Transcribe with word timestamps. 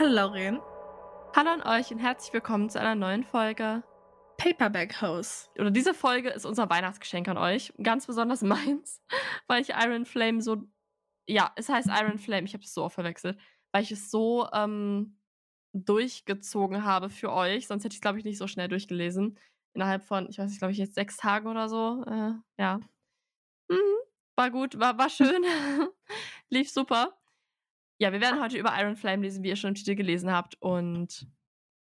Hallo 0.00 0.14
Lauren. 0.14 0.62
Hallo 1.36 1.50
an 1.50 1.62
euch 1.62 1.90
und 1.92 1.98
herzlich 1.98 2.32
willkommen 2.32 2.70
zu 2.70 2.80
einer 2.80 2.94
neuen 2.94 3.22
Folge. 3.22 3.82
Paperback 4.38 5.02
House. 5.02 5.50
Oder 5.58 5.70
diese 5.70 5.92
Folge 5.92 6.30
ist 6.30 6.46
unser 6.46 6.70
Weihnachtsgeschenk 6.70 7.28
an 7.28 7.36
euch. 7.36 7.74
Ganz 7.82 8.06
besonders 8.06 8.40
meins, 8.42 9.02
weil 9.46 9.60
ich 9.60 9.74
Iron 9.78 10.06
Flame 10.06 10.40
so. 10.40 10.62
Ja, 11.28 11.52
es 11.56 11.68
heißt 11.68 11.88
Iron 11.88 12.16
Flame, 12.16 12.46
ich 12.46 12.54
habe 12.54 12.64
es 12.64 12.72
so 12.72 12.82
oft 12.82 12.94
verwechselt. 12.94 13.38
Weil 13.72 13.82
ich 13.82 13.92
es 13.92 14.10
so 14.10 14.48
ähm, 14.54 15.18
durchgezogen 15.74 16.82
habe 16.82 17.10
für 17.10 17.30
euch. 17.30 17.66
Sonst 17.66 17.84
hätte 17.84 17.92
ich 17.92 17.98
es, 17.98 18.00
glaube 18.00 18.18
ich, 18.18 18.24
nicht 18.24 18.38
so 18.38 18.46
schnell 18.46 18.68
durchgelesen. 18.68 19.38
Innerhalb 19.74 20.02
von, 20.02 20.30
ich 20.30 20.38
weiß 20.38 20.48
nicht, 20.48 20.60
glaube 20.60 20.72
ich, 20.72 20.78
jetzt 20.78 20.94
sechs 20.94 21.18
Tagen 21.18 21.46
oder 21.46 21.68
so. 21.68 22.06
Äh, 22.06 22.32
ja. 22.58 22.80
Mhm, 23.68 23.98
war 24.34 24.50
gut, 24.50 24.80
war, 24.80 24.96
war 24.96 25.10
schön. 25.10 25.44
Lief 26.48 26.70
super. 26.70 27.19
Ja, 28.00 28.12
wir 28.12 28.20
werden 28.22 28.40
heute 28.40 28.56
über 28.56 28.72
Iron 28.80 28.96
Flame 28.96 29.22
lesen, 29.22 29.44
wie 29.44 29.48
ihr 29.48 29.56
schon 29.56 29.68
im 29.68 29.74
Titel 29.74 29.94
gelesen 29.94 30.32
habt. 30.32 30.56
Und 30.60 31.26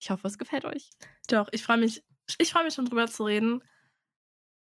ich 0.01 0.11
hoffe, 0.11 0.27
es 0.27 0.39
gefällt 0.39 0.65
euch. 0.65 0.89
Doch, 1.29 1.49
ich 1.53 1.63
freue 1.63 1.77
mich, 1.77 2.03
ich 2.39 2.51
freue 2.51 2.65
mich 2.65 2.73
schon 2.75 2.87
drüber 2.87 3.07
zu 3.07 3.25
reden. 3.25 3.63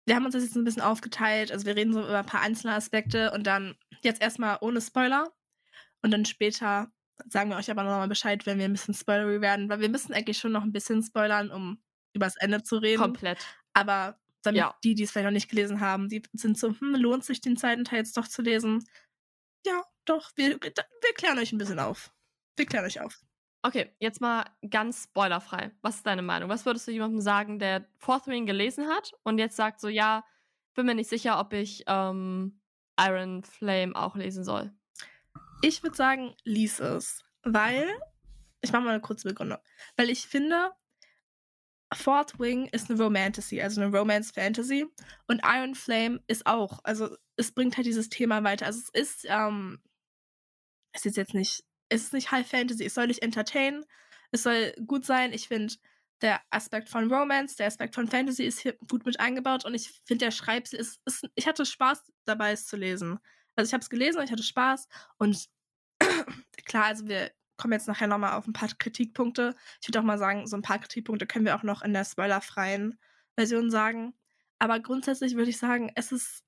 Wir 0.05 0.17
haben 0.17 0.25
uns 0.25 0.35
das 0.35 0.43
jetzt 0.43 0.57
ein 0.57 0.65
bisschen 0.65 0.83
aufgeteilt. 0.83 1.53
Also 1.53 1.65
wir 1.65 1.77
reden 1.77 1.93
so 1.93 2.01
über 2.01 2.19
ein 2.19 2.27
paar 2.27 2.41
einzelne 2.41 2.75
Aspekte 2.75 3.31
und 3.33 3.47
dann 3.47 3.77
jetzt 4.03 4.21
erstmal 4.21 4.59
ohne 4.63 4.81
Spoiler. 4.81 5.33
Und 6.03 6.11
dann 6.11 6.25
später 6.25 6.91
sagen 7.29 7.51
wir 7.51 7.57
euch 7.57 7.71
aber 7.71 7.85
nochmal 7.85 8.09
Bescheid, 8.09 8.45
wenn 8.47 8.59
wir 8.59 8.65
ein 8.65 8.73
bisschen 8.73 8.95
spoilery 8.95 9.41
werden, 9.41 9.69
weil 9.69 9.81
wir 9.81 9.89
müssen 9.89 10.13
eigentlich 10.15 10.39
schon 10.39 10.53
noch 10.53 10.63
ein 10.63 10.73
bisschen 10.73 11.03
spoilern, 11.03 11.51
um 11.53 11.81
übers 12.15 12.37
Ende 12.37 12.65
zu 12.65 12.79
reden. 12.79 13.01
Komplett. 13.01 13.39
Aber 13.75 14.19
damit 14.43 14.59
Ja. 14.59 14.77
die, 14.83 14.95
die 14.95 15.05
es 15.05 15.13
vielleicht 15.13 15.27
noch 15.27 15.33
nicht 15.33 15.51
gelesen 15.51 15.81
haben, 15.81 16.09
die 16.09 16.23
sind 16.33 16.59
so, 16.59 16.71
hm, 16.71 16.95
lohnt 16.97 17.25
sich 17.25 17.41
den 17.41 17.57
zweiten 17.57 17.85
Teil 17.85 17.99
jetzt 18.01 18.17
doch 18.17 18.27
zu 18.27 18.43
lesen? 18.43 18.85
Ja, 19.67 19.83
doch, 20.09 20.33
wir, 20.37 20.61
wir 20.61 21.15
klären 21.17 21.39
euch 21.39 21.53
ein 21.53 21.59
bisschen 21.59 21.79
auf. 21.79 22.13
Wir 22.57 22.67
klären 22.67 22.85
euch 22.85 23.01
auf. 23.01 23.21
Okay, 23.63 23.93
jetzt 23.99 24.21
mal 24.21 24.45
ganz 24.71 25.05
spoilerfrei. 25.05 25.73
Was 25.83 25.97
ist 25.97 26.07
deine 26.07 26.23
Meinung? 26.23 26.49
Was 26.49 26.65
würdest 26.65 26.87
du 26.87 26.93
jemandem 26.93 27.21
sagen, 27.21 27.59
der 27.59 27.89
Fourth 27.99 28.29
Ring 28.29 28.47
gelesen 28.47 28.89
hat 28.89 29.13
und 29.25 29.39
jetzt 29.39 29.57
sagt 29.57 29.81
so, 29.81 29.89
ja, 29.89 30.25
bin 30.75 30.87
mir 30.87 30.95
nicht 30.95 31.11
sicher, 31.11 31.41
ob 31.41 31.53
ich 31.53 31.83
ähm, 31.89 32.61
Iron 32.99 33.43
Flame 33.43 33.97
auch 33.97 34.15
lesen 34.15 34.45
soll? 34.45 34.73
Ich 35.61 35.83
würde 35.83 35.97
sagen, 35.97 36.35
lies 36.45 36.79
es. 36.79 37.25
Weil, 37.43 37.89
ich 38.61 38.73
mache 38.73 38.83
mal 38.83 38.91
eine 38.91 39.01
kurze 39.01 39.29
Begründung. 39.29 39.59
Weil 39.97 40.09
ich 40.09 40.27
finde, 40.27 40.71
Fourth 41.93 42.39
Wing 42.39 42.67
ist 42.67 42.91
eine 42.91 43.03
Romantasy, 43.03 43.61
also 43.61 43.81
eine 43.81 43.97
Romance-Fantasy. 43.97 44.87
Und 45.27 45.43
Iron 45.45 45.75
Flame 45.75 46.23
ist 46.29 46.47
auch. 46.47 46.79
Also, 46.85 47.17
es 47.37 47.53
bringt 47.53 47.77
halt 47.77 47.87
dieses 47.87 48.09
Thema 48.09 48.45
weiter. 48.45 48.67
Also, 48.67 48.81
es 48.81 48.89
ist, 48.91 49.27
ähm, 49.29 49.81
es 50.93 51.07
ist 51.07 51.17
jetzt 51.17 51.35
nicht, 51.35 51.65
es 51.89 52.05
ist 52.05 52.13
nicht 52.13 52.31
High 52.31 52.47
Fantasy. 52.47 52.85
Es 52.85 52.95
soll 52.95 53.09
dich 53.09 53.23
entertainen. 53.23 53.85
Es 54.31 54.43
soll 54.43 54.75
gut 54.87 55.05
sein. 55.05 55.33
Ich 55.33 55.49
finde, 55.49 55.75
der 56.21 56.41
Aspekt 56.51 56.89
von 56.89 57.13
Romance, 57.13 57.57
der 57.57 57.67
Aspekt 57.67 57.95
von 57.95 58.09
Fantasy 58.09 58.45
ist 58.45 58.61
hier 58.61 58.77
gut 58.89 59.07
mit 59.07 59.21
eingebaut. 59.21 59.65
Und 59.65 59.75
ich 59.75 59.91
finde, 60.05 60.27
der 60.27 60.31
Schreibstil 60.31 60.81
ist, 60.81 61.01
ist, 61.05 61.29
ich 61.35 61.47
hatte 61.47 61.65
Spaß 61.65 62.03
dabei, 62.25 62.53
es 62.53 62.67
zu 62.67 62.77
lesen. 62.77 63.19
Also, 63.57 63.69
ich 63.69 63.73
habe 63.73 63.83
es 63.83 63.91
gelesen 63.91 64.19
und 64.19 64.25
ich 64.25 64.33
hatte 64.33 64.43
Spaß. 64.43 64.89
Und 65.19 65.47
klar, 66.67 66.85
also 66.87 67.07
wir 67.09 67.31
kommen 67.57 67.73
jetzt 67.73 67.89
nachher 67.89 68.07
nochmal 68.07 68.33
auf 68.33 68.47
ein 68.47 68.53
paar 68.53 68.69
Kritikpunkte. 68.69 69.55
Ich 69.81 69.89
würde 69.89 70.01
auch 70.01 70.05
mal 70.05 70.19
sagen, 70.19 70.47
so 70.47 70.57
ein 70.57 70.63
paar 70.63 70.79
Kritikpunkte 70.79 71.27
können 71.27 71.45
wir 71.45 71.57
auch 71.57 71.65
noch 71.65 71.83
in 71.83 71.93
der 71.93 72.05
spoilerfreien 72.05 72.99
Version 73.37 73.71
sagen. 73.71 74.15
Aber 74.59 74.81
grundsätzlich 74.81 75.37
würde 75.37 75.51
ich 75.51 75.59
sagen, 75.59 75.91
es 75.95 76.13
ist, 76.13 76.45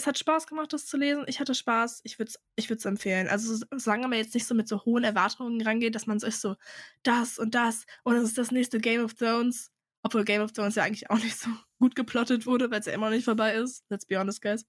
es 0.00 0.06
hat 0.06 0.18
Spaß 0.18 0.46
gemacht, 0.46 0.72
das 0.72 0.86
zu 0.86 0.96
lesen. 0.96 1.24
Ich 1.28 1.40
hatte 1.40 1.54
Spaß. 1.54 2.00
Ich 2.04 2.18
würde 2.18 2.30
es 2.30 2.40
ich 2.56 2.68
würd's 2.70 2.84
empfehlen. 2.84 3.28
Also, 3.28 3.54
so- 3.54 3.66
solange 3.76 4.08
man 4.08 4.18
jetzt 4.18 4.34
nicht 4.34 4.46
so 4.46 4.54
mit 4.54 4.66
so 4.68 4.84
hohen 4.84 5.04
Erwartungen 5.04 5.60
rangeht, 5.60 5.94
dass 5.94 6.06
man 6.06 6.18
so 6.18 6.30
so, 6.30 6.56
das 7.02 7.38
und 7.38 7.54
das 7.54 7.84
und 8.04 8.14
das 8.14 8.24
ist 8.24 8.38
das 8.38 8.50
nächste 8.50 8.80
Game 8.80 9.04
of 9.04 9.14
Thrones. 9.14 9.70
Obwohl 10.02 10.24
Game 10.24 10.40
of 10.42 10.52
Thrones 10.52 10.76
ja 10.76 10.82
eigentlich 10.84 11.10
auch 11.10 11.18
nicht 11.18 11.38
so 11.38 11.50
gut 11.78 11.94
geplottet 11.94 12.46
wurde, 12.46 12.70
weil 12.70 12.80
es 12.80 12.86
ja 12.86 12.92
immer 12.92 13.10
noch 13.10 13.16
nicht 13.16 13.26
vorbei 13.26 13.54
ist. 13.54 13.84
Let's 13.90 14.06
be 14.06 14.18
honest, 14.18 14.40
guys. 14.42 14.64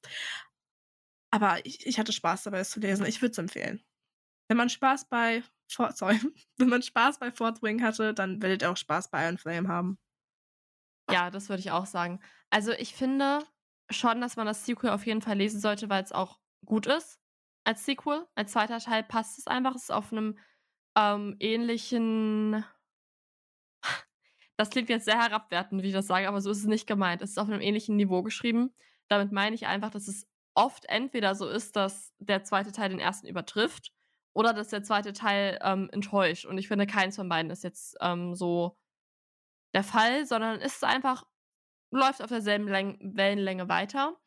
Aber 1.34 1.66
ich, 1.66 1.86
ich 1.86 1.98
hatte 1.98 2.12
Spaß 2.12 2.44
dabei, 2.44 2.60
es 2.60 2.72
zu 2.72 2.82
lesen. 2.82 3.06
Ich 3.06 3.22
würde 3.22 3.32
es 3.32 3.38
empfehlen. 3.38 3.82
Wenn 4.50 4.58
man 4.58 4.70
Spaß 4.70 5.08
bei 5.08 5.44
For 5.72 5.92
sorry, 5.96 6.20
wenn 6.58 6.68
man 6.68 6.82
Spaß 6.82 7.20
bei 7.20 7.32
Fourth 7.32 7.64
Wing 7.64 7.82
hatte, 7.82 8.14
dann 8.14 8.42
werdet 8.42 8.62
ihr 8.64 8.72
auch 8.72 8.78
Spaß 8.78 9.10
bei 9.10 9.24
Iron 9.24 9.38
Flame 9.38 9.70
haben. 9.70 9.98
Ja, 11.10 11.30
das 11.32 11.48
würde 11.48 11.62
ich 11.62 11.72
auch 11.72 11.86
sagen. 11.86 12.20
Also 12.50 12.74
ich 12.74 12.94
finde 12.94 13.46
schon, 13.92 14.22
dass 14.22 14.36
man 14.36 14.46
das 14.46 14.66
Sequel 14.66 14.92
auf 14.92 15.06
jeden 15.06 15.22
Fall 15.22 15.38
lesen 15.38 15.60
sollte, 15.60 15.90
weil 15.90 16.04
es 16.04 16.12
auch 16.12 16.40
gut 16.66 16.86
ist 16.86 17.20
als 17.64 17.86
Sequel. 17.86 18.26
Als 18.36 18.52
zweiter 18.52 18.80
Teil 18.80 19.04
passt 19.04 19.40
es 19.40 19.48
einfach. 19.48 19.76
Es 19.76 19.84
ist 19.84 19.92
auf 19.92 20.12
einem 20.12 20.38
ähm, 20.98 21.36
ähnlichen. 21.40 22.64
Das 24.58 24.70
klingt 24.70 24.90
jetzt 24.90 25.06
sehr 25.06 25.20
herabwertend, 25.20 25.82
wie 25.82 25.88
ich 25.88 25.94
das 25.94 26.06
sage, 26.06 26.28
aber 26.28 26.40
so 26.40 26.52
ist 26.52 26.60
es 26.60 26.66
nicht 26.66 26.86
gemeint. 26.86 27.24
Es 27.24 27.32
ist 27.32 27.40
auf 27.40 27.48
einem 27.48 27.62
ähnlichen 27.62 27.96
Niveau 27.96 28.22
geschrieben. 28.22 28.72
Damit 29.08 29.32
meine 29.32 29.56
ich 29.56 29.66
einfach, 29.66 29.90
dass 29.90 30.08
es 30.08 30.28
oft 30.54 30.86
entweder 30.86 31.34
so 31.34 31.50
ist, 31.50 31.76
dass 31.76 32.14
der 32.20 32.44
zweite 32.44 32.72
Teil 32.72 32.90
den 32.90 33.00
ersten 33.00 33.26
übertrifft 33.26 33.92
oder 34.34 34.54
dass 34.54 34.68
der 34.68 34.84
zweite 34.84 35.14
Teil 35.14 35.58
ähm, 35.64 35.90
enttäuscht. 35.92 36.46
Und 36.46 36.60
ich 36.60 36.68
finde, 36.68 36.86
keins 36.86 37.16
von 37.16 37.28
beiden 37.28 37.50
ist 37.50 37.64
jetzt 37.64 37.98
ähm, 38.02 38.36
so 38.36 38.78
der 39.74 39.84
Fall, 39.84 40.28
sondern 40.28 40.60
es 40.60 40.76
ist 40.76 40.84
einfach, 40.84 41.26
läuft 41.92 42.22
auf 42.22 42.30
derselben 42.30 42.68
Läng 42.68 42.98
Wellenlänge 43.02 43.70
weiter. 43.70 44.18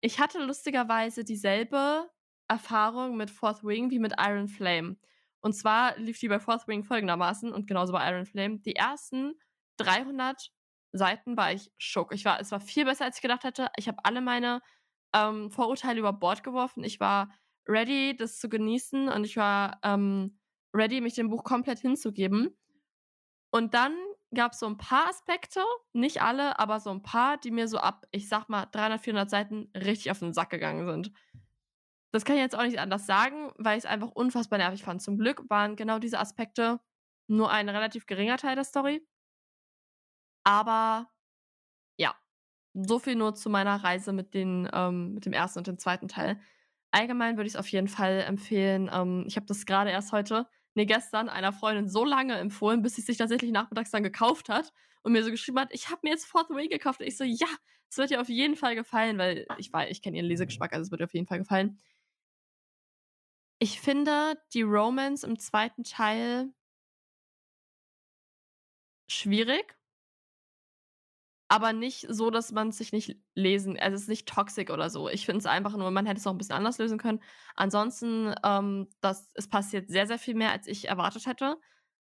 Ich 0.00 0.18
hatte 0.18 0.44
lustigerweise 0.44 1.24
dieselbe 1.24 2.10
Erfahrung 2.48 3.16
mit 3.16 3.30
Fourth 3.30 3.64
Wing 3.64 3.90
wie 3.90 4.00
mit 4.00 4.14
Iron 4.18 4.48
Flame. 4.48 4.96
Und 5.40 5.54
zwar 5.54 5.96
lief 5.98 6.18
die 6.18 6.28
bei 6.28 6.38
Fourth 6.38 6.68
Wing 6.68 6.84
folgendermaßen 6.84 7.52
und 7.52 7.66
genauso 7.66 7.92
bei 7.92 8.08
Iron 8.10 8.26
Flame. 8.26 8.58
Die 8.58 8.76
ersten 8.76 9.34
300 9.78 10.52
Seiten 10.92 11.36
war 11.36 11.52
ich 11.52 11.72
schock. 11.78 12.12
Ich 12.12 12.24
war, 12.24 12.40
es 12.40 12.52
war 12.52 12.60
viel 12.60 12.84
besser, 12.84 13.04
als 13.04 13.16
ich 13.16 13.22
gedacht 13.22 13.44
hätte. 13.44 13.68
Ich 13.76 13.88
habe 13.88 14.04
alle 14.04 14.20
meine 14.20 14.60
ähm, 15.14 15.50
Vorurteile 15.50 16.00
über 16.00 16.12
Bord 16.12 16.44
geworfen. 16.44 16.84
Ich 16.84 17.00
war 17.00 17.32
ready, 17.66 18.16
das 18.16 18.38
zu 18.38 18.48
genießen 18.48 19.08
und 19.08 19.24
ich 19.24 19.36
war 19.36 19.78
ähm, 19.82 20.38
ready, 20.74 21.00
mich 21.00 21.14
dem 21.14 21.30
Buch 21.30 21.44
komplett 21.44 21.78
hinzugeben. 21.78 22.56
Und 23.50 23.74
dann 23.74 23.94
gab 24.34 24.52
es 24.52 24.58
so 24.58 24.66
ein 24.66 24.78
paar 24.78 25.08
Aspekte, 25.08 25.60
nicht 25.92 26.22
alle, 26.22 26.58
aber 26.58 26.80
so 26.80 26.90
ein 26.90 27.02
paar, 27.02 27.36
die 27.36 27.50
mir 27.50 27.68
so 27.68 27.78
ab, 27.78 28.06
ich 28.10 28.28
sag 28.28 28.48
mal, 28.48 28.66
300, 28.66 29.00
400 29.00 29.30
Seiten 29.30 29.70
richtig 29.76 30.10
auf 30.10 30.18
den 30.18 30.32
Sack 30.32 30.50
gegangen 30.50 30.86
sind. 30.86 31.12
Das 32.12 32.24
kann 32.24 32.36
ich 32.36 32.42
jetzt 32.42 32.56
auch 32.56 32.62
nicht 32.62 32.78
anders 32.78 33.06
sagen, 33.06 33.52
weil 33.56 33.78
ich 33.78 33.84
es 33.84 33.90
einfach 33.90 34.10
unfassbar 34.10 34.58
nervig 34.58 34.82
fand. 34.82 35.02
Zum 35.02 35.18
Glück 35.18 35.48
waren 35.48 35.76
genau 35.76 35.98
diese 35.98 36.18
Aspekte 36.18 36.80
nur 37.26 37.50
ein 37.50 37.68
relativ 37.68 38.06
geringer 38.06 38.36
Teil 38.36 38.54
der 38.54 38.64
Story. 38.64 39.06
Aber 40.44 41.10
ja, 41.96 42.14
so 42.74 42.98
viel 42.98 43.16
nur 43.16 43.34
zu 43.34 43.48
meiner 43.50 43.76
Reise 43.82 44.12
mit, 44.12 44.34
den, 44.34 44.68
ähm, 44.72 45.14
mit 45.14 45.26
dem 45.26 45.32
ersten 45.32 45.60
und 45.60 45.66
dem 45.66 45.78
zweiten 45.78 46.08
Teil. 46.08 46.40
Allgemein 46.90 47.36
würde 47.36 47.46
ich 47.46 47.54
es 47.54 47.60
auf 47.60 47.68
jeden 47.68 47.88
Fall 47.88 48.20
empfehlen. 48.26 48.90
Ähm, 48.92 49.24
ich 49.26 49.36
habe 49.36 49.46
das 49.46 49.64
gerade 49.66 49.90
erst 49.90 50.12
heute, 50.12 50.46
nee, 50.74 50.86
gestern 50.86 51.28
einer 51.28 51.52
Freundin 51.52 51.88
so 51.88 52.04
lange 52.04 52.36
empfohlen, 52.38 52.82
bis 52.82 52.94
sie 52.96 53.02
sich 53.02 53.16
tatsächlich 53.18 53.52
nachmittags 53.52 53.90
dann 53.90 54.02
gekauft 54.02 54.48
hat 54.48 54.72
und 55.02 55.12
mir 55.12 55.24
so 55.24 55.30
geschrieben 55.30 55.58
hat, 55.60 55.68
ich 55.72 55.88
habe 55.90 56.00
mir 56.02 56.10
jetzt 56.10 56.26
Fourth 56.26 56.50
Way 56.50 56.68
gekauft. 56.68 57.00
Und 57.00 57.06
ich 57.06 57.16
so, 57.16 57.24
ja, 57.24 57.46
es 57.90 57.98
wird 57.98 58.10
dir 58.10 58.20
auf 58.20 58.28
jeden 58.28 58.56
Fall 58.56 58.74
gefallen, 58.74 59.18
weil 59.18 59.46
ich 59.58 59.72
weiß, 59.72 59.90
ich 59.90 60.02
kenne 60.02 60.16
ihren 60.16 60.26
Lesegeschmack, 60.26 60.72
also 60.72 60.82
es 60.86 60.90
wird 60.90 61.00
dir 61.00 61.04
auf 61.04 61.14
jeden 61.14 61.26
Fall 61.26 61.38
gefallen. 61.38 61.80
Ich 63.58 63.80
finde 63.80 64.34
die 64.52 64.62
Romance 64.62 65.24
im 65.24 65.38
zweiten 65.38 65.84
Teil 65.84 66.52
schwierig, 69.08 69.76
aber 71.52 71.74
nicht 71.74 72.06
so, 72.08 72.30
dass 72.30 72.50
man 72.50 72.72
sich 72.72 72.92
nicht 72.92 73.18
lesen, 73.34 73.78
also 73.78 73.94
es 73.94 74.02
ist 74.04 74.08
nicht 74.08 74.26
toxic 74.26 74.70
oder 74.70 74.88
so. 74.88 75.10
Ich 75.10 75.26
finde 75.26 75.40
es 75.40 75.44
einfach 75.44 75.76
nur, 75.76 75.90
man 75.90 76.06
hätte 76.06 76.18
es 76.18 76.26
auch 76.26 76.30
ein 76.30 76.38
bisschen 76.38 76.54
anders 76.54 76.78
lösen 76.78 76.96
können. 76.96 77.20
Ansonsten, 77.56 78.34
ähm, 78.42 78.88
das, 79.02 79.30
es 79.34 79.48
passiert 79.50 79.90
sehr, 79.90 80.06
sehr 80.06 80.18
viel 80.18 80.34
mehr, 80.34 80.50
als 80.50 80.66
ich 80.66 80.88
erwartet 80.88 81.26
hätte. 81.26 81.58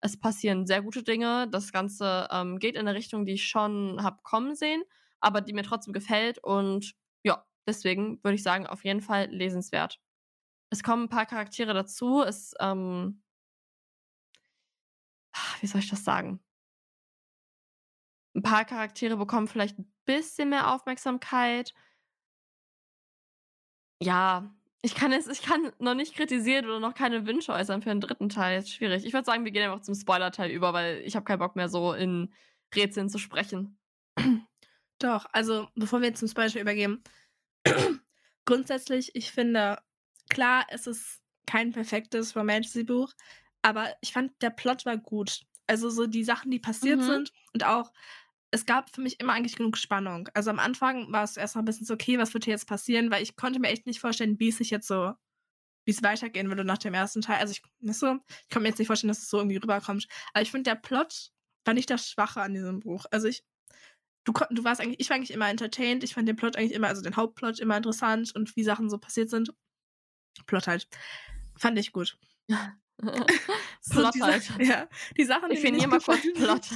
Es 0.00 0.16
passieren 0.16 0.64
sehr 0.64 0.80
gute 0.80 1.02
Dinge. 1.02 1.48
Das 1.50 1.72
Ganze 1.72 2.28
ähm, 2.30 2.60
geht 2.60 2.76
in 2.76 2.86
eine 2.86 2.96
Richtung, 2.96 3.26
die 3.26 3.32
ich 3.32 3.48
schon 3.48 4.00
habe 4.04 4.20
kommen 4.22 4.54
sehen, 4.54 4.84
aber 5.18 5.40
die 5.40 5.54
mir 5.54 5.64
trotzdem 5.64 5.92
gefällt. 5.92 6.38
Und 6.38 6.94
ja, 7.24 7.44
deswegen 7.66 8.22
würde 8.22 8.36
ich 8.36 8.44
sagen, 8.44 8.68
auf 8.68 8.84
jeden 8.84 9.00
Fall 9.00 9.26
lesenswert. 9.28 9.98
Es 10.70 10.84
kommen 10.84 11.06
ein 11.06 11.08
paar 11.08 11.26
Charaktere 11.26 11.74
dazu. 11.74 12.22
Es, 12.22 12.54
ähm, 12.60 13.24
wie 15.60 15.66
soll 15.66 15.80
ich 15.80 15.90
das 15.90 16.04
sagen? 16.04 16.38
Ein 18.34 18.42
paar 18.42 18.64
Charaktere 18.64 19.16
bekommen 19.16 19.48
vielleicht 19.48 19.78
ein 19.78 19.92
bisschen 20.04 20.50
mehr 20.50 20.72
Aufmerksamkeit. 20.72 21.74
Ja, 24.02 24.50
ich 24.82 24.94
kann 24.94 25.12
es, 25.12 25.28
ich 25.28 25.42
kann 25.42 25.72
noch 25.78 25.94
nicht 25.94 26.14
kritisieren 26.14 26.64
oder 26.66 26.80
noch 26.80 26.94
keine 26.94 27.26
Wünsche 27.26 27.52
äußern 27.52 27.82
für 27.82 27.90
den 27.90 28.00
dritten 28.00 28.28
Teil. 28.28 28.58
Ist 28.58 28.70
schwierig. 28.70 29.04
Ich 29.04 29.12
würde 29.12 29.24
sagen, 29.24 29.44
wir 29.44 29.52
gehen 29.52 29.62
einfach 29.62 29.82
zum 29.84 29.94
Spoiler-Teil 29.94 30.50
über, 30.50 30.72
weil 30.72 31.02
ich 31.04 31.14
habe 31.14 31.24
keinen 31.24 31.38
Bock 31.38 31.54
mehr 31.54 31.68
so 31.68 31.92
in 31.92 32.32
Rätseln 32.74 33.08
zu 33.08 33.18
sprechen. 33.18 33.78
Doch, 34.98 35.26
also 35.32 35.68
bevor 35.74 36.00
wir 36.00 36.08
jetzt 36.08 36.18
zum 36.18 36.28
Spoiler 36.28 36.60
übergehen, 36.60 37.02
grundsätzlich, 38.44 39.14
ich 39.14 39.30
finde, 39.30 39.78
klar, 40.30 40.66
es 40.68 40.86
ist 40.86 41.20
kein 41.46 41.72
perfektes 41.72 42.34
Romantasy-Buch, 42.34 43.12
aber 43.62 43.94
ich 44.00 44.12
fand, 44.12 44.32
der 44.42 44.50
Plot 44.50 44.84
war 44.84 44.96
gut. 44.96 45.42
Also 45.68 45.90
so 45.90 46.06
die 46.06 46.24
Sachen, 46.24 46.50
die 46.50 46.58
passiert 46.58 46.98
Mhm. 47.00 47.04
sind 47.04 47.32
und 47.54 47.64
auch, 47.64 47.92
es 48.52 48.66
gab 48.66 48.94
für 48.94 49.00
mich 49.00 49.18
immer 49.18 49.32
eigentlich 49.32 49.56
genug 49.56 49.76
Spannung. 49.78 50.28
Also 50.34 50.50
am 50.50 50.58
Anfang 50.58 51.10
war 51.10 51.24
es 51.24 51.36
erst 51.36 51.56
mal 51.56 51.62
ein 51.62 51.64
bisschen 51.64 51.86
so, 51.86 51.94
okay, 51.94 52.18
was 52.18 52.32
wird 52.34 52.44
hier 52.44 52.52
jetzt 52.52 52.68
passieren? 52.68 53.10
Weil 53.10 53.22
ich 53.22 53.34
konnte 53.34 53.58
mir 53.58 53.68
echt 53.68 53.86
nicht 53.86 53.98
vorstellen, 54.00 54.38
wie 54.38 54.48
es 54.50 54.58
sich 54.58 54.70
jetzt 54.70 54.86
so, 54.86 55.12
wie 55.84 55.90
es 55.90 56.02
weitergehen 56.02 56.48
würde 56.48 56.64
nach 56.64 56.78
dem 56.78 56.94
ersten 56.94 57.22
Teil. 57.22 57.38
Also 57.40 57.52
ich, 57.52 57.62
weißt 57.80 58.02
du, 58.02 58.20
ich 58.28 58.48
kann 58.50 58.62
mir 58.62 58.68
jetzt 58.68 58.78
nicht 58.78 58.86
vorstellen, 58.88 59.08
dass 59.08 59.18
es 59.22 59.30
so 59.30 59.38
irgendwie 59.38 59.56
rüberkommt. 59.56 60.06
Aber 60.34 60.42
ich 60.42 60.50
finde, 60.50 60.70
der 60.70 60.76
Plot 60.76 61.32
war 61.64 61.74
nicht 61.74 61.90
das 61.90 62.08
Schwache 62.08 62.42
an 62.42 62.54
diesem 62.54 62.80
Buch. 62.80 63.06
Also 63.10 63.26
ich, 63.26 63.42
du, 64.24 64.32
du 64.50 64.64
warst 64.64 64.80
eigentlich, 64.80 65.00
ich 65.00 65.08
war 65.08 65.16
eigentlich 65.16 65.32
immer 65.32 65.48
entertained. 65.48 66.04
Ich 66.04 66.14
fand 66.14 66.28
den 66.28 66.36
Plot 66.36 66.56
eigentlich 66.56 66.72
immer, 66.72 66.88
also 66.88 67.02
den 67.02 67.16
Hauptplot 67.16 67.58
immer 67.58 67.76
interessant 67.78 68.34
und 68.34 68.54
wie 68.54 68.64
Sachen 68.64 68.90
so 68.90 68.98
passiert 68.98 69.30
sind. 69.30 69.54
Plot 70.46 70.66
halt. 70.66 70.88
Fand 71.56 71.78
ich 71.78 71.92
gut. 71.92 72.18
So, 73.80 73.94
Plot 73.94 74.14
Sa- 74.14 74.26
halt. 74.26 74.52
Ja, 74.60 74.88
die 75.16 75.24
Sachen, 75.24 75.50
die 75.50 75.56
Ich 75.56 75.62
mir 75.62 75.72
nicht 75.72 75.88
mal 75.88 76.00
kurz 76.00 76.20
Plot. 76.34 76.68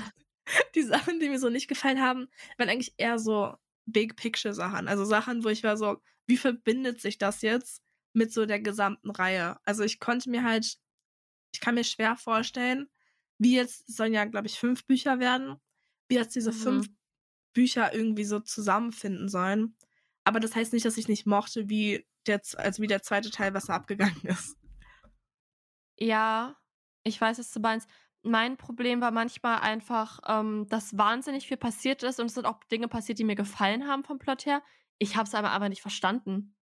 Die 0.75 0.83
Sachen, 0.83 1.21
die 1.21 1.29
mir 1.29 1.39
so 1.39 1.49
nicht 1.49 1.69
gefallen 1.69 2.01
haben, 2.01 2.29
waren 2.59 2.69
eigentlich 2.69 2.95
eher 2.97 3.19
so 3.19 3.57
Big 3.87 4.17
Picture 4.17 4.55
Sachen. 4.55 4.89
Also 4.89 5.05
Sachen, 5.05 5.45
wo 5.45 5.49
ich 5.49 5.63
war 5.63 5.77
so, 5.77 6.01
wie 6.27 6.37
verbindet 6.37 7.01
sich 7.01 7.19
das 7.19 7.43
jetzt 7.43 7.83
mit 8.13 8.33
so 8.33 8.47
der 8.47 8.61
gesamten 8.61 9.11
Reihe? 9.11 9.59
Also 9.65 9.85
ich 9.85 10.01
konnte 10.01 10.31
mir 10.31 10.43
halt, 10.43 10.79
ich 11.53 11.61
kann 11.61 11.75
mir 11.75 11.85
schwer 11.85 12.17
vorstellen, 12.17 12.89
wie 13.39 13.55
jetzt, 13.57 13.87
sollen 13.95 14.13
ja, 14.15 14.25
glaube 14.25 14.47
ich, 14.47 14.59
fünf 14.59 14.87
Bücher 14.87 15.19
werden, 15.21 15.57
wie 16.09 16.15
jetzt 16.17 16.35
diese 16.35 16.53
Mhm. 16.53 16.57
fünf 16.57 16.87
Bücher 17.53 17.95
irgendwie 17.95 18.25
so 18.25 18.41
zusammenfinden 18.41 19.29
sollen. 19.29 19.77
Aber 20.25 20.41
das 20.41 20.55
heißt 20.55 20.73
nicht, 20.73 20.85
dass 20.85 20.97
ich 20.99 21.09
nicht 21.09 21.27
mochte, 21.27 21.69
wie 21.69 22.07
der, 22.27 22.41
also 22.57 22.83
wie 22.83 22.87
der 22.89 23.03
zweite 23.03 23.31
Teil, 23.31 23.55
was 23.55 23.67
da 23.67 23.75
abgegangen 23.75 24.21
ist. 24.25 24.57
Ja, 25.99 26.57
ich 27.05 27.21
weiß, 27.21 27.39
was 27.39 27.53
du 27.53 27.61
meinst. 27.61 27.89
Mein 28.23 28.57
Problem 28.57 29.01
war 29.01 29.11
manchmal 29.11 29.61
einfach, 29.61 30.21
ähm, 30.27 30.67
dass 30.69 30.99
wahnsinnig 30.99 31.47
viel 31.47 31.57
passiert 31.57 32.03
ist 32.03 32.19
und 32.19 32.27
es 32.27 32.35
sind 32.35 32.47
auch 32.47 32.63
Dinge 32.65 32.89
passiert, 32.89 33.19
die 33.19 33.25
mir 33.25 33.37
gefallen 33.37 33.87
haben 33.87 34.05
vom 34.05 34.19
Plot 34.19 34.47
her. 34.47 34.63
Ich 34.99 35.17
habe 35.17 35.27
es 35.27 35.35
aber 35.35 35.53
einfach 35.53 35.69
nicht 35.69 35.83
verstanden. 35.83 36.57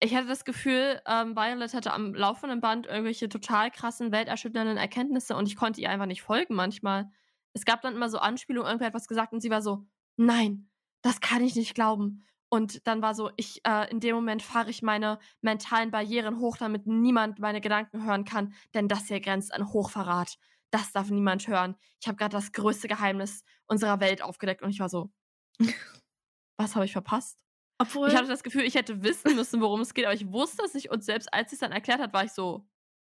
Ich 0.00 0.14
hatte 0.14 0.26
das 0.28 0.44
Gefühl, 0.44 1.00
ähm, 1.06 1.34
Violet 1.34 1.72
hatte 1.72 1.92
am 1.92 2.14
laufenden 2.14 2.60
Band 2.60 2.86
irgendwelche 2.86 3.28
total 3.28 3.70
krassen, 3.70 4.12
welterschütternden 4.12 4.76
Erkenntnisse 4.76 5.34
und 5.34 5.46
ich 5.46 5.56
konnte 5.56 5.80
ihr 5.80 5.88
einfach 5.90 6.06
nicht 6.06 6.22
folgen 6.22 6.54
manchmal. 6.54 7.10
Es 7.54 7.64
gab 7.64 7.80
dann 7.82 7.94
immer 7.94 8.10
so 8.10 8.18
Anspielungen, 8.18 8.66
irgendwer 8.66 8.88
hat 8.88 8.94
was 8.94 9.08
gesagt 9.08 9.32
und 9.32 9.40
sie 9.40 9.50
war 9.50 9.62
so, 9.62 9.86
nein, 10.16 10.68
das 11.02 11.20
kann 11.20 11.42
ich 11.42 11.54
nicht 11.54 11.74
glauben. 11.74 12.24
Und 12.54 12.86
dann 12.86 13.02
war 13.02 13.16
so, 13.16 13.32
ich, 13.36 13.62
äh, 13.66 13.90
in 13.90 13.98
dem 13.98 14.14
Moment 14.14 14.40
fahre 14.40 14.70
ich 14.70 14.80
meine 14.80 15.18
mentalen 15.40 15.90
Barrieren 15.90 16.38
hoch, 16.38 16.56
damit 16.56 16.86
niemand 16.86 17.40
meine 17.40 17.60
Gedanken 17.60 18.06
hören 18.06 18.24
kann, 18.24 18.54
denn 18.74 18.86
das 18.86 19.08
hier 19.08 19.18
grenzt 19.18 19.52
an 19.52 19.72
Hochverrat. 19.72 20.38
Das 20.70 20.92
darf 20.92 21.10
niemand 21.10 21.48
hören. 21.48 21.74
Ich 22.00 22.06
habe 22.06 22.16
gerade 22.16 22.30
das 22.30 22.52
größte 22.52 22.86
Geheimnis 22.86 23.42
unserer 23.66 23.98
Welt 23.98 24.22
aufgedeckt 24.22 24.62
und 24.62 24.70
ich 24.70 24.78
war 24.78 24.88
so, 24.88 25.10
was 26.56 26.76
habe 26.76 26.84
ich 26.84 26.92
verpasst? 26.92 27.40
Obwohl, 27.80 28.08
Ich 28.08 28.14
hatte 28.14 28.28
das 28.28 28.44
Gefühl, 28.44 28.62
ich 28.62 28.76
hätte 28.76 29.02
wissen 29.02 29.34
müssen, 29.34 29.60
worum 29.60 29.80
es 29.80 29.92
geht, 29.92 30.04
aber 30.04 30.14
ich 30.14 30.30
wusste 30.30 30.62
es 30.64 30.74
nicht 30.74 30.92
und 30.92 31.02
selbst 31.02 31.34
als 31.34 31.50
sie 31.50 31.56
es 31.56 31.60
dann 31.60 31.72
erklärt 31.72 31.98
hat, 31.98 32.12
war 32.12 32.24
ich 32.24 32.30
so, 32.30 32.68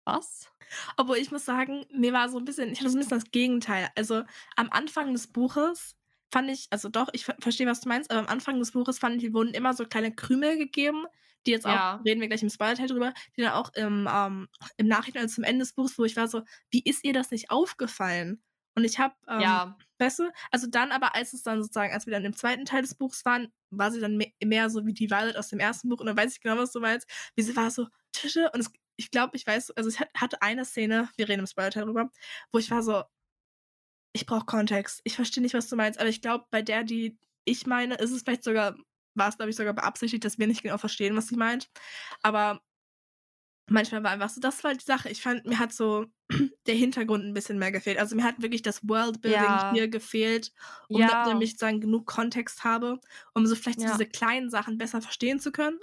was? 0.06 0.50
Obwohl 0.96 1.18
ich 1.18 1.32
muss 1.32 1.44
sagen, 1.44 1.86
mir 1.94 2.14
war 2.14 2.30
so 2.30 2.38
ein 2.38 2.46
bisschen, 2.46 2.72
ich 2.72 2.80
hatte 2.80 2.90
so 2.90 2.96
ein 2.96 3.02
bisschen 3.02 3.20
das 3.20 3.32
Gegenteil. 3.32 3.90
Also 3.98 4.24
am 4.56 4.70
Anfang 4.70 5.12
des 5.12 5.28
Buches 5.28 5.98
fand 6.32 6.50
ich, 6.50 6.68
also 6.72 6.90
doch, 6.90 7.10
ich 7.14 7.26
ver 7.26 7.36
verstehe, 7.40 7.68
was 7.68 7.82
du 7.82 7.90
meinst, 7.90 8.12
aber 8.12 8.20
am 8.22 8.28
Anfang 8.28 8.60
des 8.60 8.72
Buches 8.72 9.00
fand 9.00 9.16
ich, 9.18 9.22
die 9.22 9.34
wurden 9.34 9.54
immer 9.54 9.74
so 9.74 9.86
kleine 9.86 10.14
Krümel 10.14 10.58
gegeben, 10.58 11.06
die 11.46 11.52
jetzt 11.52 11.68
auch, 11.68 11.82
Ja. 11.82 12.06
reden 12.06 12.22
wir 12.22 12.28
gleich 12.28 12.44
im 12.44 12.50
Spoiler-Teil 12.50 12.88
drüber, 12.88 13.14
die 13.38 13.42
dann 13.42 13.54
auch 13.54 13.72
im, 13.76 14.08
ähm, 14.12 14.48
im 14.78 14.88
Nachhinein 14.88 15.24
also 15.24 15.36
zum 15.36 15.44
Ende 15.44 15.60
des 15.64 15.74
Buches, 15.74 15.98
wo 15.98 16.04
ich 16.06 16.16
war 16.16 16.28
so, 16.28 16.42
wie 16.72 16.82
ist 16.84 17.04
ihr 17.06 17.14
das 17.14 17.32
nicht 17.32 17.52
aufgefallen? 17.52 18.42
Und 18.76 18.84
ich 18.84 19.00
habe, 19.00 19.16
ähm, 19.28 19.62
ja, 19.62 19.78
weißt 20.00 20.20
du, 20.20 20.32
also 20.52 20.68
dann 20.68 20.92
aber, 20.92 21.16
als 21.16 21.34
es 21.34 21.44
dann 21.44 21.62
sozusagen, 21.62 21.94
als 21.94 22.06
wir 22.06 22.12
dann 22.14 22.26
im 22.26 22.36
zweiten 22.36 22.66
Teil 22.66 22.82
des 22.82 22.96
Buchs 22.96 23.24
waren, 23.26 23.54
war 23.70 23.92
sie 23.92 24.00
dann 24.02 24.18
me 24.18 24.28
mehr 24.44 24.70
so 24.70 24.86
wie 24.86 24.94
die 24.94 25.10
Violet 25.10 25.38
aus 25.38 25.50
dem 25.50 25.60
ersten 25.60 25.88
Buch 25.90 26.00
und 26.00 26.08
dann 26.08 26.18
weiß 26.18 26.34
ich 26.34 26.42
genau, 26.42 26.58
was 26.58 26.72
du 26.72 26.80
meinst, 26.82 27.08
wie 27.36 27.42
sie 27.44 27.56
war 27.56 27.72
so, 27.72 27.88
Tische 28.12 28.50
und 28.54 28.60
es, 28.60 28.72
ich 28.98 29.12
glaube, 29.12 29.36
ich 29.38 29.46
weiß, 29.48 29.72
also 29.72 29.90
ich 29.90 30.00
hat- 30.00 30.10
hatte 30.16 30.42
eine 30.42 30.66
Szene, 30.66 31.10
wir 31.18 31.30
reden 31.30 31.42
im 31.42 31.48
Spoiler-Teil 31.48 31.86
drüber, 31.86 32.10
wo 32.52 32.60
ich 32.60 32.70
war 32.72 32.82
so, 32.84 33.04
ich 34.16 34.26
brauche 34.28 34.46
Kontext, 34.48 35.02
ich 35.06 35.16
verstehe 35.16 35.44
nicht, 35.44 35.56
was 35.56 35.70
du 35.70 35.76
meinst, 35.78 36.00
aber 36.00 36.10
ich 36.10 36.22
glaube, 36.22 36.46
bei 36.52 36.62
der, 36.64 36.84
die 36.86 37.20
ich 37.46 37.68
meine, 37.68 37.96
ist 37.96 38.12
es 38.12 38.24
vielleicht 38.24 38.44
sogar, 38.46 38.78
war 39.16 39.30
es, 39.30 39.38
glaube 39.38 39.52
ich, 39.52 39.58
sogar 39.58 39.74
beabsichtigt, 39.74 40.26
dass 40.26 40.40
wir 40.40 40.48
nicht 40.48 40.64
genau 40.64 40.78
verstehen, 40.80 41.16
was 41.18 41.28
sie 41.28 41.38
meint, 41.38 41.70
aber 42.24 42.62
manchmal 43.70 44.04
war 44.04 44.12
einfach 44.12 44.30
so, 44.30 44.40
das 44.42 44.64
war 44.64 44.74
die 44.74 44.84
Sache. 44.84 45.10
Ich 45.10 45.22
fand, 45.22 45.46
mir 45.46 45.60
hat 45.60 45.74
so 45.74 46.06
der 46.68 46.76
Hintergrund 46.76 47.26
ein 47.26 47.34
bisschen 47.34 47.58
mehr 47.60 47.72
gefehlt. 47.72 47.98
Also 48.00 48.16
mir 48.16 48.24
hat 48.24 48.42
wirklich 48.42 48.62
das 48.62 48.88
Worldbuilding 48.88 49.60
Ja. 49.60 49.70
hier 49.70 49.88
gefehlt, 49.88 50.52
um 50.92 51.08
Ja. 51.08 51.16
damit 51.24 51.44
ich 51.48 51.52
sozusagen 51.52 51.82
genug 51.82 52.06
Kontext 52.08 52.64
habe, 52.64 53.00
um 53.34 53.46
so 53.48 53.56
vielleicht 53.56 53.82
so 53.82 53.88
Ja. 53.88 53.92
diese 53.92 54.06
kleinen 54.06 54.50
Sachen 54.50 54.78
besser 54.78 55.02
verstehen 55.02 55.40
zu 55.40 55.52
können. 55.52 55.80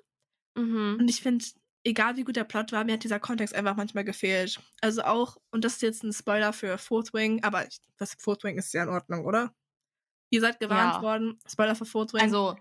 mhm. 0.57 0.99
Und 0.99 1.09
ich 1.09 1.21
finde, 1.21 1.45
egal 1.85 2.17
wie 2.17 2.25
gut 2.25 2.37
der 2.37 2.45
Plot 2.45 2.73
war, 2.73 2.85
mir 2.85 2.95
hat 2.95 3.05
dieser 3.05 3.21
Kontext 3.21 3.55
einfach 3.55 3.77
manchmal 3.77 4.05
gefehlt. 4.05 4.61
Also 4.81 5.03
auch, 5.03 5.37
und 5.51 5.65
das 5.65 5.75
ist 5.75 5.83
jetzt 5.83 6.03
ein 6.05 6.13
Spoiler 6.13 6.53
für 6.53 6.79
Fourth 6.79 7.13
Wing, 7.15 7.43
aber 7.43 7.67
ich, 7.67 7.79
das 7.97 8.15
Fourth 8.19 8.45
Wing 8.45 8.59
ist 8.59 8.73
ja 8.73 8.83
in 8.85 8.89
Ordnung, 8.89 9.25
oder? 9.25 9.55
Ihr 10.31 10.41
seid 10.41 10.61
gewarnt 10.61 10.97
Ja. 10.97 11.03
worden. 11.03 11.39
Spoiler 11.51 11.75
für 11.75 11.85
Fourth 11.85 12.13
Wing. 12.15 12.23
Also, 12.23 12.57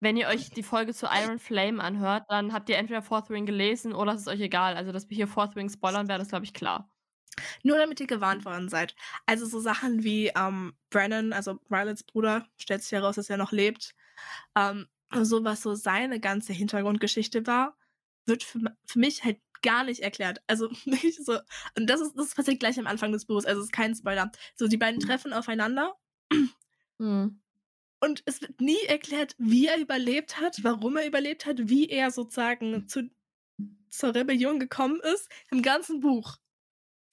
wenn 0.00 0.16
ihr 0.16 0.28
euch 0.28 0.50
die 0.50 0.62
Folge 0.62 0.92
zu 0.94 1.06
Iron 1.06 1.38
Flame 1.38 1.82
anhört, 1.82 2.24
dann 2.28 2.52
habt 2.52 2.68
ihr 2.68 2.76
entweder 2.76 3.02
Fourth 3.02 3.30
Wing 3.30 3.46
gelesen 3.46 3.92
oder 3.94 4.12
es 4.12 4.20
ist 4.22 4.28
euch 4.28 4.40
egal. 4.40 4.76
Also, 4.76 4.92
dass 4.92 5.08
wir 5.10 5.16
hier 5.16 5.26
Fourth 5.26 5.56
Wing 5.56 5.68
spoilern 5.70 6.08
werden, 6.08 6.22
ist, 6.22 6.28
glaube 6.28 6.44
ich, 6.44 6.52
klar. 6.54 6.90
Nur 7.62 7.78
damit 7.78 8.00
ihr 8.00 8.06
gewarnt 8.06 8.44
worden 8.44 8.68
seid. 8.68 8.94
Also 9.26 9.46
so 9.46 9.60
Sachen 9.60 10.04
wie 10.04 10.28
ähm, 10.36 10.74
Brennan, 10.90 11.32
also 11.32 11.58
Violets 11.68 12.02
Bruder, 12.02 12.46
stellt 12.56 12.82
sich 12.82 12.92
heraus, 12.92 13.16
dass 13.16 13.28
er 13.28 13.36
noch 13.36 13.52
lebt. 13.52 13.94
Ähm, 14.56 14.86
so 15.12 15.44
was 15.44 15.62
so 15.62 15.74
seine 15.74 16.20
ganze 16.20 16.52
Hintergrundgeschichte 16.52 17.46
war, 17.46 17.76
wird 18.26 18.42
für, 18.42 18.60
für 18.84 18.98
mich 18.98 19.24
halt 19.24 19.40
gar 19.62 19.84
nicht 19.84 20.00
erklärt. 20.00 20.42
Also 20.46 20.70
wirklich 20.84 21.16
so. 21.16 21.38
Und 21.76 21.88
das 21.88 22.00
ist, 22.00 22.14
das 22.16 22.34
passiert 22.34 22.60
gleich 22.60 22.78
am 22.78 22.86
Anfang 22.86 23.12
des 23.12 23.26
Buches, 23.26 23.46
also 23.46 23.60
es 23.60 23.66
ist 23.66 23.72
kein 23.72 23.94
Spoiler. 23.94 24.30
So, 24.54 24.68
die 24.68 24.76
beiden 24.76 25.00
treffen 25.00 25.32
aufeinander 25.32 25.94
Hm. 26.98 27.40
und 28.00 28.22
es 28.26 28.40
wird 28.40 28.60
nie 28.60 28.82
erklärt, 28.86 29.34
wie 29.38 29.66
er 29.66 29.78
überlebt 29.78 30.40
hat, 30.40 30.64
warum 30.64 30.96
er 30.96 31.06
überlebt 31.06 31.44
hat, 31.46 31.68
wie 31.68 31.88
er 31.88 32.10
sozusagen 32.10 32.88
zu, 32.88 33.10
zur 33.90 34.14
Rebellion 34.14 34.58
gekommen 34.58 35.00
ist. 35.00 35.28
Im 35.50 35.62
ganzen 35.62 36.00
Buch. 36.00 36.38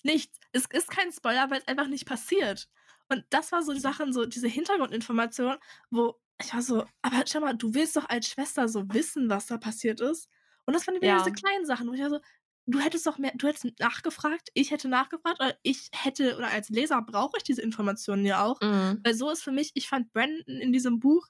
Nichts. 0.03 0.39
Es 0.53 0.65
ist 0.67 0.89
kein 0.89 1.11
Spoiler, 1.11 1.49
weil 1.49 1.59
es 1.59 1.67
einfach 1.67 1.87
nicht 1.87 2.05
passiert. 2.05 2.69
Und 3.09 3.25
das 3.29 3.51
war 3.51 3.63
so 3.63 3.73
die 3.73 3.79
Sachen, 3.79 4.13
so 4.13 4.25
diese 4.25 4.47
Hintergrundinformation, 4.47 5.57
wo 5.91 6.15
ich 6.41 6.53
war 6.53 6.61
so, 6.61 6.85
aber 7.01 7.23
schau 7.27 7.41
mal, 7.41 7.53
du 7.55 7.73
willst 7.73 7.95
doch 7.95 8.09
als 8.09 8.27
Schwester 8.27 8.67
so 8.67 8.83
wissen, 8.93 9.29
was 9.29 9.47
da 9.47 9.57
passiert 9.57 10.01
ist. 10.01 10.29
Und 10.65 10.73
das 10.75 10.87
waren 10.87 10.95
wieder 10.95 11.07
Ja. 11.07 11.17
diese 11.17 11.31
kleinen 11.31 11.65
Sachen, 11.65 11.87
wo 11.89 11.93
ich 11.93 12.01
war 12.01 12.09
so, 12.09 12.19
du 12.65 12.79
hättest 12.79 13.05
doch 13.07 13.17
mehr, 13.17 13.33
du 13.35 13.47
hättest 13.47 13.67
nachgefragt, 13.79 14.49
ich 14.53 14.71
hätte 14.71 14.87
nachgefragt, 14.87 15.39
oder 15.39 15.55
ich 15.63 15.89
hätte, 15.93 16.37
oder 16.37 16.47
als 16.49 16.69
Leser 16.69 17.01
brauche 17.01 17.37
ich 17.37 17.43
diese 17.43 17.61
Informationen 17.61 18.25
ja 18.25 18.43
auch. 18.45 18.61
Mhm. 18.61 19.01
Weil 19.03 19.13
so 19.15 19.29
ist 19.29 19.43
für 19.43 19.51
mich, 19.51 19.71
ich 19.75 19.87
fand 19.89 20.13
Brandon 20.13 20.59
in 20.61 20.71
diesem 20.73 20.99
Buch, 20.99 21.27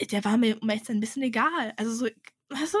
der 0.00 0.24
war 0.24 0.36
mir 0.36 0.60
um 0.60 0.68
ein 0.70 1.00
bisschen 1.00 1.22
egal. 1.22 1.72
Also 1.76 1.92
so, 1.92 2.06
weißt 2.50 2.74
du? 2.74 2.78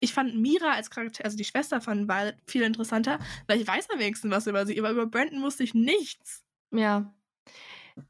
Ich 0.00 0.12
fand 0.12 0.36
Mira 0.36 0.72
als 0.72 0.90
Charakter, 0.90 1.24
also 1.24 1.36
die 1.36 1.44
Schwester 1.44 1.80
von 1.80 2.06
Violet, 2.08 2.36
viel 2.46 2.62
interessanter, 2.62 3.18
weil 3.46 3.60
ich 3.60 3.66
weiß 3.66 3.88
am 3.90 3.98
wenigsten 3.98 4.30
was 4.30 4.46
über 4.46 4.66
sie, 4.66 4.78
aber 4.78 4.90
über 4.90 5.06
Brandon 5.06 5.42
wusste 5.42 5.64
ich 5.64 5.74
nichts. 5.74 6.42
Ja. 6.72 7.14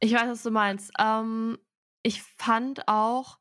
Ich 0.00 0.12
weiß, 0.12 0.28
was 0.28 0.42
du 0.42 0.50
meinst. 0.50 0.92
Ähm, 0.98 1.58
ich 2.02 2.22
fand 2.22 2.88
auch, 2.88 3.38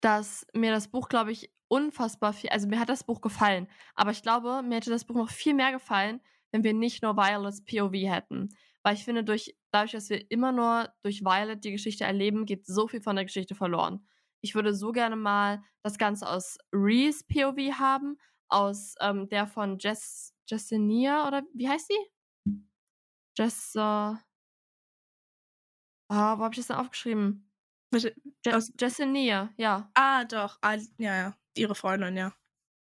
dass 0.00 0.46
mir 0.54 0.72
das 0.72 0.88
Buch, 0.88 1.08
glaube 1.08 1.32
ich, 1.32 1.52
unfassbar 1.74 2.32
viel, 2.32 2.50
also 2.50 2.68
mir 2.68 2.78
hat 2.80 2.88
das 2.88 3.04
Buch 3.04 3.20
gefallen, 3.20 3.68
aber 3.94 4.10
ich 4.12 4.22
glaube, 4.22 4.62
mir 4.62 4.76
hätte 4.76 4.90
das 4.90 5.04
Buch 5.04 5.16
noch 5.16 5.30
viel 5.30 5.54
mehr 5.54 5.72
gefallen, 5.72 6.20
wenn 6.52 6.64
wir 6.64 6.74
nicht 6.74 7.02
nur 7.02 7.16
Violets 7.16 7.64
POV 7.64 7.92
hätten. 8.08 8.50
Weil 8.82 8.94
ich 8.94 9.04
finde, 9.04 9.24
durch, 9.24 9.56
dadurch, 9.70 9.92
dass 9.92 10.10
wir 10.10 10.30
immer 10.30 10.52
nur 10.52 10.88
durch 11.02 11.22
Violet 11.22 11.64
die 11.64 11.72
Geschichte 11.72 12.04
erleben, 12.04 12.44
geht 12.46 12.66
so 12.66 12.86
viel 12.86 13.00
von 13.00 13.16
der 13.16 13.24
Geschichte 13.24 13.54
verloren. 13.54 14.06
Ich 14.40 14.54
würde 14.54 14.74
so 14.74 14.92
gerne 14.92 15.16
mal 15.16 15.62
das 15.82 15.96
Ganze 15.98 16.28
aus 16.28 16.58
Rees 16.72 17.24
POV 17.24 17.72
haben, 17.78 18.18
aus 18.48 18.94
ähm, 19.00 19.28
der 19.28 19.46
von 19.46 19.78
Jess, 19.80 20.34
Jessenia, 20.46 21.26
oder 21.26 21.42
wie 21.54 21.68
heißt 21.68 21.88
sie? 21.88 21.96
Jess, 23.36 23.74
äh, 23.76 23.80
Ah, 26.08 26.38
wo 26.38 26.44
habe 26.44 26.54
ich 26.54 26.58
das 26.58 26.68
denn 26.68 26.76
aufgeschrieben? 26.76 27.50
Je 28.44 28.52
Aus- 28.52 28.72
Jessenia, 28.78 29.52
ja. 29.56 29.90
Ah, 29.94 30.24
doch, 30.24 30.58
ah, 30.62 30.74
ja, 30.98 31.14
ja, 31.16 31.34
ihre 31.56 31.74
Freundin, 31.74 32.16
ja. 32.16 32.32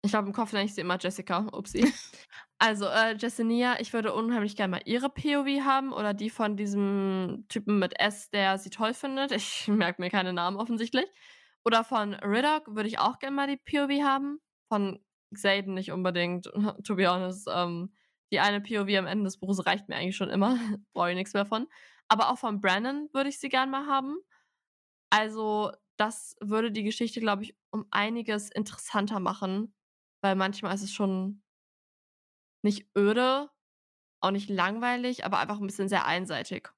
Ich 0.06 0.12
glaube, 0.12 0.28
im 0.28 0.34
Kopf 0.34 0.54
nenne 0.54 0.66
ich 0.66 0.76
sie 0.76 0.82
immer 0.82 1.00
Jessica. 1.00 1.48
Upsi. 1.52 1.92
also, 2.60 2.86
äh, 2.86 3.16
Jessenia, 3.18 3.80
ich 3.80 3.92
würde 3.92 4.14
unheimlich 4.14 4.56
gerne 4.56 4.72
mal 4.72 4.82
ihre 4.86 5.10
POV 5.10 5.66
haben 5.66 5.92
oder 5.92 6.14
die 6.14 6.30
von 6.30 6.56
diesem 6.56 7.46
Typen 7.50 7.80
mit 7.80 8.00
S, 8.00 8.30
der 8.30 8.60
sie 8.60 8.70
toll 8.70 8.94
findet. 8.94 9.32
Ich 9.32 9.68
merke 9.68 10.02
mir 10.02 10.12
keine 10.12 10.32
Namen 10.32 10.58
offensichtlich. 10.58 11.08
Oder 11.66 11.84
von 11.84 12.14
Riddock 12.14 12.76
würde 12.76 12.88
ich 12.88 13.00
auch 13.00 13.18
gerne 13.18 13.36
mal 13.36 13.48
die 13.48 13.58
POV 13.58 14.04
haben. 14.04 14.40
Von 14.70 15.04
Xaden 15.34 15.74
nicht 15.74 15.92
unbedingt, 15.92 16.46
to 16.84 16.96
be 16.96 17.10
honest. 17.10 17.50
Ähm, 17.52 17.92
die 18.32 18.40
eine 18.40 18.62
POV 18.62 18.98
am 19.00 19.08
Ende 19.08 19.24
des 19.24 19.40
Buches 19.40 19.66
reicht 19.66 19.90
mir 19.90 19.96
eigentlich 19.96 20.16
schon 20.16 20.30
immer. 20.30 20.60
Brauche 20.94 21.10
ich 21.10 21.16
nichts 21.16 21.34
mehr 21.34 21.48
von. 21.48 21.68
Aber 22.08 22.30
auch 22.30 22.38
von 22.38 22.62
Brandon 22.62 23.10
würde 23.12 23.30
ich 23.30 23.40
sie 23.40 23.50
gern 23.50 23.72
mal 23.72 23.88
haben. 23.88 24.18
Also, 25.10 25.72
das 25.98 26.36
würde 26.42 26.72
die 26.72 26.84
Geschichte, 26.84 27.20
glaube 27.20 27.44
ich, 27.44 27.56
um 27.72 27.86
einiges 27.92 28.50
interessanter 28.50 29.20
machen. 29.20 29.74
Weil 30.22 30.36
manchmal 30.36 30.74
ist 30.76 30.82
es 30.84 30.94
schon 30.94 31.44
nicht 32.64 32.90
öde, 32.98 33.50
auch 34.22 34.32
nicht 34.32 34.50
langweilig, 34.50 35.26
aber 35.26 35.40
einfach 35.40 35.60
ein 35.60 35.68
bisschen 35.68 35.90
sehr 35.90 36.06
einseitig. 36.06 36.70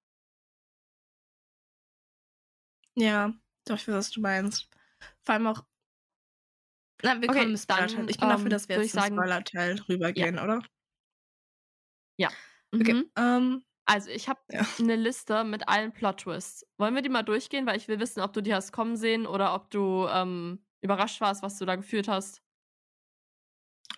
Ja, 2.96 3.34
doch, 3.66 3.76
ich 3.78 3.88
weiß, 3.88 3.96
was 3.96 4.12
du 4.12 4.20
meinst. 4.22 4.70
Vor 5.24 5.36
allem 5.36 5.48
auch. 5.48 5.66
Na, 7.04 7.22
wir 7.22 7.30
Okay, 7.30 7.32
kommen 7.32 7.58
Spoiler-Teil. 7.58 8.06
dann 8.06 8.10
Ich 8.10 8.20
bin 8.20 8.30
dafür, 8.30 8.50
ähm, 8.50 8.52
dass 8.52 8.68
wir 8.70 8.76
jetzt 8.78 8.90
zum 8.92 9.02
Spoiler-Teil 9.02 9.80
rübergehen, 9.90 10.40
oder? 10.40 10.62
ja. 12.18 12.38
Okay. 12.80 12.96
Mhm. 12.96 13.12
Ähm, 13.18 13.64
Also, 13.89 14.10
ich 14.10 14.27
habe 14.27 14.39
ja. 14.51 14.65
eine 14.79 14.98
Liste 14.98 15.44
mit 15.46 15.70
allen 15.70 15.94
Plot-Twists. 15.94 16.67
Wollen 16.77 16.94
wir 16.94 17.01
die 17.01 17.10
mal 17.10 17.24
durchgehen? 17.24 17.65
Weil 17.65 17.77
ich 17.77 17.88
will 17.88 18.00
wissen, 18.00 18.22
ob 18.22 18.34
du 18.34 18.41
die 18.41 18.53
hast 18.53 18.74
kommen 18.74 18.98
sehen 18.98 19.25
oder 19.25 19.56
ob 19.56 19.70
du 19.70 20.06
ähm, 20.08 20.60
überrascht 20.82 21.22
warst, 21.22 21.41
was 21.41 21.58
du 21.58 21.65
da 21.65 21.75
gefühlt 21.75 22.08
hast. 22.08 22.41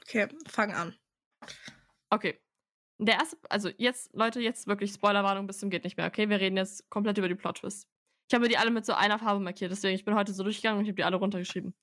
Okay, 0.03 0.27
fang 0.48 0.74
an. 0.74 0.96
Okay. 2.10 2.39
Der 3.00 3.15
erste, 3.15 3.38
also 3.50 3.69
jetzt, 3.77 4.13
Leute, 4.13 4.41
jetzt 4.41 4.67
wirklich 4.67 4.91
Spoilerwarnung 4.91 5.48
bis 5.48 5.60
zum 5.60 5.69
geht 5.69 5.86
nicht 5.86 5.98
mehr, 5.98 6.08
okay? 6.08 6.29
Wir 6.29 6.39
reden 6.39 6.58
jetzt 6.58 6.89
komplett 6.89 7.17
über 7.17 7.29
die 7.29 7.36
Plot-Twists. 7.36 7.88
Ich 8.29 8.36
habe 8.36 8.48
die 8.48 8.58
alle 8.58 8.72
mit 8.72 8.86
so 8.86 8.93
einer 8.93 9.17
Farbe 9.17 9.39
markiert, 9.39 9.72
deswegen 9.72 9.96
ich 9.96 10.05
bin 10.05 10.15
heute 10.15 10.34
so 10.34 10.43
durchgegangen 10.43 10.79
und 10.79 10.86
ich 10.86 10.89
habe 10.89 10.98
die 10.98 11.03
alle 11.03 11.15
runtergeschrieben. 11.15 11.74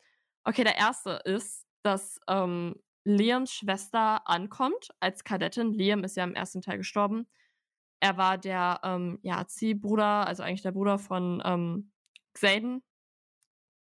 Okay, 0.44 0.62
der 0.62 0.76
erste 0.76 1.22
ist, 1.24 1.66
dass 1.82 2.20
ähm, 2.28 2.76
Liams 3.04 3.52
Schwester 3.52 4.28
ankommt 4.28 4.90
als 5.00 5.24
Kadettin. 5.24 5.72
Liam 5.72 6.04
ist 6.04 6.16
ja 6.16 6.24
im 6.24 6.34
ersten 6.34 6.60
Teil 6.60 6.78
gestorben. 6.78 7.26
Er 8.00 8.16
war 8.16 8.38
der 8.38 8.80
ähm, 8.82 9.18
ja, 9.22 9.46
Ziehbruder, 9.46 10.26
also 10.26 10.42
eigentlich 10.42 10.62
der 10.62 10.72
Bruder 10.72 10.98
von 10.98 11.42
ähm, 11.44 11.92
Xaden. 12.34 12.82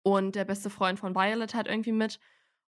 Und 0.03 0.35
der 0.35 0.45
beste 0.45 0.69
Freund 0.69 0.99
von 0.99 1.15
Violet 1.15 1.53
hat 1.53 1.67
irgendwie 1.67 1.91
mit. 1.91 2.19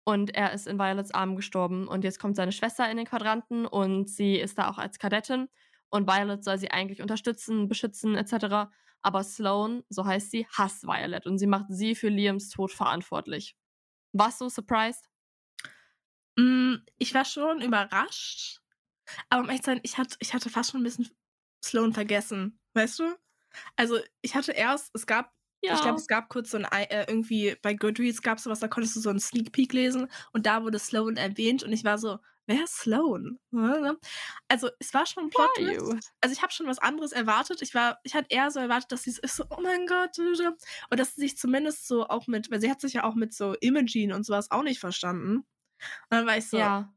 Und 0.04 0.34
er 0.34 0.54
ist 0.54 0.68
in 0.68 0.80
Violets 0.80 1.12
Armen 1.12 1.36
gestorben. 1.36 1.88
Und 1.88 2.04
jetzt 2.04 2.20
kommt 2.20 2.36
seine 2.36 2.52
Schwester 2.52 2.90
in 2.90 2.98
den 2.98 3.06
Quadranten 3.06 3.66
und 3.66 4.10
sie 4.10 4.38
ist 4.38 4.58
da 4.58 4.70
auch 4.70 4.78
als 4.78 5.00
Kadettin. 5.00 5.48
Und 5.90 6.08
Violet 6.08 6.44
soll 6.44 6.58
sie 6.58 6.72
eigentlich 6.72 7.02
unterstützen, 7.02 7.68
beschützen, 7.68 8.16
etc. 8.16 8.72
Aber 9.02 9.24
Sloane, 9.24 9.84
so 9.90 10.06
heißt 10.06 10.32
sie, 10.32 10.48
hasst 10.48 10.84
Violet 10.84 11.26
und 11.26 11.38
sie 11.38 11.48
macht 11.48 11.68
sie 11.70 11.94
für 11.94 12.10
Liams 12.10 12.50
Tod 12.50 12.72
verantwortlich. 12.72 13.56
Warst 14.14 14.42
du 14.42 14.50
surprised? 14.50 15.08
Mm, 16.38 16.76
ich 16.98 17.14
war 17.14 17.26
schon 17.26 17.62
überrascht. 17.62 18.62
Aber 19.30 19.42
um 19.42 19.48
ehrlich 19.48 19.64
zu 19.64 19.72
sein, 19.72 19.80
ich 19.84 19.98
hatte, 19.98 20.16
ich 20.20 20.34
hatte 20.34 20.50
fast 20.50 20.72
schon 20.72 20.82
ein 20.82 20.84
bisschen 20.84 21.10
Sloan 21.64 21.94
vergessen. 21.94 22.60
Weißt 22.74 23.00
du? 23.00 23.16
Also, 23.76 23.98
ich 24.22 24.36
hatte 24.36 24.52
erst, 24.52 24.92
es 24.94 25.06
gab, 25.08 25.34
ich 25.62 25.70
glaube, 25.72 25.88
Ja. 25.88 25.96
es 25.96 26.08
gab 26.08 26.30
kurz 26.30 26.52
so 26.52 26.58
ein, 26.58 26.66
Ei- 26.66 26.84
äh, 26.84 27.06
irgendwie 27.08 27.56
bei 27.62 27.74
Goodreads 27.74 28.22
gab 28.22 28.38
es 28.38 28.44
sowas, 28.44 28.60
da 28.60 28.68
konntest 28.68 28.96
du 28.96 29.00
so 29.00 29.10
einen 29.10 29.20
Sneak 29.20 29.52
Peek 29.52 29.74
lesen 29.74 30.08
und 30.34 30.46
da 30.46 30.64
wurde 30.64 30.78
Sloan 30.80 31.18
erwähnt 31.18 31.64
und 31.64 31.74
ich 31.74 31.84
war 31.84 31.98
so, 31.98 32.20
wer 32.46 32.64
ist 32.64 32.78
Sloan? 32.78 33.40
Ne? 33.52 33.98
Also, 34.48 34.70
es 34.80 34.94
war 34.94 35.06
schon 35.08 35.24
ein 35.26 35.30
Plot. 35.32 35.50
Also, 36.22 36.34
ich 36.34 36.42
habe 36.44 36.54
schon 36.54 36.68
was 36.68 36.78
anderes 36.80 37.12
erwartet. 37.12 37.62
Ich 37.64 37.74
war, 37.74 38.00
ich 38.04 38.14
hatte 38.14 38.28
eher 38.30 38.52
so 38.52 38.60
erwartet, 38.60 38.92
dass 38.92 39.04
sie 39.04 39.12
so 39.12 39.22
ist 39.24 39.36
so, 39.36 39.46
oh 39.50 39.60
mein 39.62 39.88
Gott, 39.88 40.18
und 40.20 41.00
dass 41.00 41.16
sie 41.16 41.22
sich 41.22 41.38
zumindest 41.38 41.88
so 41.88 42.08
auch 42.08 42.28
mit, 42.28 42.52
weil 42.52 42.62
sie 42.62 42.70
hat 42.70 42.80
sich 42.80 42.94
ja 42.94 43.04
auch 43.04 43.16
mit 43.16 43.34
so 43.34 43.54
Imogene 43.56 44.16
und 44.16 44.26
sowas 44.26 44.52
auch 44.52 44.64
nicht 44.64 44.80
verstanden. 44.80 45.38
Und 45.38 45.46
dann 46.12 46.26
war 46.28 46.38
ich 46.38 46.48
so, 46.48 46.58
Ja. 46.58 46.94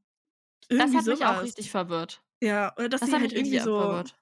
Das 0.69 0.95
hat 0.95 1.07
mich 1.07 1.25
auch 1.25 1.43
richtig 1.43 1.71
verwirrt. 1.71 2.23
Ja, 2.43 2.73
oder 2.77 2.89
dass 2.91 3.01
Das 3.01 3.11
sie 3.11 3.17
halt 3.17 3.33
irgendwie 3.33 3.59
so 3.59 3.81
verwirrt. 3.81 4.17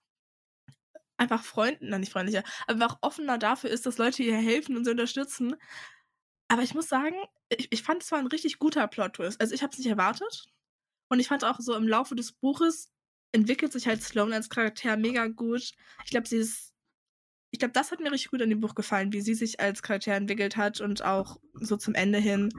Einfach 1.18 1.44
Freunden, 1.44 1.88
nein, 1.90 2.00
nicht 2.00 2.12
freundlicher, 2.12 2.44
auch 2.66 2.98
offener 3.02 3.38
dafür 3.38 3.70
ist, 3.70 3.86
dass 3.86 3.98
Leute 3.98 4.22
ihr 4.22 4.36
helfen 4.36 4.76
und 4.76 4.84
sie 4.84 4.90
unterstützen. 4.90 5.56
Aber 6.48 6.62
ich 6.62 6.74
muss 6.74 6.88
sagen, 6.88 7.16
ich, 7.50 7.68
ich 7.70 7.82
fand 7.82 8.02
es 8.02 8.10
war 8.12 8.18
ein 8.18 8.26
richtig 8.26 8.58
guter 8.58 8.86
Plot-Twist. 8.88 9.40
Also 9.40 9.54
ich 9.54 9.62
habe 9.62 9.72
es 9.72 9.78
nicht 9.78 9.88
erwartet. 9.88 10.46
Und 11.10 11.20
ich 11.20 11.28
fand 11.28 11.44
auch 11.44 11.58
so 11.60 11.74
im 11.74 11.88
Laufe 11.88 12.14
des 12.14 12.32
Buches 12.32 12.90
entwickelt 13.32 13.72
sich 13.72 13.86
halt 13.86 14.02
Sloan 14.02 14.32
als 14.32 14.48
Charakter 14.50 14.96
mega 14.96 15.26
gut. 15.28 15.72
Ich 16.04 16.10
glaube, 16.10 16.28
sie 16.28 16.38
ist. 16.38 16.74
Ich 17.50 17.58
glaube, 17.58 17.72
das 17.72 17.92
hat 17.92 18.00
mir 18.00 18.12
richtig 18.12 18.30
gut 18.30 18.42
an 18.42 18.50
dem 18.50 18.60
Buch 18.60 18.74
gefallen, 18.74 19.12
wie 19.12 19.22
sie 19.22 19.34
sich 19.34 19.58
als 19.60 19.82
Charakter 19.82 20.12
entwickelt 20.14 20.56
hat 20.56 20.80
und 20.82 21.02
auch 21.02 21.38
so 21.54 21.76
zum 21.78 21.94
Ende 21.94 22.18
hin. 22.18 22.50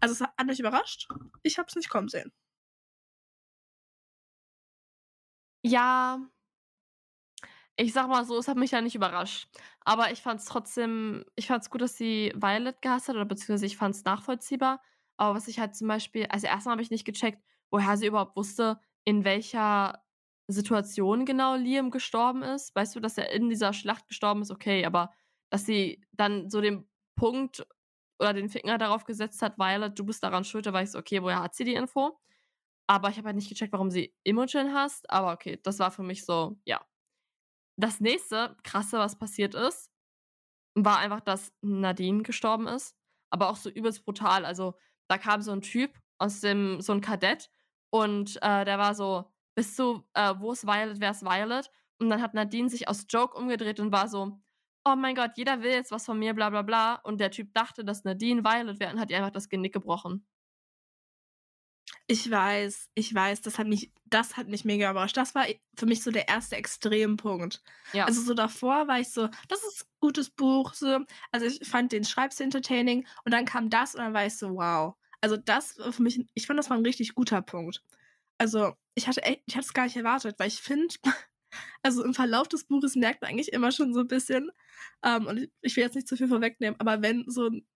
Also 0.00 0.14
es 0.14 0.20
hat 0.22 0.46
mich 0.46 0.60
überrascht. 0.60 1.06
Ich 1.42 1.58
habe 1.58 1.68
es 1.68 1.76
nicht 1.76 1.90
kommen 1.90 2.08
sehen. 2.08 2.32
Ja. 5.62 6.28
Ich 7.80 7.92
sag 7.92 8.08
mal 8.08 8.24
so, 8.24 8.36
es 8.38 8.48
hat 8.48 8.56
mich 8.56 8.72
ja 8.72 8.80
nicht 8.80 8.96
überrascht. 8.96 9.48
Aber 9.84 10.10
ich 10.10 10.20
fand 10.20 10.40
es 10.40 10.46
trotzdem, 10.46 11.24
ich 11.36 11.46
fand 11.46 11.62
es 11.62 11.70
gut, 11.70 11.80
dass 11.80 11.96
sie 11.96 12.32
Violet 12.34 12.82
gehasst 12.82 13.06
hat, 13.08 13.14
oder 13.14 13.24
beziehungsweise 13.24 13.66
ich 13.66 13.76
fand 13.76 13.94
es 13.94 14.04
nachvollziehbar. 14.04 14.82
Aber 15.16 15.36
was 15.36 15.46
ich 15.46 15.60
halt 15.60 15.76
zum 15.76 15.86
Beispiel, 15.86 16.26
also 16.26 16.48
erstmal 16.48 16.72
habe 16.72 16.82
ich 16.82 16.90
nicht 16.90 17.04
gecheckt, 17.04 17.40
woher 17.70 17.96
sie 17.96 18.06
überhaupt 18.08 18.34
wusste, 18.36 18.80
in 19.04 19.22
welcher 19.24 20.02
Situation 20.48 21.24
genau 21.24 21.54
Liam 21.54 21.92
gestorben 21.92 22.42
ist. 22.42 22.74
Weißt 22.74 22.96
du, 22.96 23.00
dass 23.00 23.16
er 23.16 23.30
in 23.30 23.48
dieser 23.48 23.72
Schlacht 23.72 24.08
gestorben 24.08 24.42
ist, 24.42 24.50
okay, 24.50 24.84
aber 24.84 25.12
dass 25.48 25.64
sie 25.64 26.02
dann 26.10 26.50
so 26.50 26.60
den 26.60 26.88
Punkt 27.14 27.64
oder 28.18 28.32
den 28.32 28.48
Finger 28.48 28.76
darauf 28.78 29.04
gesetzt 29.04 29.40
hat, 29.40 29.56
Violet, 29.56 29.96
du 29.96 30.04
bist 30.04 30.24
daran 30.24 30.42
schuld, 30.42 30.66
da 30.66 30.72
war 30.72 30.82
ich 30.82 30.90
so, 30.90 30.98
okay, 30.98 31.22
woher 31.22 31.40
hat 31.42 31.54
sie 31.54 31.62
die 31.64 31.74
Info? 31.74 32.18
Aber 32.88 33.10
ich 33.10 33.18
habe 33.18 33.28
halt 33.28 33.36
nicht 33.36 33.48
gecheckt, 33.50 33.72
warum 33.72 33.90
sie 33.90 34.14
Imogen 34.24 34.74
hasst. 34.74 35.10
Aber 35.10 35.32
okay, 35.34 35.60
das 35.62 35.78
war 35.80 35.90
für 35.92 36.02
mich 36.04 36.24
so, 36.24 36.58
ja. 36.66 36.80
Das 37.78 38.00
nächste 38.00 38.56
krasse, 38.64 38.98
was 38.98 39.18
passiert 39.18 39.54
ist, 39.54 39.90
war 40.74 40.98
einfach, 40.98 41.20
dass 41.20 41.52
Nadine 41.62 42.22
gestorben 42.22 42.66
ist. 42.66 42.96
Aber 43.30 43.50
auch 43.50 43.56
so 43.56 43.70
übelst 43.70 44.04
brutal. 44.04 44.44
Also, 44.44 44.74
da 45.08 45.18
kam 45.18 45.42
so 45.42 45.52
ein 45.52 45.62
Typ 45.62 45.98
aus 46.18 46.40
dem, 46.40 46.80
so 46.80 46.92
ein 46.92 47.00
Kadett 47.00 47.50
und 47.90 48.36
äh, 48.42 48.64
der 48.64 48.78
war 48.78 48.94
so, 48.94 49.30
bist 49.54 49.78
du, 49.78 50.02
äh, 50.14 50.34
wo 50.38 50.52
ist 50.52 50.66
Violet, 50.66 51.00
wer 51.00 51.12
ist 51.12 51.22
Violet? 51.22 51.70
Und 52.00 52.10
dann 52.10 52.22
hat 52.22 52.34
Nadine 52.34 52.68
sich 52.68 52.88
aus 52.88 53.06
Joke 53.08 53.36
umgedreht 53.36 53.80
und 53.80 53.92
war 53.92 54.08
so, 54.08 54.40
oh 54.84 54.96
mein 54.96 55.14
Gott, 55.14 55.32
jeder 55.36 55.62
will 55.62 55.72
jetzt 55.72 55.90
was 55.92 56.04
von 56.04 56.18
mir, 56.18 56.34
bla 56.34 56.50
bla 56.50 56.62
bla. 56.62 56.94
Und 56.96 57.20
der 57.20 57.30
Typ 57.30 57.52
dachte, 57.54 57.84
dass 57.84 58.04
Nadine 58.04 58.44
Violet 58.44 58.80
wäre 58.80 58.92
und 58.92 59.00
hat 59.00 59.10
ihr 59.10 59.18
einfach 59.18 59.30
das 59.30 59.48
Genick 59.48 59.72
gebrochen. 59.72 60.26
Ich 62.10 62.30
weiß, 62.30 62.88
ich 62.94 63.14
weiß, 63.14 63.42
das 63.42 63.58
hat 63.58 63.66
mich, 63.66 63.92
das 64.06 64.38
hat 64.38 64.48
mich 64.48 64.64
mega 64.64 64.90
überrascht. 64.90 65.16
Das 65.18 65.34
war 65.34 65.44
für 65.76 65.84
mich 65.84 66.02
so 66.02 66.10
der 66.10 66.26
erste 66.26 66.56
Extrempunkt. 66.56 67.62
Ja. 67.92 68.06
Also 68.06 68.22
so 68.22 68.32
davor 68.32 68.88
war 68.88 68.98
ich 68.98 69.10
so, 69.10 69.28
das 69.48 69.62
ist 69.62 69.82
ein 69.82 69.88
gutes 70.00 70.30
Buch. 70.30 70.72
So. 70.72 71.00
Also 71.32 71.44
ich 71.46 71.68
fand 71.68 71.92
den 71.92 72.04
Schreibstil 72.04 72.44
entertaining 72.44 73.06
und 73.26 73.32
dann 73.32 73.44
kam 73.44 73.68
das 73.68 73.94
und 73.94 74.00
dann 74.00 74.14
war 74.14 74.24
ich 74.24 74.36
so, 74.38 74.54
wow. 74.54 74.94
Also 75.20 75.36
das 75.36 75.78
war 75.78 75.92
für 75.92 76.02
mich, 76.02 76.24
ich 76.32 76.46
fand, 76.46 76.58
das 76.58 76.70
war 76.70 76.78
ein 76.78 76.84
richtig 76.86 77.14
guter 77.14 77.42
Punkt. 77.42 77.84
Also 78.38 78.72
ich 78.94 79.06
hatte, 79.06 79.22
echt- 79.24 79.42
ich 79.46 79.54
hatte 79.56 79.66
es 79.66 79.74
gar 79.74 79.84
nicht 79.84 79.96
erwartet, 79.96 80.36
weil 80.38 80.48
ich 80.48 80.60
finde, 80.62 80.94
also 81.82 82.02
im 82.04 82.14
Verlauf 82.14 82.48
des 82.48 82.64
Buches 82.64 82.96
merkt 82.96 83.20
man 83.20 83.30
eigentlich 83.30 83.52
immer 83.52 83.70
schon 83.72 83.92
so 83.92 84.00
ein 84.00 84.08
bisschen, 84.08 84.50
ähm, 85.02 85.26
und 85.26 85.38
ich- 85.38 85.50
ich 85.60 85.76
will 85.76 85.84
jetzt 85.84 85.94
nicht 85.94 86.08
zu 86.08 86.16
viel 86.16 86.28
vorwegnehmen, 86.28 86.80
aber 86.80 87.02
wenn 87.02 87.28
so 87.28 87.48
ein 87.48 87.66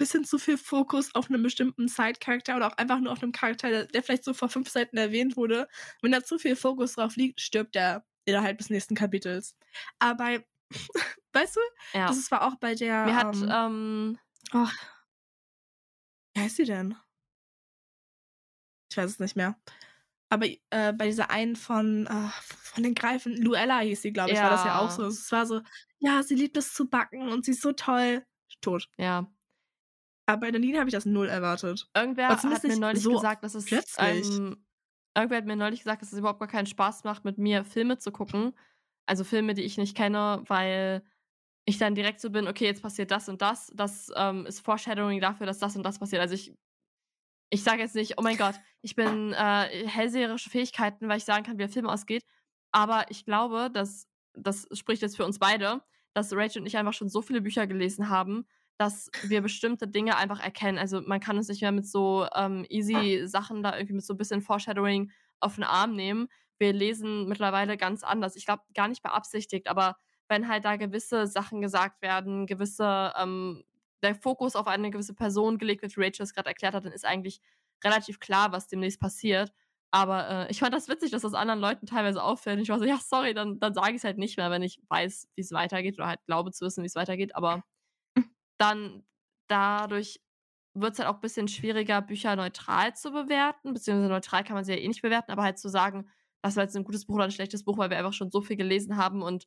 bisschen 0.00 0.24
zu 0.24 0.38
viel 0.38 0.56
Fokus 0.56 1.14
auf 1.14 1.28
einem 1.28 1.42
bestimmten 1.42 1.86
Side-Charakter 1.86 2.56
oder 2.56 2.68
auch 2.68 2.76
einfach 2.78 2.98
nur 2.98 3.12
auf 3.12 3.22
einem 3.22 3.32
Charakter, 3.32 3.84
der, 3.84 4.02
vielleicht 4.02 4.24
so 4.24 4.32
vor 4.32 4.48
fünf 4.48 4.68
Seiten 4.70 4.96
erwähnt 4.96 5.36
wurde, 5.36 5.68
wenn 6.00 6.10
da 6.10 6.24
zu 6.24 6.38
viel 6.38 6.56
Fokus 6.56 6.94
drauf 6.94 7.16
liegt, 7.16 7.40
stirbt 7.40 7.76
er 7.76 8.04
innerhalb 8.24 8.58
des 8.58 8.70
nächsten 8.70 8.94
Kapitels. 8.94 9.56
Aber 9.98 10.42
weißt 11.34 11.56
du, 11.56 11.60
ja. 11.92 12.06
das 12.08 12.30
war 12.30 12.48
auch 12.48 12.56
bei 12.56 12.74
der. 12.74 13.04
Mir 13.04 13.14
hat, 13.14 13.36
ähm, 13.36 14.18
oh, 14.54 14.68
wie 16.34 16.40
heißt 16.40 16.56
sie 16.56 16.64
denn? 16.64 16.96
Ich 18.90 18.96
weiß 18.96 19.10
es 19.10 19.18
nicht 19.20 19.36
mehr. 19.36 19.60
Aber 20.30 20.46
äh, 20.46 20.92
bei 20.92 21.06
dieser 21.06 21.30
einen 21.30 21.56
von, 21.56 22.06
äh, 22.06 22.28
von 22.62 22.82
den 22.82 22.94
Greifen, 22.94 23.36
Luella 23.36 23.80
hieß 23.80 24.00
sie, 24.00 24.12
glaube 24.12 24.30
ich, 24.30 24.38
war 24.38 24.50
das 24.50 24.64
ja 24.64 24.78
auch 24.78 24.88
Ja. 24.88 24.94
so. 24.96 25.06
Es 25.06 25.30
war 25.30 25.44
so, 25.44 25.60
ja, 25.98 26.22
sie 26.22 26.36
liebt 26.36 26.56
es 26.56 26.72
zu 26.72 26.88
backen 26.88 27.28
und 27.28 27.44
sie 27.44 27.50
ist 27.50 27.62
so 27.62 27.72
toll. 27.72 28.24
Tot. 28.62 28.88
ja. 28.96 29.30
Aber 30.30 30.40
bei 30.40 30.50
Nadine 30.50 30.78
habe 30.78 30.88
ich 30.88 30.94
das 30.94 31.06
null 31.06 31.28
erwartet. 31.28 31.88
Irgendwer 31.94 32.28
hat 32.28 32.44
mir 32.44 32.76
neulich 32.76 33.02
so 33.02 33.12
gesagt, 33.12 33.42
dass 33.44 33.54
es 33.54 33.66
plötzlich. 33.66 34.26
ähm, 34.26 34.64
irgendwer 35.16 35.38
hat 35.38 35.46
mir 35.46 35.56
neulich 35.56 35.80
gesagt, 35.80 36.02
dass 36.02 36.12
es 36.12 36.18
überhaupt 36.18 36.38
gar 36.38 36.48
keinen 36.48 36.66
Spaß 36.66 37.04
macht, 37.04 37.24
mit 37.24 37.38
mir 37.38 37.64
Filme 37.64 37.98
zu 37.98 38.12
gucken. 38.12 38.56
Also 39.06 39.24
Filme, 39.24 39.54
die 39.54 39.62
ich 39.62 39.76
nicht 39.76 39.96
kenne, 39.96 40.42
weil 40.46 41.02
ich 41.64 41.78
dann 41.78 41.94
direkt 41.94 42.20
so 42.20 42.30
bin, 42.30 42.46
okay, 42.46 42.64
jetzt 42.64 42.82
passiert 42.82 43.10
das 43.10 43.28
und 43.28 43.42
das. 43.42 43.72
Das 43.74 44.12
ähm, 44.16 44.46
ist 44.46 44.60
Foreshadowing 44.60 45.20
dafür, 45.20 45.46
dass 45.46 45.58
das 45.58 45.76
und 45.76 45.82
das 45.82 45.98
passiert. 45.98 46.22
Also 46.22 46.34
ich, 46.34 46.54
ich 47.50 47.62
sage 47.62 47.82
jetzt 47.82 47.94
nicht, 47.94 48.18
oh 48.18 48.22
mein 48.22 48.36
Gott, 48.36 48.54
ich 48.82 48.94
bin 48.94 49.32
äh, 49.32 49.86
hellseherische 49.88 50.50
Fähigkeiten, 50.50 51.08
weil 51.08 51.18
ich 51.18 51.24
sagen 51.24 51.44
kann, 51.44 51.54
wie 51.54 51.64
der 51.64 51.68
Film 51.68 51.86
ausgeht. 51.86 52.24
Aber 52.72 53.10
ich 53.10 53.24
glaube, 53.24 53.70
dass 53.72 54.06
das 54.34 54.68
spricht 54.72 55.02
jetzt 55.02 55.16
für 55.16 55.24
uns 55.24 55.38
beide, 55.38 55.82
dass 56.14 56.32
Rachel 56.32 56.62
und 56.62 56.66
ich 56.66 56.76
einfach 56.76 56.92
schon 56.92 57.08
so 57.08 57.20
viele 57.20 57.40
Bücher 57.40 57.66
gelesen 57.66 58.08
haben, 58.08 58.46
dass 58.80 59.10
wir 59.24 59.42
bestimmte 59.42 59.86
Dinge 59.86 60.16
einfach 60.16 60.40
erkennen. 60.40 60.78
Also 60.78 61.02
man 61.02 61.20
kann 61.20 61.36
uns 61.36 61.48
nicht 61.48 61.60
mehr 61.60 61.70
mit 61.70 61.86
so 61.86 62.26
ähm, 62.34 62.64
easy 62.70 63.26
Sachen 63.26 63.62
da 63.62 63.74
irgendwie 63.76 63.96
mit 63.96 64.04
so 64.06 64.14
ein 64.14 64.16
bisschen 64.16 64.40
Foreshadowing 64.40 65.10
auf 65.38 65.56
den 65.56 65.64
Arm 65.64 65.94
nehmen. 65.94 66.28
Wir 66.58 66.72
lesen 66.72 67.28
mittlerweile 67.28 67.76
ganz 67.76 68.02
anders. 68.02 68.36
Ich 68.36 68.46
glaube, 68.46 68.62
gar 68.74 68.88
nicht 68.88 69.02
beabsichtigt, 69.02 69.68
aber 69.68 69.96
wenn 70.28 70.48
halt 70.48 70.64
da 70.64 70.76
gewisse 70.76 71.26
Sachen 71.26 71.60
gesagt 71.60 72.00
werden, 72.00 72.46
gewisse, 72.46 73.12
ähm, 73.18 73.64
der 74.02 74.14
Fokus 74.14 74.56
auf 74.56 74.66
eine 74.66 74.90
gewisse 74.90 75.12
Person 75.12 75.58
gelegt 75.58 75.82
wird, 75.82 75.94
wie 75.98 76.02
Rachel 76.02 76.22
es 76.22 76.32
gerade 76.32 76.48
erklärt 76.48 76.72
hat, 76.72 76.86
dann 76.86 76.92
ist 76.92 77.04
eigentlich 77.04 77.42
relativ 77.84 78.18
klar, 78.18 78.50
was 78.50 78.66
demnächst 78.66 78.98
passiert. 78.98 79.52
Aber 79.90 80.46
äh, 80.48 80.50
ich 80.50 80.60
fand 80.60 80.72
das 80.72 80.88
witzig, 80.88 81.10
dass 81.10 81.20
das 81.20 81.34
anderen 81.34 81.60
Leuten 81.60 81.84
teilweise 81.84 82.22
auffällt. 82.22 82.58
Ich 82.60 82.70
war 82.70 82.78
so, 82.78 82.86
ja, 82.86 82.96
sorry, 82.96 83.34
dann, 83.34 83.60
dann 83.60 83.74
sage 83.74 83.90
ich 83.90 83.96
es 83.96 84.04
halt 84.04 84.16
nicht 84.16 84.38
mehr, 84.38 84.50
wenn 84.50 84.62
ich 84.62 84.80
weiß, 84.88 85.28
wie 85.34 85.42
es 85.42 85.52
weitergeht 85.52 85.98
oder 85.98 86.06
halt 86.06 86.24
glaube 86.24 86.50
zu 86.52 86.64
wissen, 86.64 86.82
wie 86.82 86.86
es 86.86 86.94
weitergeht. 86.94 87.36
Aber 87.36 87.62
dann 88.60 89.04
dadurch 89.48 90.20
wird 90.74 90.92
es 90.94 90.98
halt 91.00 91.08
auch 91.08 91.16
ein 91.16 91.20
bisschen 91.20 91.48
schwieriger, 91.48 92.00
Bücher 92.02 92.36
neutral 92.36 92.94
zu 92.94 93.10
bewerten. 93.12 93.74
Beziehungsweise 93.74 94.08
neutral 94.10 94.44
kann 94.44 94.54
man 94.54 94.64
sie 94.64 94.72
ja 94.72 94.78
eh 94.78 94.88
nicht 94.88 95.02
bewerten, 95.02 95.32
aber 95.32 95.42
halt 95.42 95.58
zu 95.58 95.68
sagen, 95.68 96.08
das 96.42 96.56
war 96.56 96.64
jetzt 96.64 96.76
ein 96.76 96.84
gutes 96.84 97.06
Buch 97.06 97.16
oder 97.16 97.24
ein 97.24 97.32
schlechtes 97.32 97.64
Buch, 97.64 97.78
weil 97.78 97.90
wir 97.90 97.98
einfach 97.98 98.12
schon 98.12 98.30
so 98.30 98.40
viel 98.42 98.56
gelesen 98.56 98.96
haben 98.96 99.22
und 99.22 99.46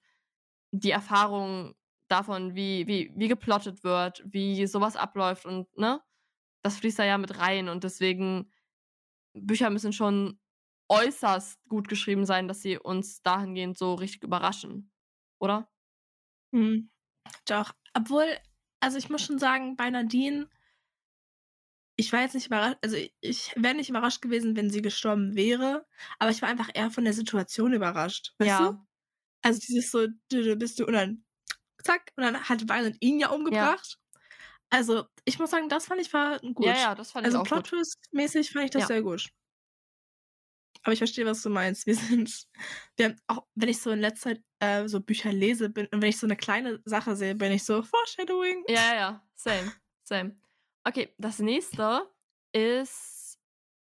die 0.72 0.92
Erfahrung 0.92 1.76
davon, 2.10 2.56
wie, 2.56 2.88
wie, 2.88 3.12
wie 3.16 3.28
geplottet 3.28 3.84
wird, 3.84 4.24
wie 4.26 4.68
sowas 4.68 4.96
abläuft 4.96 5.46
und, 5.46 5.76
ne? 5.78 6.02
Das 6.64 6.78
fließt 6.78 7.00
da 7.00 7.06
ja 7.06 7.18
mit 7.18 7.40
rein 7.40 7.70
und 7.70 7.84
deswegen 7.84 8.52
Bücher 9.34 9.70
müssen 9.70 9.94
schon 9.94 10.40
äußerst 10.90 11.68
gut 11.68 11.88
geschrieben 11.88 12.26
sein, 12.26 12.48
dass 12.48 12.62
sie 12.62 12.78
uns 12.78 13.22
dahingehend 13.22 13.78
so 13.78 13.96
richtig 13.96 14.24
überraschen. 14.24 14.92
Oder? 15.40 15.70
Mhm. 16.52 16.90
Doch. 17.46 17.74
Obwohl, 17.94 18.26
also 18.84 18.98
ich 18.98 19.10
muss 19.10 19.22
schon 19.22 19.40
sagen, 19.40 19.78
bei 19.78 19.90
Nadine, 19.90 20.50
ich 21.96 22.12
war 22.12 22.22
jetzt 22.22 22.36
nicht 22.36 22.48
überrascht, 22.48 22.78
also 22.82 22.98
ich 23.22 23.54
wäre 23.56 23.76
nicht 23.76 23.90
überrascht 23.90 24.22
gewesen, 24.22 24.58
wenn 24.58 24.70
sie 24.70 24.82
gestorben 24.82 25.36
wäre, 25.36 25.86
aber 26.20 26.32
ich 26.32 26.42
war 26.42 26.50
einfach 26.50 26.70
eher 26.74 26.92
von 26.92 27.06
der 27.06 27.14
Situation 27.14 27.72
überrascht. 27.72 28.34
Weißt 28.40 28.50
ja. 28.50 28.72
du? 28.72 28.86
Also 29.42 29.62
dieses 29.66 29.90
so, 29.90 30.08
bist 30.58 30.80
du 30.80 30.86
und 30.86 30.94
dann 30.94 31.24
zack, 31.82 32.12
und 32.18 32.24
dann 32.24 32.44
hat 32.44 32.68
Violet 32.68 32.98
ihn 33.00 33.20
ja 33.20 33.30
umgebracht. 33.30 33.98
Ja. 33.98 34.22
Also, 34.70 35.06
ich 35.24 35.40
muss 35.40 35.52
sagen, 35.52 35.70
das 35.70 35.86
fand 35.86 36.02
ich 36.02 36.12
war 36.12 36.40
gut. 36.40 36.66
Ja, 36.66 36.76
ja, 36.76 36.96
das 36.96 37.12
fand 37.12 37.26
also, 37.26 37.38
ich 37.38 37.42
auch 37.42 37.44
gut. 37.44 37.54
Also 37.54 37.78
Plot-Twist-mäßig 37.78 38.52
fand 38.52 38.66
ich 38.66 38.72
das 38.72 38.82
ja. 38.82 38.88
sehr 38.88 39.02
gut. 39.02 39.30
Aber 40.84 40.94
ich 40.94 41.00
verstehe, 41.00 41.26
was 41.26 41.42
du 41.42 41.50
meinst. 41.50 41.88
Wir 41.88 41.96
sind, 41.96 42.48
wir 42.98 43.06
haben 43.06 43.16
auch, 43.28 43.46
wenn 43.56 43.70
ich 43.70 43.82
so 43.82 43.92
in 43.92 44.00
letzter 44.00 44.32
Zeit 44.32 44.44
äh, 44.60 44.88
so 44.88 45.00
Bücher 45.00 45.32
lese 45.32 45.70
bin 45.70 45.88
und 45.88 46.02
wenn 46.02 46.10
ich 46.10 46.20
so 46.20 46.28
eine 46.28 46.36
kleine 46.36 46.82
Sache 46.86 47.16
sehe, 47.16 47.36
bin 47.36 47.52
ich 47.52 47.64
so 47.64 47.82
Foreshadowing. 47.82 48.64
Ja, 48.68 48.96
ja, 48.96 49.28
same, 49.36 49.72
same. 50.04 50.36
Okay, 50.84 51.14
das 51.18 51.40
nächste 51.40 52.10
ist 52.52 53.40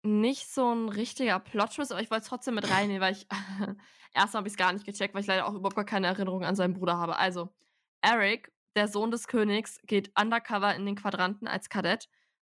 nicht 0.02 0.48
so 0.48 0.72
ein 0.72 0.88
richtiger 0.88 1.40
Plot-Twist, 1.40 1.92
aber 1.92 2.02
ich 2.02 2.10
wollte 2.10 2.22
es 2.22 2.28
trotzdem 2.28 2.54
mit 2.54 2.70
reinnehmen, 2.70 3.00
weil 3.00 3.12
ich 3.12 3.26
erstmal 4.14 4.40
habe 4.40 4.48
ich 4.48 4.54
es 4.54 4.58
gar 4.58 4.72
nicht 4.72 4.86
gecheckt, 4.86 5.14
weil 5.14 5.22
ich 5.22 5.26
leider 5.26 5.46
auch 5.46 5.54
überhaupt 5.54 5.76
gar 5.76 5.84
keine 5.84 6.06
Erinnerung 6.06 6.44
an 6.44 6.56
seinen 6.56 6.74
Bruder 6.74 6.98
habe. 6.98 7.16
Also, 7.16 7.52
Eric 8.00 8.52
der 8.76 8.88
Sohn 8.88 9.10
des 9.10 9.28
Königs 9.28 9.80
geht 9.86 10.10
undercover 10.20 10.74
in 10.74 10.86
den 10.86 10.96
Quadranten 10.96 11.46
als 11.46 11.68
Kadett, 11.68 12.08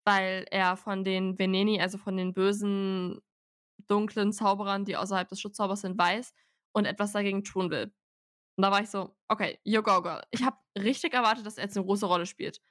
weil 0.06 0.46
er 0.52 0.78
von 0.78 1.04
den 1.04 1.38
Veneni, 1.38 1.82
also 1.82 1.98
von 1.98 2.18
den 2.18 2.34
bösen, 2.34 3.22
dunklen 3.92 4.32
Zauberern, 4.32 4.86
die 4.86 4.96
außerhalb 4.96 5.28
des 5.28 5.42
Schutzzaubers 5.42 5.82
sind, 5.82 5.98
weiß 5.98 6.34
und 6.72 6.86
etwas 6.86 7.12
dagegen 7.12 7.44
tun 7.44 7.70
will. 7.70 7.94
Und 8.56 8.64
da 8.64 8.72
war 8.72 8.82
ich 8.82 8.90
so, 8.90 9.16
okay, 9.28 9.60
you 9.64 9.82
go, 9.82 10.02
girl. 10.02 10.22
Ich 10.32 10.44
habe 10.44 10.58
richtig 10.78 11.14
erwartet, 11.14 11.46
dass 11.46 11.58
er 11.58 11.66
jetzt 11.66 11.78
eine 11.78 11.86
große 11.86 12.06
Rolle 12.06 12.26
spielt. 12.26 12.62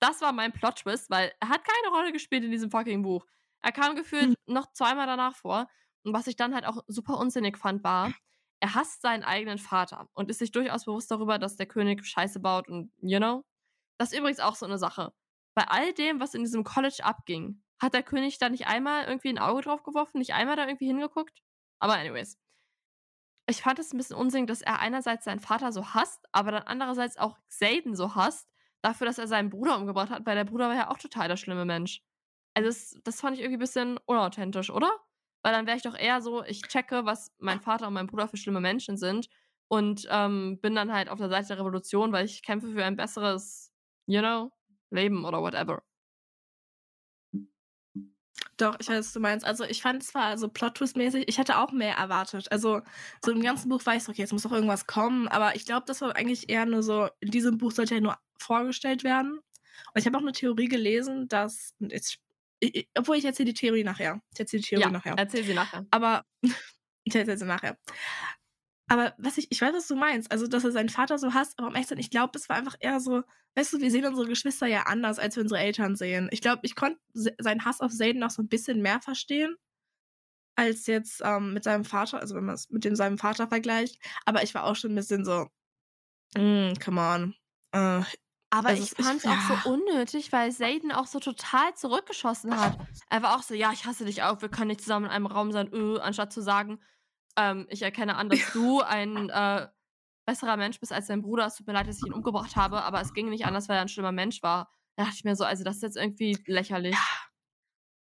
Das 0.00 0.20
war 0.20 0.32
mein 0.32 0.52
Plot-Twist, 0.52 1.10
weil 1.10 1.32
er 1.40 1.48
hat 1.48 1.62
keine 1.64 1.94
Rolle 1.94 2.12
gespielt 2.12 2.44
in 2.44 2.50
diesem 2.50 2.70
fucking 2.70 3.02
Buch. 3.02 3.24
Er 3.62 3.72
kam 3.72 3.96
gefühlt 3.96 4.28
mhm. 4.28 4.34
noch 4.46 4.72
zweimal 4.72 5.06
danach 5.06 5.34
vor. 5.34 5.68
Und 6.04 6.12
was 6.12 6.26
ich 6.26 6.36
dann 6.36 6.54
halt 6.54 6.66
auch 6.66 6.82
super 6.86 7.18
unsinnig 7.18 7.56
fand, 7.58 7.82
war, 7.82 8.12
er 8.60 8.74
hasst 8.74 9.02
seinen 9.02 9.24
eigenen 9.24 9.58
Vater 9.58 10.08
und 10.14 10.30
ist 10.30 10.38
sich 10.38 10.52
durchaus 10.52 10.84
bewusst 10.84 11.10
darüber, 11.10 11.38
dass 11.38 11.56
der 11.56 11.66
König 11.66 12.04
Scheiße 12.04 12.40
baut 12.40 12.68
und, 12.68 12.92
you 13.00 13.18
know. 13.18 13.44
Das 13.98 14.12
ist 14.12 14.18
übrigens 14.18 14.40
auch 14.40 14.54
so 14.54 14.66
eine 14.66 14.78
Sache. 14.78 15.12
Bei 15.54 15.68
all 15.68 15.92
dem, 15.94 16.20
was 16.20 16.34
in 16.34 16.44
diesem 16.44 16.64
College 16.64 16.98
abging, 17.02 17.62
hat 17.78 17.94
der 17.94 18.02
König 18.02 18.38
da 18.38 18.48
nicht 18.48 18.66
einmal 18.66 19.04
irgendwie 19.04 19.28
ein 19.28 19.38
Auge 19.38 19.62
drauf 19.62 19.82
geworfen, 19.82 20.18
nicht 20.18 20.34
einmal 20.34 20.56
da 20.56 20.66
irgendwie 20.66 20.86
hingeguckt? 20.86 21.42
Aber 21.78 21.94
anyways. 21.94 22.38
Ich 23.48 23.62
fand 23.62 23.78
es 23.78 23.92
ein 23.92 23.98
bisschen 23.98 24.16
unsinnig, 24.16 24.48
dass 24.48 24.62
er 24.62 24.80
einerseits 24.80 25.24
seinen 25.24 25.38
Vater 25.40 25.70
so 25.72 25.94
hasst, 25.94 26.24
aber 26.32 26.50
dann 26.50 26.62
andererseits 26.64 27.16
auch 27.16 27.38
Xaden 27.48 27.94
so 27.94 28.14
hasst, 28.16 28.48
dafür, 28.82 29.06
dass 29.06 29.18
er 29.18 29.28
seinen 29.28 29.50
Bruder 29.50 29.76
umgebracht 29.76 30.10
hat, 30.10 30.26
weil 30.26 30.36
der 30.36 30.44
Bruder 30.44 30.68
war 30.68 30.74
ja 30.74 30.90
auch 30.90 30.98
total 30.98 31.28
der 31.28 31.36
schlimme 31.36 31.64
Mensch. 31.64 32.02
Also 32.54 32.68
das, 32.68 33.00
das 33.04 33.20
fand 33.20 33.36
ich 33.36 33.42
irgendwie 33.42 33.58
ein 33.58 33.60
bisschen 33.60 33.98
unauthentisch, 34.06 34.70
oder? 34.70 34.90
Weil 35.42 35.52
dann 35.52 35.66
wäre 35.66 35.76
ich 35.76 35.82
doch 35.82 35.96
eher 35.96 36.20
so, 36.22 36.42
ich 36.44 36.62
checke, 36.62 37.04
was 37.04 37.32
mein 37.38 37.60
Vater 37.60 37.86
und 37.86 37.94
mein 37.94 38.06
Bruder 38.06 38.28
für 38.28 38.36
schlimme 38.36 38.60
Menschen 38.60 38.96
sind 38.96 39.28
und 39.68 40.06
ähm, 40.10 40.58
bin 40.60 40.74
dann 40.74 40.92
halt 40.92 41.08
auf 41.08 41.18
der 41.18 41.28
Seite 41.28 41.48
der 41.48 41.58
Revolution, 41.58 42.12
weil 42.12 42.24
ich 42.24 42.42
kämpfe 42.42 42.72
für 42.72 42.84
ein 42.84 42.96
besseres, 42.96 43.72
you 44.06 44.20
know, 44.20 44.50
Leben 44.90 45.24
oder 45.24 45.40
whatever. 45.42 45.82
Doch, 48.56 48.76
ich 48.80 48.88
weiß, 48.88 48.98
was 48.98 49.12
du 49.12 49.20
meinst. 49.20 49.44
Also 49.44 49.64
ich 49.64 49.82
fand 49.82 50.02
es 50.02 50.08
zwar 50.08 50.38
so 50.38 50.48
Plot-Twist-mäßig, 50.48 51.24
ich 51.26 51.38
hätte 51.38 51.58
auch 51.58 51.72
mehr 51.72 51.96
erwartet. 51.96 52.50
Also 52.50 52.80
so 53.24 53.30
im 53.30 53.42
ganzen 53.42 53.68
Buch 53.68 53.84
weiß 53.84 54.04
ich, 54.04 54.08
okay, 54.08 54.22
jetzt 54.22 54.32
muss 54.32 54.42
doch 54.42 54.52
irgendwas 54.52 54.86
kommen, 54.86 55.28
aber 55.28 55.56
ich 55.56 55.66
glaube, 55.66 55.84
das 55.86 56.00
war 56.00 56.16
eigentlich 56.16 56.48
eher 56.48 56.64
nur 56.64 56.82
so, 56.82 57.08
in 57.20 57.30
diesem 57.30 57.58
Buch 57.58 57.72
sollte 57.72 57.94
ja 57.94 58.00
nur 58.00 58.16
vorgestellt 58.38 59.04
werden. 59.04 59.40
Und 59.92 60.00
ich 60.00 60.06
habe 60.06 60.16
auch 60.16 60.22
eine 60.22 60.32
Theorie 60.32 60.68
gelesen, 60.68 61.28
dass, 61.28 61.74
und 61.80 61.92
jetzt 61.92 62.18
ich, 62.60 62.88
obwohl 62.96 63.16
ich 63.16 63.24
erzähle 63.24 63.52
die 63.52 63.54
Theorie 63.54 63.84
nachher. 63.84 64.20
Ich 64.32 64.40
erzähle 64.40 64.62
die 64.62 64.68
Theorie 64.68 64.84
ja, 64.84 64.90
nachher. 64.90 65.14
Erzähl 65.16 65.44
sie 65.44 65.54
nachher. 65.54 65.86
Aber 65.90 66.24
ich 67.04 67.14
erzähle 67.14 67.36
sie 67.36 67.44
nachher. 67.44 67.78
Aber 68.88 69.14
was 69.18 69.36
ich, 69.36 69.48
ich 69.50 69.60
weiß, 69.60 69.74
was 69.74 69.88
du 69.88 69.96
meinst. 69.96 70.30
Also, 70.30 70.46
dass 70.46 70.64
er 70.64 70.70
seinen 70.70 70.88
Vater 70.88 71.18
so 71.18 71.34
hasst, 71.34 71.58
aber 71.58 71.74
echt 71.74 71.88
sein, 71.88 71.98
ich 71.98 72.10
glaube, 72.10 72.30
das 72.32 72.48
war 72.48 72.56
einfach 72.56 72.76
eher 72.78 73.00
so, 73.00 73.22
weißt 73.56 73.72
du, 73.72 73.80
wir 73.80 73.90
sehen 73.90 74.06
unsere 74.06 74.28
Geschwister 74.28 74.66
ja 74.66 74.82
anders, 74.82 75.18
als 75.18 75.36
wir 75.36 75.42
unsere 75.42 75.60
Eltern 75.60 75.96
sehen. 75.96 76.28
Ich 76.30 76.40
glaube, 76.40 76.60
ich 76.62 76.76
konnte 76.76 77.00
seinen 77.12 77.64
Hass 77.64 77.80
auf 77.80 77.92
Zayden 77.92 78.20
noch 78.20 78.30
so 78.30 78.42
ein 78.42 78.48
bisschen 78.48 78.82
mehr 78.82 79.00
verstehen, 79.00 79.56
als 80.54 80.86
jetzt 80.86 81.20
ähm, 81.24 81.52
mit 81.52 81.64
seinem 81.64 81.84
Vater, 81.84 82.20
also 82.20 82.36
wenn 82.36 82.44
man 82.44 82.54
es 82.54 82.70
mit 82.70 82.84
dem 82.84 82.94
seinem 82.94 83.18
Vater 83.18 83.48
vergleicht. 83.48 83.98
Aber 84.24 84.42
ich 84.42 84.54
war 84.54 84.64
auch 84.64 84.76
schon 84.76 84.92
ein 84.92 84.96
bisschen 84.96 85.24
so, 85.24 85.48
mm, 86.36 86.74
come 86.82 87.00
on. 87.00 87.34
Uh, 87.74 88.04
aber 88.50 88.68
also 88.68 88.84
ich 88.84 89.04
fand 89.04 89.18
es 89.18 89.26
auch 89.26 89.64
so 89.64 89.70
unnötig, 89.70 90.32
weil 90.32 90.52
Zayden 90.52 90.92
auch 90.92 91.06
so 91.06 91.18
total 91.18 91.74
zurückgeschossen 91.74 92.58
hat. 92.58 92.78
Er 93.10 93.22
war 93.22 93.36
auch 93.36 93.42
so, 93.42 93.54
ja, 93.54 93.72
ich 93.72 93.84
hasse 93.84 94.04
dich 94.04 94.22
auch, 94.22 94.40
wir 94.40 94.48
können 94.48 94.68
nicht 94.68 94.80
zusammen 94.80 95.06
in 95.06 95.10
einem 95.10 95.26
Raum 95.26 95.50
sein, 95.52 95.68
öh, 95.72 95.98
anstatt 95.98 96.32
zu 96.32 96.40
sagen, 96.40 96.78
ähm, 97.36 97.66
ich 97.70 97.82
erkenne 97.82 98.16
an, 98.16 98.28
dass 98.28 98.52
du 98.52 98.80
ein 98.80 99.28
äh, 99.28 99.66
besserer 100.26 100.56
Mensch 100.56 100.80
bist 100.80 100.92
als 100.92 101.06
dein 101.06 101.22
Bruder. 101.22 101.46
Es 101.46 101.56
tut 101.56 101.66
mir 101.66 101.72
leid, 101.72 101.88
dass 101.88 101.98
ich 101.98 102.06
ihn 102.06 102.12
umgebracht 102.12 102.56
habe, 102.56 102.82
aber 102.82 103.00
es 103.00 103.14
ging 103.14 103.30
nicht 103.30 103.46
anders, 103.46 103.68
weil 103.68 103.76
er 103.76 103.82
ein 103.82 103.88
schlimmer 103.88 104.12
Mensch 104.12 104.42
war. 104.42 104.70
Da 104.96 105.04
dachte 105.04 105.16
ich 105.18 105.24
mir 105.24 105.36
so, 105.36 105.44
also 105.44 105.64
das 105.64 105.76
ist 105.76 105.82
jetzt 105.82 105.96
irgendwie 105.96 106.38
lächerlich. 106.46 106.96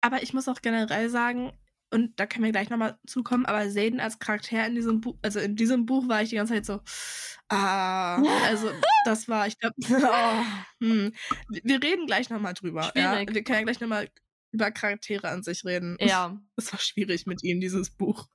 Aber 0.01 0.23
ich 0.23 0.35
muss 0.35 0.49
auch 0.49 0.61
generell 0.63 1.09
sagen, 1.09 1.53
und 1.93 2.19
da 2.19 2.27
können 2.27 2.45
wir 2.45 2.53
gleich 2.53 2.71
nochmal 2.71 2.99
zukommen, 3.07 3.45
aber 3.45 3.69
Zayden 3.69 4.01
als 4.01 4.19
Charakter 4.19 4.67
in 4.67 4.75
diesem 4.75 5.01
Buch, 5.01 5.17
also 5.23 5.39
in 5.41 5.57
diesem 5.57 5.85
Buch 5.85 6.09
war 6.09 6.23
ich 6.23 6.31
die 6.31 6.37
ganze 6.37 6.55
Zeit 6.55 6.65
so, 6.65 6.81
ah, 7.51 8.17
also 8.47 8.71
das 9.05 9.29
war, 9.29 9.47
ich 9.47 9.59
glaube, 9.59 9.75
oh, 9.81 10.45
hm. 10.85 11.13
wir 11.49 11.83
reden 11.83 12.07
gleich 12.07 12.31
nochmal 12.31 12.55
drüber. 12.55 12.85
Schwierig. 12.85 13.29
Ja? 13.29 13.35
Wir 13.35 13.45
können 13.45 13.59
ja 13.59 13.65
gleich 13.65 13.81
nochmal 13.81 14.09
über 14.53 14.71
Charaktere 14.71 15.29
an 15.29 15.43
sich 15.43 15.65
reden. 15.65 15.97
Ja. 16.01 16.41
Es 16.57 16.73
war 16.73 16.81
schwierig 16.81 17.27
mit 17.27 17.43
ihm, 17.43 17.61
dieses 17.61 17.91
Buch. 17.91 18.29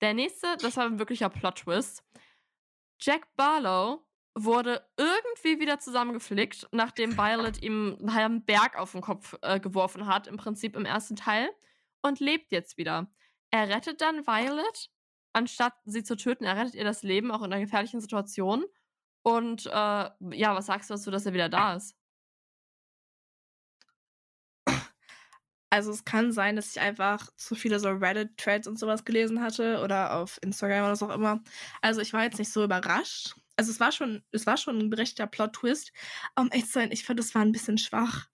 Der 0.00 0.14
nächste, 0.14 0.56
das 0.58 0.76
war 0.76 0.84
ein 0.84 0.98
wirklicher 0.98 1.28
Plot-Twist. 1.28 2.04
Jack 3.00 3.34
Barlow 3.36 4.06
wurde 4.34 4.86
irgendwie 4.98 5.60
wieder 5.60 5.78
zusammengeflickt, 5.78 6.68
nachdem 6.70 7.16
Violet 7.16 7.62
ihm 7.62 7.96
einen 8.06 8.44
Berg 8.44 8.76
auf 8.78 8.92
den 8.92 9.00
Kopf 9.00 9.34
äh, 9.40 9.58
geworfen 9.58 10.06
hat, 10.06 10.26
im 10.26 10.36
Prinzip 10.36 10.76
im 10.76 10.84
ersten 10.84 11.16
Teil 11.16 11.48
und 12.02 12.20
lebt 12.20 12.52
jetzt 12.52 12.76
wieder. 12.76 13.10
Er 13.50 13.68
rettet 13.68 14.02
dann 14.02 14.26
Violet, 14.26 14.90
anstatt 15.32 15.74
sie 15.84 16.04
zu 16.04 16.16
töten. 16.16 16.44
Er 16.44 16.56
rettet 16.56 16.74
ihr 16.74 16.84
das 16.84 17.02
Leben, 17.02 17.30
auch 17.30 17.42
in 17.42 17.52
einer 17.52 17.60
gefährlichen 17.60 18.00
Situation. 18.00 18.64
Und 19.22 19.66
äh, 19.66 19.70
ja, 19.70 20.54
was 20.54 20.66
sagst 20.66 20.90
du 20.90 20.94
dazu, 20.94 21.10
dass 21.10 21.26
er 21.26 21.32
wieder 21.32 21.48
da 21.48 21.74
ist? 21.74 21.96
Also 25.76 25.90
es 25.92 26.04
kann 26.04 26.32
sein, 26.32 26.56
dass 26.56 26.70
ich 26.70 26.80
einfach 26.80 27.28
zu 27.36 27.54
viele 27.54 27.78
so 27.78 27.88
Reddit-Threads 27.88 28.66
und 28.66 28.78
sowas 28.78 29.04
gelesen 29.04 29.40
hatte 29.40 29.80
oder 29.82 30.14
auf 30.14 30.38
Instagram 30.42 30.84
oder 30.84 30.92
was 30.92 31.02
auch 31.02 31.14
immer. 31.14 31.42
Also 31.82 32.00
ich 32.00 32.12
war 32.12 32.24
jetzt 32.24 32.38
nicht 32.38 32.52
so 32.52 32.64
überrascht. 32.64 33.34
Also 33.56 33.70
es 33.70 33.80
war 33.80 33.92
schon, 33.92 34.22
es 34.32 34.46
war 34.46 34.56
schon 34.56 34.78
ein 34.78 34.90
berechtigter 34.90 35.26
Plot-Twist. 35.26 35.92
Um 36.34 36.50
echt 36.50 36.66
zu 36.66 36.72
sein, 36.74 36.92
ich 36.92 37.04
fand, 37.04 37.20
es 37.20 37.34
war 37.34 37.42
ein 37.42 37.52
bisschen 37.52 37.78
schwach 37.78 38.26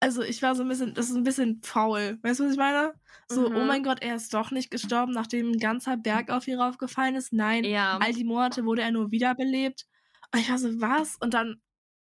also 0.00 0.22
ich 0.22 0.42
war 0.42 0.54
so 0.54 0.62
ein 0.62 0.68
bisschen, 0.68 0.94
das 0.94 1.10
ist 1.10 1.16
ein 1.16 1.24
bisschen 1.24 1.60
faul. 1.62 2.18
Weißt 2.22 2.40
du, 2.40 2.44
was 2.44 2.52
ich 2.52 2.58
meine? 2.58 2.94
So, 3.28 3.46
oh 3.46 3.50
mhm. 3.50 3.56
oh 3.56 3.64
mein 3.64 3.82
Gott, 3.82 4.02
er 4.02 4.16
ist 4.16 4.32
doch 4.32 4.50
nicht 4.50 4.70
gestorben, 4.70 5.12
nachdem 5.12 5.52
ein 5.52 5.58
ganzer 5.58 5.96
Berg 5.96 6.30
auf 6.30 6.46
ihn 6.46 6.60
raufgefallen 6.60 7.16
ist. 7.16 7.32
Nein, 7.32 7.64
ja. 7.64 7.98
all 7.98 8.12
die 8.12 8.24
Monate 8.24 8.64
wurde 8.64 8.82
er 8.82 8.92
nur 8.92 9.10
wiederbelebt. 9.10 9.86
Und 10.32 10.40
ich 10.40 10.50
war 10.50 10.58
so, 10.58 10.80
was? 10.80 11.16
Und 11.20 11.34
dann, 11.34 11.60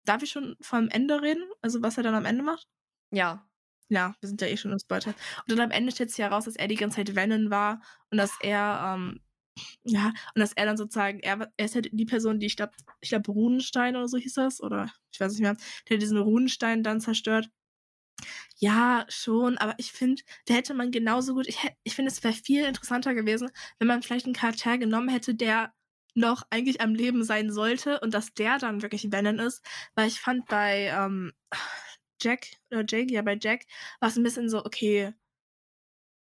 darf 0.04 0.22
ich 0.22 0.30
schon 0.30 0.56
vom 0.60 0.88
Ende 0.88 1.22
reden? 1.22 1.44
Also, 1.62 1.82
was 1.82 1.96
er 1.96 2.02
dann 2.02 2.14
am 2.14 2.26
Ende 2.26 2.42
macht? 2.42 2.66
Ja. 3.10 3.46
Ja, 3.90 4.14
wir 4.20 4.28
sind 4.28 4.40
ja 4.40 4.46
eh 4.46 4.56
schon 4.56 4.70
im 4.72 4.78
Spoiler. 4.78 5.08
Und 5.08 5.14
dann 5.48 5.60
am 5.60 5.70
Ende 5.72 5.90
stellt 5.92 6.10
sich 6.10 6.20
heraus, 6.20 6.44
dass 6.44 6.54
er 6.56 6.68
die 6.68 6.76
ganze 6.76 6.96
Zeit 6.96 7.16
Venom 7.16 7.50
war 7.50 7.82
und 8.10 8.18
dass 8.18 8.32
er, 8.40 8.96
ähm, 8.96 9.20
ja, 9.84 10.08
und 10.34 10.40
dass 10.40 10.52
er 10.54 10.66
dann 10.66 10.76
sozusagen, 10.76 11.20
er, 11.20 11.52
er 11.56 11.66
ist 11.66 11.74
halt 11.74 11.90
die 11.92 12.06
Person, 12.06 12.40
die, 12.40 12.46
ich 12.46 12.56
glaube, 12.56 12.72
ich 13.00 13.10
glaube, 13.10 13.32
Runenstein 13.32 13.96
oder 13.96 14.08
so 14.08 14.18
hieß 14.18 14.34
das, 14.34 14.62
oder 14.62 14.90
ich 15.12 15.20
weiß 15.20 15.32
nicht 15.32 15.42
mehr, 15.42 15.56
der 15.88 15.98
diesen 15.98 16.18
Runenstein 16.18 16.84
dann 16.84 17.00
zerstört. 17.00 17.50
Ja, 18.58 19.06
schon, 19.08 19.58
aber 19.58 19.74
ich 19.78 19.92
finde, 19.92 20.22
da 20.46 20.54
hätte 20.54 20.74
man 20.74 20.90
genauso 20.90 21.34
gut, 21.34 21.48
ich, 21.48 21.58
ich 21.82 21.94
finde, 21.94 22.10
es 22.10 22.22
wäre 22.22 22.34
viel 22.34 22.64
interessanter 22.64 23.14
gewesen, 23.14 23.50
wenn 23.78 23.88
man 23.88 24.02
vielleicht 24.02 24.26
einen 24.26 24.34
Charakter 24.34 24.78
genommen 24.78 25.08
hätte, 25.08 25.34
der 25.34 25.72
noch 26.14 26.42
eigentlich 26.50 26.80
am 26.80 26.94
Leben 26.94 27.24
sein 27.24 27.50
sollte 27.52 28.00
und 28.00 28.14
dass 28.14 28.34
der 28.34 28.58
dann 28.58 28.82
wirklich 28.82 29.10
Venom 29.12 29.38
ist, 29.38 29.64
weil 29.94 30.08
ich 30.08 30.20
fand 30.20 30.46
bei 30.46 30.92
ähm, 30.94 31.32
Jack 32.20 32.48
oder 32.70 32.84
Jake, 32.86 33.12
ja 33.12 33.22
bei 33.22 33.38
Jack, 33.40 33.66
war 34.00 34.08
es 34.08 34.16
ein 34.16 34.22
bisschen 34.22 34.48
so, 34.48 34.64
okay, 34.64 35.12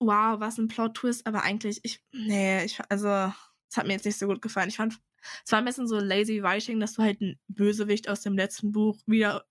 wow, 0.00 0.38
was 0.38 0.58
ein 0.58 0.68
Plot-Twist, 0.68 1.26
aber 1.26 1.42
eigentlich, 1.42 1.80
ich, 1.82 2.02
nee, 2.12 2.64
ich, 2.64 2.80
also, 2.88 3.32
es 3.70 3.76
hat 3.76 3.86
mir 3.86 3.94
jetzt 3.94 4.04
nicht 4.04 4.18
so 4.18 4.26
gut 4.26 4.42
gefallen. 4.42 4.68
Ich 4.68 4.76
fand, 4.76 4.98
es 5.44 5.52
war 5.52 5.58
ein 5.58 5.64
bisschen 5.64 5.88
so 5.88 5.98
lazy 5.98 6.42
writing, 6.42 6.80
dass 6.80 6.94
du 6.94 7.02
halt 7.02 7.20
einen 7.20 7.38
Bösewicht 7.48 8.08
aus 8.08 8.22
dem 8.22 8.36
letzten 8.36 8.72
Buch 8.72 8.98
wieder 9.06 9.44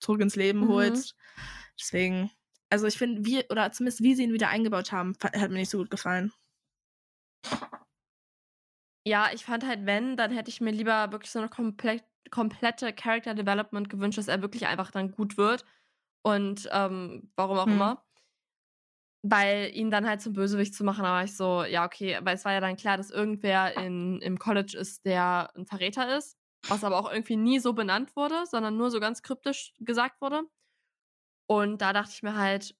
zurück 0.00 0.20
ins 0.20 0.36
Leben 0.36 0.60
mhm. 0.60 0.68
holst. 0.68 1.16
Deswegen, 1.78 2.30
also 2.70 2.86
ich 2.86 2.96
finde, 2.96 3.24
wie, 3.24 3.44
oder 3.50 3.72
zumindest 3.72 4.02
wie 4.02 4.14
sie 4.14 4.24
ihn 4.24 4.32
wieder 4.32 4.48
eingebaut 4.48 4.92
haben, 4.92 5.16
hat 5.22 5.50
mir 5.50 5.58
nicht 5.58 5.70
so 5.70 5.78
gut 5.78 5.90
gefallen. 5.90 6.32
Ja, 9.06 9.30
ich 9.32 9.44
fand 9.44 9.66
halt, 9.66 9.86
wenn, 9.86 10.16
dann 10.16 10.32
hätte 10.32 10.50
ich 10.50 10.60
mir 10.60 10.70
lieber 10.70 11.12
wirklich 11.12 11.30
so 11.30 11.38
eine 11.38 11.48
komplett, 11.48 12.04
komplette 12.30 12.92
Character 12.92 13.34
Development 13.34 13.88
gewünscht, 13.88 14.18
dass 14.18 14.28
er 14.28 14.42
wirklich 14.42 14.66
einfach 14.66 14.90
dann 14.90 15.12
gut 15.12 15.36
wird. 15.36 15.64
Und 16.28 16.68
ähm, 16.72 17.30
warum 17.36 17.58
auch 17.58 17.66
hm. 17.66 17.72
immer. 17.72 18.04
Weil 19.22 19.70
ihn 19.74 19.90
dann 19.90 20.06
halt 20.06 20.20
zum 20.20 20.34
Bösewicht 20.34 20.74
zu 20.74 20.84
machen, 20.84 21.02
war 21.02 21.24
ich 21.24 21.34
so, 21.34 21.64
ja, 21.64 21.84
okay, 21.84 22.18
weil 22.22 22.36
es 22.36 22.44
war 22.44 22.52
ja 22.52 22.60
dann 22.60 22.76
klar, 22.76 22.96
dass 22.98 23.10
irgendwer 23.10 23.76
in, 23.76 24.20
im 24.20 24.38
College 24.38 24.76
ist, 24.78 25.06
der 25.06 25.50
ein 25.56 25.66
Verräter 25.66 26.16
ist, 26.16 26.38
was 26.68 26.84
aber 26.84 26.98
auch 26.98 27.10
irgendwie 27.10 27.36
nie 27.36 27.58
so 27.58 27.72
benannt 27.72 28.14
wurde, 28.14 28.44
sondern 28.46 28.76
nur 28.76 28.90
so 28.90 29.00
ganz 29.00 29.22
kryptisch 29.22 29.72
gesagt 29.80 30.20
wurde. 30.20 30.42
Und 31.48 31.80
da 31.80 31.92
dachte 31.92 32.12
ich 32.12 32.22
mir 32.22 32.36
halt, 32.36 32.76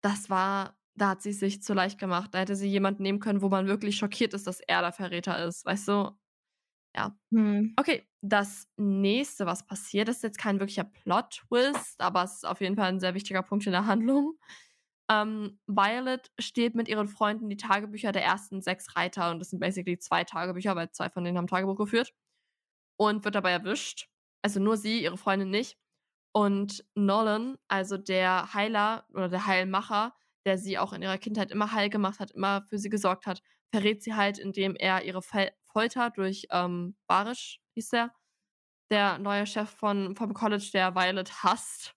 das 0.00 0.30
war, 0.30 0.78
da 0.94 1.10
hat 1.10 1.22
sie 1.22 1.32
sich 1.32 1.62
zu 1.62 1.74
leicht 1.74 1.98
gemacht. 1.98 2.32
Da 2.32 2.38
hätte 2.38 2.54
sie 2.56 2.68
jemanden 2.68 3.02
nehmen 3.02 3.18
können, 3.18 3.42
wo 3.42 3.48
man 3.48 3.66
wirklich 3.66 3.96
schockiert 3.96 4.32
ist, 4.32 4.46
dass 4.46 4.60
er 4.60 4.80
der 4.80 4.92
Verräter 4.92 5.44
ist. 5.44 5.66
Weißt 5.66 5.88
du? 5.88 6.16
Ja. 6.96 7.16
Hm. 7.30 7.74
Okay, 7.78 8.04
das 8.20 8.68
nächste, 8.76 9.46
was 9.46 9.64
passiert, 9.66 10.08
ist 10.08 10.22
jetzt 10.22 10.38
kein 10.38 10.58
wirklicher 10.58 10.84
Plot-Twist, 10.84 12.00
aber 12.00 12.24
es 12.24 12.36
ist 12.36 12.46
auf 12.46 12.60
jeden 12.60 12.76
Fall 12.76 12.88
ein 12.88 13.00
sehr 13.00 13.14
wichtiger 13.14 13.42
Punkt 13.42 13.66
in 13.66 13.72
der 13.72 13.86
Handlung. 13.86 14.38
Ähm, 15.10 15.58
Violet 15.66 16.30
steht 16.38 16.74
mit 16.74 16.88
ihren 16.88 17.08
Freunden 17.08 17.48
die 17.48 17.56
Tagebücher 17.56 18.12
der 18.12 18.24
ersten 18.24 18.60
sechs 18.62 18.96
Reiter 18.96 19.30
und 19.30 19.40
das 19.40 19.50
sind 19.50 19.60
basically 19.60 19.98
zwei 19.98 20.24
Tagebücher, 20.24 20.76
weil 20.76 20.90
zwei 20.92 21.10
von 21.10 21.24
denen 21.24 21.38
haben 21.38 21.46
Tagebuch 21.48 21.76
geführt 21.76 22.12
und 22.96 23.24
wird 23.24 23.34
dabei 23.34 23.52
erwischt. 23.52 24.08
Also 24.42 24.60
nur 24.60 24.76
sie, 24.76 25.02
ihre 25.02 25.18
Freundin 25.18 25.50
nicht. 25.50 25.78
Und 26.32 26.84
Nolan, 26.94 27.58
also 27.68 27.96
der 27.98 28.54
Heiler 28.54 29.06
oder 29.12 29.28
der 29.28 29.46
Heilmacher, 29.46 30.14
der 30.46 30.58
sie 30.58 30.78
auch 30.78 30.92
in 30.92 31.02
ihrer 31.02 31.18
Kindheit 31.18 31.50
immer 31.50 31.72
heil 31.72 31.90
gemacht 31.90 32.20
hat, 32.20 32.30
immer 32.32 32.62
für 32.68 32.78
sie 32.78 32.90
gesorgt 32.90 33.26
hat, 33.26 33.42
verrät 33.72 34.02
sie 34.02 34.14
halt, 34.14 34.38
indem 34.38 34.76
er 34.76 35.04
ihre 35.04 35.22
Folter 35.72 36.10
durch 36.10 36.46
ähm, 36.50 36.96
Barisch, 37.06 37.60
hieß 37.74 37.90
der, 37.90 38.12
der 38.90 39.18
neue 39.18 39.46
Chef 39.46 39.70
von, 39.70 40.16
vom 40.16 40.34
College, 40.34 40.70
der 40.72 40.94
Violet 40.94 41.42
hasst. 41.42 41.94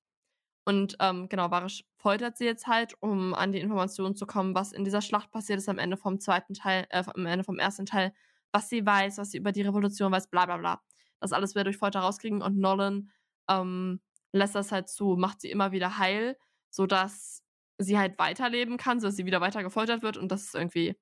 Und 0.66 0.96
ähm, 1.00 1.28
genau, 1.30 1.50
Barisch 1.50 1.84
foltert 1.98 2.38
sie 2.38 2.46
jetzt 2.46 2.68
halt, 2.68 2.96
um 3.02 3.34
an 3.34 3.52
die 3.52 3.60
Informationen 3.60 4.16
zu 4.16 4.26
kommen, 4.26 4.56
was 4.56 4.72
in 4.72 4.84
dieser 4.86 5.02
Schlacht 5.02 5.32
passiert 5.32 5.60
ist 5.60 5.70
am 5.70 5.78
Ende 5.80 5.98
vom 5.98 6.20
zweiten 6.20 6.54
Teil, 6.54 6.86
äh, 6.90 7.04
am 7.06 7.26
Ende 7.26 7.44
vom 7.44 7.60
ersten 7.60 7.86
Teil, 7.86 8.14
was 8.54 8.70
sie 8.70 8.86
weiß, 8.86 9.18
was 9.18 9.32
sie 9.32 9.38
über 9.40 9.52
die 9.52 9.64
Revolution 9.64 10.12
weiß, 10.12 10.30
bla 10.30 10.46
bla 10.46 10.58
bla. 10.58 10.82
Das 11.20 11.34
alles 11.34 11.56
wird 11.56 11.68
durch 11.68 11.78
Folter 11.78 12.02
rauskriegen 12.02 12.42
und 12.42 12.58
Nolan 12.58 13.12
ähm, 13.50 14.02
lässt 14.32 14.56
das 14.56 14.72
halt 14.72 14.90
zu, 14.90 15.16
macht 15.18 15.42
sie 15.42 15.52
immer 15.52 15.72
wieder 15.72 15.98
heil, 15.98 16.38
sodass 16.70 17.44
sie 17.78 17.98
halt 17.98 18.18
weiterleben 18.20 18.78
kann, 18.78 19.00
sodass 19.00 19.16
sie 19.16 19.26
wieder 19.26 19.42
weiter 19.42 19.64
gefoltert 19.64 20.02
wird 20.04 20.18
und 20.18 20.32
das 20.32 20.44
ist 20.44 20.56
irgendwie. 20.56 20.96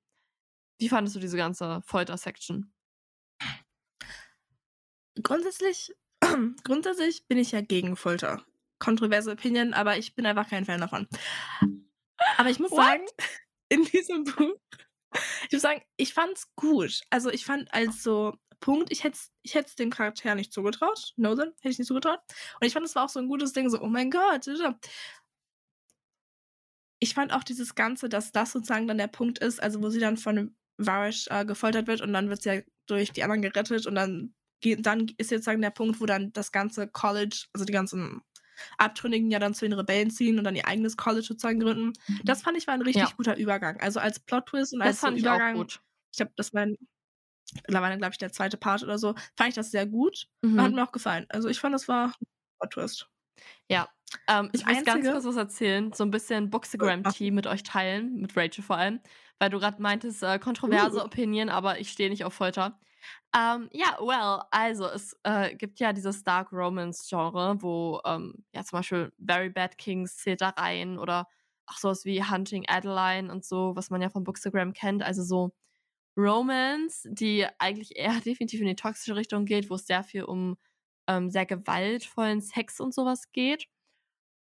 Wie 0.82 0.88
fandest 0.88 1.14
du 1.14 1.20
diese 1.20 1.36
ganze 1.36 1.80
Folter-Section? 1.86 2.72
Grundsätzlich, 5.22 5.94
grundsätzlich 6.64 7.28
bin 7.28 7.38
ich 7.38 7.52
ja 7.52 7.60
gegen 7.60 7.94
Folter. 7.94 8.44
Kontroverse 8.80 9.30
Opinion, 9.30 9.74
aber 9.74 9.96
ich 9.96 10.16
bin 10.16 10.26
einfach 10.26 10.48
kein 10.48 10.64
Fan 10.64 10.80
davon. 10.80 11.06
Aber 12.36 12.50
ich 12.50 12.58
muss 12.58 12.72
What? 12.72 12.80
sagen, 12.80 13.04
in 13.68 13.84
diesem 13.84 14.24
Buch, 14.24 14.56
ich 15.46 15.52
muss 15.52 15.62
sagen, 15.62 15.82
ich 15.96 16.14
fand's 16.14 16.52
gut. 16.56 17.02
Also 17.10 17.30
ich 17.30 17.44
fand 17.44 17.72
als 17.72 18.02
so 18.02 18.36
Punkt, 18.58 18.90
ich 18.90 19.04
hätte 19.04 19.18
ich 19.42 19.54
es 19.54 19.76
dem 19.76 19.90
Charakter 19.90 20.34
nicht 20.34 20.52
zugetraut. 20.52 21.12
Nolan 21.14 21.52
hätte 21.60 21.68
ich 21.68 21.78
nicht 21.78 21.86
zugetraut. 21.86 22.18
Und 22.60 22.66
ich 22.66 22.72
fand, 22.72 22.84
es 22.84 22.96
war 22.96 23.04
auch 23.04 23.08
so 23.08 23.20
ein 23.20 23.28
gutes 23.28 23.52
Ding, 23.52 23.70
so, 23.70 23.80
oh 23.80 23.86
mein 23.86 24.10
Gott. 24.10 24.48
Ich 26.98 27.14
fand 27.14 27.32
auch 27.32 27.44
dieses 27.44 27.76
Ganze, 27.76 28.08
dass 28.08 28.32
das 28.32 28.50
sozusagen 28.50 28.88
dann 28.88 28.98
der 28.98 29.06
Punkt 29.06 29.38
ist, 29.38 29.62
also 29.62 29.80
wo 29.80 29.88
sie 29.88 30.00
dann 30.00 30.16
von 30.16 30.56
Varish 30.86 31.26
äh, 31.30 31.44
gefoltert 31.44 31.86
wird 31.86 32.00
und 32.00 32.12
dann 32.12 32.28
wird 32.28 32.42
sie 32.42 32.54
ja 32.54 32.60
durch 32.86 33.12
die 33.12 33.22
anderen 33.22 33.42
gerettet 33.42 33.86
und 33.86 33.94
dann, 33.94 34.34
dann 34.78 35.08
ist 35.18 35.30
jetzt 35.30 35.44
sozusagen 35.44 35.62
der 35.62 35.70
Punkt, 35.70 36.00
wo 36.00 36.06
dann 36.06 36.32
das 36.32 36.52
ganze 36.52 36.88
College, 36.88 37.46
also 37.52 37.64
die 37.64 37.72
ganzen 37.72 38.22
Abtrünnigen 38.78 39.30
ja 39.30 39.38
dann 39.38 39.54
zu 39.54 39.64
den 39.64 39.72
Rebellen 39.72 40.10
ziehen 40.10 40.38
und 40.38 40.44
dann 40.44 40.56
ihr 40.56 40.66
eigenes 40.66 40.96
College 40.96 41.26
sozusagen 41.26 41.60
gründen. 41.60 41.92
Mhm. 42.06 42.20
Das 42.24 42.42
fand 42.42 42.56
ich 42.56 42.66
war 42.66 42.74
ein 42.74 42.82
richtig 42.82 43.08
ja. 43.08 43.14
guter 43.16 43.36
Übergang. 43.36 43.80
Also 43.80 44.00
als 44.00 44.20
Plot-Twist 44.20 44.74
und 44.74 44.80
das 44.80 44.88
als 44.88 44.98
fand 45.00 45.18
so 45.18 45.22
Übergang. 45.22 45.54
Ich, 45.54 45.54
auch 45.54 45.62
gut. 45.62 45.80
ich 46.12 46.16
glaube, 46.18 46.32
das 46.36 46.54
war 46.54 46.62
ein 46.62 46.76
mittlerweile, 47.54 47.98
glaube 47.98 48.12
ich, 48.12 48.18
der 48.18 48.32
zweite 48.32 48.56
Part 48.56 48.82
oder 48.82 48.98
so, 48.98 49.14
fand 49.36 49.50
ich 49.50 49.54
das 49.54 49.70
sehr 49.70 49.86
gut. 49.86 50.26
Mhm. 50.42 50.60
Hat 50.60 50.72
mir 50.72 50.82
auch 50.82 50.92
gefallen. 50.92 51.26
Also 51.28 51.48
ich 51.48 51.60
fand, 51.60 51.74
das 51.74 51.88
war 51.88 52.08
ein 52.08 52.26
Plot-Twist. 52.60 53.08
Ja. 53.68 53.88
Ähm, 54.28 54.50
ich 54.52 54.66
will 54.66 54.82
ganz 54.84 55.08
kurz 55.08 55.24
was 55.24 55.36
erzählen, 55.36 55.92
so 55.92 56.04
ein 56.04 56.10
bisschen 56.10 56.50
Bookstagram-Tea 56.50 57.30
mit 57.30 57.46
euch 57.46 57.62
teilen, 57.62 58.16
mit 58.16 58.36
Rachel 58.36 58.62
vor 58.62 58.76
allem, 58.76 59.00
weil 59.38 59.50
du 59.50 59.58
gerade 59.58 59.80
meintest, 59.80 60.22
äh, 60.22 60.38
kontroverse 60.38 60.98
uh. 60.98 61.04
Opinion, 61.04 61.48
aber 61.48 61.80
ich 61.80 61.90
stehe 61.90 62.10
nicht 62.10 62.24
auf 62.24 62.34
Folter. 62.34 62.78
Ähm, 63.34 63.68
ja, 63.72 63.96
well, 64.00 64.42
also 64.50 64.86
es 64.86 65.18
äh, 65.22 65.54
gibt 65.56 65.80
ja 65.80 65.92
dieses 65.92 66.22
Dark 66.22 66.52
Romance-Genre, 66.52 67.56
wo 67.60 68.00
ähm, 68.04 68.44
ja 68.54 68.62
zum 68.62 68.78
Beispiel 68.78 69.12
Very 69.18 69.48
Bad 69.48 69.78
Kings 69.78 70.18
zählt 70.18 70.42
da 70.42 70.50
rein 70.50 70.98
oder 70.98 71.26
auch 71.66 71.78
sowas 71.78 72.04
wie 72.04 72.22
Hunting 72.22 72.64
Adeline 72.68 73.32
und 73.32 73.44
so, 73.44 73.74
was 73.74 73.90
man 73.90 74.02
ja 74.02 74.10
von 74.10 74.24
Bookstagram 74.24 74.74
kennt, 74.74 75.02
also 75.02 75.22
so 75.22 75.52
Romance, 76.16 77.08
die 77.10 77.46
eigentlich 77.58 77.96
eher 77.96 78.20
definitiv 78.24 78.60
in 78.60 78.66
die 78.66 78.76
toxische 78.76 79.16
Richtung 79.16 79.46
geht, 79.46 79.70
wo 79.70 79.76
es 79.76 79.86
sehr 79.86 80.04
viel 80.04 80.24
um 80.24 80.56
ähm, 81.06 81.30
sehr 81.30 81.46
gewaltvollen 81.46 82.40
Sex 82.40 82.80
und 82.80 82.94
sowas 82.94 83.32
geht. 83.32 83.66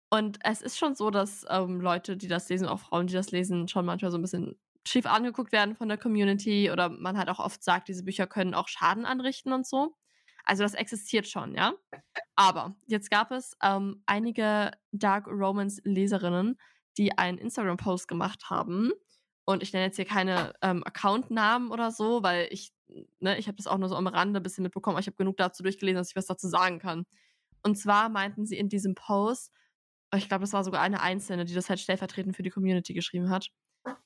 Und 0.09 0.37
es 0.43 0.61
ist 0.61 0.77
schon 0.77 0.95
so, 0.95 1.09
dass 1.09 1.45
ähm, 1.49 1.81
Leute, 1.81 2.15
die 2.17 2.27
das 2.27 2.47
lesen, 2.49 2.67
auch 2.67 2.79
Frauen, 2.79 3.07
die 3.07 3.13
das 3.13 3.31
lesen, 3.31 3.67
schon 3.67 3.85
manchmal 3.85 4.11
so 4.11 4.17
ein 4.17 4.21
bisschen 4.21 4.55
schief 4.87 5.05
angeguckt 5.05 5.51
werden 5.51 5.75
von 5.75 5.87
der 5.87 5.97
Community 5.97 6.69
oder 6.71 6.89
man 6.89 7.17
halt 7.17 7.29
auch 7.29 7.39
oft 7.39 7.63
sagt, 7.63 7.87
diese 7.87 8.03
Bücher 8.03 8.27
können 8.27 8.53
auch 8.53 8.67
Schaden 8.67 9.05
anrichten 9.05 9.53
und 9.53 9.65
so. 9.65 9.95
Also 10.45 10.63
das 10.63 10.73
existiert 10.73 11.27
schon, 11.27 11.55
ja. 11.55 11.73
Aber 12.35 12.75
jetzt 12.85 13.09
gab 13.09 13.31
es 13.31 13.55
ähm, 13.63 14.03
einige 14.05 14.71
Dark 14.91 15.27
Romance 15.27 15.81
Leserinnen, 15.85 16.59
die 16.97 17.17
einen 17.17 17.37
Instagram-Post 17.37 18.07
gemacht 18.07 18.49
haben. 18.49 18.91
Und 19.45 19.63
ich 19.63 19.73
nenne 19.73 19.85
jetzt 19.85 19.95
hier 19.95 20.05
keine 20.05 20.53
ähm, 20.61 20.83
Account-Namen 20.85 21.71
oder 21.71 21.91
so, 21.91 22.23
weil 22.23 22.47
ich, 22.51 22.73
ne, 23.19 23.37
ich 23.37 23.47
habe 23.47 23.57
das 23.57 23.67
auch 23.67 23.77
nur 23.77 23.89
so 23.89 23.95
am 23.95 24.07
Rande 24.07 24.39
ein 24.39 24.43
bisschen 24.43 24.63
mitbekommen, 24.63 24.95
aber 24.95 25.01
ich 25.01 25.07
habe 25.07 25.17
genug 25.17 25.37
dazu 25.37 25.63
durchgelesen, 25.63 25.97
dass 25.97 26.09
ich 26.09 26.15
was 26.15 26.27
dazu 26.27 26.47
sagen 26.47 26.79
kann. 26.79 27.05
Und 27.63 27.77
zwar 27.77 28.09
meinten 28.09 28.45
sie 28.45 28.57
in 28.57 28.69
diesem 28.69 28.95
Post, 28.95 29.51
ich 30.15 30.27
glaube, 30.27 30.41
das 30.41 30.53
war 30.53 30.63
sogar 30.63 30.81
eine 30.81 31.01
Einzelne, 31.01 31.45
die 31.45 31.53
das 31.53 31.69
halt 31.69 31.79
stellvertretend 31.79 32.35
für 32.35 32.43
die 32.43 32.49
Community 32.51 32.93
geschrieben 32.93 33.29
hat 33.29 33.49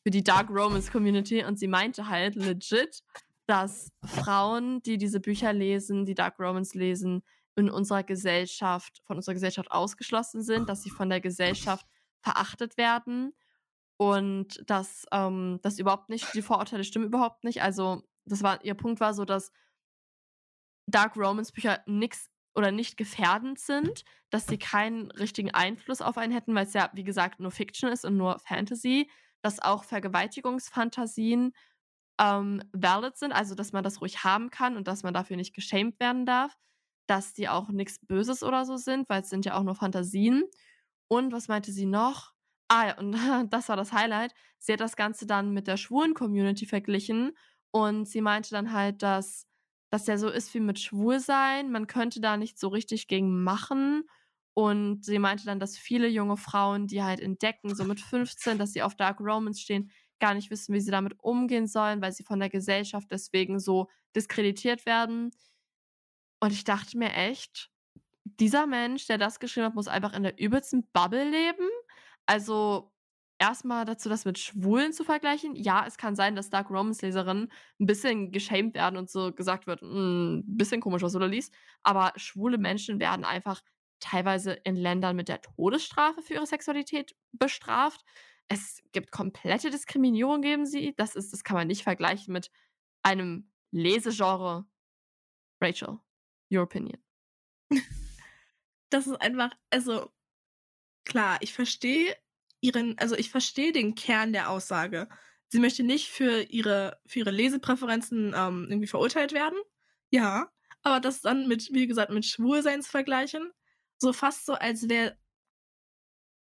für 0.04 0.12
die 0.12 0.24
Dark 0.24 0.50
Romance 0.50 0.92
Community 0.92 1.44
und 1.44 1.60
sie 1.60 1.68
meinte 1.68 2.08
halt 2.08 2.36
legit, 2.36 3.04
dass 3.46 3.92
Frauen, 4.04 4.82
die 4.84 4.98
diese 4.98 5.20
Bücher 5.20 5.54
lesen, 5.54 6.06
die 6.06 6.16
Dark 6.16 6.40
Romance 6.40 6.78
lesen, 6.78 7.24
in 7.56 7.70
unserer 7.70 8.04
Gesellschaft, 8.04 9.02
von 9.06 9.18
unserer 9.18 9.34
Gesellschaft 9.34 9.72
ausgeschlossen 9.72 10.44
sind, 10.44 10.70
dass 10.70 10.84
sie 10.84 10.92
von 10.92 11.10
der 11.10 11.22
Gesellschaft 11.22 11.88
verachtet 12.22 12.78
werden 12.78 13.34
und 13.98 14.64
dass 14.70 15.06
ähm, 15.12 15.60
das 15.64 15.80
überhaupt 15.80 16.10
nicht, 16.10 16.34
die 16.36 16.44
Vorurteile 16.44 16.84
stimmen 16.84 17.08
überhaupt 17.08 17.44
nicht. 17.44 17.64
Also, 17.64 18.04
das 18.28 18.44
war, 18.44 18.64
ihr 18.64 18.76
Punkt 18.76 19.00
war 19.00 19.14
so, 19.14 19.26
dass 19.26 19.52
Dark 20.88 21.18
Romance 21.18 21.52
Bücher 21.52 21.82
nichts 21.86 22.30
oder 22.56 22.72
nicht 22.72 22.98
gefährdend 22.98 23.60
sind, 23.60 24.04
dass 24.30 24.48
sie 24.48 24.58
keinen 24.58 25.12
richtigen 25.12 25.52
Einfluss 25.52 26.02
auf 26.02 26.18
einen 26.18 26.34
hätten, 26.34 26.56
weil 26.56 26.66
es 26.66 26.74
ja, 26.74 26.90
wie 26.94 27.04
gesagt, 27.04 27.40
nur 27.40 27.52
Fiction 27.52 27.92
ist 27.92 28.06
und 28.06 28.18
nur 28.18 28.40
Fantasy 28.40 29.10
dass 29.42 29.60
auch 29.60 29.84
Vergewaltigungsfantasien 29.84 31.54
ähm, 32.20 32.64
valid 32.74 33.18
sind, 33.18 33.32
also 33.32 33.56
dass 33.56 33.72
man 33.74 33.84
das 33.84 34.02
ruhig 34.02 34.24
haben 34.24 34.50
kann 34.50 34.76
und 34.78 34.88
dass 34.88 35.04
man 35.04 35.14
dafür 35.14 35.38
nicht 35.38 35.54
geschämt 35.56 36.00
werden 36.00 36.26
darf. 36.26 36.58
dass 37.08 37.34
die 37.34 37.48
auch 37.50 37.70
nichts 37.70 38.00
Böses 38.06 38.44
oder 38.44 38.66
so 38.66 38.76
sind, 38.78 39.10
weil 39.10 39.22
es 39.22 39.30
sind 39.30 39.46
ja 39.46 39.58
auch 39.58 39.64
nur 39.64 39.76
Fantasien. 39.76 40.44
Und 41.08 41.32
was 41.32 41.48
meinte 41.48 41.72
sie 41.72 41.86
noch? 41.86 42.34
Ah, 42.70 42.88
ja, 42.88 42.98
und 42.98 43.14
das 43.52 43.70
war 43.70 43.78
das 43.78 43.94
Highlight. 43.94 44.34
Sie 44.60 44.74
hat 44.74 44.82
das 44.82 44.98
Ganze 44.98 45.26
dann 45.26 45.52
mit 45.54 45.68
der 45.68 45.78
schwulen 45.78 46.14
Community 46.16 46.66
verglichen 46.66 47.32
und 47.72 48.08
sie 48.08 48.22
meinte 48.22 48.52
dann 48.52 48.74
halt, 48.74 49.04
dass 49.04 49.46
das 49.90 50.08
ja 50.08 50.18
so 50.18 50.30
ist 50.30 50.54
wie 50.54 50.60
mit 50.60 50.80
Schwulsein. 50.80 51.72
Man 51.72 51.88
könnte 51.88 52.20
da 52.20 52.38
nicht 52.38 52.60
so 52.60 52.68
richtig 52.70 53.08
gegen 53.08 53.44
machen. 53.44 54.04
Und 54.54 55.06
sie 55.06 55.20
meinte 55.20 55.46
dann, 55.46 55.60
dass 55.60 55.78
viele 55.78 56.08
junge 56.08 56.36
Frauen, 56.36 56.88
die 56.88 57.04
halt 57.04 57.20
entdecken, 57.20 57.76
so 57.76 57.84
mit 57.84 58.00
15, 58.00 58.58
dass 58.58 58.74
sie 58.74 58.82
auf 58.82 58.96
Dark 58.96 59.20
Romans 59.20 59.62
stehen, 59.62 59.92
gar 60.20 60.34
nicht 60.34 60.50
wissen, 60.50 60.74
wie 60.74 60.80
sie 60.82 60.92
damit 60.92 61.14
umgehen 61.20 61.68
sollen, 61.68 62.02
weil 62.02 62.12
sie 62.12 62.24
von 62.24 62.40
der 62.40 62.50
Gesellschaft 62.50 63.08
deswegen 63.12 63.60
so 63.60 63.88
diskreditiert 64.16 64.86
werden. 64.88 65.32
Und 66.40 66.52
ich 66.52 66.64
dachte 66.64 66.98
mir 66.98 67.14
echt, 67.14 67.72
dieser 68.24 68.68
Mensch, 68.68 69.08
der 69.08 69.18
das 69.18 69.40
geschrieben 69.40 69.68
hat, 69.68 69.76
muss 69.76 69.88
einfach 69.88 70.14
in 70.14 70.24
der 70.24 70.40
übelsten 70.40 70.88
Bubble 70.92 71.30
leben. 71.30 71.68
Also 72.26 72.92
erstmal 73.40 73.86
dazu, 73.86 74.10
das 74.10 74.26
mit 74.26 74.40
Schwulen 74.40 74.94
zu 74.94 75.04
vergleichen. 75.04 75.56
Ja, 75.56 75.86
es 75.86 75.98
kann 75.98 76.16
sein, 76.16 76.36
dass 76.36 76.50
Dark 76.50 76.70
Romans 76.70 77.02
Leserinnen 77.02 77.52
ein 77.80 77.86
bisschen 77.86 78.32
geschämt 78.32 78.76
werden 78.76 78.98
und 78.98 79.10
so 79.10 79.32
gesagt 79.32 79.68
wird, 79.68 79.82
ein 79.82 79.88
hm, 79.90 80.44
bisschen 80.46 80.82
komisch, 80.82 81.02
was 81.02 81.14
du 81.14 81.20
da 81.20 81.26
liest. 81.26 81.54
Aber 81.84 82.14
schwule 82.16 82.58
Menschen 82.58 83.00
werden 83.00 83.26
einfach 83.26 83.62
teilweise 84.00 84.54
in 84.64 84.76
Ländern 84.76 85.16
mit 85.16 85.28
der 85.28 85.42
Todesstrafe 85.42 86.22
für 86.22 86.36
ihre 86.36 86.46
Sexualität 86.46 87.16
bestraft. 87.32 88.04
Es 88.48 88.82
gibt 88.92 89.12
komplette 89.12 89.70
Diskriminierung 89.70 90.42
gegen 90.42 90.66
sie. 90.66 90.94
Das 90.96 91.16
ist, 91.16 91.34
das 91.34 91.44
kann 91.44 91.58
man 91.58 91.68
nicht 91.68 91.84
vergleichen 91.84 92.32
mit 92.34 92.52
einem 93.04 93.52
Lesegenre. 93.72 94.66
Rachel, 95.62 96.00
your 96.52 96.64
opinion. 96.64 97.02
Das 98.90 99.06
ist 99.06 99.20
einfach, 99.22 99.52
also 99.70 100.14
klar, 101.04 101.40
ich 101.42 101.52
verstehe 101.52 102.16
ihren, 102.62 102.98
also 102.98 103.16
ich 103.16 103.30
verstehe 103.30 103.72
den 103.72 103.96
Kern 103.96 104.34
der 104.34 104.50
Aussage. 104.50 105.08
Sie 105.50 105.60
möchte 105.60 105.84
nicht 105.84 106.10
für 106.10 106.42
ihre, 106.42 107.00
für 107.06 107.20
ihre 107.20 107.32
Lesepräferenzen 107.32 108.34
ähm, 108.36 108.68
irgendwie 108.70 108.88
verurteilt 108.88 109.34
werden. 109.34 109.58
Ja. 110.10 110.52
Aber 110.84 111.00
das 111.00 111.22
dann 111.22 111.48
mit, 111.48 111.74
wie 111.74 111.88
gesagt, 111.88 112.12
mit 112.12 112.26
Schwulsein 112.26 112.82
zu 112.82 112.90
vergleichen, 112.90 113.52
so 113.98 114.14
fast 114.14 114.46
so, 114.46 114.54
als 114.54 114.90
wäre. 114.90 115.18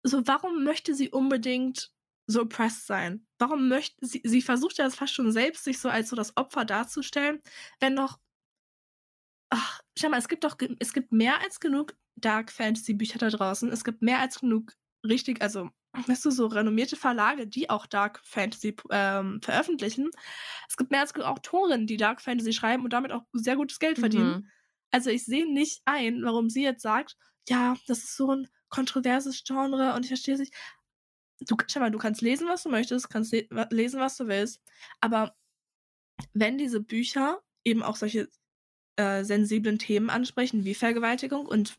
So, 0.02 0.26
warum 0.26 0.64
möchte 0.64 0.94
sie 0.94 1.10
unbedingt 1.10 1.92
so 2.26 2.42
oppressed 2.42 2.86
sein? 2.86 3.26
Warum 3.38 3.68
möchte 3.68 4.06
sie, 4.06 4.22
sie 4.24 4.42
versucht 4.42 4.78
ja 4.78 4.84
das 4.84 4.94
fast 4.94 5.14
schon 5.14 5.32
selbst, 5.32 5.64
sich 5.64 5.78
so 5.78 5.88
als 5.88 6.08
so 6.08 6.16
das 6.16 6.36
Opfer 6.36 6.64
darzustellen, 6.64 7.40
wenn 7.80 7.96
doch. 7.96 8.18
Ach, 9.50 9.80
schau 9.98 10.08
mal, 10.08 10.18
es 10.18 10.28
gibt 10.28 10.44
doch, 10.44 10.56
es 10.78 10.92
gibt 10.92 11.12
mehr 11.12 11.40
als 11.40 11.58
genug 11.60 11.96
Dark 12.14 12.52
Fantasy 12.52 12.94
Bücher 12.94 13.18
da 13.18 13.30
draußen. 13.30 13.70
Es 13.72 13.84
gibt 13.84 14.00
mehr 14.00 14.20
als 14.20 14.40
genug 14.40 14.74
richtig, 15.04 15.42
also 15.42 15.70
weißt 15.92 16.24
du, 16.24 16.30
so 16.30 16.46
renommierte 16.46 16.96
Verlage, 16.96 17.46
die 17.46 17.68
auch 17.68 17.86
Dark 17.86 18.20
Fantasy 18.24 18.76
ähm, 18.90 19.40
veröffentlichen. 19.42 20.10
Es 20.68 20.76
gibt 20.76 20.90
mehr 20.90 21.00
als 21.00 21.14
genug 21.14 21.28
Autoren, 21.28 21.86
die 21.86 21.96
Dark 21.96 22.20
Fantasy 22.20 22.52
schreiben 22.52 22.84
und 22.84 22.92
damit 22.92 23.12
auch 23.12 23.22
sehr 23.32 23.56
gutes 23.56 23.78
Geld 23.78 23.98
verdienen. 23.98 24.30
Mhm. 24.30 24.50
Also 24.90 25.10
ich 25.10 25.24
sehe 25.24 25.52
nicht 25.52 25.82
ein, 25.84 26.22
warum 26.24 26.50
sie 26.50 26.62
jetzt 26.62 26.82
sagt, 26.82 27.16
ja, 27.48 27.76
das 27.86 27.98
ist 27.98 28.16
so 28.16 28.34
ein 28.34 28.48
kontroverses 28.68 29.42
Genre 29.44 29.94
und 29.94 30.04
ich 30.04 30.08
verstehe 30.08 30.34
es 30.34 30.40
nicht. 30.40 30.54
Du, 31.40 31.56
schau 31.66 31.80
mal, 31.80 31.90
du 31.90 31.98
kannst 31.98 32.20
lesen, 32.20 32.48
was 32.48 32.62
du 32.62 32.68
möchtest, 32.68 33.08
kannst 33.08 33.32
le 33.32 33.46
lesen, 33.70 33.98
was 33.98 34.16
du 34.16 34.28
willst, 34.28 34.60
aber 35.00 35.34
wenn 36.34 36.58
diese 36.58 36.80
Bücher 36.80 37.40
eben 37.64 37.82
auch 37.82 37.96
solche 37.96 38.28
äh, 38.96 39.24
sensiblen 39.24 39.78
Themen 39.78 40.10
ansprechen, 40.10 40.64
wie 40.64 40.74
Vergewaltigung 40.74 41.46
und 41.46 41.78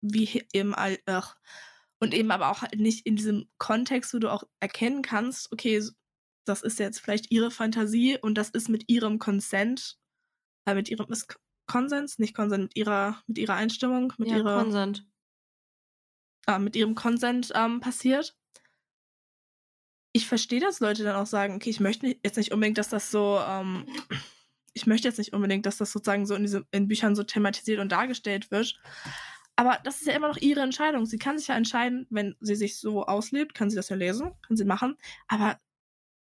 wie 0.00 0.46
eben 0.52 0.74
all, 0.74 0.98
ach, 1.04 1.36
und 2.06 2.14
eben 2.14 2.30
aber 2.30 2.50
auch 2.50 2.62
halt 2.62 2.78
nicht 2.78 3.04
in 3.04 3.16
diesem 3.16 3.48
Kontext, 3.58 4.14
wo 4.14 4.18
du 4.18 4.32
auch 4.32 4.44
erkennen 4.60 5.02
kannst, 5.02 5.52
okay, 5.52 5.82
das 6.44 6.62
ist 6.62 6.78
jetzt 6.78 7.00
vielleicht 7.00 7.32
ihre 7.32 7.50
Fantasie 7.50 8.16
und 8.16 8.36
das 8.36 8.50
ist 8.50 8.68
mit 8.68 8.84
ihrem 8.86 9.18
Consent, 9.18 9.98
äh, 10.66 10.74
mit 10.74 10.88
ihrem 10.88 11.10
ist 11.10 11.36
Konsens, 11.66 12.20
nicht 12.20 12.34
Konsent, 12.34 12.62
mit 12.62 12.76
ihrer, 12.76 13.20
mit 13.26 13.38
ihrer 13.38 13.54
Einstimmung, 13.54 14.12
mit 14.18 14.28
ja, 14.28 14.36
ihrer. 14.36 14.62
Konsent. 14.62 15.04
Äh, 16.46 16.60
mit 16.60 16.76
ihrem 16.76 16.94
Konsent 16.94 17.50
ähm, 17.56 17.80
passiert. 17.80 18.36
Ich 20.12 20.28
verstehe, 20.28 20.60
dass 20.60 20.78
Leute 20.78 21.02
dann 21.02 21.16
auch 21.16 21.26
sagen, 21.26 21.56
okay, 21.56 21.70
ich 21.70 21.80
möchte 21.80 22.16
jetzt 22.22 22.36
nicht 22.36 22.52
unbedingt, 22.52 22.78
dass 22.78 22.88
das 22.88 23.10
so, 23.10 23.40
ähm, 23.44 23.84
ich 24.74 24.86
möchte 24.86 25.08
jetzt 25.08 25.18
nicht 25.18 25.32
unbedingt, 25.32 25.66
dass 25.66 25.78
das 25.78 25.90
sozusagen 25.90 26.24
so 26.24 26.36
in, 26.36 26.42
diese, 26.42 26.64
in 26.70 26.86
Büchern 26.86 27.16
so 27.16 27.24
thematisiert 27.24 27.80
und 27.80 27.90
dargestellt 27.90 28.52
wird. 28.52 28.80
Aber 29.56 29.78
das 29.84 30.00
ist 30.00 30.06
ja 30.06 30.14
immer 30.14 30.28
noch 30.28 30.36
ihre 30.36 30.60
Entscheidung. 30.60 31.06
Sie 31.06 31.18
kann 31.18 31.38
sich 31.38 31.48
ja 31.48 31.56
entscheiden, 31.56 32.06
wenn 32.10 32.36
sie 32.40 32.56
sich 32.56 32.78
so 32.78 33.06
auslebt, 33.06 33.54
kann 33.54 33.70
sie 33.70 33.76
das 33.76 33.88
ja 33.88 33.96
lesen, 33.96 34.32
kann 34.46 34.56
sie 34.56 34.66
machen. 34.66 34.96
Aber 35.28 35.58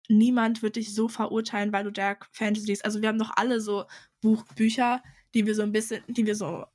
niemand 0.08 0.62
wird 0.62 0.76
dich 0.76 0.94
so 0.94 1.08
verurteilen, 1.10 1.74
weil 1.74 1.84
du 1.84 1.92
Dark 1.92 2.28
Fantasy 2.32 2.68
liest. 2.68 2.86
Also 2.86 3.02
wir 3.02 3.10
haben 3.10 3.20
doch 3.20 3.32
alle 3.36 3.60
so 3.60 3.86
Buchbücher, 4.22 5.02
die 5.34 5.46
wir 5.46 5.56
so 5.56 5.64
ein 5.64 5.72
bisschen, 5.72 6.04
die 6.08 6.26
wir 6.26 6.36
so 6.36 6.66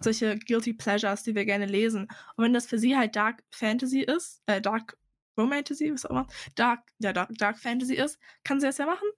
solche 0.00 0.38
Guilty 0.38 0.72
Pleasures, 0.72 1.22
die 1.22 1.34
wir 1.34 1.44
gerne 1.44 1.66
lesen. 1.66 2.08
Und 2.36 2.44
wenn 2.44 2.54
das 2.54 2.66
für 2.66 2.78
sie 2.78 2.96
halt 2.96 3.16
Dark 3.16 3.44
Fantasy 3.50 4.00
ist, 4.00 4.42
äh, 4.46 4.60
Dark 4.60 4.96
Romantasy, 5.38 5.92
was 5.92 6.06
auch 6.06 6.10
immer, 6.10 6.26
Dark, 6.54 6.90
ja, 6.98 7.12
Dark, 7.12 7.30
Dark 7.36 7.58
Fantasy 7.58 7.94
ist, 7.94 8.18
kann 8.44 8.60
sie 8.60 8.66
das 8.66 8.78
ja 8.78 8.86
machen. 8.86 9.08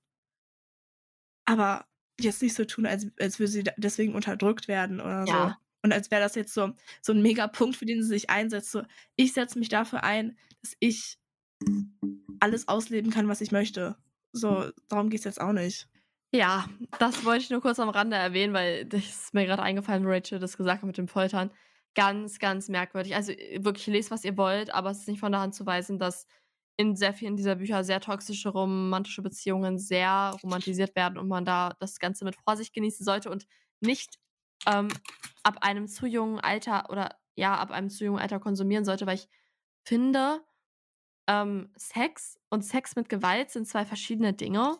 Aber 1.44 1.86
jetzt 2.24 2.42
nicht 2.42 2.54
so 2.54 2.64
tun, 2.64 2.86
als, 2.86 3.06
als 3.20 3.38
würde 3.38 3.52
sie 3.52 3.64
deswegen 3.76 4.14
unterdrückt 4.14 4.68
werden 4.68 5.00
oder 5.00 5.24
ja. 5.26 5.48
so. 5.48 5.54
Und 5.84 5.92
als 5.92 6.10
wäre 6.10 6.22
das 6.22 6.34
jetzt 6.34 6.54
so, 6.54 6.72
so 7.00 7.12
ein 7.12 7.22
Megapunkt, 7.22 7.76
für 7.76 7.86
den 7.86 8.02
sie 8.02 8.08
sich 8.08 8.30
einsetzt. 8.30 8.70
So, 8.70 8.82
ich 9.16 9.32
setze 9.32 9.58
mich 9.58 9.68
dafür 9.68 10.04
ein, 10.04 10.36
dass 10.60 10.74
ich 10.78 11.18
alles 12.40 12.68
ausleben 12.68 13.10
kann, 13.10 13.28
was 13.28 13.40
ich 13.40 13.52
möchte. 13.52 13.96
So, 14.32 14.70
darum 14.88 15.10
geht 15.10 15.20
es 15.20 15.24
jetzt 15.24 15.40
auch 15.40 15.52
nicht. 15.52 15.88
Ja, 16.34 16.66
das 16.98 17.24
wollte 17.24 17.44
ich 17.44 17.50
nur 17.50 17.60
kurz 17.60 17.78
am 17.78 17.90
Rande 17.90 18.16
erwähnen, 18.16 18.54
weil 18.54 18.86
das 18.86 19.04
ist 19.04 19.34
mir 19.34 19.44
gerade 19.44 19.62
eingefallen, 19.62 20.06
Rachel 20.06 20.38
das 20.38 20.56
gesagt 20.56 20.80
hat 20.82 20.86
mit 20.86 20.96
dem 20.96 21.08
Foltern. 21.08 21.50
Ganz, 21.94 22.38
ganz 22.38 22.68
merkwürdig. 22.68 23.14
Also 23.14 23.32
wirklich, 23.58 23.86
lest, 23.88 24.10
was 24.10 24.24
ihr 24.24 24.36
wollt, 24.38 24.72
aber 24.72 24.90
es 24.90 25.00
ist 25.00 25.08
nicht 25.08 25.20
von 25.20 25.32
der 25.32 25.42
Hand 25.42 25.54
zu 25.54 25.66
weisen, 25.66 25.98
dass 25.98 26.26
in 26.76 26.96
sehr 26.96 27.12
vielen 27.12 27.36
dieser 27.36 27.56
Bücher 27.56 27.84
sehr 27.84 28.00
toxische 28.00 28.48
romantische 28.48 29.22
Beziehungen 29.22 29.78
sehr 29.78 30.36
romantisiert 30.42 30.96
werden 30.96 31.18
und 31.18 31.28
man 31.28 31.44
da 31.44 31.76
das 31.80 31.98
Ganze 31.98 32.24
mit 32.24 32.36
Vorsicht 32.36 32.72
genießen 32.74 33.04
sollte 33.04 33.30
und 33.30 33.46
nicht 33.80 34.18
ähm, 34.66 34.88
ab 35.42 35.58
einem 35.60 35.88
zu 35.88 36.06
jungen 36.06 36.40
Alter 36.40 36.88
oder 36.90 37.16
ja, 37.34 37.56
ab 37.56 37.70
einem 37.70 37.90
zu 37.90 38.04
jungen 38.04 38.20
Alter 38.20 38.40
konsumieren 38.40 38.84
sollte, 38.84 39.06
weil 39.06 39.16
ich 39.16 39.28
finde, 39.86 40.42
ähm, 41.28 41.72
Sex 41.76 42.38
und 42.50 42.62
Sex 42.62 42.96
mit 42.96 43.08
Gewalt 43.08 43.50
sind 43.50 43.66
zwei 43.66 43.84
verschiedene 43.84 44.32
Dinge. 44.32 44.78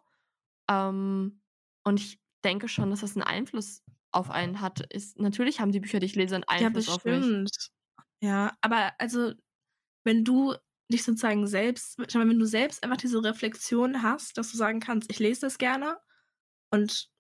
Ähm, 0.71 1.43
und 1.85 2.01
ich 2.01 2.21
denke 2.45 2.69
schon, 2.69 2.91
dass 2.91 3.01
das 3.01 3.17
einen 3.17 3.25
Einfluss 3.25 3.83
auf 4.13 4.31
einen 4.31 4.61
hat. 4.61 4.81
Ist, 4.93 5.19
natürlich 5.19 5.61
haben 5.61 5.73
die 5.73 5.81
Bücher, 5.81 6.01
die 6.01 6.07
ich 6.07 6.15
lese, 6.15 6.35
einen 6.37 6.45
Einfluss 6.45 6.87
ja, 6.87 6.95
auf 6.95 7.05
mich. 7.05 7.71
Ja, 8.21 8.57
aber 8.61 8.93
also, 8.99 9.33
wenn 10.05 10.25
du 10.25 10.55
dich 10.93 11.03
sozusagen 11.05 11.47
selbst, 11.47 11.99
wenn 11.99 12.39
du 12.39 12.47
selbst 12.47 12.85
einfach 12.85 12.99
diese 12.99 13.23
Reflexion 13.23 14.03
hast, 14.03 14.39
dass 14.39 14.53
du 14.53 14.57
sagen 14.57 14.81
kannst, 14.81 15.11
ich 15.11 15.19
lese 15.19 15.43
das 15.43 15.59
gerne 15.59 15.99
und 16.71 17.11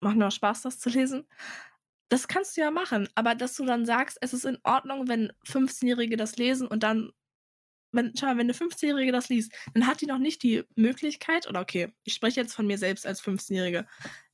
macht 0.00 0.16
mir 0.16 0.26
auch 0.26 0.32
Spaß, 0.32 0.62
das 0.62 0.78
zu 0.78 0.90
lesen. 0.90 1.26
Das 2.10 2.28
kannst 2.28 2.56
du 2.56 2.62
ja 2.62 2.70
machen, 2.70 3.08
aber 3.14 3.34
dass 3.34 3.54
du 3.56 3.64
dann 3.64 3.84
sagst, 3.84 4.18
es 4.20 4.32
ist 4.32 4.44
in 4.44 4.58
Ordnung, 4.64 5.08
wenn 5.08 5.32
15-Jährige 5.46 6.16
das 6.16 6.36
lesen 6.36 6.66
und 6.66 6.82
dann, 6.82 7.12
wenn, 7.92 8.14
schau 8.16 8.26
mal, 8.26 8.36
wenn 8.38 8.46
eine 8.46 8.54
15-Jährige 8.54 9.12
das 9.12 9.28
liest, 9.28 9.52
dann 9.74 9.86
hat 9.86 10.00
die 10.00 10.06
noch 10.06 10.18
nicht 10.18 10.42
die 10.42 10.64
Möglichkeit, 10.74 11.46
oder 11.48 11.60
okay, 11.60 11.92
ich 12.04 12.14
spreche 12.14 12.40
jetzt 12.40 12.54
von 12.54 12.66
mir 12.66 12.78
selbst 12.78 13.06
als 13.06 13.22
15-Jährige. 13.22 13.86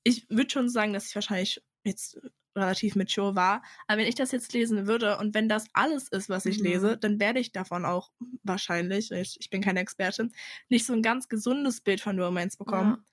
Ich 0.04 0.26
würde 0.28 0.50
schon 0.50 0.68
sagen, 0.68 0.92
dass 0.92 1.08
ich 1.08 1.14
wahrscheinlich 1.14 1.62
jetzt 1.84 2.20
relativ 2.56 2.96
mature 2.96 3.34
war. 3.34 3.62
Aber 3.86 4.00
wenn 4.00 4.06
ich 4.06 4.14
das 4.14 4.32
jetzt 4.32 4.52
lesen 4.52 4.86
würde 4.86 5.18
und 5.18 5.34
wenn 5.34 5.48
das 5.48 5.66
alles 5.72 6.08
ist, 6.08 6.28
was 6.28 6.46
ich 6.46 6.58
mhm. 6.58 6.64
lese, 6.64 6.96
dann 6.96 7.20
werde 7.20 7.40
ich 7.40 7.52
davon 7.52 7.84
auch 7.84 8.10
wahrscheinlich, 8.42 9.10
ich, 9.10 9.36
ich, 9.40 9.50
bin 9.50 9.62
keine 9.62 9.80
Expertin, 9.80 10.32
nicht 10.68 10.86
so 10.86 10.92
ein 10.92 11.02
ganz 11.02 11.28
gesundes 11.28 11.80
Bild 11.80 12.00
von 12.00 12.18
Romance 12.18 12.56
bekommen. 12.56 12.96
Ja. 12.98 13.04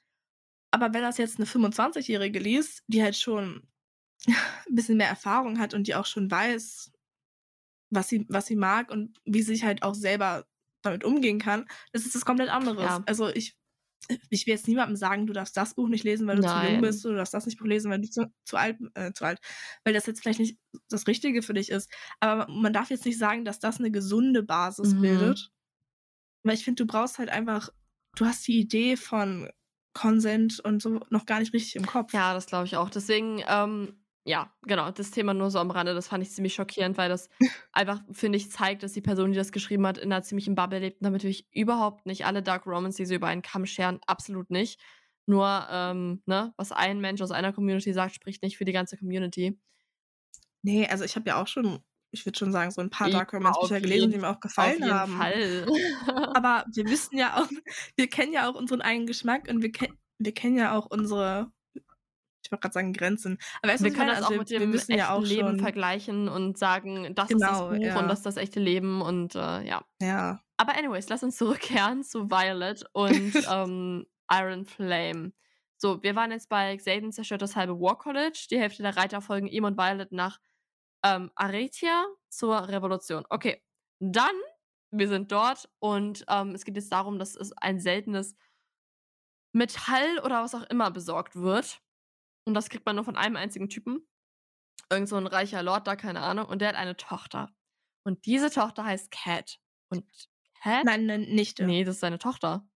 Aber 0.71 0.93
wenn 0.93 1.01
das 1.01 1.17
jetzt 1.17 1.38
eine 1.38 1.47
25-Jährige 1.47 2.39
liest, 2.39 2.84
die 2.88 3.04
halt 3.04 3.15
schon 3.15 3.67
ein 4.27 4.36
bisschen 4.75 4.97
mehr 4.97 5.10
Erfahrung 5.10 5.60
hat 5.60 5.73
und 5.73 5.88
die 5.88 5.95
auch 5.95 6.06
schon 6.06 6.30
weiß, 6.30 6.91
was 7.89 8.08
sie, 8.08 8.25
was 8.30 8.45
sie 8.45 8.56
mag 8.56 8.89
und 8.89 9.19
wie 9.25 9.41
sie 9.41 9.54
sich 9.54 9.63
halt 9.63 9.84
auch 9.84 9.95
selber 9.95 10.45
damit 10.82 11.04
umgehen 11.04 11.39
kann, 11.39 11.67
das 11.91 12.06
ist 12.06 12.15
das 12.15 12.25
komplett 12.25 12.49
anderes. 12.49 12.84
Ja. 12.84 13.04
Also 13.06 13.30
ich 13.30 13.56
ich 14.29 14.45
will 14.45 14.53
jetzt 14.53 14.67
niemandem 14.67 14.95
sagen, 14.95 15.27
du 15.27 15.33
darfst 15.33 15.55
das 15.55 15.75
Buch 15.75 15.87
nicht 15.87 16.03
lesen, 16.03 16.27
weil 16.27 16.37
du 16.37 16.41
Nein. 16.41 16.65
zu 16.65 16.71
jung 16.71 16.81
bist, 16.81 17.05
oder 17.05 17.13
du 17.13 17.17
darfst 17.19 17.33
das 17.33 17.45
nicht 17.45 17.59
Buch 17.59 17.65
lesen, 17.65 17.91
weil 17.91 18.01
du 18.01 18.09
zu, 18.09 18.31
zu, 18.45 18.57
alt, 18.57 18.77
äh, 18.95 19.11
zu 19.13 19.25
alt, 19.25 19.39
weil 19.83 19.93
das 19.93 20.05
jetzt 20.05 20.21
vielleicht 20.21 20.39
nicht 20.39 20.57
das 20.89 21.07
Richtige 21.07 21.41
für 21.41 21.53
dich 21.53 21.69
ist. 21.69 21.89
Aber 22.19 22.51
man 22.51 22.73
darf 22.73 22.89
jetzt 22.89 23.05
nicht 23.05 23.17
sagen, 23.17 23.45
dass 23.45 23.59
das 23.59 23.79
eine 23.79 23.91
gesunde 23.91 24.43
Basis 24.43 24.93
mhm. 24.93 25.01
bildet. 25.01 25.51
Weil 26.43 26.55
ich 26.55 26.63
finde, 26.63 26.83
du 26.83 26.87
brauchst 26.87 27.19
halt 27.19 27.29
einfach, 27.29 27.69
du 28.15 28.25
hast 28.25 28.47
die 28.47 28.59
Idee 28.59 28.97
von 28.97 29.49
Consent 29.93 30.59
und 30.59 30.81
so 30.81 30.99
noch 31.09 31.25
gar 31.25 31.39
nicht 31.39 31.53
richtig 31.53 31.75
im 31.75 31.85
Kopf. 31.85 32.13
Ja, 32.13 32.33
das 32.33 32.47
glaube 32.47 32.65
ich 32.65 32.77
auch. 32.77 32.89
Deswegen, 32.89 33.43
ähm, 33.47 34.00
ja, 34.23 34.53
genau, 34.63 34.91
das 34.91 35.12
Thema 35.12 35.34
nur 35.34 35.49
so 35.49 35.60
am 35.60 35.71
Rande, 35.71 35.93
das 35.93 36.07
fand 36.07 36.23
ich 36.23 36.31
ziemlich 36.31 36.53
schockierend, 36.53 36.97
weil 36.97 37.10
das 37.10 37.29
einfach, 37.71 38.01
finde 38.12 38.38
ich, 38.38 38.51
zeigt, 38.51 38.84
dass 38.84 38.93
die 38.93 39.01
Person, 39.01 39.31
die 39.31 39.38
das 39.38 39.51
geschrieben 39.51 39.86
hat, 39.88 39.97
in 39.97 40.12
einer 40.12 40.23
ziemlichen 40.23 40.55
Bubble 40.55 40.79
lebt 40.79 41.01
und 41.01 41.05
damit 41.05 41.21
natürlich 41.21 41.47
überhaupt 41.51 42.05
nicht 42.05 42.25
alle 42.25 42.43
Dark 42.43 42.67
Romans, 42.67 42.95
die 42.95 43.05
sie 43.05 43.15
über 43.15 43.27
einen 43.27 43.41
Kamm 43.41 43.65
scheren, 43.65 43.99
absolut 44.05 44.51
nicht. 44.51 44.79
Nur, 45.25 45.67
ähm, 45.71 46.21
ne, 46.25 46.53
was 46.57 46.71
ein 46.71 46.99
Mensch 46.99 47.21
aus 47.21 47.31
einer 47.31 47.53
Community 47.53 47.93
sagt, 47.93 48.15
spricht 48.15 48.43
nicht 48.43 48.57
für 48.57 48.65
die 48.65 48.71
ganze 48.71 48.97
Community. 48.97 49.60
Nee, 50.63 50.88
also 50.88 51.03
ich 51.03 51.15
habe 51.15 51.29
ja 51.29 51.41
auch 51.41 51.47
schon, 51.47 51.79
ich 52.12 52.25
würde 52.25 52.38
schon 52.38 52.51
sagen, 52.51 52.71
so 52.71 52.81
ein 52.81 52.89
paar 52.89 53.10
Dark 53.10 53.34
Romance 53.34 53.60
Bücher 53.62 53.81
gelesen, 53.81 54.12
die 54.12 54.17
mir 54.17 54.29
auch 54.29 54.39
gefallen 54.39 54.84
auf 54.84 54.88
jeden 54.88 54.93
haben. 54.93 55.17
Fall. 55.17 55.65
Aber 56.36 56.65
wir 56.73 56.86
wissen 56.86 57.17
ja 57.17 57.41
auch, 57.41 57.49
wir 57.95 58.07
kennen 58.07 58.34
ja 58.34 58.49
auch 58.49 58.55
unseren 58.55 58.81
eigenen 58.81 59.07
Geschmack 59.07 59.47
und 59.49 59.62
wir, 59.62 59.71
ken 59.71 59.97
wir 60.19 60.34
kennen 60.34 60.57
ja 60.57 60.77
auch 60.77 60.86
unsere, 60.86 61.51
ich 62.51 62.53
wollte 62.53 62.63
gerade 62.63 62.73
sagen 62.73 62.93
Grenzen. 62.93 63.37
Aber 63.61 63.71
weißt, 63.71 63.83
wir 63.83 63.93
können 63.93 64.07
das 64.09 64.23
auch 64.23 64.31
Also 64.31 64.31
wir, 64.31 64.39
mit 64.39 64.49
dem 64.51 64.73
echten 64.73 64.93
ja 64.93 65.13
auch 65.13 65.21
Leben 65.21 65.57
vergleichen 65.57 66.27
und 66.27 66.57
sagen, 66.57 67.15
das 67.15 67.31
ist 67.31 67.39
das 67.41 67.49
genau, 67.49 67.69
Buch 67.69 67.75
und 67.75 67.81
ja, 67.81 68.01
das 68.01 68.19
ist 68.19 68.25
das 68.25 68.35
echte 68.35 68.59
Leben 68.59 69.01
und 69.01 69.35
äh, 69.35 69.63
ja. 69.63 69.85
ja. 70.01 70.41
Aber 70.57 70.77
anyways, 70.77 71.07
lass 71.07 71.23
uns 71.23 71.37
zurückkehren 71.37 72.03
zu 72.03 72.29
Violet 72.29 72.83
und 72.91 73.31
ähm, 73.49 74.05
Iron 74.29 74.65
Flame. 74.65 75.31
So, 75.77 76.03
wir 76.03 76.13
waren 76.15 76.31
jetzt 76.31 76.49
bei 76.49 76.75
Xaden 76.75 77.13
zerstört 77.13 77.41
das 77.41 77.55
halbe 77.55 77.79
War 77.79 77.97
College. 77.97 78.47
Die 78.51 78.59
Hälfte 78.59 78.83
der 78.83 78.97
Reiter 78.97 79.21
folgen 79.21 79.47
ihm 79.47 79.63
und 79.63 79.77
Violet 79.77 80.11
nach 80.11 80.39
ähm, 81.05 81.31
Aretia 81.35 82.05
zur 82.29 82.67
Revolution. 82.67 83.23
Okay, 83.29 83.63
dann, 83.99 84.35
wir 84.91 85.07
sind 85.07 85.31
dort 85.31 85.69
und 85.79 86.25
ähm, 86.27 86.53
es 86.53 86.65
geht 86.65 86.75
jetzt 86.75 86.91
darum, 86.91 87.17
dass 87.17 87.37
es 87.37 87.53
ein 87.53 87.79
seltenes 87.79 88.35
Metall 89.53 90.19
oder 90.19 90.43
was 90.43 90.53
auch 90.53 90.63
immer 90.63 90.91
besorgt 90.91 91.37
wird. 91.37 91.81
Und 92.45 92.54
das 92.54 92.69
kriegt 92.69 92.86
man 92.86 92.95
nur 92.95 93.06
von 93.06 93.15
einem 93.17 93.36
einzigen 93.36 93.69
Typen. 93.69 94.08
Irgend 94.91 95.08
so 95.10 95.15
ein 95.15 95.27
reicher 95.27 95.63
Lord 95.63 95.88
da, 95.88 95.95
keine 95.95 96.21
Ahnung. 96.21 96.47
Und 96.47 96.60
der 96.60 96.69
hat 96.69 96.75
eine 96.75 96.97
Tochter. 96.97 97.54
Und 98.04 98.25
diese 98.25 98.49
Tochter 98.49 98.84
heißt 98.84 99.12
Cat. 99.12 99.60
Und 99.89 100.06
Cat? 100.62 100.86
Nein, 100.86 101.10
eine 101.10 101.19
Nichte. 101.19 101.65
Nee, 101.65 101.84
das 101.84 101.95
ist 101.95 102.01
seine 102.01 102.19
Tochter. 102.19 102.67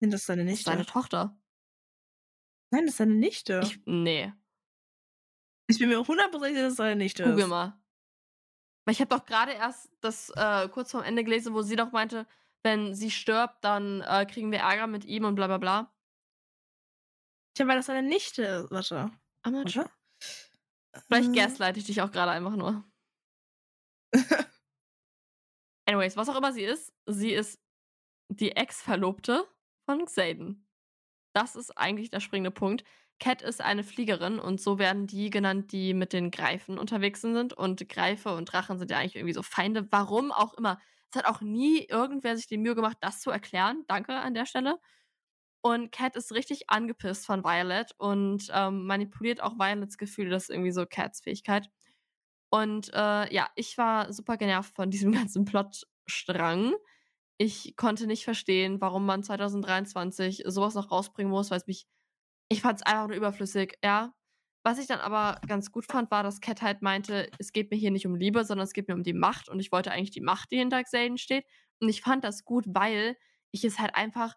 Nee, 0.00 0.10
das 0.10 0.20
ist 0.20 0.26
seine 0.26 0.44
Das 0.44 0.54
ist 0.54 0.64
seine 0.64 0.78
Nichte. 0.78 0.92
Tochter. 0.92 1.36
Nein, 2.70 2.82
das 2.84 2.90
ist 2.92 2.98
seine 2.98 3.14
Nichte. 3.14 3.60
Ich, 3.64 3.80
nee, 3.86 4.32
Ich 5.66 5.78
bin 5.78 5.88
mir 5.88 5.98
hundertprozentig 6.06 6.56
sicher, 6.56 6.62
dass 6.64 6.72
es 6.72 6.76
seine 6.76 6.96
Nichte 6.96 7.24
google 7.24 7.44
ist. 7.44 7.48
mal. 7.48 7.80
Weil 8.84 8.92
ich 8.92 9.00
habe 9.00 9.08
doch 9.14 9.24
gerade 9.24 9.52
erst 9.52 9.90
das 10.00 10.30
äh, 10.30 10.68
kurz 10.68 10.90
vorm 10.92 11.04
Ende 11.04 11.24
gelesen, 11.24 11.52
wo 11.54 11.62
sie 11.62 11.76
doch 11.76 11.92
meinte, 11.92 12.26
wenn 12.62 12.94
sie 12.94 13.10
stirbt, 13.10 13.64
dann 13.64 14.00
äh, 14.02 14.26
kriegen 14.26 14.50
wir 14.52 14.60
Ärger 14.60 14.86
mit 14.86 15.04
ihm 15.04 15.24
und 15.24 15.34
bla 15.34 15.46
bla 15.46 15.58
bla. 15.58 15.94
Tja, 17.58 17.66
weil 17.66 17.76
das 17.76 17.86
seine 17.86 18.06
Nichte 18.06 18.44
ist. 18.44 18.70
Warte. 18.70 19.10
I'm 19.42 19.50
not 19.50 19.68
sure. 19.68 19.90
Vielleicht 21.08 21.32
Äh, 21.32 21.36
gaslight 21.36 21.76
ich 21.76 21.86
dich 21.86 22.00
auch 22.02 22.12
gerade 22.12 22.30
einfach 22.30 22.54
nur. 22.54 22.84
Anyways, 25.86 26.16
was 26.16 26.28
auch 26.28 26.36
immer 26.36 26.52
sie 26.52 26.62
ist, 26.62 26.92
sie 27.06 27.32
ist 27.32 27.58
die 28.28 28.52
Ex-Verlobte 28.52 29.44
von 29.86 30.04
Xaden. 30.04 30.68
Das 31.34 31.56
ist 31.56 31.76
eigentlich 31.76 32.10
der 32.10 32.20
springende 32.20 32.52
Punkt. 32.52 32.84
Cat 33.18 33.42
ist 33.42 33.60
eine 33.60 33.82
Fliegerin 33.82 34.38
und 34.38 34.60
so 34.60 34.78
werden 34.78 35.08
die 35.08 35.30
genannt, 35.30 35.72
die 35.72 35.94
mit 35.94 36.12
den 36.12 36.30
Greifen 36.30 36.78
unterwegs 36.78 37.22
sind. 37.22 37.54
Und 37.54 37.88
Greife 37.88 38.36
und 38.36 38.44
Drachen 38.44 38.78
sind 38.78 38.92
ja 38.92 38.98
eigentlich 38.98 39.16
irgendwie 39.16 39.34
so 39.34 39.42
Feinde. 39.42 39.88
Warum 39.90 40.30
auch 40.30 40.54
immer. 40.54 40.80
Es 41.10 41.18
hat 41.18 41.26
auch 41.26 41.40
nie 41.40 41.86
irgendwer 41.86 42.36
sich 42.36 42.46
die 42.46 42.58
Mühe 42.58 42.76
gemacht, 42.76 42.98
das 43.00 43.18
zu 43.20 43.30
erklären. 43.30 43.84
Danke 43.88 44.14
an 44.14 44.34
der 44.34 44.46
Stelle. 44.46 44.78
Und 45.60 45.90
Cat 45.92 46.16
ist 46.16 46.32
richtig 46.32 46.70
angepisst 46.70 47.26
von 47.26 47.44
Violet 47.44 47.92
und 47.98 48.48
ähm, 48.52 48.86
manipuliert 48.86 49.42
auch 49.42 49.58
Violets 49.58 49.98
Gefühle. 49.98 50.30
Das 50.30 50.44
ist 50.44 50.50
irgendwie 50.50 50.70
so 50.70 50.86
Cats 50.86 51.20
Fähigkeit. 51.20 51.68
Und 52.50 52.90
äh, 52.94 53.32
ja, 53.34 53.48
ich 53.56 53.76
war 53.78 54.12
super 54.12 54.36
genervt 54.36 54.74
von 54.74 54.90
diesem 54.90 55.12
ganzen 55.12 55.44
Plotstrang. 55.44 56.74
Ich 57.38 57.76
konnte 57.76 58.06
nicht 58.06 58.24
verstehen, 58.24 58.80
warum 58.80 59.06
man 59.06 59.22
2023 59.22 60.44
sowas 60.46 60.74
noch 60.74 60.90
rausbringen 60.90 61.30
muss, 61.30 61.50
weil 61.50 61.58
es 61.58 61.66
mich. 61.66 61.86
Ich 62.50 62.62
fand 62.62 62.80
es 62.80 62.86
einfach 62.86 63.08
nur 63.08 63.16
überflüssig, 63.16 63.78
ja. 63.84 64.14
Was 64.64 64.78
ich 64.78 64.86
dann 64.86 65.00
aber 65.00 65.40
ganz 65.46 65.70
gut 65.70 65.86
fand, 65.86 66.10
war, 66.10 66.22
dass 66.22 66.40
Cat 66.40 66.62
halt 66.62 66.82
meinte, 66.82 67.30
es 67.38 67.52
geht 67.52 67.70
mir 67.70 67.76
hier 67.76 67.90
nicht 67.90 68.06
um 68.06 68.14
Liebe, 68.16 68.44
sondern 68.44 68.64
es 68.64 68.72
geht 68.72 68.88
mir 68.88 68.94
um 68.94 69.02
die 69.02 69.12
Macht. 69.12 69.48
Und 69.48 69.60
ich 69.60 69.72
wollte 69.72 69.92
eigentlich 69.92 70.10
die 70.10 70.20
Macht, 70.20 70.50
die 70.50 70.58
hinter 70.58 70.82
Xaden 70.82 71.18
steht. 71.18 71.44
Und 71.80 71.88
ich 71.88 72.00
fand 72.02 72.24
das 72.24 72.44
gut, 72.44 72.64
weil 72.68 73.16
ich 73.50 73.64
es 73.64 73.78
halt 73.78 73.94
einfach 73.94 74.34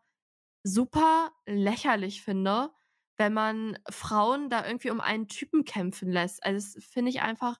super 0.63 1.31
lächerlich 1.45 2.21
finde, 2.23 2.71
wenn 3.17 3.33
man 3.33 3.77
Frauen 3.89 4.49
da 4.49 4.65
irgendwie 4.65 4.91
um 4.91 5.01
einen 5.01 5.27
Typen 5.27 5.65
kämpfen 5.65 6.11
lässt. 6.11 6.43
Also 6.43 6.75
das 6.75 6.85
finde 6.85 7.09
ich 7.11 7.21
einfach. 7.21 7.59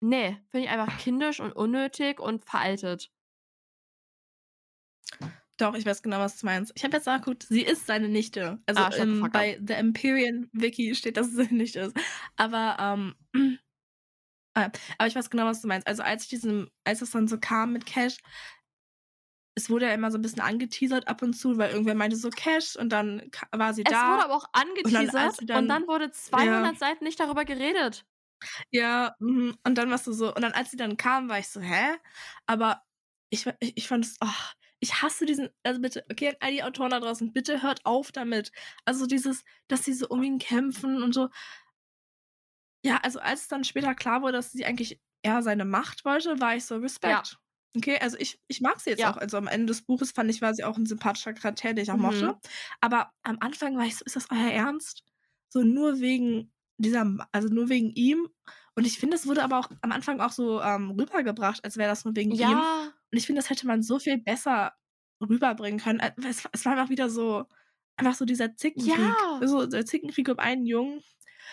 Nee, 0.00 0.36
finde 0.50 0.66
ich 0.66 0.70
einfach 0.70 0.98
kindisch 0.98 1.40
und 1.40 1.52
unnötig 1.52 2.18
und 2.20 2.44
veraltet. 2.44 3.12
Doch, 5.58 5.74
ich 5.74 5.86
weiß 5.86 6.02
genau, 6.02 6.18
was 6.18 6.38
du 6.38 6.46
meinst. 6.46 6.72
Ich 6.74 6.82
habe 6.82 6.96
jetzt 6.96 7.06
nachgeguckt, 7.06 7.44
sie 7.48 7.62
ist 7.62 7.86
seine 7.86 8.08
Nichte. 8.08 8.58
Also 8.66 8.82
Ah, 8.82 8.90
the 8.90 9.00
ähm, 9.02 9.28
bei 9.32 9.60
The 9.64 9.74
Empyrean 9.74 10.48
Wiki 10.52 10.94
steht, 10.94 11.16
dass 11.16 11.28
es 11.28 11.34
seine 11.34 11.54
Nichte 11.54 11.80
ist. 11.80 11.96
Aber, 12.36 12.76
ähm, 12.80 13.14
äh, 14.54 14.70
aber 14.98 15.06
ich 15.06 15.14
weiß 15.14 15.30
genau, 15.30 15.44
was 15.44 15.62
du 15.62 15.68
meinst. 15.68 15.86
Also 15.86 16.02
als 16.02 16.24
ich 16.24 16.30
diesen, 16.30 16.70
als 16.84 17.02
es 17.02 17.10
dann 17.10 17.28
so 17.28 17.38
kam 17.38 17.72
mit 17.72 17.86
Cash, 17.86 18.16
es 19.54 19.68
wurde 19.70 19.86
ja 19.86 19.92
immer 19.94 20.10
so 20.10 20.18
ein 20.18 20.22
bisschen 20.22 20.40
angeteasert 20.42 21.08
ab 21.08 21.22
und 21.22 21.34
zu, 21.34 21.58
weil 21.58 21.70
irgendwer 21.72 21.94
meinte 21.94 22.16
so 22.16 22.30
Cash 22.30 22.76
und 22.76 22.88
dann 22.90 23.30
war 23.52 23.74
sie 23.74 23.84
Es 23.84 23.92
da. 23.92 24.14
wurde 24.14 24.24
aber 24.24 24.34
auch 24.36 24.46
angeteasert 24.52 25.40
und 25.40 25.46
dann- 25.50 25.68
dann 25.68 25.86
wurde 25.86 26.10
200 26.10 26.78
Seiten 26.78 27.04
nicht 27.04 27.20
darüber 27.20 27.44
geredet. 27.44 28.04
Ja, 28.70 29.14
mhm. 29.20 29.56
und 29.64 29.76
dann 29.78 29.90
warst 29.90 30.06
du 30.06 30.12
so, 30.12 30.34
und 30.34 30.42
dann 30.42 30.52
als 30.52 30.70
sie 30.70 30.76
dann 30.76 30.96
kam, 30.96 31.28
war 31.28 31.38
ich 31.38 31.48
so, 31.48 31.60
hä? 31.60 31.96
Aber 32.46 32.82
ich, 33.30 33.46
ich, 33.60 33.76
ich 33.76 33.88
fand 33.88 34.04
es, 34.04 34.16
oh, 34.20 34.26
ich 34.80 35.00
hasse 35.02 35.26
diesen, 35.26 35.48
also 35.62 35.80
bitte, 35.80 36.04
okay, 36.10 36.30
an 36.30 36.36
all 36.40 36.50
die 36.52 36.64
Autoren 36.64 36.90
da 36.90 36.98
draußen, 37.00 37.32
bitte 37.32 37.62
hört 37.62 37.84
auf 37.86 38.10
damit. 38.10 38.50
Also 38.84 39.06
dieses, 39.06 39.44
dass 39.68 39.84
sie 39.84 39.92
so 39.92 40.08
um 40.08 40.22
ihn 40.24 40.38
kämpfen 40.38 41.02
und 41.02 41.12
so. 41.14 41.28
Ja, 42.84 42.98
also 43.02 43.20
als 43.20 43.42
es 43.42 43.48
dann 43.48 43.64
später 43.64 43.94
klar 43.94 44.22
wurde, 44.22 44.32
dass 44.32 44.50
sie 44.52 44.64
eigentlich 44.66 45.00
eher 45.22 45.42
seine 45.42 45.64
Macht 45.64 46.04
wollte, 46.04 46.40
war 46.40 46.56
ich 46.56 46.64
so, 46.64 46.76
Respekt. 46.78 47.38
Okay, 47.76 47.98
also 48.00 48.16
ich, 48.18 48.38
ich 48.48 48.60
mag 48.60 48.80
sie 48.80 48.90
jetzt 48.90 49.00
Ja. 49.00 49.12
auch. 49.12 49.16
Also 49.16 49.36
am 49.38 49.46
Ende 49.46 49.66
des 49.66 49.82
Buches 49.82 50.12
fand 50.12 50.30
ich, 50.30 50.42
war 50.42 50.54
sie 50.54 50.64
auch 50.64 50.76
ein 50.76 50.86
sympathischer 50.86 51.32
Charakter, 51.32 51.72
den 51.72 51.82
ich 51.84 51.90
auch 51.90 51.96
Mhm. 51.96 52.02
mochte. 52.02 52.38
Aber 52.80 53.10
am 53.22 53.38
Anfang 53.40 53.76
war 53.78 53.86
ich 53.86 53.96
so, 53.96 54.04
ist 54.04 54.16
das 54.16 54.30
euer 54.30 54.50
Ernst? 54.50 55.04
So 55.48 55.62
nur 55.62 56.00
wegen 56.00 56.52
dieser, 56.78 57.06
also 57.32 57.48
nur 57.48 57.68
wegen 57.68 57.90
ihm. 57.94 58.28
Und 58.74 58.86
ich 58.86 58.98
finde, 58.98 59.16
es 59.16 59.26
wurde 59.26 59.42
aber 59.44 59.58
auch 59.58 59.70
am 59.82 59.92
Anfang 59.92 60.20
auch 60.20 60.32
so 60.32 60.60
ähm, 60.60 60.90
rübergebracht, 60.90 61.64
als 61.64 61.76
wäre 61.76 61.88
das 61.90 62.04
nur 62.04 62.14
wegen 62.16 62.32
ihm. 62.32 62.38
Ja, 62.38 62.92
Und 63.10 63.18
ich 63.18 63.26
finde, 63.26 63.40
das 63.40 63.50
hätte 63.50 63.66
man 63.66 63.82
so 63.82 63.98
viel 63.98 64.18
besser 64.18 64.72
rüberbringen 65.20 65.80
können. 65.80 66.00
Äh, 66.00 66.12
Es, 66.28 66.44
es 66.52 66.64
war 66.64 66.72
einfach 66.72 66.90
wieder 66.90 67.08
so, 67.10 67.44
einfach 67.96 68.14
so 68.14 68.24
dieser 68.24 68.54
Zickenkrieg. 68.56 68.96
Ja. 68.98 69.40
So 69.46 69.66
der 69.66 69.86
Zickenkrieg 69.86 70.28
um 70.28 70.38
einen 70.38 70.66
Jungen. 70.66 71.02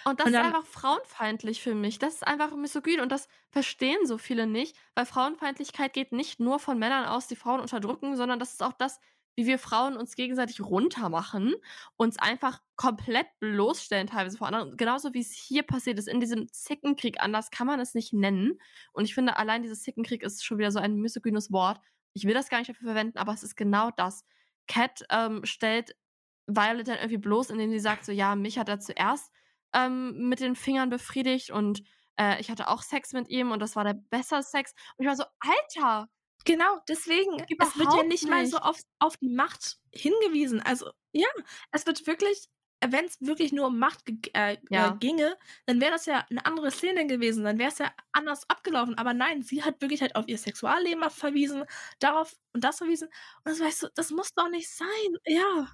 Und 0.06 0.20
das 0.20 0.28
Und 0.28 0.34
ist 0.34 0.38
dann- 0.40 0.46
einfach 0.54 0.66
frauenfeindlich 0.66 1.62
für 1.62 1.76
mich. 1.76 2.00
Das 2.00 2.16
ist 2.16 2.28
einfach 2.28 2.56
misogyn 2.56 3.00
und 3.02 3.12
das 3.12 3.28
verstehen 3.50 4.06
so 4.06 4.18
viele 4.18 4.48
nicht, 4.48 4.76
weil 4.96 5.06
Frauenfeindlichkeit 5.06 5.94
geht 5.94 6.12
nicht 6.12 6.40
nur 6.40 6.60
von 6.60 6.78
Männern 6.80 7.06
aus, 7.06 7.28
die 7.28 7.36
Frauen 7.36 7.60
unterdrücken, 7.60 8.16
sondern 8.16 8.40
das 8.40 8.52
ist 8.54 8.64
auch 8.64 8.74
das, 8.74 9.00
wie 9.36 9.46
wir 9.46 9.58
Frauen 9.60 9.96
uns 9.96 10.16
gegenseitig 10.16 10.60
runtermachen, 10.60 11.56
uns 11.96 12.18
einfach 12.20 12.62
komplett 12.76 13.28
bloßstellen 13.40 14.08
teilweise 14.08 14.38
vor 14.38 14.48
anderen. 14.48 14.76
Genauso 14.76 15.14
wie 15.14 15.22
es 15.22 15.32
hier 15.32 15.64
passiert 15.64 15.98
ist 15.98 16.10
in 16.10 16.20
diesem 16.20 16.52
Zickenkrieg. 16.52 17.22
Anders 17.22 17.50
kann 17.50 17.66
man 17.68 17.80
es 17.80 17.94
nicht 17.94 18.12
nennen. 18.12 18.60
Und 18.92 19.06
ich 19.06 19.14
finde, 19.14 19.38
allein 19.38 19.64
dieses 19.64 19.82
Zickenkrieg 19.84 20.24
ist 20.24 20.44
schon 20.44 20.58
wieder 20.58 20.72
so 20.72 20.80
ein 20.80 20.96
misogynes 20.98 21.52
Wort. 21.54 21.80
Ich 22.14 22.26
will 22.26 22.34
das 22.34 22.50
gar 22.50 22.58
nicht 22.58 22.70
dafür 22.70 22.88
verwenden, 22.88 23.18
aber 23.18 23.34
es 23.34 23.44
ist 23.44 23.56
genau 23.56 23.92
das. 23.92 24.26
Cat 24.68 25.04
ähm, 25.10 25.46
stellt 25.46 25.96
Violet 26.48 26.88
dann 26.88 26.98
irgendwie 26.98 27.18
bloß, 27.18 27.52
indem 27.52 27.72
sie 27.72 27.80
sagt 27.80 28.04
so, 28.06 28.12
ja, 28.12 28.36
mich 28.36 28.58
hat 28.60 28.68
er 28.68 28.80
zuerst 28.80 29.32
ähm, 29.74 30.28
mit 30.30 30.40
den 30.40 30.56
Fingern 30.56 30.90
befriedigt 30.90 31.52
und 31.52 31.84
äh, 32.20 32.40
ich 32.42 32.50
hatte 32.52 32.68
auch 32.68 32.82
Sex 32.84 33.14
mit 33.14 33.30
ihm 33.30 33.52
und 33.52 33.60
das 33.60 33.76
war 33.76 33.84
der 33.84 33.94
bessere 33.94 34.44
Sex. 34.44 34.74
Und 34.98 35.04
ich 35.06 35.08
war 35.08 35.16
so, 35.16 35.26
Alter, 35.40 36.10
Genau, 36.46 36.80
deswegen. 36.88 37.34
es 37.34 37.50
wird 37.50 37.60
ja 37.60 37.84
Überhaupt 37.84 38.08
nicht, 38.08 38.28
mal 38.30 38.46
so 38.46 38.58
nicht. 38.58 38.66
auf, 38.66 38.80
auf 39.00 39.18
die 39.18 39.30
Macht 39.30 39.78
hingewiesen. 39.94 40.62
Also, 40.62 40.90
ja, 41.12 41.28
es 41.72 41.86
wird 41.86 42.08
wirklich, 42.08 42.48
wenn 42.82 43.04
es 43.06 43.20
wirklich 43.20 43.52
nur 43.52 43.68
um 43.68 43.78
Macht 43.78 44.06
ge 44.06 44.18
äh, 44.34 44.58
Ja. 44.70 44.94
äh, 44.94 44.98
ginge, 45.00 45.38
dann 45.66 45.82
wäre 45.82 45.92
das 45.92 46.06
ja 46.06 46.26
eine 46.30 46.46
andere 46.46 46.72
Szene 46.72 47.06
gewesen. 47.08 47.44
Dann 47.44 47.60
wäre 47.60 47.70
es 47.72 47.78
ja 47.80 47.92
anders 48.14 48.50
abgelaufen. 48.50 48.98
Aber 48.98 49.14
nein, 49.14 49.42
sie 49.44 49.64
hat 49.64 49.82
wirklich 49.82 50.02
halt 50.02 50.16
auf 50.16 50.28
ihr 50.30 50.38
Sexualleben 50.38 51.10
verwiesen, 51.10 51.66
darauf 52.00 52.34
und 52.54 52.64
das 52.64 52.78
verwiesen. 52.78 53.10
Und 53.10 53.46
das 53.52 53.60
weißt 53.60 53.84
du, 53.84 53.88
das 53.96 54.10
muss 54.12 54.34
doch 54.34 54.50
nicht 54.50 54.70
sein. 54.74 54.88
Ja. 55.26 55.68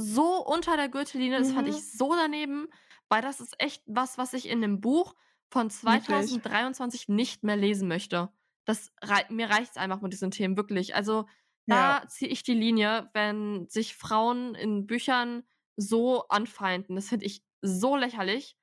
So 0.00 0.44
unter 0.46 0.76
der 0.76 0.88
Gürtellinie, 0.88 1.38
das 1.38 1.52
fand 1.52 1.68
Mhm. 1.68 1.74
ich 1.74 1.90
so 1.92 2.14
daneben, 2.14 2.68
weil 3.08 3.22
das 3.22 3.40
ist 3.40 3.54
echt 3.60 3.82
was, 3.86 4.18
was 4.18 4.32
ich 4.34 4.48
in 4.48 4.60
dem 4.62 4.80
Buch 4.80 5.14
von 5.50 5.70
2023 5.70 7.08
nicht 7.08 7.42
mehr 7.44 7.56
lesen 7.56 7.88
möchte. 7.88 8.30
Das 8.64 8.92
rei 9.02 9.26
mir 9.30 9.50
reicht's 9.50 9.76
einfach 9.76 10.00
mit 10.00 10.12
diesen 10.12 10.30
Themen, 10.30 10.56
wirklich. 10.56 10.94
Also, 10.94 11.26
da 11.66 12.04
ziehe 12.08 12.30
ich 12.30 12.42
die 12.42 12.54
Linie, 12.54 13.10
wenn 13.14 13.68
sich 13.68 13.94
Frauen 13.96 14.54
in 14.56 14.86
Büchern 14.86 15.44
so 15.76 16.26
anfeinden. 16.28 16.96
Das 16.96 17.08
finde 17.08 17.26
ich 17.26 17.42
so 17.62 17.96
lächerlich. 17.96 18.56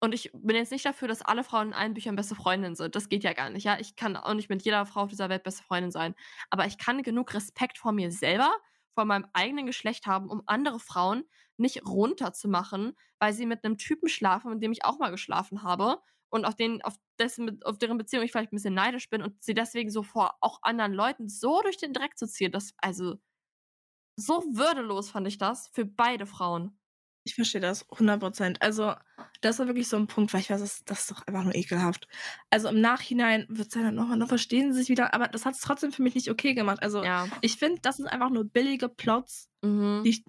Und 0.00 0.14
ich 0.14 0.30
bin 0.34 0.56
jetzt 0.56 0.72
nicht 0.72 0.84
dafür, 0.86 1.08
dass 1.08 1.22
alle 1.22 1.44
Frauen 1.44 1.68
in 1.68 1.74
allen 1.74 1.94
Büchern 1.94 2.16
beste 2.16 2.34
Freundinnen 2.34 2.74
sind. 2.76 2.94
Das 2.96 3.08
geht 3.08 3.24
ja 3.24 3.32
gar 3.32 3.50
nicht, 3.50 3.64
ja. 3.64 3.78
Ich 3.80 3.96
kann 3.96 4.16
auch 4.16 4.34
nicht 4.34 4.48
mit 4.50 4.62
jeder 4.62 4.84
Frau 4.86 5.02
auf 5.02 5.10
dieser 5.10 5.28
Welt 5.30 5.42
beste 5.42 5.62
Freundin 5.64 5.90
sein. 5.90 6.14
Aber 6.50 6.66
ich 6.66 6.78
kann 6.78 7.02
genug 7.02 7.32
Respekt 7.34 7.78
vor 7.78 7.92
mir 7.92 8.10
selber, 8.10 8.52
vor 8.96 9.04
meinem 9.04 9.26
eigenen 9.34 9.66
Geschlecht 9.66 10.06
haben, 10.06 10.30
um 10.30 10.42
andere 10.46 10.80
Frauen 10.80 11.24
nicht 11.58 11.86
runterzumachen, 11.86 12.96
weil 13.20 13.34
sie 13.34 13.46
mit 13.46 13.62
einem 13.64 13.76
Typen 13.78 14.08
schlafen, 14.08 14.50
mit 14.52 14.62
dem 14.62 14.72
ich 14.72 14.86
auch 14.86 14.98
mal 14.98 15.10
geschlafen 15.10 15.62
habe 15.62 16.00
und 16.30 16.46
auf, 16.46 16.54
den, 16.56 16.82
auf, 16.82 16.96
dessen, 17.18 17.62
auf 17.64 17.78
deren 17.78 17.98
Beziehung 17.98 18.24
ich 18.24 18.32
vielleicht 18.32 18.52
ein 18.52 18.56
bisschen 18.56 18.74
neidisch 18.74 19.10
bin 19.10 19.22
und 19.22 19.42
sie 19.42 19.54
deswegen 19.54 19.90
so 19.90 20.02
vor 20.02 20.36
auch 20.40 20.60
anderen 20.62 20.94
Leuten 20.94 21.28
so 21.28 21.60
durch 21.62 21.76
den 21.76 21.92
Dreck 21.92 22.16
zu 22.18 22.26
ziehen, 22.26 22.52
das, 22.52 22.72
also, 22.78 23.16
so 24.16 24.42
würdelos 24.54 25.10
fand 25.10 25.26
ich 25.28 25.38
das 25.38 25.68
für 25.68 25.84
beide 25.86 26.26
Frauen. 26.26 26.78
Ich 27.26 27.34
verstehe 27.34 27.60
das 27.60 27.84
100%. 27.90 28.58
Also, 28.60 28.94
das 29.40 29.58
war 29.58 29.66
wirklich 29.66 29.88
so 29.88 29.96
ein 29.96 30.06
Punkt, 30.06 30.32
weil 30.32 30.40
ich 30.40 30.48
weiß, 30.50 30.60
das, 30.60 30.84
das 30.84 31.00
ist 31.00 31.10
doch 31.10 31.26
einfach 31.26 31.42
nur 31.42 31.56
ekelhaft. 31.56 32.06
Also, 32.50 32.68
im 32.68 32.80
Nachhinein 32.80 33.46
wird 33.48 33.68
es 33.68 33.74
ja 33.74 33.82
dann 33.82 33.96
nochmal, 33.96 34.16
noch 34.16 34.28
verstehen 34.28 34.72
sie 34.72 34.78
sich 34.80 34.88
wieder, 34.88 35.12
aber 35.12 35.26
das 35.26 35.44
hat 35.44 35.54
es 35.54 35.60
trotzdem 35.60 35.90
für 35.90 36.02
mich 36.02 36.14
nicht 36.14 36.30
okay 36.30 36.54
gemacht. 36.54 36.80
Also, 36.82 37.02
Ja. 37.02 37.26
ich 37.40 37.56
finde, 37.56 37.80
das 37.82 37.96
sind 37.96 38.06
einfach 38.06 38.30
nur 38.30 38.44
billige 38.44 38.88
Plots. 38.88 39.50
Mhm. 39.62 40.02
Die, 40.04 40.22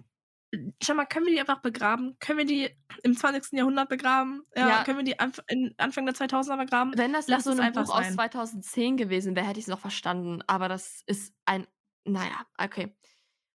schau 0.82 0.94
mal, 0.94 1.06
können 1.06 1.26
wir 1.26 1.34
die 1.34 1.38
einfach 1.40 1.62
begraben? 1.62 2.16
Können 2.18 2.38
wir 2.38 2.46
die 2.46 2.68
im 3.04 3.16
20. 3.16 3.56
Jahrhundert 3.58 3.88
begraben? 3.88 4.42
Ja, 4.56 4.68
Ja. 4.68 4.84
können 4.84 4.98
wir 4.98 5.04
die 5.04 5.20
Anf 5.20 5.40
in 5.46 5.74
Anfang 5.78 6.04
der 6.04 6.16
2000er 6.16 6.56
begraben? 6.56 6.92
Wenn 6.96 7.12
das 7.12 7.28
Lass 7.28 7.44
so 7.44 7.52
ein 7.52 7.60
einfach 7.60 7.84
Buch 7.84 7.94
aus 7.94 8.06
sein. 8.06 8.14
2010 8.14 8.96
gewesen 8.96 9.36
wäre, 9.36 9.46
hätte 9.46 9.60
ich 9.60 9.66
es 9.66 9.70
noch 9.70 9.78
verstanden. 9.78 10.42
Aber 10.48 10.68
das 10.68 11.02
ist 11.06 11.32
ein, 11.44 11.64
naja, 12.04 12.44
okay. 12.60 12.96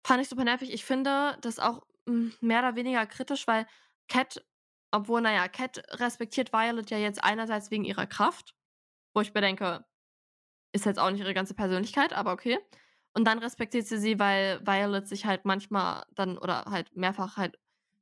Fand 0.05 0.21
ich 0.21 0.29
super 0.29 0.43
nervig. 0.43 0.71
Ich 0.71 0.85
finde 0.85 1.37
das 1.41 1.57
auch 1.59 1.81
mehr 2.05 2.59
oder 2.59 2.75
weniger 2.75 3.05
kritisch, 3.05 3.47
weil 3.47 3.67
Cat, 4.07 4.43
obwohl, 4.91 5.21
naja, 5.21 5.47
Cat 5.47 5.83
respektiert 5.99 6.53
Violet 6.53 6.89
ja 6.91 6.97
jetzt 6.97 7.23
einerseits 7.23 7.71
wegen 7.71 7.85
ihrer 7.85 8.07
Kraft, 8.07 8.55
wo 9.13 9.21
ich 9.21 9.33
bedenke, 9.33 9.85
ist 10.73 10.85
jetzt 10.85 10.99
auch 10.99 11.11
nicht 11.11 11.21
ihre 11.21 11.33
ganze 11.33 11.53
Persönlichkeit, 11.53 12.13
aber 12.13 12.31
okay. 12.31 12.59
Und 13.13 13.25
dann 13.25 13.39
respektiert 13.39 13.87
sie 13.87 13.97
sie, 13.97 14.19
weil 14.19 14.65
Violet 14.65 15.07
sich 15.07 15.25
halt 15.25 15.45
manchmal 15.45 16.05
dann 16.15 16.37
oder 16.37 16.65
halt 16.65 16.95
mehrfach 16.95 17.37
halt 17.37 17.59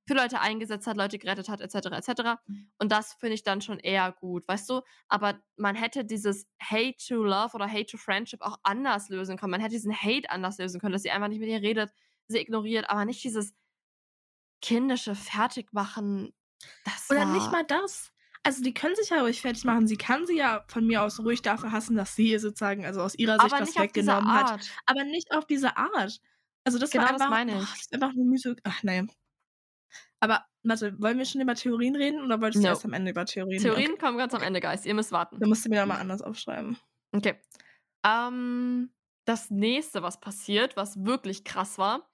für 0.08 0.16
Leute 0.16 0.42
eingesetzt 0.42 0.88
hat, 0.88 0.98
Leute 0.98 1.20
gerettet 1.20 1.50
hat, 1.50 1.62
etc. 1.62 1.92
etc. 1.92 2.42
Und 2.80 2.92
das 2.92 3.14
finde 3.14 3.36
ich 3.36 3.44
dann 3.44 3.62
schon 3.62 3.78
eher 3.78 4.12
gut, 4.12 4.48
weißt 4.48 4.68
du? 4.70 4.82
Aber 5.08 5.40
man 5.56 5.76
hätte 5.76 6.04
dieses 6.04 6.48
Hate 6.60 6.98
to 6.98 7.24
Love 7.24 7.54
oder 7.54 7.72
Hate 7.72 7.86
to 7.86 7.98
Friendship 7.98 8.42
auch 8.42 8.58
anders 8.64 9.10
lösen 9.10 9.38
können. 9.38 9.52
Man 9.52 9.62
hätte 9.62 9.76
diesen 9.76 9.96
Hate 9.96 10.30
anders 10.32 10.58
lösen 10.58 10.82
können, 10.82 10.94
dass 10.94 11.04
sie 11.04 11.12
einfach 11.12 11.28
nicht 11.28 11.40
mit 11.40 11.50
ihr 11.50 11.62
redet, 11.62 11.92
sie 12.28 12.40
ignoriert, 12.40 12.90
aber 12.90 13.06
nicht 13.06 13.24
dieses 13.24 13.54
kindische 14.62 15.16
Fertigmachen. 15.16 16.34
Das 16.84 17.10
Oder 17.10 17.26
nicht 17.26 17.52
mal 17.52 17.64
das. 17.66 18.12
Also, 18.44 18.64
die 18.64 18.74
können 18.74 18.96
sich 18.96 19.10
ja 19.10 19.22
ruhig 19.22 19.42
fertig 19.42 19.64
machen. 19.66 19.88
Sie 19.88 19.98
kann 19.98 20.26
sie 20.26 20.38
ja 20.38 20.64
von 20.68 20.86
mir 20.88 21.04
aus 21.04 21.20
ruhig 21.20 21.42
dafür 21.42 21.72
hassen, 21.72 21.96
dass 21.98 22.16
sie 22.16 22.30
ihr 22.32 22.40
sozusagen, 22.40 22.86
also 22.86 23.02
aus 23.02 23.16
ihrer 23.16 23.40
Sicht 23.40 23.60
diese 23.60 23.80
weggenommen 23.80 24.34
hat. 24.34 24.56
Aber 24.86 25.04
nicht 25.04 25.32
auf 25.34 25.46
diese 25.46 25.76
Art. 25.78 26.20
Also, 26.66 26.80
das 26.80 26.92
Genau 26.92 27.06
war 27.06 27.12
das 27.14 27.22
einfach, 27.22 27.30
meine 27.30 27.52
boah, 27.52 27.62
ich. 27.64 27.70
das 27.70 27.82
ist 27.82 27.94
einfach 27.94 28.10
eine 28.12 28.24
Müse. 28.24 28.56
Ach, 28.64 28.84
naja. 28.84 29.04
Aber, 30.22 30.46
warte, 30.64 31.00
wollen 31.02 31.18
wir 31.18 31.26
schon 31.26 31.42
über 31.42 31.56
Theorien 31.56 31.96
reden 31.96 32.24
oder 32.24 32.42
wolltest 32.42 32.64
du 32.64 32.68
No. 32.68 32.70
erst 32.70 32.86
am 32.86 32.94
Ende 32.94 33.12
über 33.12 33.26
Theorien? 33.26 33.62
Theorien 33.62 33.92
Okay. 33.92 33.98
kommen 33.98 34.18
ganz 34.18 34.34
am 34.34 34.42
Ende, 34.42 34.60
Geist. 34.60 34.86
Ihr 34.86 34.94
müsst 34.94 35.12
warten. 35.12 35.40
Dann 35.40 35.50
musst 35.50 35.66
du 35.66 35.70
mir 35.70 35.80
nochmal 35.82 36.00
anders 36.02 36.22
aufschreiben. 36.22 36.78
Okay. 37.16 37.40
Ähm, 38.06 38.92
das 39.26 39.50
nächste, 39.50 40.04
was 40.04 40.20
passiert, 40.20 40.76
was 40.78 41.04
wirklich 41.06 41.44
krass 41.44 41.78
war, 41.78 42.10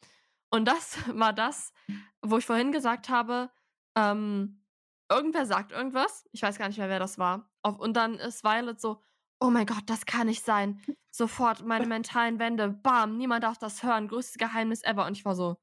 und 0.50 0.66
das 0.66 0.98
war 1.20 1.34
das, 1.34 1.74
wo 2.22 2.38
ich 2.38 2.46
vorhin 2.46 2.72
gesagt 2.72 3.10
habe, 3.10 3.50
ähm, 3.96 4.62
irgendwer 5.10 5.46
sagt 5.46 5.72
irgendwas, 5.72 6.28
ich 6.32 6.41
weiß 6.41 6.58
gar 6.58 6.68
nicht 6.68 6.78
mehr, 6.78 6.89
wer 6.89 7.00
das 7.00 7.18
war, 7.18 7.50
auf, 7.62 7.80
und 7.80 7.96
dann 7.96 8.16
ist 8.16 8.43
Violet 8.43 8.80
so, 8.80 9.02
oh 9.39 9.50
mein 9.50 9.66
Gott, 9.66 9.84
das 9.88 10.06
kann 10.06 10.28
nicht 10.28 10.43
sein. 10.43 10.82
Sofort 11.12 11.66
meine 11.66 11.88
mentalen 11.88 12.39
Wände, 12.39 12.70
bam, 12.70 13.18
niemand 13.18 13.43
darf 13.43 13.58
das 13.58 13.84
hören, 13.84 14.08
größtes 14.08 14.38
Geheimnis 14.38 14.84
ever. 14.84 15.06
Und 15.06 15.18
ich 15.18 15.26
war 15.26 15.36
so, 15.36 15.58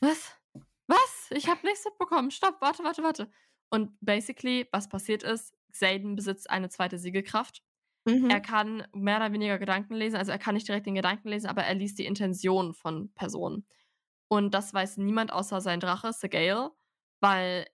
was? 0.00 0.32
Was? 0.86 1.30
Ich 1.30 1.48
habe 1.48 1.66
nichts 1.66 1.84
mitbekommen. 1.84 2.30
Stopp, 2.30 2.60
warte, 2.60 2.84
warte, 2.84 3.02
warte. 3.02 3.30
Und 3.70 3.96
basically, 4.00 4.68
was 4.70 4.88
passiert 4.88 5.22
ist, 5.22 5.54
Xaden 5.72 6.14
besitzt 6.14 6.48
eine 6.50 6.68
zweite 6.68 6.98
Siegelkraft. 6.98 7.62
Mhm. 8.04 8.28
Er 8.30 8.40
kann 8.40 8.86
mehr 8.92 9.16
oder 9.16 9.32
weniger 9.32 9.58
Gedanken 9.58 9.94
lesen, 9.94 10.16
also 10.16 10.30
er 10.30 10.38
kann 10.38 10.54
nicht 10.54 10.68
direkt 10.68 10.86
den 10.86 10.94
Gedanken 10.94 11.28
lesen, 11.28 11.48
aber 11.48 11.64
er 11.64 11.74
liest 11.74 11.98
die 11.98 12.04
Intention 12.04 12.74
von 12.74 13.12
Personen. 13.14 13.66
Und 14.34 14.52
das 14.52 14.74
weiß 14.74 14.96
niemand 14.96 15.32
außer 15.32 15.60
sein 15.60 15.78
Drache, 15.78 16.12
Segale, 16.12 16.72
weil 17.20 17.68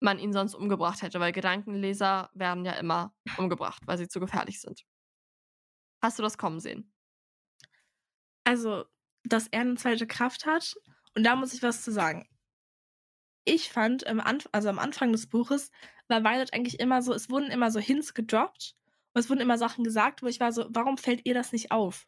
man 0.00 0.18
ihn 0.18 0.32
sonst 0.32 0.54
umgebracht 0.54 1.02
hätte, 1.02 1.20
weil 1.20 1.32
Gedankenleser 1.32 2.30
werden 2.32 2.64
ja 2.64 2.72
immer 2.72 3.14
umgebracht, 3.36 3.82
weil 3.84 3.98
sie 3.98 4.08
zu 4.08 4.18
gefährlich 4.18 4.62
sind. 4.62 4.86
Hast 6.00 6.18
du 6.18 6.22
das 6.22 6.38
kommen 6.38 6.58
sehen? 6.58 6.90
Also, 8.44 8.86
dass 9.24 9.46
er 9.48 9.60
eine 9.60 9.74
zweite 9.74 10.06
Kraft 10.06 10.46
hat. 10.46 10.74
Und 11.14 11.24
da 11.24 11.36
muss 11.36 11.52
ich 11.52 11.62
was 11.62 11.82
zu 11.82 11.92
sagen. 11.92 12.26
Ich 13.44 13.68
fand, 13.68 14.06
also 14.06 14.70
am 14.70 14.78
Anfang 14.78 15.12
des 15.12 15.28
Buches 15.28 15.70
war 16.08 16.24
Violet 16.24 16.54
eigentlich 16.54 16.80
immer 16.80 17.02
so, 17.02 17.12
es 17.12 17.28
wurden 17.28 17.50
immer 17.50 17.70
so 17.70 17.78
Hints 17.78 18.14
gedroppt 18.14 18.74
und 19.12 19.20
es 19.20 19.28
wurden 19.28 19.42
immer 19.42 19.58
Sachen 19.58 19.84
gesagt, 19.84 20.22
wo 20.22 20.28
ich 20.28 20.40
war 20.40 20.50
so, 20.50 20.64
warum 20.70 20.96
fällt 20.96 21.26
ihr 21.26 21.34
das 21.34 21.52
nicht 21.52 21.72
auf? 21.72 22.06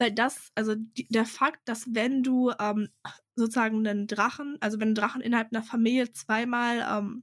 Weil 0.00 0.12
das, 0.12 0.50
also 0.56 0.74
die, 0.76 1.06
der 1.08 1.26
Fakt, 1.26 1.60
dass 1.68 1.94
wenn 1.94 2.22
du 2.24 2.50
ähm, 2.58 2.88
sozusagen 3.36 3.86
einen 3.86 4.06
Drachen, 4.08 4.56
also 4.60 4.80
wenn 4.80 4.90
ein 4.90 4.94
Drachen 4.96 5.20
innerhalb 5.20 5.52
einer 5.52 5.62
Familie 5.62 6.10
zweimal 6.10 6.84
ähm, 6.90 7.22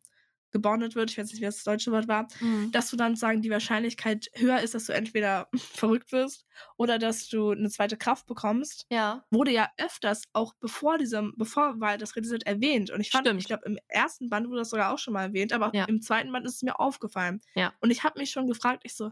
gebondet 0.51 0.95
wird, 0.95 1.11
ich 1.11 1.17
weiß 1.17 1.31
nicht, 1.31 1.41
wie 1.41 1.45
das 1.45 1.63
deutsche 1.63 1.91
Wort 1.91 2.07
war, 2.07 2.27
dass 2.71 2.89
du 2.89 2.95
dann 2.95 3.15
sagen, 3.17 3.41
die 3.41 3.49
Wahrscheinlichkeit 3.49 4.27
höher 4.33 4.59
ist, 4.61 4.75
dass 4.75 4.85
du 4.85 4.93
entweder 4.93 5.49
verrückt 5.55 6.11
wirst 6.13 6.45
oder 6.77 6.99
dass 6.99 7.27
du 7.27 7.49
eine 7.51 7.69
zweite 7.69 7.97
Kraft 7.97 8.27
bekommst, 8.27 8.85
Ja. 8.89 9.25
wurde 9.29 9.51
ja 9.51 9.69
öfters 9.77 10.23
auch 10.33 10.53
bevor 10.59 10.97
diesem, 10.97 11.33
bevor 11.35 11.79
weil 11.81 11.97
das 11.97 12.15
Reddit 12.15 12.43
erwähnt. 12.43 12.91
Und 12.91 13.01
ich 13.01 13.11
fand, 13.11 13.27
Stimmt. 13.27 13.41
ich 13.41 13.47
glaube, 13.47 13.65
im 13.65 13.77
ersten 13.89 14.29
Band 14.29 14.47
wurde 14.47 14.59
das 14.59 14.69
sogar 14.69 14.93
auch 14.93 14.99
schon 14.99 15.13
mal 15.15 15.23
erwähnt, 15.23 15.51
aber 15.51 15.71
Ja. 15.75 15.83
im 15.85 16.01
zweiten 16.01 16.31
Band 16.31 16.45
ist 16.45 16.55
es 16.55 16.61
mir 16.63 16.79
aufgefallen. 16.79 17.41
Ja. 17.55 17.73
Und 17.81 17.89
ich 17.91 18.03
habe 18.03 18.19
mich 18.19 18.31
schon 18.31 18.47
gefragt, 18.47 18.83
ich 18.85 18.95
so, 18.95 19.11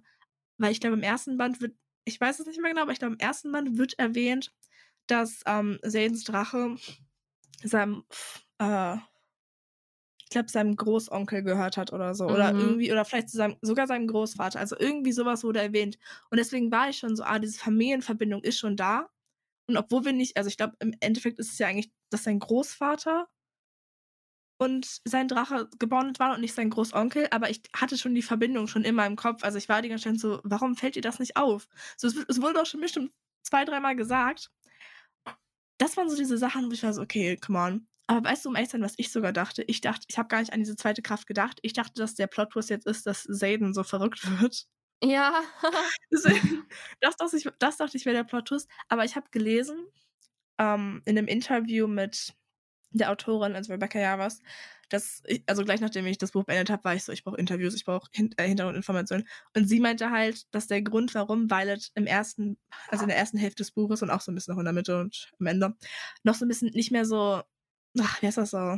weil 0.58 0.72
ich 0.72 0.80
glaube, 0.80 0.96
im 0.96 1.04
ersten 1.04 1.38
Band 1.38 1.60
wird, 1.62 1.76
ich 2.06 2.20
weiß 2.20 2.40
es 2.40 2.48
nicht 2.48 2.60
mehr 2.62 2.72
genau, 2.72 2.84
aber 2.84 2.92
ich 2.92 3.00
glaube, 3.00 3.14
im 3.16 3.20
ersten 3.20 3.52
Band 3.52 3.78
wird 3.78 3.98
erwähnt, 4.00 4.54
dass 5.08 5.42
ähm, 5.48 5.80
Sadens 5.84 6.24
Drache 6.24 6.78
seinem, 7.64 8.06
äh, 8.60 8.98
ich 10.24 10.30
glaube, 10.30 10.50
seinem 10.50 10.76
Großonkel 10.76 11.44
gehört 11.44 11.78
hat 11.78 11.94
oder 11.94 12.16
so. 12.16 12.30
Oder 12.30 12.56
Mhm. 12.56 12.60
irgendwie, 12.60 12.92
oder 12.92 13.06
vielleicht 13.06 13.30
seinem, 13.30 13.58
sogar 13.62 13.86
seinem 13.88 14.08
Großvater. 14.08 14.60
Also 14.60 14.76
irgendwie 14.80 15.12
sowas 15.12 15.44
wurde 15.44 15.62
erwähnt. 15.62 15.98
Und 16.32 16.38
deswegen 16.40 16.72
war 16.72 16.90
ich 16.90 16.98
schon 16.98 17.16
so, 17.16 17.24
ah, 17.24 17.38
diese 17.40 17.60
Familienverbindung 17.60 18.42
ist 18.44 18.58
schon 18.58 18.76
da. 18.76 19.10
Und 19.68 19.78
obwohl 19.78 20.06
wir 20.06 20.14
nicht, 20.14 20.38
also 20.38 20.50
ich 20.50 20.58
glaube, 20.58 20.76
im 20.80 20.96
Endeffekt 21.02 21.40
ist 21.40 21.54
es 21.54 21.60
ja 21.60 21.68
eigentlich, 21.68 21.92
dass 22.12 22.24
sein 22.26 22.40
Großvater 22.40 23.28
und 24.58 25.02
sein 25.04 25.28
Drache 25.28 25.70
gebondet 25.80 26.20
waren 26.20 26.34
und 26.34 26.42
nicht 26.42 26.54
sein 26.54 26.70
Großonkel, 26.70 27.28
aber 27.32 27.50
ich 27.50 27.62
hatte 27.76 27.98
schon 27.98 28.16
die 28.16 28.22
Verbindung 28.22 28.68
schon 28.68 28.84
immer 28.84 29.06
im 29.06 29.16
Kopf. 29.16 29.44
Also 29.44 29.58
ich 29.58 29.70
war 29.70 29.82
die 29.82 29.90
ganze 29.90 30.06
Zeit 30.06 30.20
so, 30.20 30.40
warum 30.44 30.76
fällt 30.76 30.96
dir 30.96 31.02
das 31.02 31.20
nicht 31.20 31.36
auf? 31.38 31.68
So, 31.98 32.08
es, 32.08 32.16
es 32.28 32.42
wurde 32.42 32.54
doch 32.56 32.66
schon 32.66 32.82
bestimmt 32.82 33.12
zwei, 33.44 33.66
dreimal 33.66 33.96
gesagt. 33.96 34.52
Das 35.78 35.98
waren 35.98 36.10
so 36.10 36.16
diese 36.16 36.38
Sachen, 36.38 36.68
wo 36.68 36.72
ich 36.72 36.84
war 36.84 36.94
so, 36.94 37.02
okay, 37.02 37.38
come 37.38 37.60
on. 37.60 37.88
Aber 38.08 38.30
weißt 38.30 38.46
du, 38.46 38.50
um 38.50 38.56
ehrlich 38.56 38.70
zu 38.70 38.78
sein, 38.78 38.84
was 38.84 38.94
ich 38.98 39.12
sogar 39.12 39.34
dachte? 39.34 39.64
Ich 39.64 39.82
dachte, 39.82 40.06
ich 40.08 40.18
habe 40.18 40.28
gar 40.28 40.40
nicht 40.40 40.54
an 40.54 40.60
diese 40.60 40.76
zweite 40.76 41.02
Kraft 41.02 41.28
gedacht. 41.28 41.60
Ich 41.64 41.74
dachte, 41.74 41.94
dass 41.96 42.16
der 42.16 42.28
Plot-Twist 42.28 42.70
jetzt 42.70 42.86
ist, 42.86 43.06
dass 43.06 43.24
Zayden 43.24 43.74
so 43.74 43.84
verrückt 43.84 44.22
wird. 44.42 44.68
Ja. 45.04 45.42
Deswegen, 46.12 46.66
das, 47.02 47.18
dachte 47.18 47.38
ich, 47.38 47.50
das 47.60 47.78
dachte 47.78 47.98
ich 47.98 48.06
wäre 48.06 48.16
der 48.16 48.24
Plot-Twist. 48.24 48.70
Aber 48.90 49.04
ich 49.06 49.16
habe 49.16 49.28
gelesen, 49.32 49.88
ähm, 50.60 51.02
in 51.06 51.18
einem 51.18 51.28
Interview 51.28 51.88
mit 51.88 52.34
der 53.00 53.12
Autorin, 53.12 53.56
also 53.56 53.74
Rebecca 53.74 54.00
Javas, 54.00 54.42
dass 54.90 55.24
ich, 55.26 55.44
also 55.48 55.64
gleich 55.64 55.82
nachdem 55.82 56.06
ich 56.06 56.18
das 56.18 56.32
Buch 56.32 56.44
beendet 56.46 56.70
habe, 56.70 56.84
war 56.84 56.96
ich 56.96 57.04
so, 57.04 57.12
ich 57.12 57.24
brauche 57.24 57.38
Interviews, 57.38 57.74
ich 57.76 57.86
brauche 57.86 58.08
Hin 58.14 58.32
äh, 58.38 58.48
Hintergrundinformationen. 58.48 59.28
Und 59.56 59.68
sie 59.68 59.80
meinte 59.80 60.12
halt, 60.12 60.46
dass 60.54 60.68
der 60.68 60.82
Grund, 60.84 61.16
warum 61.16 61.50
Violet 61.50 61.92
im 61.96 62.06
ersten, 62.08 62.58
also 62.90 63.04
in 63.04 63.10
der 63.10 63.18
ersten 63.18 63.38
Hälfte 63.38 63.64
des 63.64 63.72
Buches 63.72 64.02
und 64.04 64.12
auch 64.12 64.22
so 64.22 64.32
ein 64.32 64.36
bisschen 64.36 64.54
noch 64.54 64.60
in 64.60 64.66
der 64.66 64.74
Mitte 64.74 65.00
und 65.00 65.32
am 65.40 65.48
Ende, 65.48 65.76
noch 66.24 66.36
so 66.36 66.46
ein 66.46 66.48
bisschen 66.50 66.70
nicht 66.74 66.92
mehr 66.92 67.06
so, 67.06 67.42
ach, 68.00 68.22
wie 68.22 68.28
heißt 68.28 68.38
das 68.38 68.52
so? 68.52 68.78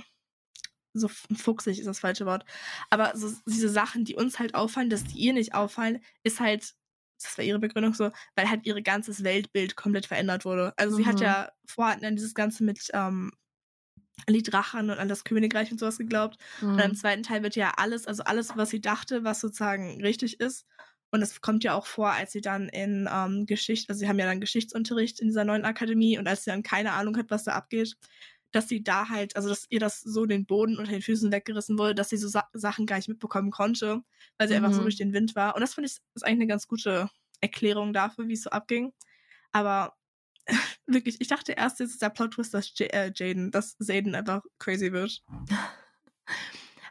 So 0.93 1.07
fuchsig 1.09 1.79
ist 1.79 1.85
das 1.87 1.99
falsche 1.99 2.25
Wort. 2.25 2.43
Aber 2.89 3.15
so 3.15 3.31
diese 3.45 3.69
Sachen, 3.69 4.03
die 4.05 4.15
uns 4.15 4.39
halt 4.39 4.55
auffallen, 4.55 4.89
dass 4.89 5.03
die 5.03 5.19
ihr 5.19 5.33
nicht 5.33 5.53
auffallen, 5.53 5.99
ist 6.23 6.39
halt, 6.39 6.73
das 7.21 7.37
war 7.37 7.45
ihre 7.45 7.59
Begründung 7.59 7.93
so, 7.93 8.11
weil 8.35 8.49
halt 8.49 8.65
ihr 8.65 8.81
ganzes 8.81 9.23
Weltbild 9.23 9.75
komplett 9.75 10.07
verändert 10.07 10.45
wurde. 10.45 10.73
Also 10.77 10.95
sie 10.95 11.05
hat 11.05 11.19
Mhm. 11.19 11.21
ja 11.21 11.51
vorher 11.67 11.97
an 12.07 12.15
dieses 12.15 12.33
Ganze 12.33 12.63
mit 12.63 12.89
ähm, 12.93 13.31
an 14.25 14.33
die 14.33 14.43
Drachen 14.43 14.89
und 14.89 14.99
an 14.99 15.07
das 15.09 15.23
Königreich 15.23 15.71
und 15.71 15.79
sowas 15.79 15.97
geglaubt. 15.97 16.37
Und 16.75 16.83
im 16.85 16.93
Mhm. 16.93 16.95
zweiten 16.95 17.23
Teil 17.23 17.43
wird 17.43 17.55
ja 17.55 17.73
alles, 17.77 18.07
also 18.07 18.23
alles, 18.23 18.55
was 18.55 18.69
sie 18.69 18.81
dachte, 18.81 19.23
was 19.23 19.39
sozusagen 19.41 20.01
richtig 20.01 20.39
ist, 20.39 20.65
Und 21.11 21.21
es 21.21 21.39
kommt 21.41 21.63
ja 21.63 21.73
auch 21.73 21.85
vor, 21.85 22.11
als 22.11 22.33
sie 22.33 22.41
dann 22.41 22.67
in 22.69 23.07
ähm, 23.11 23.45
Geschichte, 23.45 23.87
also 23.89 23.99
sie 23.99 24.09
haben 24.09 24.19
ja 24.19 24.25
dann 24.25 24.41
Geschichtsunterricht 24.41 25.21
in 25.21 25.27
dieser 25.27 25.45
neuen 25.45 25.63
Akademie 25.63 26.17
und 26.19 26.27
als 26.27 26.43
sie 26.43 26.51
dann 26.51 26.63
keine 26.63 26.91
Ahnung 26.93 27.15
hat, 27.17 27.29
was 27.31 27.45
da 27.45 27.53
abgeht, 27.53 27.95
dass 28.51 28.67
sie 28.69 28.83
da 28.83 29.09
halt, 29.09 29.35
also 29.37 29.47
dass 29.49 29.65
ihr 29.69 29.79
das 29.79 30.01
so 30.01 30.25
den 30.25 30.45
Boden 30.45 30.77
unter 30.77 30.91
den 30.91 31.01
Füßen 31.01 31.31
weggerissen 31.31 31.77
wurde, 31.79 31.95
dass 31.95 32.09
sie 32.09 32.17
so 32.17 32.27
Sa 32.27 32.49
Sachen 32.53 32.85
gar 32.85 32.97
nicht 32.97 33.07
mitbekommen 33.09 33.51
konnte, 33.51 34.01
weil 34.37 34.47
sie 34.49 34.55
mhm. 34.55 34.57
einfach 34.57 34.73
so 34.73 34.81
mhm. 34.81 34.85
durch 34.85 34.95
den 34.97 35.13
Wind 35.13 35.35
war. 35.35 35.55
Und 35.55 35.61
das 35.61 35.73
finde 35.75 35.87
ich 35.89 35.97
ist 36.15 36.23
eigentlich 36.25 36.37
eine 36.41 36.47
ganz 36.47 36.67
gute 36.67 37.09
Erklärung 37.41 37.93
dafür, 37.93 38.27
wie 38.27 38.33
es 38.33 38.43
so 38.43 38.49
abging. 38.49 38.93
Aber 39.51 39.95
wirklich, 40.85 41.19
ich 41.19 41.27
dachte 41.27 41.53
erst, 41.53 41.79
jetzt 41.79 41.91
ist 41.91 42.01
der 42.01 42.09
Plot-Twist, 42.09 42.53
dass 42.53 42.77
J 42.77 42.93
äh, 42.93 43.11
Jaden, 43.13 43.51
dass 43.51 43.77
Zayden 43.77 44.15
einfach 44.15 44.43
crazy 44.59 44.91
wird. 44.91 45.23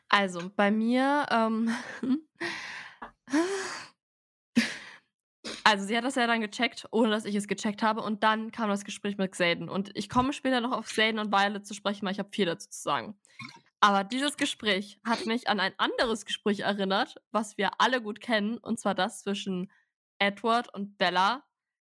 Also, 0.08 0.50
bei 0.54 0.70
mir, 0.70 1.26
ähm, 1.30 1.70
Also 5.68 5.84
sie 5.84 5.96
hat 5.96 6.04
das 6.04 6.14
ja 6.14 6.28
dann 6.28 6.40
gecheckt, 6.40 6.86
ohne 6.92 7.10
dass 7.10 7.24
ich 7.24 7.34
es 7.34 7.48
gecheckt 7.48 7.82
habe. 7.82 8.00
Und 8.00 8.22
dann 8.22 8.52
kam 8.52 8.70
das 8.70 8.84
Gespräch 8.84 9.18
mit 9.18 9.32
Xaden. 9.32 9.68
Und 9.68 9.90
ich 9.94 10.08
komme 10.08 10.32
später 10.32 10.60
noch 10.60 10.70
auf 10.70 10.86
Xaden 10.86 11.18
und 11.18 11.32
Violet 11.32 11.66
zu 11.66 11.74
sprechen, 11.74 12.06
weil 12.06 12.12
ich 12.12 12.20
habe 12.20 12.28
viel 12.32 12.46
dazu 12.46 12.70
zu 12.70 12.80
sagen. 12.80 13.18
Aber 13.80 14.04
dieses 14.04 14.36
Gespräch 14.36 15.00
hat 15.04 15.26
mich 15.26 15.48
an 15.48 15.58
ein 15.58 15.72
anderes 15.76 16.24
Gespräch 16.24 16.60
erinnert, 16.60 17.16
was 17.32 17.58
wir 17.58 17.80
alle 17.80 18.00
gut 18.00 18.20
kennen. 18.20 18.58
Und 18.58 18.78
zwar 18.78 18.94
das 18.94 19.22
zwischen 19.22 19.68
Edward 20.20 20.72
und 20.72 20.98
Bella 20.98 21.42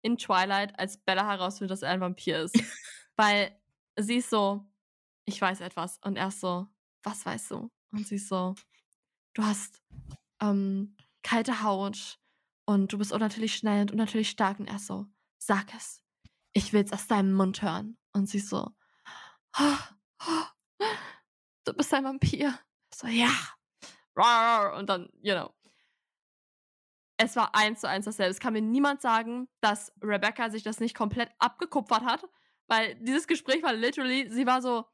in 0.06 0.16
Twilight, 0.16 0.78
als 0.78 0.98
Bella 0.98 1.26
herausfindet, 1.28 1.72
dass 1.72 1.82
er 1.82 1.90
ein 1.90 2.00
Vampir 2.00 2.42
ist. 2.42 2.54
weil 3.16 3.58
sie 3.98 4.16
ist 4.16 4.30
so, 4.30 4.64
ich 5.24 5.40
weiß 5.40 5.60
etwas. 5.60 5.98
Und 6.04 6.16
er 6.16 6.28
ist 6.28 6.40
so, 6.40 6.68
was 7.02 7.26
weißt 7.26 7.50
du? 7.50 7.70
Und 7.90 8.06
sie 8.06 8.16
ist 8.16 8.28
so, 8.28 8.54
du 9.34 9.42
hast 9.44 9.82
ähm, 10.40 10.96
kalte 11.22 11.62
Haut 11.62 12.20
und 12.66 12.92
du 12.92 12.98
bist 12.98 13.12
unnatürlich 13.12 13.56
schnell 13.56 13.82
und 13.82 13.90
unnatürlich 13.90 14.30
stark. 14.30 14.60
Und 14.60 14.68
er 14.68 14.78
so, 14.78 15.06
sag 15.38 15.74
es. 15.74 16.02
Ich 16.52 16.72
will's 16.72 16.92
aus 16.92 17.08
deinem 17.08 17.34
Mund 17.34 17.60
hören. 17.62 17.98
Und 18.12 18.28
sie 18.28 18.38
so, 18.38 18.70
oh, 19.58 19.78
oh, 20.26 20.84
du 21.64 21.72
bist 21.74 21.92
ein 21.92 22.04
Vampir. 22.04 22.58
So, 22.94 23.08
ja. 23.08 23.30
Und 24.78 24.88
dann, 24.88 25.10
you 25.20 25.34
know. 25.34 25.55
Es 27.18 27.36
war 27.36 27.54
eins 27.54 27.80
zu 27.80 27.88
eins 27.88 28.04
dasselbe. 28.04 28.30
Es 28.30 28.40
kann 28.40 28.52
mir 28.52 28.62
niemand 28.62 29.00
sagen, 29.00 29.48
dass 29.60 29.92
Rebecca 30.02 30.50
sich 30.50 30.62
das 30.62 30.80
nicht 30.80 30.94
komplett 30.94 31.30
abgekupfert 31.38 32.04
hat, 32.04 32.24
weil 32.68 32.94
dieses 32.96 33.26
Gespräch 33.26 33.62
war 33.62 33.72
literally, 33.72 34.28
sie 34.30 34.46
war 34.46 34.60
so, 34.60 34.84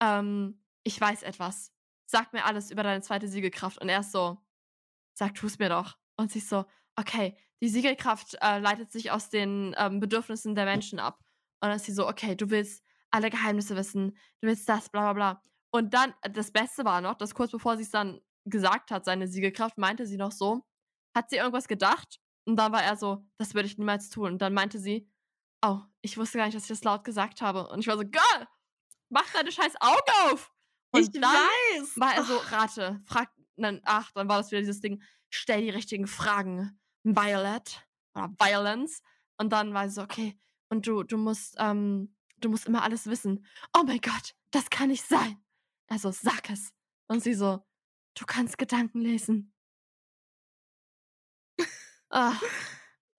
ähm, 0.00 0.62
ich 0.82 1.00
weiß 1.00 1.22
etwas. 1.22 1.72
Sag 2.06 2.32
mir 2.32 2.44
alles 2.46 2.70
über 2.70 2.82
deine 2.82 3.02
zweite 3.02 3.28
Siegelkraft. 3.28 3.78
Und 3.78 3.88
er 3.90 4.00
ist 4.00 4.12
so, 4.12 4.38
sag, 5.12 5.34
tu 5.34 5.46
es 5.46 5.58
mir 5.58 5.68
doch. 5.68 5.98
Und 6.16 6.32
sie 6.32 6.38
ist 6.38 6.48
so, 6.48 6.64
okay, 6.96 7.36
die 7.60 7.68
Siegelkraft 7.68 8.36
äh, 8.40 8.58
leitet 8.58 8.90
sich 8.90 9.10
aus 9.10 9.28
den 9.28 9.74
ähm, 9.78 10.00
Bedürfnissen 10.00 10.54
der 10.54 10.64
Menschen 10.64 10.98
ab. 10.98 11.18
Und 11.60 11.68
dann 11.68 11.76
ist 11.76 11.84
sie 11.84 11.92
so, 11.92 12.08
okay, 12.08 12.34
du 12.34 12.50
willst 12.50 12.84
alle 13.10 13.30
Geheimnisse 13.30 13.76
wissen, 13.76 14.16
du 14.40 14.48
willst 14.48 14.68
das, 14.68 14.88
bla 14.88 15.00
bla 15.00 15.12
bla. 15.12 15.42
Und 15.70 15.92
dann, 15.92 16.14
das 16.32 16.50
Beste 16.50 16.84
war 16.84 17.00
noch, 17.00 17.14
dass 17.14 17.34
kurz 17.34 17.50
bevor 17.50 17.76
sie 17.76 17.82
es 17.82 17.90
dann 17.90 18.20
gesagt 18.44 18.90
hat, 18.90 19.04
seine 19.04 19.28
Siegelkraft, 19.28 19.76
meinte 19.76 20.06
sie 20.06 20.16
noch 20.16 20.32
so, 20.32 20.64
hat 21.14 21.30
sie 21.30 21.36
irgendwas 21.36 21.68
gedacht? 21.68 22.20
Und 22.44 22.56
dann 22.56 22.72
war 22.72 22.82
er 22.82 22.96
so, 22.96 23.24
das 23.36 23.54
würde 23.54 23.68
ich 23.68 23.78
niemals 23.78 24.08
tun. 24.08 24.32
Und 24.32 24.42
dann 24.42 24.54
meinte 24.54 24.78
sie, 24.78 25.10
oh, 25.64 25.80
ich 26.00 26.16
wusste 26.16 26.38
gar 26.38 26.46
nicht, 26.46 26.56
dass 26.56 26.64
ich 26.64 26.68
das 26.68 26.84
laut 26.84 27.04
gesagt 27.04 27.40
habe. 27.40 27.68
Und 27.68 27.80
ich 27.80 27.86
war 27.86 27.96
so, 27.96 28.04
Girl, 28.04 28.48
mach 29.10 29.30
deine 29.32 29.52
scheiß 29.52 29.74
Augen 29.80 30.32
auf! 30.32 30.52
Und 30.90 31.02
ich 31.02 31.10
dann 31.10 31.22
weiß! 31.22 31.92
war 31.96 32.14
er 32.14 32.24
so, 32.24 32.36
rate, 32.36 33.00
frag, 33.04 33.30
dann, 33.56 33.80
ach, 33.84 34.10
dann 34.12 34.28
war 34.28 34.38
das 34.38 34.50
wieder 34.50 34.60
dieses 34.60 34.80
Ding, 34.80 35.02
stell 35.30 35.60
die 35.62 35.70
richtigen 35.70 36.06
Fragen. 36.06 36.78
Violet 37.04 37.86
oder 38.14 38.30
Violence. 38.38 39.02
Und 39.36 39.52
dann 39.52 39.74
war 39.74 39.88
sie 39.88 39.96
so, 39.96 40.02
okay, 40.02 40.38
und 40.68 40.86
du, 40.86 41.02
du 41.02 41.16
musst, 41.16 41.56
ähm, 41.58 42.14
du 42.38 42.48
musst 42.48 42.66
immer 42.66 42.82
alles 42.82 43.06
wissen. 43.06 43.46
Oh 43.76 43.82
mein 43.86 44.00
Gott, 44.00 44.34
das 44.50 44.70
kann 44.70 44.88
nicht 44.88 45.04
sein. 45.04 45.42
Also 45.88 46.10
sag 46.10 46.50
es. 46.50 46.72
Und 47.06 47.22
sie 47.22 47.34
so, 47.34 47.64
du 48.14 48.26
kannst 48.26 48.58
Gedanken 48.58 49.00
lesen. 49.00 49.54
Ah. 52.10 52.34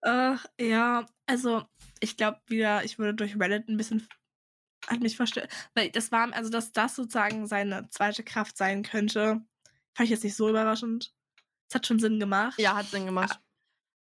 Uh, 0.02 0.36
ja, 0.58 1.06
also 1.26 1.62
ich 2.00 2.16
glaube 2.16 2.40
wieder, 2.46 2.84
ich 2.84 2.98
wurde 2.98 3.14
durch 3.14 3.38
Reddit 3.38 3.68
ein 3.68 3.76
bisschen 3.76 4.08
hat 4.86 5.00
mich 5.00 5.16
verstört, 5.16 5.50
weil 5.74 5.90
das 5.90 6.10
war, 6.10 6.32
also 6.32 6.50
dass 6.50 6.72
das 6.72 6.96
sozusagen 6.96 7.46
seine 7.46 7.88
zweite 7.90 8.24
Kraft 8.24 8.56
sein 8.56 8.82
könnte, 8.82 9.42
fand 9.94 10.04
ich 10.04 10.10
jetzt 10.10 10.24
nicht 10.24 10.36
so 10.36 10.48
überraschend. 10.48 11.12
Es 11.68 11.74
hat 11.74 11.86
schon 11.86 12.00
Sinn 12.00 12.18
gemacht. 12.18 12.58
Ja, 12.58 12.74
hat 12.76 12.86
Sinn 12.86 13.06
gemacht. 13.06 13.38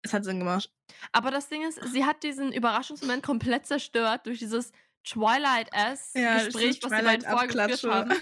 Es 0.02 0.12
hat 0.12 0.24
Sinn 0.24 0.38
gemacht. 0.38 0.72
Aber 1.12 1.30
das 1.30 1.48
Ding 1.48 1.62
ist, 1.62 1.80
sie 1.92 2.04
hat 2.04 2.22
diesen 2.22 2.52
Überraschungsmoment 2.52 3.22
komplett 3.22 3.66
zerstört 3.66 4.26
durch 4.26 4.38
dieses 4.38 4.72
Twilight-S-Gespräch, 5.04 6.80
ja, 6.80 6.90
was 6.90 6.98
sie 6.98 7.04
beiden 7.04 7.28
vorgeführt 7.28 7.84
haben. 7.84 8.12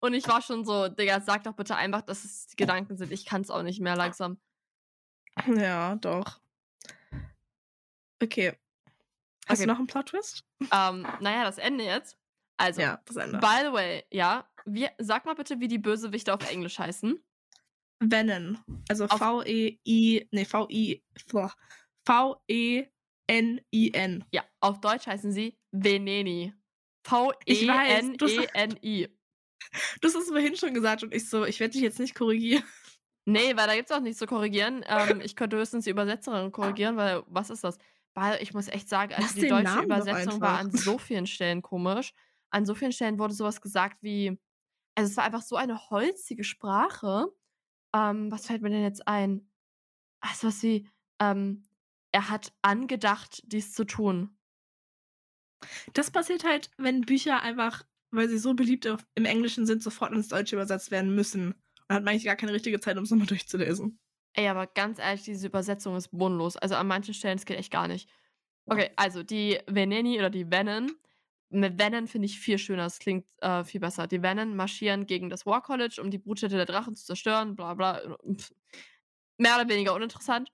Und 0.00 0.14
ich 0.14 0.26
war 0.26 0.42
schon 0.42 0.64
so, 0.64 0.88
Digga, 0.88 1.20
sag 1.20 1.44
doch 1.44 1.54
bitte 1.54 1.76
einfach, 1.76 2.02
dass 2.02 2.24
es 2.24 2.46
die 2.48 2.56
Gedanken 2.56 2.96
sind. 2.96 3.12
Ich 3.12 3.24
kann 3.24 3.42
es 3.42 3.50
auch 3.50 3.62
nicht 3.62 3.80
mehr 3.80 3.94
langsam. 3.94 4.40
Ja, 5.56 5.94
doch. 5.96 6.40
Okay. 8.22 8.52
Hast 9.48 9.58
okay. 9.58 9.66
du 9.66 9.72
noch 9.72 9.78
einen 9.78 9.86
Plot-Twist? 9.86 10.44
Ähm, 10.60 11.06
naja, 11.20 11.44
das 11.44 11.58
Ende 11.58 11.84
jetzt. 11.84 12.16
Also, 12.56 12.80
ja, 12.82 13.00
das 13.06 13.16
Ende. 13.16 13.38
by 13.38 13.60
the 13.64 13.72
way, 13.72 14.04
ja, 14.10 14.48
wie, 14.64 14.88
sag 14.98 15.24
mal 15.24 15.34
bitte, 15.34 15.58
wie 15.58 15.68
die 15.68 15.78
Bösewichte 15.78 16.32
auf 16.32 16.48
Englisch 16.50 16.78
heißen. 16.78 17.18
Venom. 17.98 18.58
Also 18.88 19.08
V-E-I, 19.08 20.28
nee, 20.30 20.44
V-I, 20.44 21.02
V-E-N-I-N. 22.06 22.84
Ja, 24.32 24.44
auf 24.60 24.80
Deutsch 24.80 25.06
heißen 25.06 25.32
sie 25.32 25.56
Veneni. 25.70 26.52
V-E-N-E-N-I. 27.04 28.18
Du 30.00 30.08
hast 30.08 30.16
es 30.16 30.28
vorhin 30.28 30.56
schon 30.56 30.74
gesagt 30.74 31.04
und 31.04 31.14
ich 31.14 31.30
so, 31.30 31.44
ich 31.46 31.60
werde 31.60 31.72
dich 31.72 31.82
jetzt 31.82 32.00
nicht 32.00 32.16
korrigieren. 32.16 32.64
Nee, 33.24 33.56
weil 33.56 33.66
da 33.66 33.74
gibt 33.74 33.90
es 33.90 33.96
auch 33.96 34.00
nichts 34.00 34.18
zu 34.18 34.26
korrigieren. 34.26 34.84
Ähm, 34.86 35.20
ich 35.24 35.36
könnte 35.36 35.56
höchstens 35.56 35.84
die 35.84 35.90
Übersetzerin 35.90 36.52
korrigieren, 36.52 36.96
weil 36.96 37.22
was 37.26 37.50
ist 37.50 37.64
das? 37.64 37.78
Weil 38.14 38.42
ich 38.42 38.52
muss 38.52 38.68
echt 38.68 38.88
sagen, 38.88 39.14
also 39.14 39.34
die 39.34 39.48
deutsche 39.48 39.64
Namen 39.64 39.84
Übersetzung 39.84 40.40
war 40.40 40.58
an 40.58 40.70
so 40.70 40.98
vielen 40.98 41.26
Stellen 41.26 41.62
komisch. 41.62 42.12
An 42.50 42.66
so 42.66 42.74
vielen 42.74 42.92
Stellen 42.92 43.18
wurde 43.18 43.34
sowas 43.34 43.60
gesagt 43.60 44.02
wie, 44.02 44.38
also 44.94 45.10
es 45.10 45.16
war 45.16 45.24
einfach 45.24 45.42
so 45.42 45.56
eine 45.56 45.90
holzige 45.90 46.44
Sprache. 46.44 47.28
Ähm, 47.94 48.30
was 48.30 48.46
fällt 48.46 48.62
mir 48.62 48.70
denn 48.70 48.82
jetzt 48.82 49.06
ein? 49.08 49.48
Also 50.20 50.48
was 50.48 50.62
wie, 50.62 50.88
ähm, 51.20 51.64
er 52.12 52.28
hat 52.28 52.52
angedacht, 52.60 53.42
dies 53.46 53.72
zu 53.72 53.84
tun. 53.84 54.36
Das 55.94 56.10
passiert 56.10 56.44
halt, 56.44 56.70
wenn 56.76 57.02
Bücher 57.02 57.40
einfach, 57.40 57.84
weil 58.10 58.28
sie 58.28 58.38
so 58.38 58.54
beliebt 58.54 58.86
im 59.14 59.24
Englischen 59.24 59.64
sind, 59.64 59.82
sofort 59.82 60.12
ins 60.12 60.28
Deutsche 60.28 60.56
übersetzt 60.56 60.90
werden 60.90 61.14
müssen. 61.14 61.54
Und 61.88 61.96
hat 61.96 62.04
man 62.04 62.12
eigentlich 62.12 62.24
gar 62.24 62.36
keine 62.36 62.52
richtige 62.52 62.80
Zeit, 62.80 62.96
um 62.96 63.04
es 63.04 63.10
nochmal 63.10 63.26
durchzulesen. 63.26 63.98
Ey, 64.34 64.48
aber 64.48 64.66
ganz 64.66 64.98
ehrlich, 64.98 65.24
diese 65.24 65.46
Übersetzung 65.46 65.96
ist 65.96 66.08
bodenlos. 66.08 66.56
Also 66.56 66.74
an 66.74 66.86
manchen 66.86 67.14
Stellen, 67.14 67.36
es 67.36 67.44
geht 67.44 67.58
echt 67.58 67.70
gar 67.70 67.88
nicht. 67.88 68.08
Okay, 68.66 68.90
also 68.96 69.22
die 69.22 69.58
Veneni 69.66 70.18
oder 70.18 70.30
die 70.30 70.50
Vennen 70.50 70.92
mit 71.52 71.78
Venom 71.78 72.08
finde 72.08 72.26
ich 72.26 72.40
viel 72.40 72.58
schöner, 72.58 72.86
es 72.86 72.98
klingt 72.98 73.26
äh, 73.42 73.62
viel 73.64 73.80
besser. 73.80 74.06
Die 74.06 74.22
Venom 74.22 74.56
marschieren 74.56 75.06
gegen 75.06 75.28
das 75.28 75.44
War 75.44 75.62
College, 75.62 76.00
um 76.00 76.10
die 76.10 76.18
Brutstätte 76.18 76.56
der 76.56 76.64
Drachen 76.64 76.96
zu 76.96 77.04
zerstören, 77.04 77.54
bla 77.56 77.74
bla. 77.74 78.00
Mehr 79.38 79.56
oder 79.56 79.68
weniger 79.68 79.94
uninteressant. 79.94 80.50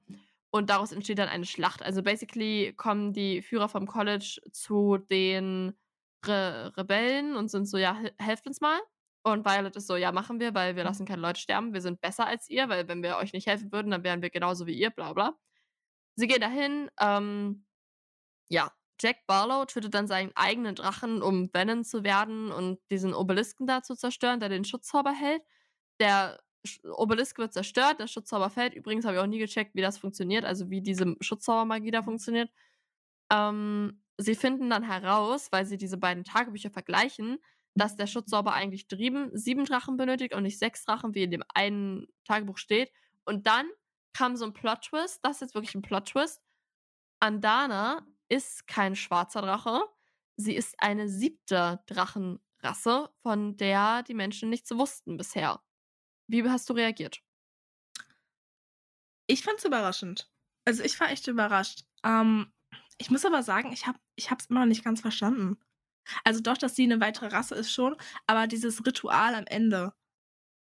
Und 0.51 0.71
daraus 0.71 0.93
entsteht 0.93 1.19
dann 1.19 1.29
eine 1.29 1.45
Schlacht. 1.45 1.83
Also 1.83 2.03
basically 2.03 2.73
kommen 2.77 3.13
die 3.13 3.43
Führer 3.43 3.69
vom 3.69 3.87
College 3.87 4.41
zu 4.51 4.97
den 4.97 5.75
Re 6.27 6.73
Rebellen 6.77 7.37
und 7.37 7.49
sind 7.49 7.67
so, 7.67 7.79
ja, 7.79 7.97
helft 8.19 8.47
uns 8.47 8.61
mal. 8.61 8.79
Und 9.23 9.45
Violet 9.45 9.77
ist 9.77 9.87
so, 9.87 9.97
ja, 9.97 10.13
machen 10.13 10.41
wir, 10.41 10.55
weil 10.55 10.77
wir 10.77 10.85
lassen 10.85 11.07
keine 11.07 11.23
Leute 11.23 11.41
sterben. 11.41 11.75
Wir 11.75 11.81
sind 11.81 12.01
besser 12.01 12.27
als 12.27 12.49
ihr, 12.49 12.69
weil 12.69 12.89
wenn 12.89 13.03
wir 13.03 13.17
euch 13.17 13.33
nicht 13.33 13.47
helfen 13.47 13.73
würden, 13.73 13.91
dann 13.91 14.05
wären 14.05 14.23
wir 14.23 14.31
genauso 14.31 14.67
wie 14.67 14.75
ihr, 14.75 14.91
bla 14.91 15.13
bla. 15.13 15.35
Sie 16.17 16.27
gehen 16.27 16.41
dahin, 16.41 16.91
ähm, 17.01 17.67
ja, 18.49 18.73
Jack 19.01 19.27
Barlow 19.27 19.65
tötet 19.67 19.95
dann 19.95 20.09
seinen 20.09 20.33
eigenen 20.35 20.75
Drachen, 20.75 21.23
um 21.23 21.51
Venom 21.53 21.85
zu 21.85 22.05
werden 22.05 22.51
und 22.51 22.81
diesen 22.91 23.15
Obelisken 23.15 23.67
da 23.67 23.83
zu 23.83 23.95
zerstören, 23.95 24.41
der 24.41 24.49
den 24.49 24.65
Schutzzauber 24.65 25.13
hält. 25.13 25.43
Der 26.01 26.41
Obelisk 26.85 27.39
wird 27.39 27.53
zerstört, 27.53 28.01
der 28.01 28.09
Schutzzauber 28.09 28.51
fällt. 28.51 28.75
Übrigens 28.75 29.05
habe 29.05 29.17
ich 29.17 29.21
auch 29.23 29.27
nie 29.27 29.39
gecheckt, 29.39 29.75
wie 29.75 29.81
das 29.81 29.99
funktioniert, 29.99 30.45
also 30.45 30.71
wie 30.71 30.83
diese 30.83 31.17
Schutzzaubermagie 31.21 31.91
da 31.91 32.03
funktioniert. 32.03 32.51
Ähm, 33.31 34.03
sie 34.19 34.35
finden 34.35 34.71
dann 34.71 34.83
heraus, 34.83 35.53
weil 35.53 35.67
sie 35.67 35.77
diese 35.77 35.99
beiden 35.99 36.25
Tagebücher 36.25 36.71
vergleichen, 36.71 37.39
dass 37.79 37.97
der 37.97 38.07
Schutzzauber 38.07 38.53
eigentlich 38.53 38.89
drüben 38.89 39.31
sieben 39.33 39.65
Drachen 39.65 39.97
benötigt 39.97 40.35
und 40.35 40.43
nicht 40.43 40.59
sechs 40.59 40.85
Drachen, 40.85 41.15
wie 41.15 41.23
in 41.23 41.31
dem 41.31 41.45
einen 41.55 42.07
Tagebuch 42.25 42.59
steht. 42.59 42.93
Und 43.25 43.47
dann 43.47 43.67
kam 44.13 44.37
so 44.37 44.45
ein 44.45 44.53
Plot-Twist, 44.53 45.21
das 45.23 45.37
ist 45.37 45.41
jetzt 45.41 45.55
wirklich 45.55 45.75
ein 45.75 45.83
Plot-Twist. 45.83 46.43
Andana 47.21 48.07
ist 48.29 48.67
kein 48.67 48.97
schwarzer 48.97 49.43
Drache. 49.43 49.83
Sie 50.37 50.55
ist 50.55 50.75
eine 50.79 51.09
siebte 51.09 51.81
Drachenrasse, 51.87 53.11
von 53.23 53.57
der 53.57 54.03
die 54.03 54.15
Menschen 54.15 54.51
nichts 54.51 54.71
wussten 54.71 55.17
bisher. 55.17 55.61
Wie 56.27 56.49
hast 56.49 56.69
du 56.69 56.75
reagiert? 56.75 57.21
Ich 59.27 59.43
fand's 59.43 59.65
überraschend. 59.65 60.31
Also 60.65 60.83
ich 60.83 60.99
war 61.01 61.11
echt 61.11 61.27
überrascht. 61.27 61.85
Ähm, 62.05 62.53
ich 62.99 63.11
muss 63.11 63.25
aber 63.25 63.43
sagen, 63.43 63.73
ich 63.73 63.87
habe 63.87 63.99
hab's 64.19 64.47
immer 64.47 64.61
noch 64.61 64.67
nicht 64.67 64.85
ganz 64.85 65.01
verstanden. 65.01 65.59
Also 66.25 66.41
doch, 66.41 66.59
dass 66.59 66.75
sie 66.77 66.85
eine 66.85 67.01
weitere 67.01 67.27
Rasse 67.29 67.55
ist 67.55 67.73
schon, 67.73 67.97
aber 68.27 68.47
dieses 68.47 68.85
Ritual 68.87 69.35
am 69.35 69.45
Ende 69.47 69.93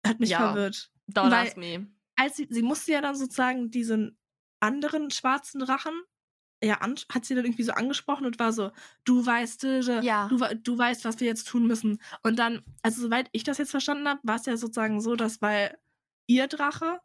hat 0.05 0.19
mich 0.19 0.29
Ja. 0.31 0.39
verwirrt. 0.39 0.91
Don't 1.11 1.31
Weil- 1.31 1.47
ask 1.47 1.57
me. 1.57 1.87
Als 2.15 2.35
sie, 2.35 2.47
sie 2.49 2.61
musste 2.61 2.91
ja 2.91 3.01
dann 3.01 3.15
sozusagen 3.15 3.71
diesen 3.71 4.17
anderen 4.59 5.09
schwarzen 5.11 5.59
Drachen, 5.59 5.93
ja, 6.63 6.79
hat 6.79 7.25
sie 7.25 7.35
dann 7.35 7.43
irgendwie 7.43 7.63
so 7.63 7.73
angesprochen 7.73 8.25
und 8.25 8.39
war 8.39 8.53
so, 8.53 8.71
du 9.03 9.25
weißt, 9.25 9.63
äh, 9.65 10.01
Ja. 10.01 10.27
du, 10.29 10.37
du 10.37 10.77
weißt, 10.77 11.03
was 11.05 11.19
wir 11.19 11.27
jetzt 11.27 11.47
tun 11.47 11.67
müssen. 11.67 11.99
Und 12.21 12.37
dann, 12.39 12.63
also 12.83 13.01
soweit 13.01 13.29
ich 13.33 13.43
das 13.43 13.57
jetzt 13.57 13.71
verstanden 13.71 14.07
habe, 14.07 14.21
war 14.23 14.35
es 14.35 14.45
ja 14.45 14.55
sozusagen 14.55 15.01
so, 15.01 15.15
dass 15.15 15.41
weil 15.41 15.77
ihr 16.27 16.47
Drache 16.47 17.01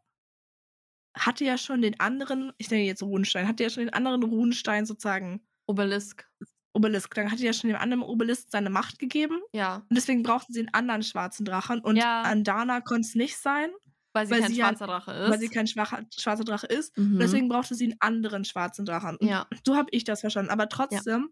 hatte 1.17 1.43
ja 1.43 1.57
schon 1.57 1.81
den 1.81 1.99
anderen, 1.99 2.53
ich 2.57 2.69
denke 2.69 2.85
jetzt 2.85 3.03
Runenstein, 3.03 3.47
hatte 3.47 3.63
ja 3.63 3.69
schon 3.69 3.83
den 3.85 3.93
anderen 3.93 4.23
Runenstein 4.23 4.85
sozusagen 4.85 5.45
Obelisk. 5.67 6.29
Obelisk. 6.73 7.13
Dann 7.15 7.31
hatte 7.31 7.43
ja 7.43 7.53
schon 7.53 7.69
dem 7.69 7.77
anderen 7.79 8.03
Obelisk 8.03 8.47
seine 8.49 8.69
Macht 8.69 8.99
gegeben. 8.99 9.39
Ja. 9.53 9.77
Und 9.89 9.95
deswegen 9.97 10.23
brauchten 10.23 10.53
sie 10.53 10.59
einen 10.61 10.73
anderen 10.73 11.03
schwarzen 11.03 11.45
Drachen. 11.45 11.79
Und 11.81 11.95
Ja. 11.97 12.21
Andana 12.23 12.81
konnte 12.81 13.07
es 13.07 13.15
nicht 13.15 13.37
sein, 13.37 13.69
Weil 14.11 14.25
sie 14.25 14.31
Weil 14.33 14.41
kein 14.41 14.49
sie 14.51 14.57
ja- 14.57 14.65
schwarzer 14.69 14.87
Drache 14.87 15.11
ist. 15.11 15.29
weil 15.29 15.39
sie 15.39 15.49
kein 15.49 15.67
schwacher, 15.67 16.03
schwarzer 16.17 16.43
Drache 16.43 16.65
ist. 16.65 16.97
mhm. 16.97 17.13
Und 17.13 17.19
deswegen 17.19 17.47
brauchte 17.47 17.75
sie 17.75 17.85
einen 17.85 17.97
anderen 17.99 18.43
schwarzen 18.43 18.83
Drachen. 18.83 19.17
Ja. 19.21 19.45
So 19.65 19.75
habe 19.75 19.89
ich 19.91 20.03
das 20.03 20.21
verstanden. 20.21 20.49
Aber 20.49 20.67
trotzdem, 20.67 21.29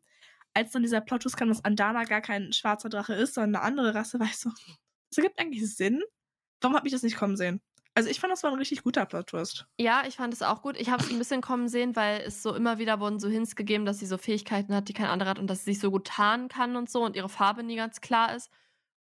als 0.54 0.72
dann 0.74 0.84
dieser 0.84 1.02
Plot 1.02 1.24
kam, 1.36 1.50
dass 1.50 1.66
Andana 1.66 2.04
gar 2.04 2.22
kein 2.22 2.54
schwarzer 2.54 2.90
Drache 2.90 3.14
ist, 3.16 3.34
sondern 3.34 3.56
eine 3.56 3.64
andere 3.64 3.96
Rasse, 3.96 4.20
war 4.20 4.28
ich 4.28 4.38
so, 4.38 4.52
das 5.10 5.18
ergibt 5.18 5.40
eigentlich 5.40 5.76
Sinn. 5.76 6.04
Warum 6.62 6.76
habe 6.78 6.88
ich 6.88 6.94
das 6.94 7.02
nicht 7.04 7.16
kommen 7.18 7.36
sehen? 7.36 7.62
Also 7.98 8.12
ich 8.12 8.20
fand, 8.20 8.32
das 8.32 8.44
war 8.44 8.52
ein 8.52 8.60
richtig 8.60 8.84
guter 8.84 9.08
Plot-Twist. 9.08 9.66
Ja, 9.80 10.04
ich 10.08 10.18
fand 10.18 10.32
es 10.32 10.44
auch 10.44 10.62
gut. 10.62 10.78
Ich 10.78 10.92
habe 10.92 11.04
es 11.04 11.10
ein 11.10 11.18
bisschen 11.18 11.42
kommen 11.42 11.68
sehen, 11.68 11.96
weil 11.96 12.22
es 12.22 12.44
so 12.44 12.54
immer 12.54 12.78
wieder 12.78 13.00
wurden 13.00 13.20
so 13.20 13.28
Hints 13.28 13.56
gegeben, 13.56 13.86
dass 13.86 13.98
sie 13.98 14.06
so 14.06 14.20
Fähigkeiten 14.20 14.76
hat, 14.76 14.88
die 14.88 14.94
kein 14.94 15.08
anderer 15.08 15.32
hat 15.32 15.40
und 15.40 15.48
dass 15.48 15.66
sie 15.66 15.74
sich 15.74 15.80
so 15.80 15.90
gut 15.90 16.06
tarnen 16.06 16.48
kann 16.48 16.76
und 16.76 16.92
so 16.92 17.04
und 17.04 17.16
ihre 17.16 17.28
Farbe 17.28 17.64
nie 17.64 17.76
ganz 17.76 18.00
klar 18.00 18.36
ist. 18.36 18.52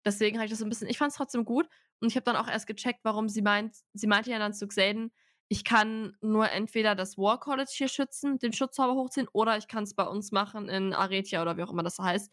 Deswegen 0.04 0.36
habe 0.36 0.44
ich 0.44 0.50
das 0.50 0.58
so 0.58 0.66
ein 0.66 0.68
bisschen, 0.68 0.88
ich 0.88 0.98
fand 0.98 1.10
es 1.10 1.16
trotzdem 1.16 1.46
gut 1.46 1.70
und 2.00 2.08
ich 2.08 2.16
habe 2.16 2.24
dann 2.24 2.36
auch 2.36 2.48
erst 2.48 2.66
gecheckt, 2.66 3.00
warum 3.02 3.30
sie 3.30 3.40
meint, 3.40 3.76
sie 3.94 4.06
meinte 4.06 4.30
ja 4.30 4.38
dann 4.38 4.52
zu 4.52 4.68
Xaden, 4.68 5.10
ich 5.48 5.64
kann 5.64 6.14
nur 6.20 6.50
entweder 6.50 6.94
das 6.94 7.16
War 7.16 7.40
College 7.40 7.72
hier 7.72 7.88
schützen, 7.88 8.38
den 8.40 8.52
Schutzzauber 8.52 8.92
hochziehen, 8.94 9.28
oder 9.32 9.56
ich 9.56 9.68
kann 9.68 9.84
es 9.84 9.94
bei 9.94 10.04
uns 10.04 10.32
machen 10.32 10.68
in 10.68 10.92
Aretia 10.92 11.40
oder 11.40 11.56
wie 11.56 11.62
auch 11.62 11.72
immer 11.72 11.82
das 11.82 11.98
heißt. 11.98 12.30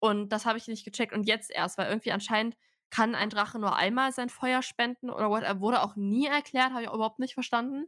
Und 0.00 0.30
das 0.30 0.46
habe 0.46 0.58
ich 0.58 0.66
nicht 0.66 0.84
gecheckt 0.84 1.12
und 1.12 1.28
jetzt 1.28 1.52
erst, 1.52 1.78
weil 1.78 1.88
irgendwie 1.88 2.10
anscheinend 2.10 2.56
kann 2.92 3.16
ein 3.16 3.30
Drache 3.30 3.58
nur 3.58 3.76
einmal 3.76 4.12
sein 4.12 4.30
Feuer 4.30 4.62
spenden 4.62 5.10
oder 5.10 5.30
what, 5.30 5.44
er 5.44 5.60
wurde 5.60 5.82
auch 5.82 5.96
nie 5.96 6.28
erklärt, 6.28 6.72
habe 6.72 6.84
ich 6.84 6.88
überhaupt 6.92 7.20
nicht 7.20 7.34
verstanden. 7.34 7.86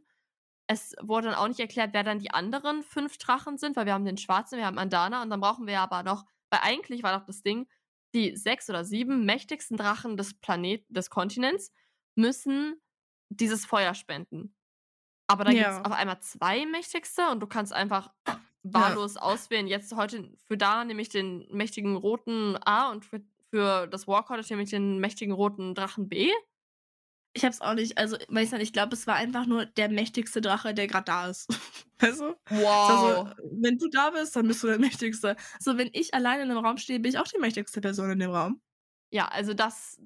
Es 0.67 0.95
wurde 1.01 1.27
dann 1.29 1.35
auch 1.37 1.47
nicht 1.47 1.59
erklärt, 1.59 1.93
wer 1.93 2.03
dann 2.03 2.19
die 2.19 2.31
anderen 2.31 2.83
fünf 2.83 3.17
Drachen 3.19 3.57
sind, 3.57 3.75
weil 3.75 3.85
wir 3.85 3.93
haben 3.93 4.05
den 4.05 4.17
schwarzen, 4.17 4.57
wir 4.59 4.65
haben 4.65 4.79
Andana 4.79 5.21
und 5.23 5.29
dann 5.29 5.41
brauchen 5.41 5.67
wir 5.67 5.79
aber 5.81 6.03
noch, 6.03 6.25
weil 6.49 6.61
eigentlich 6.63 7.03
war 7.03 7.17
doch 7.19 7.25
das 7.25 7.43
Ding, 7.43 7.67
die 8.15 8.35
sechs 8.35 8.69
oder 8.69 8.85
sieben 8.85 9.25
mächtigsten 9.25 9.77
Drachen 9.77 10.17
des 10.17 10.33
Planeten, 10.39 10.93
des 10.93 11.09
Kontinents 11.11 11.71
müssen 12.15 12.81
dieses 13.29 13.65
Feuer 13.65 13.93
spenden. 13.93 14.55
Aber 15.27 15.43
da 15.43 15.53
gibt 15.53 15.59
Ja. 15.61 15.71
es 15.71 15.83
auf 15.85 15.91
einmal 15.91 16.19
zwei 16.21 16.65
mächtigste 16.65 17.29
und 17.31 17.39
du 17.41 17.47
kannst 17.47 17.73
einfach 17.73 18.13
wahllos 18.63 19.17
auswählen. 19.17 19.67
Jetzt 19.67 19.95
heute 19.95 20.31
für 20.43 20.57
da 20.57 20.85
nehme 20.85 21.01
ich 21.01 21.09
den 21.09 21.47
mächtigen 21.51 21.95
roten 21.95 22.57
A 22.63 22.91
und 22.91 23.05
für, 23.05 23.21
für 23.51 23.87
das 23.87 24.07
War 24.07 24.25
College 24.25 24.47
nehme 24.49 24.63
ich 24.63 24.69
den 24.69 24.99
mächtigen 24.99 25.33
roten 25.33 25.75
Drachen 25.75 26.09
B. 26.09 26.29
Ich 27.33 27.43
hab's 27.43 27.59
auch 27.59 27.73
nicht, 27.73 27.97
also 27.97 28.17
weiß 28.29 28.53
nicht, 28.53 28.61
ich 28.61 28.73
glaube, 28.73 28.93
es 28.95 29.07
war 29.07 29.15
einfach 29.15 29.45
nur 29.45 29.65
der 29.65 29.89
mächtigste 29.89 30.39
Drache, 30.39 30.73
der 30.73 30.87
gerade 30.87 31.05
da 31.05 31.27
ist. 31.27 31.49
weißt 31.99 32.21
du? 32.21 32.35
Wow. 32.49 32.89
Also, 32.89 33.33
wenn 33.59 33.77
du 33.77 33.89
da 33.89 34.11
bist, 34.11 34.35
dann 34.35 34.47
bist 34.47 34.63
du 34.63 34.67
der 34.67 34.79
mächtigste. 34.79 35.35
So, 35.59 35.77
wenn 35.77 35.89
ich 35.91 36.13
alleine 36.13 36.43
in 36.43 36.51
einem 36.51 36.65
Raum 36.65 36.77
stehe, 36.77 36.99
bin 36.99 37.11
ich 37.11 37.19
auch 37.19 37.27
die 37.27 37.39
mächtigste 37.39 37.81
Person 37.81 38.09
in 38.11 38.19
dem 38.19 38.31
Raum. 38.31 38.61
Ja, 39.11 39.27
also 39.27 39.53
das, 39.53 39.99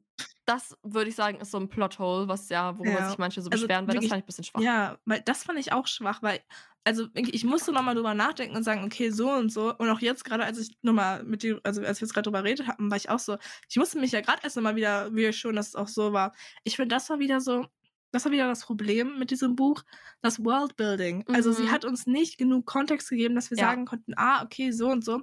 das 0.50 0.78
würde 0.84 1.10
ich 1.10 1.16
sagen, 1.16 1.40
ist 1.40 1.52
so 1.52 1.60
ein 1.60 1.70
Plothole, 1.70 2.28
was 2.28 2.50
ja, 2.50 2.78
worüber 2.78 2.92
Ja. 2.92 3.10
sich 3.10 3.18
manche 3.18 3.42
so 3.42 3.50
Also 3.52 3.66
beschweren, 3.66 3.88
weil 3.88 3.96
das 3.96 4.08
fand 4.08 4.20
ich 4.20 4.24
ein 4.24 4.26
bisschen 4.28 4.44
schwach. 4.46 4.62
Ja, 4.64 5.00
weil 5.06 5.22
das 5.22 5.44
fand 5.44 5.60
ich 5.60 5.72
auch 5.74 5.88
schwach, 5.88 6.22
weil, 6.24 6.42
also 6.84 7.08
ich 7.16 7.44
musste 7.44 7.72
nochmal 7.72 7.96
drüber 7.96 8.14
nachdenken 8.14 8.56
und 8.56 8.64
sagen, 8.64 8.84
okay, 8.84 9.12
so 9.12 9.32
und 9.32 9.52
so. 9.52 9.76
Und 9.78 9.90
auch 9.90 10.00
jetzt 10.02 10.26
gerade, 10.26 10.44
als 10.44 10.58
ich 10.60 10.78
nochmal 10.82 11.24
mit 11.24 11.44
dir, 11.44 11.60
also 11.64 11.82
als 11.82 12.02
wir 12.02 12.06
jetzt 12.08 12.14
gerade 12.14 12.24
drüber 12.26 12.44
redet 12.44 12.68
hatten, 12.68 12.90
war 12.90 12.98
ich 12.98 13.10
auch 13.10 13.20
so, 13.20 13.38
ich 13.70 13.78
musste 13.78 14.00
mich 14.00 14.12
ja 14.12 14.22
gerade 14.22 14.42
erst 14.44 14.56
nochmal 14.56 14.76
wieder, 14.76 15.14
wie 15.16 15.32
schon, 15.34 15.56
dass 15.56 15.70
es 15.70 15.76
auch 15.76 15.88
so 15.88 16.14
war. 16.14 16.34
Ich 16.64 16.76
finde, 16.78 16.96
das 16.96 17.10
war 17.10 17.20
wieder 17.20 17.42
so, 17.42 17.68
das 18.12 18.26
war 18.26 18.32
wieder 18.32 18.48
das 18.48 18.66
Problem 18.66 19.20
mit 19.20 19.30
diesem 19.32 19.56
Buch, 19.56 19.84
das 20.22 20.44
Worldbuilding. 20.44 21.26
Also 21.32 21.52
sie 21.52 21.66
Mhm. 21.66 21.72
hat 21.72 21.86
uns 21.86 22.08
nicht 22.08 22.38
genug 22.40 22.66
Kontext 22.66 23.10
gegeben, 23.10 23.36
dass 23.36 23.52
wir 23.52 23.58
Ja. 23.58 23.68
sagen 23.68 23.86
konnten, 23.86 24.14
ah, 24.18 24.44
okay, 24.44 24.72
so 24.72 24.90
und 24.90 25.06
so. 25.06 25.22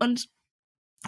Und 0.00 0.28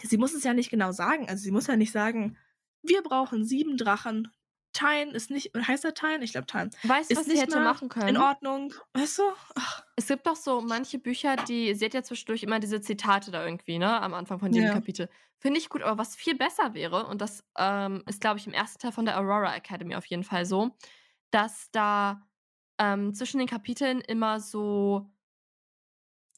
sie 0.02 0.18
muss 0.18 0.34
es 0.34 0.44
ja 0.44 0.54
nicht 0.54 0.70
genau 0.70 0.92
sagen. 0.92 1.28
Also 1.28 1.42
sie 1.42 1.50
muss 1.52 1.66
ja 1.66 1.76
nicht 1.76 1.92
sagen, 1.92 2.36
wir 2.82 3.02
brauchen 3.02 3.44
sieben 3.44 3.76
Drachen. 3.76 4.28
Tyne 4.72 5.10
ist 5.12 5.30
nicht, 5.30 5.50
heißt 5.56 5.84
er 5.84 5.94
Tyne? 5.94 6.22
Ich 6.22 6.32
glaube 6.32 6.46
Tyne. 6.46 6.70
Weißt 6.84 7.10
du, 7.10 7.16
was 7.16 7.24
sie 7.24 7.32
nicht 7.32 7.42
hätte 7.42 7.58
machen 7.60 7.88
können? 7.88 8.08
In 8.08 8.16
Ordnung. 8.18 8.72
Weißt 8.94 9.18
du? 9.18 9.22
Ach, 9.56 9.82
Es 9.96 10.06
gibt 10.06 10.26
doch 10.26 10.36
so 10.36 10.60
manche 10.60 10.98
Bücher, 11.00 11.34
die, 11.36 11.74
sie 11.74 11.84
hat 11.86 11.94
ja 11.94 12.02
zwischendurch 12.04 12.44
immer 12.44 12.60
diese 12.60 12.80
Zitate 12.80 13.32
da 13.32 13.44
irgendwie, 13.44 13.78
ne, 13.78 14.00
am 14.00 14.14
Anfang 14.14 14.38
von 14.38 14.52
jedem 14.52 14.68
Ja. 14.68 14.74
Kapitel. 14.74 15.08
Finde 15.40 15.58
ich 15.58 15.68
gut, 15.70 15.82
aber 15.82 15.98
was 15.98 16.14
viel 16.14 16.36
besser 16.36 16.74
wäre, 16.74 17.06
und 17.06 17.20
das 17.20 17.42
ähm, 17.58 18.04
ist, 18.06 18.20
glaube 18.20 18.38
ich, 18.38 18.46
im 18.46 18.52
ersten 18.52 18.78
Teil 18.78 18.92
von 18.92 19.06
der 19.06 19.18
Aurora 19.18 19.54
Academy 19.56 19.96
auf 19.96 20.04
jeden 20.06 20.22
Fall 20.22 20.46
so, 20.46 20.70
dass 21.32 21.70
da 21.72 22.22
ähm, 22.78 23.12
zwischen 23.14 23.38
den 23.38 23.48
Kapiteln 23.48 24.00
immer 24.00 24.38
so 24.38 25.10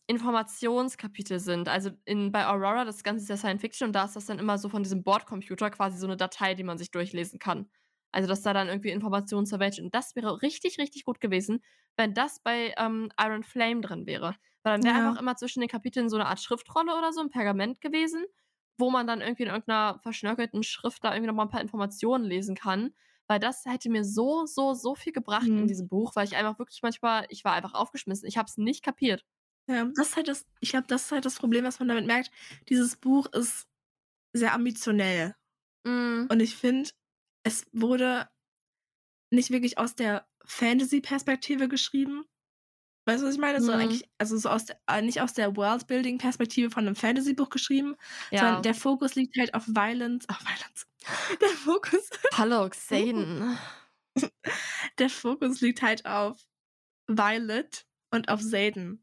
Informationskapitel 0.06 1.38
sind. 1.38 1.68
Also 1.68 1.90
in, 2.04 2.32
bei 2.32 2.46
Aurora, 2.46 2.84
das 2.84 3.02
Ganze 3.02 3.22
ist 3.22 3.28
ja 3.28 3.36
Science 3.36 3.60
Fiction 3.60 3.88
und 3.88 3.92
da 3.94 4.04
ist 4.04 4.16
das 4.16 4.26
dann 4.26 4.38
immer 4.38 4.58
so 4.58 4.68
von 4.68 4.82
diesem 4.82 5.02
Bordcomputer 5.04 5.70
quasi 5.70 5.98
so 5.98 6.06
eine 6.06 6.16
Datei, 6.16 6.54
die 6.54 6.64
man 6.64 6.78
sich 6.78 6.90
durchlesen 6.90 7.38
kann. 7.38 7.70
Also 8.10 8.28
dass 8.28 8.42
da 8.42 8.52
dann 8.52 8.68
irgendwie 8.68 8.90
Informationen 8.90 9.46
zur 9.46 9.58
Welt 9.60 9.78
und 9.78 9.94
das 9.94 10.14
wäre 10.16 10.42
richtig, 10.42 10.78
richtig 10.78 11.04
gut 11.04 11.20
gewesen, 11.20 11.62
wenn 11.96 12.12
das 12.14 12.40
bei 12.42 12.74
ähm, 12.76 13.10
Iron 13.18 13.42
Flame 13.42 13.80
drin 13.80 14.06
wäre. 14.06 14.36
Weil 14.62 14.74
dann 14.74 14.84
wäre 14.84 14.94
Ja. 14.94 14.96
einfach 14.96 15.16
immer 15.16 15.36
zwischen 15.36 15.60
den 15.60 15.68
Kapiteln 15.68 16.08
so 16.10 16.16
eine 16.16 16.26
Art 16.26 16.40
Schriftrolle 16.40 16.96
oder 16.96 17.12
so, 17.12 17.20
ein 17.20 17.30
Pergament 17.30 17.80
gewesen, 17.80 18.24
wo 18.78 18.90
man 18.90 19.06
dann 19.06 19.20
irgendwie 19.20 19.44
in 19.44 19.48
irgendeiner 19.48 19.98
verschnörkelten 20.00 20.62
Schrift 20.62 21.04
da 21.04 21.12
irgendwie 21.12 21.28
nochmal 21.28 21.46
ein 21.46 21.50
paar 21.50 21.60
Informationen 21.60 22.24
lesen 22.24 22.54
kann. 22.54 22.94
Weil 23.28 23.38
das 23.38 23.64
hätte 23.64 23.88
mir 23.88 24.04
so, 24.04 24.44
so, 24.46 24.74
so 24.74 24.94
viel 24.94 25.12
gebracht 25.12 25.52
in 25.56 25.66
Mhm. 25.66 25.68
diesem 25.68 25.88
Buch, 25.88 26.16
weil 26.16 26.26
ich 26.26 26.36
einfach 26.36 26.58
wirklich 26.58 26.80
manchmal, 26.82 27.26
ich 27.30 27.44
war 27.44 27.52
einfach 27.54 27.74
aufgeschmissen. 27.74 28.28
Ich 28.28 28.36
habe 28.36 28.46
es 28.48 28.56
nicht 28.58 28.82
kapiert. 28.84 29.24
Ja, 29.68 29.84
das 29.94 30.08
ist 30.10 30.16
halt 30.16 30.28
das, 30.28 30.46
ich 30.60 30.70
glaube, 30.70 30.86
das 30.88 31.04
ist 31.04 31.12
halt 31.12 31.24
das 31.24 31.36
Problem, 31.36 31.64
was 31.64 31.78
man 31.78 31.88
damit 31.88 32.06
merkt. 32.06 32.30
Dieses 32.68 32.96
Buch 32.96 33.26
ist 33.32 33.66
sehr 34.34 34.54
ambitionell. 34.54 35.34
Mm, 35.84 36.26
Und 36.30 36.40
ich 36.40 36.56
finde, 36.56 36.90
es 37.44 37.66
wurde 37.72 38.28
nicht 39.30 39.50
wirklich 39.50 39.78
aus 39.78 39.94
der 39.94 40.26
Fantasy-Perspektive 40.44 41.68
geschrieben. 41.68 42.24
Weißt 43.06 43.22
du, 43.22 43.26
was 43.26 43.34
ich 43.34 43.40
meine? 43.40 43.60
So 43.60 43.72
Mhm. 43.72 43.78
eigentlich, 43.78 44.08
also 44.18 44.36
so 44.36 44.48
aus 44.48 44.66
der, 44.66 44.80
äh, 44.86 45.02
nicht 45.02 45.20
aus 45.20 45.32
der 45.32 45.56
Worldbuilding-Perspektive 45.56 46.70
von 46.70 46.86
einem 46.86 46.94
Fantasy-Buch 46.96 47.50
geschrieben, 47.50 47.96
ja. 48.30 48.38
sondern 48.40 48.62
der 48.62 48.74
Fokus 48.74 49.14
liegt 49.16 49.36
halt 49.38 49.54
auf 49.54 49.66
Violence. 49.66 50.28
Auf 50.28 50.40
Violence. 50.40 50.86
Der 51.40 51.48
Fokus, 51.48 52.10
Hallo, 52.34 52.68
Xaden. 52.70 53.58
der 54.98 55.10
Fokus 55.10 55.60
liegt 55.60 55.82
halt 55.82 56.06
auf 56.06 56.46
Violet 57.08 57.86
und 58.12 58.28
auf 58.28 58.40
Zayden. 58.40 59.01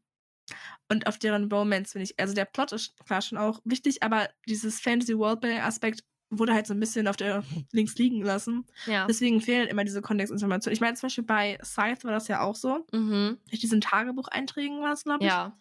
Und 0.88 1.06
auf 1.06 1.18
deren 1.18 1.50
Romance, 1.52 1.92
finde 1.92 2.04
ich. 2.04 2.18
Also 2.18 2.34
der 2.34 2.44
Plot 2.46 2.72
ist 2.72 2.96
klar 3.06 3.22
schon 3.22 3.38
auch 3.38 3.60
wichtig, 3.64 4.02
aber 4.02 4.28
dieses 4.48 4.80
Fantasy-Worldbuilding-Aspekt 4.80 6.04
wurde 6.32 6.54
halt 6.54 6.66
so 6.66 6.74
ein 6.74 6.80
bisschen 6.80 7.08
auf 7.08 7.16
der 7.16 7.42
links 7.72 7.96
liegen 7.96 8.20
gelassen. 8.20 8.64
Ja. 8.86 9.06
Deswegen 9.06 9.40
fehlen 9.40 9.66
immer 9.68 9.84
diese 9.84 10.00
Kontextinformationen. 10.00 10.72
Ich 10.74 10.80
meine, 10.80 10.94
zum 10.94 11.08
Beispiel 11.08 11.24
bei 11.24 11.58
Scythe 11.64 12.04
war 12.04 12.12
das 12.12 12.28
ja 12.28 12.40
auch 12.40 12.54
so. 12.54 12.86
Mhm. 12.92 13.38
Durch 13.48 13.60
diesen 13.60 13.80
Tagebucheinträgen 13.80 14.80
war 14.80 14.92
es, 14.92 15.04
glaube 15.04 15.24
ich. 15.24 15.30
Ja. 15.30 15.58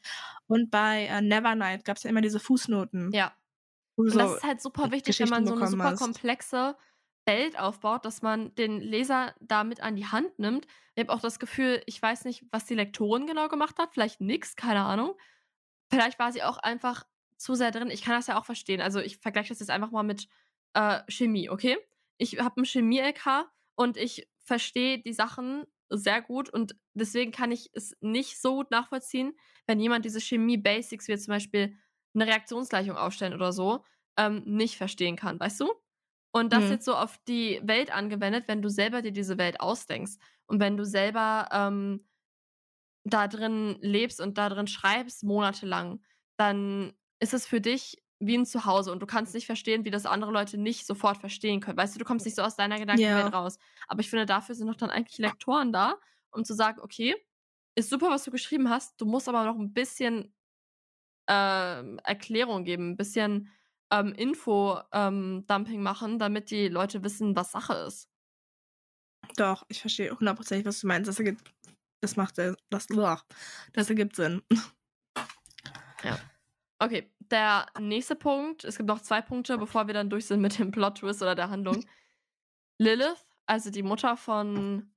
Und 0.47 0.69
bei 0.69 1.05
äh, 1.05 1.21
Nevernight 1.21 1.85
gab 1.85 1.97
es 1.97 2.03
ja 2.03 2.09
immer 2.11 2.21
diese 2.21 2.39
Fußnoten. 2.39 3.11
Ja. 3.13 3.33
Und 3.95 4.13
das 4.15 4.29
so- 4.29 4.35
ist 4.35 4.43
halt 4.43 4.61
super 4.61 4.91
wichtig, 4.91 5.19
wenn 5.19 5.29
man 5.29 5.45
so 5.45 5.53
eine 5.53 5.67
super 5.67 5.91
bekommen 5.91 6.13
hast. 6.13 6.19
Welt 7.29 7.59
aufbaut, 7.59 8.05
dass 8.05 8.23
man 8.23 8.55
den 8.55 8.81
Leser 8.81 9.35
damit 9.39 9.81
an 9.81 9.95
die 9.95 10.07
Hand 10.07 10.39
nimmt. 10.39 10.65
Ich 10.95 11.03
habe 11.03 11.13
auch 11.13 11.21
das 11.21 11.37
Gefühl, 11.37 11.79
ich 11.85 12.01
weiß 12.01 12.25
nicht, 12.25 12.43
was 12.51 12.65
die 12.65 12.73
Lektorin 12.73 13.27
genau 13.27 13.47
gemacht 13.49 13.77
hat. 13.77 13.93
Vielleicht 13.93 14.19
nix, 14.19 14.55
keine 14.55 14.83
Ahnung. 14.83 15.13
Vielleicht 15.91 16.17
war 16.17 16.31
sie 16.31 16.41
auch 16.41 16.57
einfach 16.57 17.05
zu 17.37 17.53
sehr 17.53 17.69
drin. 17.69 17.91
Ich 17.91 18.01
kann 18.01 18.15
das 18.15 18.25
ja 18.25 18.39
auch 18.39 18.45
verstehen. 18.45 18.81
Also 18.81 18.99
ich 18.99 19.17
vergleiche 19.17 19.49
das 19.49 19.59
jetzt 19.59 19.69
einfach 19.69 19.91
mal 19.91 20.01
mit 20.01 20.27
äh, 20.73 21.01
Chemie, 21.07 21.49
okay? 21.51 21.77
Ich 22.17 22.39
habe 22.39 22.61
ein 22.61 22.65
Chemie-LK 22.65 23.47
und 23.75 23.95
ich 23.95 24.27
verstehe 24.43 24.97
die 24.97 25.13
Sachen 25.13 25.65
sehr 25.89 26.21
gut 26.21 26.49
und 26.49 26.75
deswegen 26.95 27.31
kann 27.31 27.51
ich 27.51 27.69
es 27.73 27.95
nicht 28.01 28.41
so 28.41 28.55
gut 28.55 28.71
nachvollziehen, 28.71 29.37
wenn 29.67 29.79
jemand 29.79 30.03
diese 30.03 30.19
Chemie-Basics, 30.19 31.07
wie 31.07 31.17
zum 31.17 31.33
Beispiel 31.33 31.75
eine 32.15 32.25
Reaktionsgleichung 32.25 32.97
aufstellen 32.97 33.35
oder 33.35 33.53
so, 33.53 33.83
ähm, 34.17 34.41
nicht 34.45 34.77
verstehen 34.77 35.15
kann, 35.15 35.39
weißt 35.39 35.59
du? 35.61 35.71
Und 36.31 36.53
das 36.53 36.69
Mhm. 36.69 36.69
jetzt 36.69 36.85
so 36.85 36.95
auf 36.95 37.17
die 37.27 37.59
Welt 37.63 37.91
angewendet, 37.93 38.45
wenn 38.47 38.61
du 38.61 38.69
selber 38.69 39.01
dir 39.01 39.11
diese 39.11 39.37
Welt 39.37 39.59
ausdenkst 39.61 40.13
und 40.47 40.59
wenn 40.59 40.77
du 40.77 40.85
selber 40.85 41.49
ähm, 41.51 42.05
da 43.03 43.27
drin 43.27 43.77
lebst 43.81 44.19
und 44.21 44.37
da 44.37 44.49
drin 44.49 44.67
schreibst 44.67 45.23
monatelang, 45.23 46.01
dann 46.37 46.93
ist 47.19 47.33
es 47.33 47.45
für 47.47 47.61
dich 47.61 48.03
wie 48.19 48.37
ein 48.37 48.45
Zuhause 48.45 48.91
und 48.91 48.99
du 49.01 49.05
kannst 49.05 49.33
nicht 49.33 49.45
verstehen, 49.45 49.85
wie 49.85 49.91
das 49.91 50.05
andere 50.05 50.31
Leute 50.31 50.57
nicht 50.57 50.85
sofort 50.85 51.17
verstehen 51.17 51.61
können. 51.61 51.77
Weißt 51.77 51.95
du, 51.95 51.99
du 51.99 52.05
kommst 52.05 52.25
nicht 52.25 52.35
so 52.35 52.41
aus 52.43 52.57
deiner 52.57 52.77
Gedankenwelt 52.79 53.31
Ja. 53.31 53.33
raus. 53.33 53.57
Aber 53.87 54.01
ich 54.01 54.09
finde, 54.09 54.25
dafür 54.25 54.55
sind 54.55 54.67
doch 54.67 54.75
dann 54.75 54.89
eigentlich 54.89 55.17
Lektoren 55.19 55.71
da, 55.71 55.95
um 56.31 56.43
zu 56.43 56.53
sagen: 56.53 56.81
„Okay, 56.81 57.15
ist 57.75 57.89
super, 57.89 58.09
was 58.09 58.25
du 58.25 58.31
geschrieben 58.31 58.69
hast, 58.69 58.99
du 59.01 59.05
musst 59.05 59.29
aber 59.29 59.45
noch 59.45 59.57
ein 59.57 59.73
bisschen, 59.73 60.33
ähm, 61.27 61.99
Erklärung 62.03 62.63
geben, 62.65 62.91
'n 62.93 62.97
bisschen, 62.97 63.49
ähm, 63.91 64.13
Info 64.13 64.79
ähm, 64.91 65.45
machen, 65.77 66.19
damit 66.19 66.51
die 66.51 66.67
Leute 66.67 67.03
wissen, 67.03 67.35
was 67.35 67.51
Sache 67.51 67.73
ist.“ 67.73 68.09
Doch, 69.35 69.65
ich 69.67 69.81
verstehe 69.81 70.11
hundertprozentig, 70.11 70.65
was 70.65 70.81
du 70.81 70.87
meinst. 70.87 71.07
Das 71.07 71.19
ergibt 71.19 71.53
das 72.01 72.15
macht 72.15 72.35
Sinn. 72.35 72.55
Das 72.69 72.87
das 73.73 73.89
ergibt 73.89 74.15
Sinn. 74.15 74.41
Okay, 76.79 77.11
der 77.19 77.65
nächste 77.77 78.15
Punkt 78.15 78.63
es 78.63 78.77
gibt 78.77 78.87
noch 78.87 79.01
2 79.01 79.21
Punkte, 79.21 79.57
bevor 79.57 79.87
wir 79.87 79.93
dann 79.93 80.09
durch 80.09 80.27
sind 80.27 80.39
mit 80.39 80.57
dem 80.59 80.71
Plot-Twist 80.71 81.21
oder 81.21 81.35
der 81.35 81.49
Handlung. 81.49 81.85
Lilith, 82.77 83.25
also 83.45 83.69
die 83.69 83.83
Mutter 83.83 84.15
von 84.15 84.89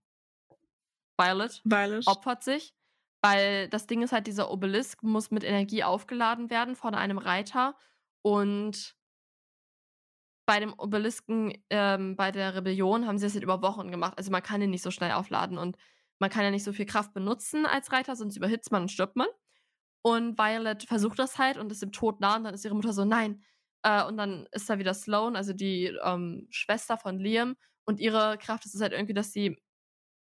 Violet, 1.18 1.60
Violet. 1.64 2.06
opfert 2.06 2.44
sich, 2.44 2.72
weil 3.20 3.68
das 3.68 3.88
Ding 3.88 4.02
ist 4.02 4.12
halt, 4.12 4.28
dieser 4.28 4.52
Obelisk 4.52 5.02
muss 5.02 5.32
mit 5.32 5.42
Energie 5.42 5.82
aufgeladen 5.82 6.50
werden 6.50 6.76
von 6.76 6.94
einem 6.94 7.18
Reiter 7.18 7.76
und 8.22 8.96
bei 10.46 10.60
dem 10.60 10.72
Obelisken, 10.74 11.52
ähm, 11.70 12.16
bei 12.16 12.30
der 12.32 12.54
Rebellion 12.54 13.06
haben 13.06 13.18
sie 13.18 13.26
das 13.26 13.34
halt 13.34 13.44
über 13.44 13.62
Wochen 13.62 13.90
gemacht. 13.90 14.14
Also, 14.16 14.30
man 14.30 14.42
kann 14.42 14.60
den 14.60 14.70
nicht 14.70 14.82
so 14.82 14.90
schnell 14.90 15.12
aufladen 15.12 15.56
und 15.58 15.76
man 16.18 16.30
kann 16.30 16.44
ja 16.44 16.50
nicht 16.50 16.64
so 16.64 16.72
viel 16.72 16.86
Kraft 16.86 17.14
benutzen 17.14 17.66
als 17.66 17.92
Reiter, 17.92 18.16
sonst 18.16 18.36
überhitzt 18.36 18.70
man 18.72 18.82
und 18.82 18.90
stirbt 18.90 19.16
man. 19.16 19.28
Und 20.02 20.38
Violet 20.38 20.84
versucht 20.84 21.18
das 21.18 21.38
halt 21.38 21.58
und 21.58 21.72
ist 21.72 21.82
dem 21.82 21.92
Tod 21.92 22.20
nah 22.20 22.36
und 22.36 22.44
dann 22.44 22.54
ist 22.54 22.64
ihre 22.64 22.74
Mutter 22.76 22.92
so: 22.94 23.04
„Nein.“ 23.06 23.44
Äh, 23.84 24.04
und 24.06 24.16
dann 24.18 24.46
ist 24.52 24.70
da 24.70 24.78
wieder 24.80 24.94
Sloane, 24.94 25.36
also 25.38 25.52
die, 25.54 25.86
ähm, 26.04 26.48
Schwester 26.50 26.98
von 26.98 27.18
Liam 27.20 27.56
und 27.86 28.00
ihre 28.00 28.38
Kraft 28.38 28.66
ist 28.66 28.74
es 28.76 28.82
halt 28.82 28.92
irgendwie, 28.94 29.14
dass 29.14 29.32
sie, 29.32 29.58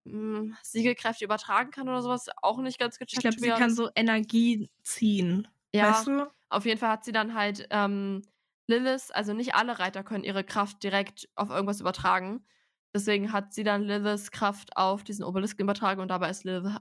hm, 0.07 0.57
Siegelkräfte 0.65 1.25
übertragen 1.27 1.71
kann 1.73 1.89
oder 1.89 2.03
so 2.03 2.11
was. 2.11 2.29
Auch 2.43 2.59
nicht 2.61 2.79
ganz 2.81 2.99
Ich 3.11 3.19
gecheckt, 3.19 3.21
glaube, 3.21 3.41
to 3.41 3.41
sie 3.41 3.53
kann 3.53 3.75
so 3.75 3.91
Energie 3.97 4.71
ziehen. 4.85 5.49
Ja. 5.77 5.85
Weißt 5.89 6.07
du? 6.07 6.31
Auf 6.49 6.65
jeden 6.65 6.79
Fall 6.79 6.91
hat 6.91 7.05
sie 7.05 7.13
dann 7.13 7.35
halt, 7.35 7.67
ähm, 7.71 8.23
Lilith 8.69 9.11
also 9.13 9.33
nicht 9.33 9.55
alle 9.55 9.79
Reiter 9.79 10.03
können 10.05 10.25
ihre 10.25 10.45
Kraft 10.45 10.83
direkt 10.83 11.29
auf 11.37 11.51
irgendwas 11.51 11.81
übertragen. 11.81 12.47
Deswegen 12.95 13.33
hat 13.33 13.53
sie 13.53 13.65
dann 13.65 13.83
Liliths 13.83 14.31
Kraft 14.31 14.77
auf 14.77 15.05
diesen 15.05 15.25
Obelisken 15.25 15.63
übertragen 15.63 16.01
und 16.01 16.09
dabei 16.09 16.31
ist 16.31 16.45
Lilith 16.45 16.77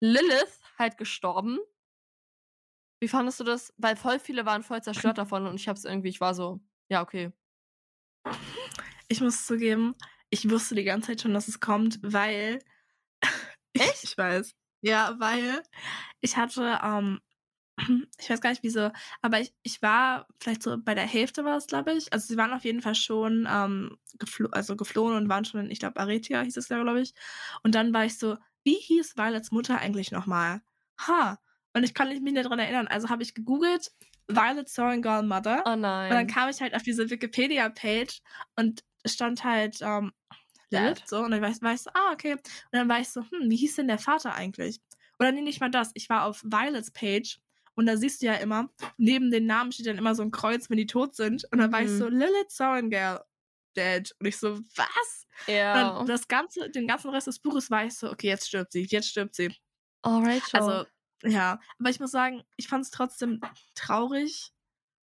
Lilith 0.00 0.60
halt 0.78 0.98
gestorben. 0.98 1.58
Wie 3.00 3.08
fandest 3.08 3.40
du 3.40 3.44
das? 3.44 3.72
Weil 3.76 3.96
voll 3.96 4.18
viele 4.18 4.46
waren 4.46 4.62
voll 4.62 4.82
zerstört 4.82 5.18
davon 5.18 5.46
und 5.46 5.56
ich 5.56 5.68
habe 5.68 5.76
es 5.78 5.84
irgendwie 5.84 6.08
ich 6.08 6.20
war 6.20 6.34
so: 6.34 6.60
„Ja, 6.88 7.02
okay.“ 7.02 7.32
Ich 9.08 9.20
muss 9.20 9.46
zugeben, 9.46 9.94
ich 10.30 10.48
wusste 10.50 10.74
die 10.74 10.84
ganze 10.84 11.08
Zeit 11.08 11.20
schon, 11.22 11.34
dass 11.34 11.48
es 11.48 11.60
kommt, 11.60 11.98
weil 12.02 12.58
Echt? 13.78 14.04
ich 14.04 14.16
weiß. 14.16 14.54
Ja, 14.84 15.16
weil 15.18 15.62
ich 16.20 16.36
hatte, 16.36 16.78
ähm 16.82 17.20
ich 18.18 18.30
weiß 18.30 18.40
gar 18.40 18.50
nicht 18.50 18.62
wieso, 18.64 18.90
aber 19.22 19.40
ich 19.40 19.54
ich 19.62 19.82
war 19.82 20.28
vielleicht 20.40 20.62
so 20.62 20.78
bei 20.78 20.94
der 20.94 21.06
Hälfte 21.06 21.44
war 21.44 21.56
es, 21.58 21.66
glaube 21.68 21.92
ich. 21.94 22.12
Also, 22.12 22.26
sie 22.28 22.36
waren 22.38 22.52
auf 22.52 22.64
jeden 22.64 22.82
Fall 22.82 22.94
schon, 22.96 23.48
ähm, 23.50 23.98
geflo 24.18 24.48
also 24.52 24.76
geflohen 24.76 25.16
und 25.16 25.28
waren 25.30 25.44
schon 25.46 25.60
in, 25.60 25.70
ich 25.70 25.80
glaube, 25.80 26.00
Arretia 26.00 26.42
hieß 26.42 26.56
es 26.58 26.68
ja, 26.70 26.82
glaube 26.82 27.00
ich. 27.02 27.14
Und 27.64 27.74
dann 27.76 27.94
war 27.94 28.04
ich 28.06 28.18
so: 28.18 28.36
„Wie 28.64 28.74
hieß 28.76 29.16
Violets 29.16 29.52
Mutter 29.52 29.78
eigentlich 29.80 30.12
noch 30.12 30.26
mal?“ 30.26 30.62
Ha, 31.00 31.38
und 31.74 31.84
ich 31.84 31.94
konnte 31.94 32.14
mich 32.20 32.32
nicht 32.34 32.48
dran 32.48 32.58
erinnern. 32.60 32.88
Also, 32.88 33.08
habe 33.10 33.22
ich 33.24 33.34
gegoogelt, 33.34 33.92
Violet 34.28 34.68
Sorrengal 34.68 35.22
Mother. 35.24 35.66
Oh 35.66 35.76
Und 36.08 36.16
dann 36.16 36.26
nein. 36.26 36.28
kam 36.28 36.48
ich 36.50 36.60
halt 36.60 36.74
auf 36.74 36.82
diese 36.82 37.10
Wikipedia-Page 37.10 38.20
und 38.56 38.84
stand 39.06 39.44
halt, 39.44 39.78
ähm, 39.82 40.12
Dad. 40.74 41.04
so 41.04 41.18
und 41.20 41.30
dann 41.32 41.42
war 41.42 41.50
ich 41.50 41.62
war 41.62 41.74
ich 41.74 41.82
so: 41.82 41.90
„Ah, 41.94 42.12
okay.“ 42.12 42.32
Und 42.34 42.42
dann 42.72 42.88
war 42.88 43.00
ich 43.00 43.08
so: 43.08 43.22
„Hm, 43.22 43.50
wie 43.50 43.56
hieß 43.56 43.76
denn 43.76 43.88
der 43.88 43.98
Vater 43.98 44.34
eigentlich?“ 44.34 44.80
Oder 45.18 45.32
ne, 45.32 45.42
nicht 45.42 45.60
mal 45.60 45.70
das. 45.70 45.90
Ich 45.94 46.08
war 46.10 46.24
auf 46.24 46.42
Violets 46.44 46.90
Page 46.90 47.38
und 47.76 47.86
da 47.86 47.96
siehst 47.96 48.22
du 48.22 48.26
ja 48.26 48.34
immer, 48.34 48.70
neben 48.98 49.30
den 49.30 49.46
Namen 49.46 49.72
steht 49.72 49.86
dann 49.86 49.98
immer 49.98 50.14
so 50.14 50.22
'n 50.22 50.30
Kreuz, 50.32 50.70
wenn 50.70 50.76
die 50.78 50.86
tot 50.86 51.14
sind. 51.16 51.44
Und 51.52 51.58
dann 51.58 51.72
war 51.72 51.82
ich 51.82 51.92
so: 51.92 52.06
Mhm. 52.06 52.08
„Lilith 52.08 52.50
Sorrengal 52.50 53.24
dead.“ 53.76 54.14
Und 54.20 54.26
ich 54.28 54.36
so: 54.38 54.58
„Was?“ 54.76 55.26
Und 55.72 55.96
Ja. 55.96 56.08
das 56.08 56.28
ganze 56.28 56.70
den 56.70 56.86
ganzen 56.88 57.10
Rest 57.10 57.26
des 57.28 57.38
Buches 57.40 57.70
war 57.70 57.84
ich 57.86 57.94
so: 57.96 58.10
„Okay, 58.10 58.28
jetzt 58.28 58.48
stirbt 58.48 58.72
sie, 58.72 58.86
jetzt 58.90 59.08
stirbt 59.10 59.34
sie.“ 59.36 59.54
Oh, 60.04 60.20
Rachel. 60.22 60.54
Also, 60.54 60.86
ja. 61.24 61.60
Aber 61.78 61.90
ich 61.90 62.00
muss 62.00 62.12
sagen, 62.12 62.44
ich 62.56 62.68
fand's 62.68 62.90
trotzdem 62.90 63.40
traurig. 63.74 64.53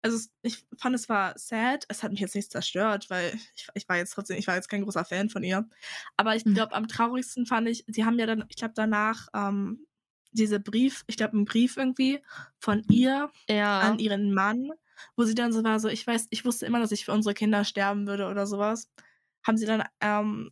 Also, 0.03 0.15
es 0.17 0.31
ich 0.43 0.65
fand, 0.77 0.95
es 0.95 1.09
war 1.09 1.33
sad. 1.37 1.85
Es 1.89 2.03
hat 2.03 2.11
mich 2.11 2.19
jetzt 2.19 2.35
nicht 2.35 2.51
zerstört, 2.51 3.09
weil 3.09 3.33
ich 3.55 3.67
ich 3.73 3.89
war 3.89 3.97
jetzt 3.97 4.11
trotzdem 4.13 4.37
ich 4.37 4.47
war 4.47 4.55
jetzt 4.55 4.69
kein 4.69 4.83
großer 4.83 5.05
Fan 5.05 5.29
von 5.29 5.43
ihr. 5.43 5.67
Aber 6.17 6.35
ich 6.35 6.43
Mhm. 6.45 6.53
glaube, 6.53 6.73
am 6.75 6.87
traurigsten 6.87 7.45
fand 7.45 7.67
ich, 7.67 7.83
sie 7.87 8.05
haben 8.05 8.19
ja 8.19 8.25
dann, 8.25 8.45
ich 8.49 8.55
glaube, 8.57 8.73
danach, 8.75 9.27
ähm, 9.33 9.87
diese 10.31 10.59
Brief 10.59 11.03
ich 11.07 11.17
glaube, 11.17 11.35
'n 11.37 11.45
Brief 11.45 11.77
irgendwie 11.77 12.21
von 12.59 12.83
ihr 12.89 13.31
an 13.79 13.97
Ja. 13.97 13.99
ihren 13.99 14.33
Mann, 14.33 14.69
wo 15.15 15.23
sie 15.23 15.35
dann 15.35 15.51
so 15.53 15.63
war, 15.63 15.79
so: 15.79 15.87
„Ich 15.89 16.05
weiß 16.05 16.27
ich 16.29 16.45
wusste 16.45 16.65
immer, 16.65 16.79
dass 16.79 16.91
ich 16.91 17.05
für 17.05 17.13
unsere 17.13 17.33
Kinder 17.33 17.63
sterben 17.65 18.07
würde“ 18.07 18.27
oder 18.27 18.45
so 18.47 18.57
was. 18.59 18.89
Haben 19.45 19.57
sie 19.57 19.65
dann, 19.65 19.83
ähm, 20.01 20.51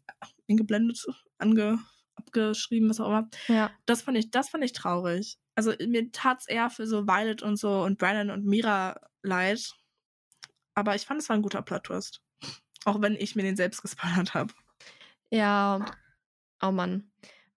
eingeblendet, 0.49 1.05
ange 1.37 1.79
abgeschrieben, 2.15 2.89
was 2.89 2.99
auch 3.01 3.07
immer. 3.09 3.29
Ja. 3.49 3.77
Das 3.85 4.01
fand 4.03 4.17
ich 4.17 4.31
das 4.31 4.49
fand 4.49 4.63
ich 4.63 4.73
traurig. 4.73 5.37
Also, 5.55 5.73
mir 5.87 6.11
tat's 6.11 6.47
eher 6.47 6.69
für 6.69 6.87
so 6.87 7.07
Violet 7.07 7.43
und 7.43 7.57
so 7.57 7.83
und 7.83 7.97
Brennan 7.99 8.29
und 8.31 8.45
Mira 8.45 8.99
leid. 9.25 9.73
Aber 10.75 10.95
ich 10.95 11.05
fand, 11.05 11.21
es 11.21 11.29
war 11.29 11.35
'n 11.37 11.41
guter 11.41 11.61
Plot-Twist. 11.61 12.21
Auch 12.85 13.01
wenn 13.01 13.15
ich 13.15 13.35
mir 13.35 13.43
den 13.43 13.55
selbst 13.57 13.81
gespoilert 13.81 14.33
habe. 14.33 14.53
Ja. 15.31 15.85
Oh 16.61 16.71
Mann. 16.71 17.11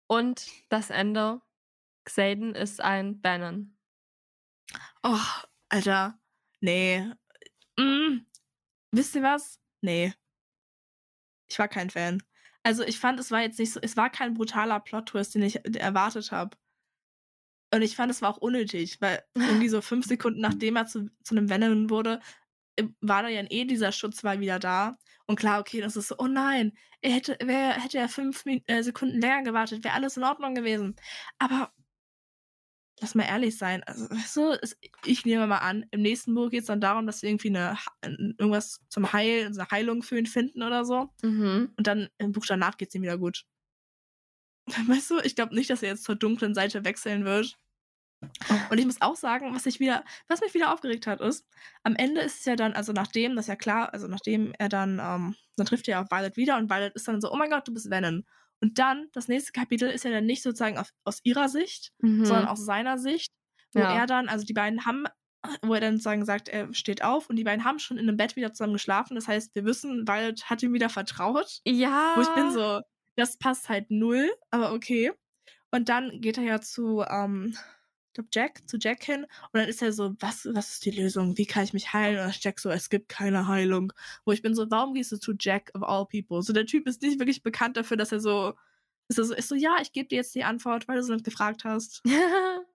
Und 0.07 0.47
das 0.69 0.89
Ende. 0.89 1.41
Xaden 2.05 2.55
ist 2.55 2.81
ein 2.81 3.21
Bannon. 3.21 3.75
Oh, 5.03 5.19
Alter, 5.69 6.19
ne. 6.61 7.17
Hm, 7.79 8.25
wisst 8.91 9.15
ihr 9.15 9.23
was? 9.23 9.59
Ne. 9.81 10.13
Ich 11.49 11.57
war 11.59 11.67
kein 11.67 11.89
Fan. 11.89 12.21
Also, 12.63 12.83
ich 12.83 12.99
fand, 12.99 13.19
es 13.19 13.31
war 13.31 13.41
jetzt 13.41 13.59
nicht 13.59 13.71
so 13.71 13.79
es 13.81 13.95
war 13.95 14.09
kein 14.09 14.33
brutaler 14.33 14.79
Plot-Twist, 14.81 15.35
den 15.35 15.43
ich 15.43 15.63
erwartet 15.79 16.31
habe. 16.31 16.57
Und 17.73 17.81
ich 17.81 17.95
fand, 17.95 18.11
es 18.11 18.21
war 18.21 18.29
auch 18.31 18.37
unnötig, 18.37 19.01
weil 19.01 19.23
irgendwie 19.45 19.69
so 19.69 19.81
5 19.81 20.05
Sekunden, 20.05 20.39
nachdem 20.41 20.75
er 20.77 20.87
zu 20.87 21.09
zu 21.23 21.35
'nem 21.35 21.49
Venom 21.49 21.89
wurde, 21.89 22.21
äh, 22.77 22.85
war 23.01 23.23
da 23.23 23.29
ja 23.29 23.43
eh 23.49 23.65
dieser 23.65 23.91
Schutzwall 23.91 24.39
wieder 24.41 24.59
da. 24.59 24.97
Und 25.27 25.37
klar, 25.39 25.59
okay, 25.61 25.81
das 25.81 25.97
ist 25.97 26.09
so: 26.09 26.15
„Oh 26.19 26.27
nein, 26.27 26.73
er 27.01 27.11
hätte 27.13 27.37
wäre 27.43 27.73
hätte 27.81 27.97
er 27.99 28.09
5 28.09 28.45
Min 28.45 28.63
äh, 28.67 28.83
Sekunden 28.83 29.19
länger 29.21 29.43
gewartet, 29.43 29.83
wäre 29.83 29.95
alles 29.95 30.17
in 30.17 30.23
Ordnung 30.25 30.55
gewesen.“ 30.55 30.95
Aber 31.39 31.73
lass 32.99 33.13
mal 33.15 33.23
ehrlich 33.25 33.57
sein, 33.57 33.83
also, 33.83 34.07
du, 34.33 34.51
es 34.61 34.75
ich 35.05 35.25
nehme 35.25 35.45
mal 35.47 35.59
an, 35.59 35.85
im 35.91 36.01
nächsten 36.01 36.33
Buch 36.33 36.49
geht's 36.49 36.67
dann 36.67 36.81
darum, 36.81 37.05
dass 37.05 37.19
sie 37.19 37.27
irgendwie 37.27 37.49
'ne 37.51 37.75
ha 37.75 37.91
n 38.01 38.35
irgendwas 38.39 38.79
zum 38.89 39.11
Heil 39.13 39.53
so 39.53 39.61
'ne 39.61 39.67
Heilung 39.71 40.01
für 40.03 40.17
ihn 40.17 40.25
finden 40.25 40.63
oder 40.63 40.83
so. 40.85 41.09
Mhm. 41.23 41.77
Und 41.77 41.87
dann 41.87 42.09
im 42.19 42.31
Buch 42.33 42.45
danach 42.47 42.77
geht's 42.77 42.95
ihm 42.95 43.03
wieder 43.03 43.17
gut. 43.19 43.45
Weißt 44.87 45.09
du, 45.11 45.19
ich 45.19 45.35
glaube 45.35 45.55
nicht, 45.55 45.69
dass 45.69 45.81
er 45.83 45.89
jetzt 45.89 46.03
zur 46.03 46.15
dunklen 46.15 46.53
Seite 46.53 46.83
wechseln 46.83 47.23
wird. 47.25 47.57
Und 48.69 48.77
ich 48.79 48.85
muss 48.85 49.01
auch 49.01 49.15
sagen, 49.15 49.53
was 49.55 49.65
ich 49.65 49.79
wieder 49.79 50.03
was 50.27 50.41
mich 50.41 50.53
wieder 50.53 50.73
aufgeregt 50.73 51.07
hat, 51.07 51.21
ist, 51.21 51.45
am 51.83 51.95
Ende 51.95 52.21
ist 52.21 52.39
es 52.39 52.45
ja 52.45 52.55
dann 52.55 52.73
also, 52.73 52.93
nachdem 52.93 53.35
das 53.35 53.47
ja 53.47 53.55
klar 53.55 53.93
also, 53.93 54.07
nachdem 54.07 54.53
er 54.59 54.69
dann 54.69 54.99
ähm, 54.99 55.35
dann 55.55 55.65
trifft 55.65 55.87
er 55.87 55.93
ja 55.93 56.01
auf 56.03 56.11
Violet 56.11 56.37
wieder 56.37 56.57
und 56.57 56.69
Violet 56.69 56.93
ist 56.95 57.07
dann 57.07 57.21
so: 57.21 57.31
„Oh 57.31 57.37
mein 57.37 57.49
Gott, 57.49 57.67
du 57.67 57.73
bist 57.73 57.89
Venom.“ 57.89 58.23
Und 58.61 58.79
dann, 58.79 59.07
das 59.13 59.27
nächste 59.27 59.51
Kapitel 59.53 59.89
ist 59.89 60.03
ja 60.05 60.11
dann 60.11 60.25
nicht 60.25 60.43
sozusagen 60.43 60.77
auf 60.77 60.89
aus 61.05 61.19
ihrer 61.23 61.49
Sicht, 61.49 61.91
sondern 62.21 62.45
Mhm. 62.45 62.47
aus 62.47 62.65
seiner 62.65 62.97
Sicht, 62.97 63.31
wo 63.73 63.83
Ja. 63.83 63.87
er 63.87 64.05
dann 64.07 64.29
also, 64.29 64.45
die 64.45 64.53
beiden 64.53 64.85
haben 64.85 65.05
wo 65.63 65.73
er 65.75 65.79
dann 65.81 65.93
sozusagen 65.97 66.25
sagt, 66.25 66.49
er 66.49 66.73
steht 66.73 67.03
auf 67.03 67.29
und 67.29 67.37
die 67.37 67.43
beiden 67.45 67.63
haben 67.63 67.79
schon 67.79 67.97
in 67.97 68.05
'nem 68.07 68.17
Bett 68.17 68.35
wieder 68.35 68.51
zusammen 68.53 68.73
geschlafen. 68.73 69.15
Das 69.15 69.27
heißt, 69.29 69.55
wir 69.55 69.65
wissen, 69.65 70.07
Violet 70.07 70.49
hat 70.49 70.61
ihm 70.63 70.73
wieder 70.73 70.89
vertraut. 70.89 71.61
Ja. 71.65 71.97
Wo 72.15 72.21
ich 72.21 72.33
bin 72.33 72.51
so: 72.51 72.81
„Das 73.17 73.37
passt 73.37 73.69
halt 73.69 73.91
null, 73.91 74.31
aber 74.51 74.73
okay.“ 74.73 75.11
Und 75.71 75.89
dann 75.89 76.21
geht 76.21 76.37
er 76.37 76.43
ja 76.45 76.61
zu, 76.61 77.03
ähm, 77.09 77.55
Jack 78.33 78.67
zu 78.67 78.77
Jack 78.79 79.03
hin 79.03 79.23
und 79.25 79.59
dann 79.59 79.69
ist 79.69 79.81
er 79.83 79.93
so: 79.93 80.15
„Was 80.19 80.47
was 80.53 80.71
ist 80.73 80.85
die 80.85 80.91
Lösung? 80.91 81.37
Wie 81.37 81.45
kann 81.45 81.63
ich 81.65 81.73
mich 81.73 81.93
heilen?“ 81.93 82.25
Und 82.25 82.43
Jack 82.43 82.59
so: 82.59 82.69
„Es 82.71 82.89
gibt 82.89 83.09
keine 83.09 83.47
Heilung.“ 83.47 83.93
Wo 84.25 84.31
ich 84.33 84.41
bin 84.41 84.55
so: 84.55 84.69
„Warum 84.71 84.93
gehst 84.95 85.11
du 85.11 85.17
zu 85.19 85.33
Jack 85.39 85.71
of 85.75 85.83
all 85.83 86.05
people?“ 86.07 86.41
So, 86.43 86.53
der 86.53 86.65
Typ 86.65 86.87
ist 86.87 87.01
nicht 87.03 87.19
wirklich 87.19 87.43
bekannt 87.43 87.77
dafür, 87.77 87.97
dass 87.97 88.11
er 88.11 88.19
so 88.21 88.53
ist 89.09 89.19
er 89.19 89.25
so 89.25 89.35
ist 89.35 89.49
so: 89.49 89.55
„Ja, 89.55 89.77
ich 89.81 89.93
gebe 89.93 90.07
dir 90.09 90.17
jetzt 90.17 90.35
die 90.35 90.43
Antwort, 90.45 90.87
weil 90.87 90.97
du 90.97 91.03
so 91.03 91.13
nett 91.13 91.23
gefragt 91.25 91.63
hast.“ 91.65 92.03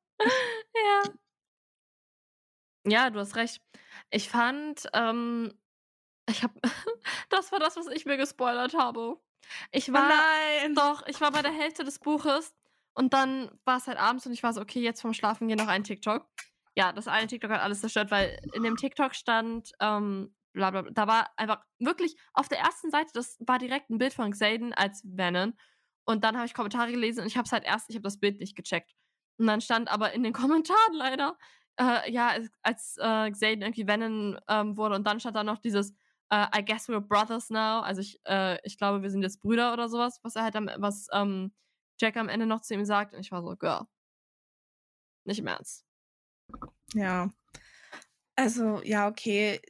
Ja. 0.75 1.13
Ja, 2.87 3.11
du 3.11 3.21
hast 3.21 3.37
recht. 3.37 3.63
Ich 4.11 4.29
fand, 4.29 4.89
ähm 4.93 5.53
ich 6.31 6.43
habe 6.45 6.55
das 7.31 7.53
war 7.53 7.61
das, 7.61 7.77
was 7.77 7.89
ich 7.89 8.07
mir 8.07 8.17
gespoilert 8.19 8.75
habe. 8.75 9.19
Ich 9.71 9.93
Oh 9.95 9.95
war 9.95 10.09
nein. 10.09 10.75
doch, 10.75 11.07
ich 11.07 11.21
war 11.21 11.33
bei 11.33 11.43
der 11.43 11.53
Hälfte 11.53 11.85
des 11.85 11.99
Buches 11.99 12.55
Und 12.95 13.15
dann 13.15 13.51
war 13.65 13.79
es 13.79 13.87
halt 13.87 13.99
abends 13.99 14.27
und 14.27 14.33
ich 14.33 14.43
war 14.43 14.53
so, 14.53 14.61
okay, 14.61 14.81
jetzt 14.81 15.01
vom 15.03 15.15
Schlafen 15.15 15.49
gehen 15.49 15.59
noch 15.59 15.69
ein 15.69 15.85
TikTok. 15.85 16.29
Ja, 16.77 16.93
das 16.93 17.09
eine 17.09 17.27
TikTok 17.27 17.51
hat 17.51 17.61
alles 17.61 17.81
zerstört, 17.81 18.11
weil 18.11 18.39
in 18.53 18.63
dem 18.63 18.77
TikTok 18.77 19.15
stand, 19.15 19.73
ähm, 19.81 20.35
bla 20.53 20.71
bla, 20.71 20.83
bla 20.83 20.91
da 20.93 21.07
war 21.07 21.31
einfach 21.37 21.63
wirklich 21.79 22.17
auf 22.35 22.49
der 22.49 22.59
ersten 22.61 22.91
Seite, 22.91 23.11
das 23.15 23.37
war 23.41 23.59
direkt 23.59 23.91
ein 23.91 23.99
Bild 23.99 24.15
von 24.15 24.31
Xaden 24.33 24.73
als 24.75 25.03
Venom. 25.05 25.55
Und 26.05 26.25
dann 26.25 26.37
habe 26.37 26.47
ich 26.47 26.55
Kommentare 26.55 26.91
gelesen 26.91 27.21
und 27.21 27.27
ich 27.27 27.37
habe 27.37 27.47
es 27.47 27.53
halt 27.53 27.65
erst, 27.65 27.89
ich 27.91 27.97
habe 27.97 28.03
das 28.05 28.19
Bild 28.21 28.41
nicht 28.41 28.57
gecheckt. 28.57 28.93
Und 29.39 29.47
dann 29.47 29.61
stand 29.61 29.91
aber 29.91 30.13
in 30.13 30.23
den 30.23 30.33
Kommentaren 30.35 30.95
leider, 30.95 31.39
äh, 31.79 32.11
ja, 32.13 32.37
als 32.63 32.97
äh, 32.99 33.31
Xaden 33.31 33.63
irgendwie 33.63 33.87
Venom 33.87 34.39
ähm, 34.49 34.77
wurde 34.77 34.95
und 34.97 35.07
dann 35.07 35.21
stand 35.21 35.37
da 35.37 35.45
noch 35.45 35.59
dieses 35.59 35.95
uh, 36.33 36.47
I 36.53 36.63
guess 36.63 36.89
we're 36.89 37.01
brothers 37.01 37.51
now. 37.51 37.83
Also 37.83 38.01
ich, 38.01 38.19
äh, 38.25 38.59
ich 38.65 38.79
glaube, 38.79 39.03
wir 39.03 39.11
sind 39.11 39.23
jetzt 39.23 39.41
Brüder 39.41 39.73
oder 39.73 39.89
sowas, 39.89 40.19
was 40.23 40.35
er 40.35 40.45
halt 40.45 40.57
am, 40.57 40.71
was 40.79 41.09
ähm, 41.13 41.53
Jack 42.01 42.17
am 42.17 42.29
Ende 42.29 42.47
noch 42.47 42.63
zu 42.63 42.75
ihm 42.75 42.85
sagt. 42.85 43.13
Und 43.13 43.21
ich 43.21 43.31
war 43.31 43.43
so, 43.43 43.55
Girl. 43.57 43.87
Nicht 45.25 45.39
im 45.39 45.47
Ernst. 45.47 45.85
Ja. 46.95 47.31
Also, 48.35 48.83
ja, 48.83 49.09
okay. 49.09 49.61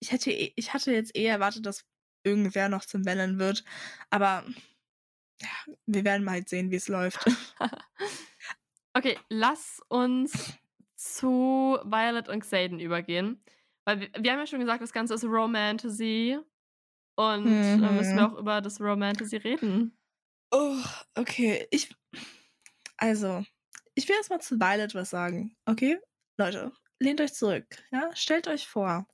Ich 0.00 0.12
hätte, 0.12 0.30
eh, 0.30 0.52
ich 0.56 0.74
hatte 0.74 0.92
jetzt 0.92 1.16
eher 1.16 1.34
erwartet, 1.34 1.64
dass 1.64 1.86
irgendwer 2.24 2.68
noch 2.68 2.84
zum 2.84 3.06
Venom 3.06 3.38
wird. 3.38 3.64
Aber 4.10 4.44
ja, 5.40 5.74
wir 5.86 6.04
werden 6.04 6.24
mal 6.24 6.46
sehen, 6.46 6.70
wie 6.70 6.76
es 6.76 6.88
läuft. 6.88 7.24
okay, 8.94 9.16
lass 9.28 9.80
uns 9.88 10.58
zu 10.96 11.78
Violet 11.84 12.28
und 12.28 12.40
Xaden 12.40 12.80
übergehen. 12.80 13.40
Weil 13.88 14.00
wir, 14.00 14.10
wir 14.18 14.32
haben 14.32 14.40
ja 14.40 14.46
schon 14.46 14.60
gesagt, 14.60 14.82
das 14.82 14.92
Ganze 14.92 15.14
ist 15.14 15.24
Romantasy. 15.24 16.38
Und 17.16 17.46
mhm. 17.46 17.80
dann 17.80 17.96
müssen 17.96 18.16
wir 18.16 18.30
auch 18.30 18.36
über 18.38 18.60
das 18.60 18.82
Romantasy 18.82 19.38
reden. 19.38 19.96
Oh, 20.50 20.76
okay. 21.14 21.66
Ich. 21.70 21.88
Also, 22.98 23.42
ich 23.94 24.06
will 24.06 24.16
erst 24.16 24.28
mal 24.28 24.40
zu 24.40 24.60
Violet 24.60 24.94
was 24.94 25.08
sagen. 25.08 25.56
Okay? 25.64 25.98
Leute, 26.36 26.70
lehnt 27.00 27.22
euch 27.22 27.32
zurück. 27.32 27.64
Ja? 27.90 28.14
Stellt 28.14 28.46
euch 28.46 28.68
vor. 28.68 29.08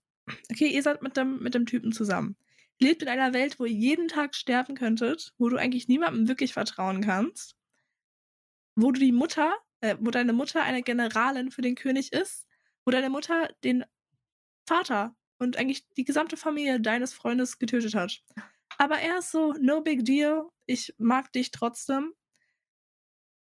Okay, 0.51 0.67
ihr 0.67 0.83
seid 0.83 1.03
mit 1.03 1.17
dem, 1.17 1.39
mit 1.39 1.55
dem 1.55 1.67
Typen 1.67 1.93
zusammen. 1.93 2.37
Lebt 2.81 3.01
in 3.03 3.09
einer 3.09 3.33
Welt, 3.33 3.61
wo 3.61 3.67
ihr 3.67 3.77
jeden 3.77 4.09
Tag 4.09 4.35
sterben 4.35 4.75
könntet, 4.75 5.35
wo 5.39 5.49
du 5.51 5.57
eigentlich 5.57 5.87
niemandem 5.87 6.27
wirklich 6.27 6.53
vertrauen 6.53 7.01
kannst. 7.01 7.57
Wo 8.75 8.91
du 8.91 8.99
die 8.99 9.13
Mutter, 9.13 9.55
äh, 9.83 9.95
wo 10.01 10.11
deine 10.11 10.33
Mutter 10.33 10.65
eine 10.65 10.83
Generalin 10.83 11.53
für 11.53 11.63
den 11.63 11.77
König 11.77 12.13
ist, 12.13 12.49
wo 12.85 12.91
deine 12.91 13.09
Mutter 13.09 13.51
den 13.63 13.85
Vater 14.67 15.15
und 15.39 15.57
eigentlich 15.57 15.89
die 15.91 16.05
gesamte 16.05 16.37
Familie 16.37 16.81
deines 16.81 17.13
Freundes 17.13 17.59
getötet 17.59 17.95
hat. 17.95 18.23
Aber 18.79 18.99
er 18.99 19.19
ist 19.19 19.31
so, 19.31 19.53
no 19.61 19.81
big 19.81 20.05
deal, 20.05 20.49
ich 20.67 20.95
mag 20.99 21.33
dich 21.33 21.51
trotzdem. 21.51 22.13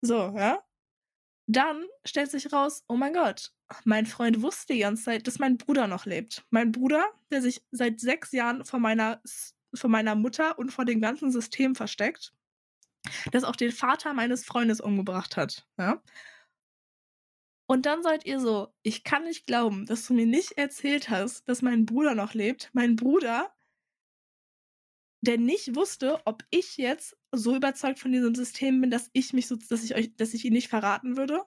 So, 0.01 0.33
ja? 0.35 0.61
Dann 1.47 1.85
stellt 2.05 2.31
sich 2.31 2.51
raus, 2.51 2.83
oh 2.87 2.95
mein 2.95 3.13
Gott, 3.13 3.53
mein 3.85 4.05
Freund 4.05 4.41
wusste 4.41 4.73
die 4.73 4.79
ganze 4.79 5.03
Zeit, 5.03 5.27
dass 5.27 5.39
mein 5.39 5.57
Bruder 5.57 5.87
noch 5.87 6.05
lebt. 6.05 6.45
Mein 6.49 6.71
Bruder, 6.71 7.05
der 7.31 7.41
sich 7.41 7.65
seit 7.71 7.99
sechs 7.99 8.31
Jahren 8.31 8.65
vor 8.65 8.79
meiner, 8.79 9.21
vor 9.73 9.89
meiner 9.89 10.15
Mutter 10.15 10.57
und 10.57 10.71
vor 10.71 10.85
dem 10.85 11.01
ganzen 11.01 11.31
System 11.31 11.75
versteckt, 11.75 12.33
das 13.31 13.43
auch 13.43 13.55
den 13.55 13.71
Vater 13.71 14.13
meines 14.13 14.45
Freundes 14.45 14.79
umgebracht 14.79 15.37
hat. 15.37 15.67
Ja? 15.77 16.01
Und 17.65 17.85
dann 17.85 18.03
seid 18.03 18.25
ihr 18.25 18.39
so, 18.39 18.73
ich 18.83 19.03
kann 19.03 19.23
nicht 19.23 19.47
glauben, 19.47 19.85
dass 19.85 20.05
du 20.05 20.13
mir 20.13 20.25
nicht 20.25 20.53
erzählt 20.53 21.09
hast, 21.09 21.47
dass 21.47 21.61
mein 21.61 21.85
Bruder 21.85 22.13
noch 22.15 22.33
lebt. 22.33 22.69
Mein 22.73 22.95
Bruder, 22.95 23.53
der 25.21 25.37
nicht 25.37 25.75
wusste, 25.75 26.19
ob 26.25 26.43
ich 26.49 26.77
jetzt 26.77 27.17
so 27.31 27.55
überzeugt 27.55 27.99
von 27.99 28.11
diesem 28.11 28.35
System 28.35 28.81
bin, 28.81 28.91
dass 28.91 29.09
ich 29.13 29.31
mich 29.33 29.47
so, 29.47 29.55
dass 29.55 29.83
ich 29.83 29.95
euch, 29.95 30.15
dass 30.17 30.33
ich 30.33 30.43
ihn 30.45 30.53
nicht 30.53 30.67
verraten 30.67 31.15
würde. 31.17 31.43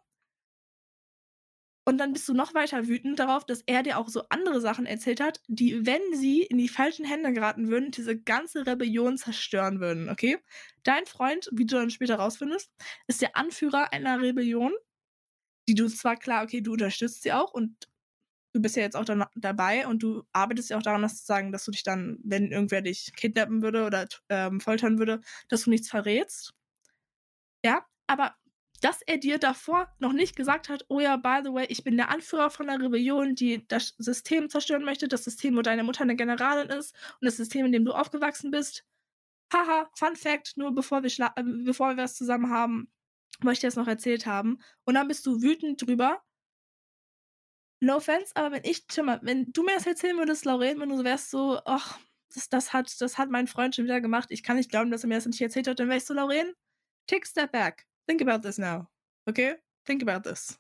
Und 1.89 1.99
dann 1.99 2.12
bist 2.12 2.29
du 2.29 2.35
noch 2.35 2.53
weiter 2.53 2.89
wütend 2.89 3.21
darauf, 3.21 3.47
dass 3.47 3.62
er 3.64 3.85
dir 3.85 3.99
auch 3.99 4.09
so 4.09 4.23
andere 4.29 4.61
Sachen 4.61 4.87
erzählt 4.87 5.21
hat, 5.21 5.41
die, 5.47 5.87
wenn 5.87 6.01
sie 6.14 6.43
in 6.43 6.59
die 6.59 6.69
falschen 6.69 7.05
Hände 7.05 7.33
geraten 7.33 7.69
würden, 7.69 7.93
diese 7.93 8.19
ganze 8.19 8.67
Rebellion 8.67 9.17
zerstören 9.19 9.79
würden, 9.79 10.09
okay? 10.09 10.39
Dein 10.83 11.07
Freund, 11.07 11.49
wie 11.53 11.64
du 11.64 11.77
dann 11.77 11.91
später 11.91 12.17
rausfindest, 12.17 12.73
ist 13.07 13.23
der 13.23 13.37
Anführer 13.37 13.93
einer 13.93 14.21
Rebellion 14.21 14.73
die 15.69 15.75
du 15.75 15.89
zwar 15.89 16.17
klar, 16.17 16.45
okay, 16.45 16.61
du 16.61 16.73
unterstützt 16.73 17.23
sie 17.23 17.33
auch 17.33 17.53
und 17.53 17.89
du 18.53 18.62
bist 18.62 18.77
ja 18.77 18.83
jetzt 18.83 18.97
auch 18.97 19.05
da, 19.05 19.31
dabei 19.35 19.87
und 19.87 20.03
du 20.03 20.25
arbeitest 20.33 20.71
ja 20.71 20.79
auch 20.79 20.83
daran, 20.83 21.03
dass 21.03 21.19
zu 21.19 21.27
sagen, 21.27 21.53
dass 21.53 21.64
du 21.64 21.71
dich 21.71 21.83
dann, 21.83 22.19
wenn 22.25 22.53
irgendwer 22.53 22.83
dich 22.83 23.12
kidnappen 23.14 23.62
würde 23.62 23.85
oder 23.85 24.07
ähm, 24.29 24.61
foltern 24.61 24.99
würde, 24.99 25.21
dass 25.49 25.62
du 25.62 25.71
nichts 25.71 25.89
verrätst. 25.89 26.55
Ja, 27.64 27.85
aber 28.07 28.35
dass 28.81 29.03
er 29.03 29.19
dir 29.19 29.39
davor 29.39 29.89
noch 29.99 30.12
nicht 30.12 30.37
gesagt 30.37 30.69
hat, 30.69 30.85
oh 30.89 31.01
ja, 31.01 31.17
by 31.17 31.41
the 31.45 31.53
way, 31.53 31.67
ich 31.69 31.85
bin 31.85 31.97
der 31.97 32.11
Anführer 32.11 32.51
von 32.51 32.69
einer 32.69 32.85
Rebellion, 32.85 33.35
die 33.35 33.67
das 33.69 33.95
System 33.99 34.49
zerstören 34.51 34.85
möchte, 34.85 35.09
das 35.09 35.25
System, 35.25 35.57
wo 35.57 35.62
deine 35.62 35.83
Mutter 35.83 36.03
eine 36.03 36.17
Generalin 36.17 36.69
ist 36.69 36.95
und 37.21 37.25
das 37.27 37.37
System, 37.37 37.67
in 37.67 37.73
dem 37.73 37.85
du 37.85 37.93
aufgewachsen 37.93 38.51
bist. 38.51 38.85
Haha, 39.53 39.89
Fun 39.95 40.17
Fact, 40.17 40.57
nur 40.57 40.75
bevor 40.75 41.03
wir, 41.03 41.11
äh, 41.37 41.43
bevor 41.64 41.97
wir 41.97 42.03
was 42.05 42.17
zusammen 42.17 42.51
haben, 42.51 42.91
wollte 43.41 43.55
ich 43.55 43.61
das 43.61 43.76
noch 43.76 43.89
erzählt 43.89 44.26
haben. 44.26 44.59
Und 44.84 44.95
dann 44.95 45.09
bist 45.09 45.26
du 45.26 45.43
wütend 45.43 45.82
drüber. 45.82 46.22
No 47.80 47.97
offense, 47.97 48.32
aber 48.34 48.53
wenn 48.53 48.64
ich, 48.64 48.84
schau 48.91 49.03
mal, 49.03 49.20
wenn 49.22 49.53
du 49.53 49.62
mir 49.62 49.74
das 49.74 49.87
erzählen 49.87 50.16
würdest, 50.16 50.45
Lauren, 50.47 50.80
wenn 50.80 50.89
du 50.89 51.05
wärst 51.05 51.30
so, 51.30 51.61
ach, 51.66 51.99
das, 52.34 52.49
das, 52.49 52.72
hat, 52.72 53.01
das 53.01 53.18
hat 53.18 53.30
mein 53.30 53.47
Freund 53.47 53.74
schon 53.74 53.84
wieder 53.84 54.01
gemacht, 54.01 54.30
ich 54.30 54.43
kann 54.43 54.57
nicht 54.57 54.70
glauben, 54.70 54.91
dass 54.91 55.05
er 55.05 55.09
mir 55.09 55.16
das 55.16 55.26
nicht 55.26 55.41
erzählt 55.41 55.68
hat, 55.68 55.78
dann 55.78 55.91
wärst 55.91 56.09
du, 56.09 56.14
Lauren, 56.14 56.55
take 57.07 57.22
a 57.22 57.26
step 57.26 57.53
back. 57.53 57.87
Think 58.07 58.22
about 58.22 58.47
this 58.47 58.57
now. 58.57 58.87
Okay? 59.26 59.57
Think 59.84 60.03
about 60.09 60.28
this. 60.28 60.59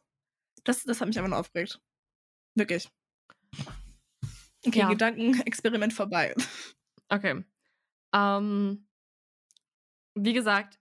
Das, 0.64 0.84
das 0.84 1.00
hat 1.00 1.08
mich 1.08 1.18
einfach 1.18 1.30
nur 1.30 1.38
aufgeregt. 1.38 1.80
Wirklich. 2.54 2.90
Okay, 4.66 4.80
ja. 4.80 4.88
Gedankenexperiment 4.88 5.92
vorbei. 5.92 6.34
Okay. 7.08 7.44
Ähm, 8.12 8.88
wie 10.16 10.32
gesagt, 10.32 10.80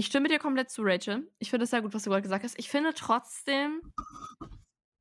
ich 0.00 0.06
stimme 0.06 0.28
dir 0.28 0.38
komplett 0.38 0.70
zu, 0.70 0.80
Rachel. 0.82 1.30
Ich 1.40 1.50
finde 1.50 1.64
es 1.64 1.70
sehr 1.70 1.82
gut, 1.82 1.92
was 1.92 2.04
du 2.04 2.08
gerade 2.08 2.22
gesagt 2.22 2.42
hast. 2.42 2.58
Ich 2.58 2.70
finde 2.70 2.94
trotzdem, 2.94 3.82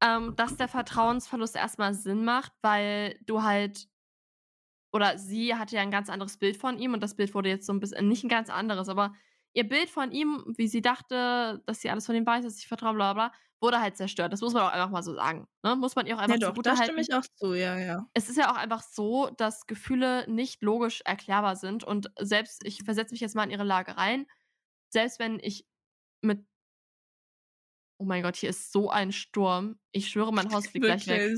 ähm, 0.04 0.36
dass 0.36 0.58
der 0.58 0.68
Vertrauensverlust 0.68 1.56
erstmal 1.56 1.93
Sinn 1.93 2.26
macht, 2.26 2.52
weil 2.62 3.18
du 3.26 3.41
halt 3.41 3.88
oder 4.91 5.18
sie 5.18 5.56
hatte 5.56 5.78
ja 5.78 5.84
ein 5.84 5.91
ganz 5.91 6.10
anderes 6.10 6.38
Bild 6.38 6.58
von 6.58 6.78
ihm 6.78 6.93
und 6.93 7.02
das 7.02 7.16
Bild 7.16 7.34
wurde 7.34 7.47
jetzt 7.47 7.66
so 7.66 7.72
ein 7.72 7.80
bisschen, 7.80 8.10
nicht 8.10 8.26
ein 8.26 8.30
ganz 8.30 8.50
anderes, 8.50 8.89
aber 8.89 9.14
ihr 9.54 9.70
Bild 9.70 9.89
von 9.89 10.12
ihm, 10.12 10.43
wie 10.58 10.68
sie 10.68 10.82
dachte, 10.82 11.64
dass 11.66 11.80
sie 11.80 11.89
alles 11.89 12.06
von 12.06 12.16
ihm 12.16 12.26
weiß, 12.26 12.43
dass 12.43 12.58
ich 12.58 12.68
vertraue, 12.68 12.95
bla 12.95 13.14
bla, 13.14 13.32
wurde 13.62 13.80
halt 13.80 13.95
zerstört. 13.95 14.34
Das 14.34 14.41
muss 14.41 14.54
man 14.54 14.64
auch 14.64 14.74
einfach 14.74 14.89
mal 14.89 15.04
so 15.04 15.14
sagen. 15.14 15.47
Ne? 15.64 15.78
Muss 15.78 15.95
man 15.95 16.08
ihr 16.08 16.18
auch 16.18 16.20
einfach 16.20 16.39
ja, 16.41 16.52
doch, 16.52 16.62
da 16.62 16.76
stimme 16.76 17.00
ich 17.00 17.14
auch 17.14 17.24
zu, 17.36 17.54
ja, 17.54 17.78
ja. 17.78 18.06
Es 18.14 18.28
ist 18.28 18.38
ja 18.38 18.52
auch 18.52 18.58
einfach 18.58 18.82
so, 18.82 19.30
dass 19.38 19.66
Gefühle 19.66 20.30
nicht 20.30 20.62
logisch 20.62 21.02
erklärbar 21.06 21.56
sind 21.56 21.86
und 21.86 22.12
selbst, 22.20 22.66
ich 22.66 22.84
versetze 22.84 23.14
mich 23.14 23.22
jetzt 23.22 23.36
mal 23.36 23.45
in 23.45 23.52
ihre 23.52 23.64
Lage 23.64 23.95
rein, 23.95 24.26
selbst 24.90 25.20
wenn 25.20 25.40
ich 25.40 25.66
mit 26.22 26.46
Oh 28.02 28.06
mein 28.06 28.24
Gott, 28.24 28.38
hier 28.38 28.50
ist 28.50 28.72
so 28.72 28.90
ein 28.90 29.12
Sturm. 29.12 29.78
Ich 29.92 30.08
schwöre, 30.08 30.32
mein 30.32 30.52
Haus 30.54 30.68
fliegt 30.68 30.86
gleich 30.86 31.06
weg. 31.08 31.38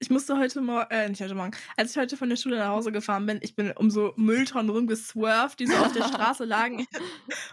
Ich 0.00 0.10
musste 0.10 0.36
heute 0.36 0.60
Morgen, 0.60 0.90
äh, 0.90 1.08
nicht 1.08 1.22
heute 1.22 1.34
Morgen, 1.34 1.52
als 1.76 1.92
ich 1.92 1.96
heute 1.96 2.16
von 2.16 2.28
der 2.28 2.36
Schule 2.36 2.58
nach 2.58 2.68
Hause 2.68 2.92
gefahren 2.92 3.24
bin, 3.24 3.38
ich 3.40 3.54
bin 3.54 3.72
um 3.72 3.90
so 3.90 4.12
Mülltonnen 4.16 4.68
rumgeswerft, 4.68 5.60
die 5.60 5.66
so 5.66 5.76
auf 5.76 5.92
der 5.92 6.04
Straße 6.08 6.44
lagen. 6.44 6.86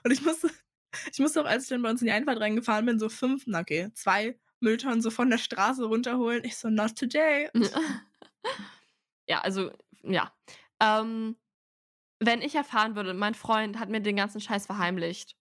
Und 0.03 0.11
ich 0.11 0.21
musste, 0.23 0.49
ich 1.11 1.19
musste 1.19 1.41
auch, 1.41 1.45
als 1.45 1.63
ich 1.63 1.69
dann 1.69 1.81
bei 1.81 1.89
uns 1.89 2.01
in 2.01 2.07
die 2.07 2.11
Einfahrt 2.11 2.39
reingefahren 2.39 2.85
bin, 2.85 2.99
so 2.99 3.07
fünf, 3.07 3.43
na 3.45 3.61
okay, 3.61 3.91
zwei 3.93 4.37
Mülltonnen 4.59 5.01
so 5.01 5.11
von 5.11 5.29
der 5.29 5.37
Straße 5.37 5.85
runterholen. 5.85 6.43
Ich 6.43 6.57
so, 6.57 6.69
not 6.69 6.97
today. 6.97 7.49
ja, 9.27 9.41
also, 9.41 9.71
ja. 10.03 10.33
Ähm, 10.81 11.37
wenn 12.21 12.41
ich 12.41 12.53
erfahren 12.55 12.95
würde, 12.95 13.13
mein 13.13 13.33
Freund 13.33 13.79
hat 13.79 13.89
mir 13.89 13.99
den 13.99 14.15
ganzen 14.15 14.39
Scheiß 14.39 14.67
verheimlicht, 14.67 15.35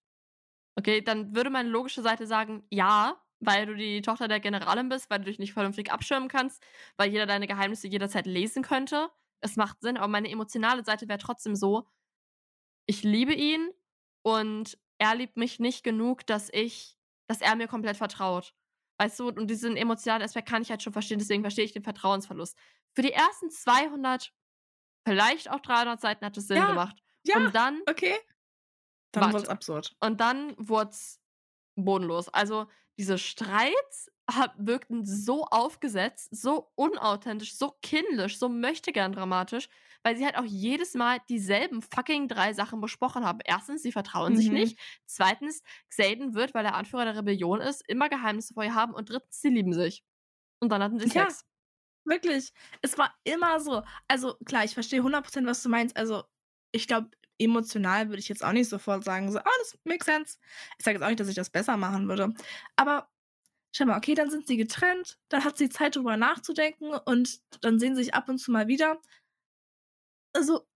okay, 0.76 1.02
dann 1.02 1.36
würde 1.36 1.50
meine 1.50 1.68
logische 1.68 2.02
Seite 2.02 2.26
sagen, 2.26 2.64
ja, 2.70 3.20
weil 3.38 3.66
du 3.66 3.74
die 3.74 4.00
Tochter 4.02 4.28
der 4.28 4.40
Generalin 4.40 4.88
bist, 4.88 5.10
weil 5.10 5.18
du 5.18 5.26
dich 5.26 5.38
nicht 5.38 5.52
vernünftig 5.52 5.92
abschirmen 5.92 6.28
kannst, 6.28 6.62
weil 6.96 7.10
jeder 7.10 7.26
deine 7.26 7.46
Geheimnisse 7.46 7.86
jederzeit 7.86 8.26
lesen 8.26 8.62
könnte. 8.62 9.10
Es 9.42 9.56
macht 9.56 9.80
Sinn, 9.82 9.98
aber 9.98 10.08
meine 10.08 10.30
emotionale 10.30 10.84
Seite 10.84 11.08
wäre 11.08 11.18
trotzdem 11.18 11.54
so, 11.54 11.86
ich 12.86 13.02
liebe 13.02 13.34
ihn 13.34 13.70
und 14.22 14.78
er 14.98 15.14
liebt 15.14 15.36
mich 15.36 15.60
nicht 15.60 15.84
genug, 15.84 16.26
dass 16.26 16.50
ich, 16.52 16.98
dass 17.28 17.40
er 17.40 17.56
mir 17.56 17.68
komplett 17.68 17.96
vertraut. 17.96 18.54
Weißt 18.98 19.20
du, 19.20 19.28
und 19.28 19.48
diesen 19.48 19.76
emotionalen 19.76 20.22
Aspekt 20.22 20.48
kann 20.48 20.62
ich 20.62 20.70
halt 20.70 20.82
schon 20.82 20.92
verstehen, 20.92 21.18
deswegen 21.18 21.42
verstehe 21.42 21.64
ich 21.64 21.72
den 21.72 21.84
Vertrauensverlust. 21.84 22.56
Für 22.94 23.02
die 23.02 23.12
ersten 23.12 23.50
200 23.50 24.32
Vielleicht 25.06 25.50
auch 25.50 25.60
300 25.60 26.00
Seiten 26.00 26.24
hat 26.24 26.36
es 26.36 26.46
Sinn 26.46 26.58
ja, 26.58 26.68
gemacht. 26.68 26.96
Ja, 27.24 27.36
und 27.36 27.54
dann. 27.54 27.80
Okay. 27.88 28.16
Dann 29.12 29.32
wurde 29.32 29.44
es 29.44 29.48
absurd. 29.48 29.96
Und 30.00 30.20
dann 30.20 30.54
wurde 30.56 30.90
es 30.90 31.20
bodenlos. 31.74 32.28
Also, 32.28 32.66
diese 32.98 33.18
Streits 33.18 34.10
wirkten 34.56 35.04
so 35.04 35.44
aufgesetzt, 35.44 36.28
so 36.30 36.70
unauthentisch, 36.74 37.56
so 37.56 37.74
kindlich, 37.82 38.38
so 38.38 38.48
möchtegern 38.48 39.12
dramatisch, 39.12 39.68
weil 40.02 40.16
sie 40.16 40.24
halt 40.24 40.36
auch 40.36 40.44
jedes 40.44 40.94
Mal 40.94 41.18
dieselben 41.28 41.82
fucking 41.82 42.28
drei 42.28 42.52
Sachen 42.52 42.80
besprochen 42.80 43.24
haben. 43.24 43.40
Erstens, 43.44 43.82
sie 43.82 43.92
vertrauen 43.92 44.34
mhm. 44.34 44.36
sich 44.36 44.50
nicht. 44.50 44.78
Zweitens, 45.06 45.62
Xaden 45.88 46.34
wird, 46.34 46.54
weil 46.54 46.64
er 46.64 46.74
Anführer 46.74 47.04
der 47.04 47.16
Rebellion 47.16 47.60
ist, 47.60 47.82
immer 47.88 48.08
Geheimnisse 48.08 48.54
vor 48.54 48.64
ihr 48.64 48.74
haben. 48.74 48.94
Und 48.94 49.10
drittens, 49.10 49.40
sie 49.40 49.50
lieben 49.50 49.72
sich. 49.72 50.04
Und 50.60 50.70
dann 50.70 50.82
hatten 50.82 50.98
sie 50.98 51.08
Sex. 51.08 51.44
Wirklich. 52.04 52.52
Es 52.82 52.98
war 52.98 53.14
immer 53.24 53.60
so. 53.60 53.82
Also 54.08 54.34
klar, 54.44 54.64
ich 54.64 54.74
verstehe 54.74 55.02
100%, 55.02 55.46
was 55.46 55.62
du 55.62 55.68
meinst. 55.68 55.96
Also 55.96 56.24
ich 56.72 56.86
glaube, 56.86 57.10
emotional 57.38 58.08
würde 58.08 58.20
ich 58.20 58.28
jetzt 58.28 58.44
auch 58.44 58.52
nicht 58.52 58.68
sofort 58.68 59.04
sagen, 59.04 59.30
so, 59.32 59.38
oh, 59.38 59.58
das 59.60 59.78
makes 59.84 60.06
sense. 60.06 60.38
Ich 60.78 60.84
sage 60.84 60.96
jetzt 60.96 61.04
auch 61.04 61.08
nicht, 61.08 61.20
dass 61.20 61.28
ich 61.28 61.34
das 61.34 61.50
besser 61.50 61.76
machen 61.76 62.08
würde. 62.08 62.34
Aber 62.76 63.08
schau 63.74 63.86
mal, 63.86 63.98
okay, 63.98 64.14
dann 64.14 64.30
sind 64.30 64.46
sie 64.46 64.56
getrennt, 64.56 65.18
dann 65.30 65.44
hat 65.44 65.58
sie 65.58 65.68
Zeit, 65.70 65.96
darüber 65.96 66.16
nachzudenken 66.16 66.92
und 67.06 67.40
dann 67.62 67.78
sehen 67.78 67.96
sie 67.96 68.04
sich 68.04 68.14
ab 68.14 68.28
und 68.28 68.38
zu 68.38 68.50
mal 68.52 68.68
wieder. 68.68 69.00
Also, 70.34 70.66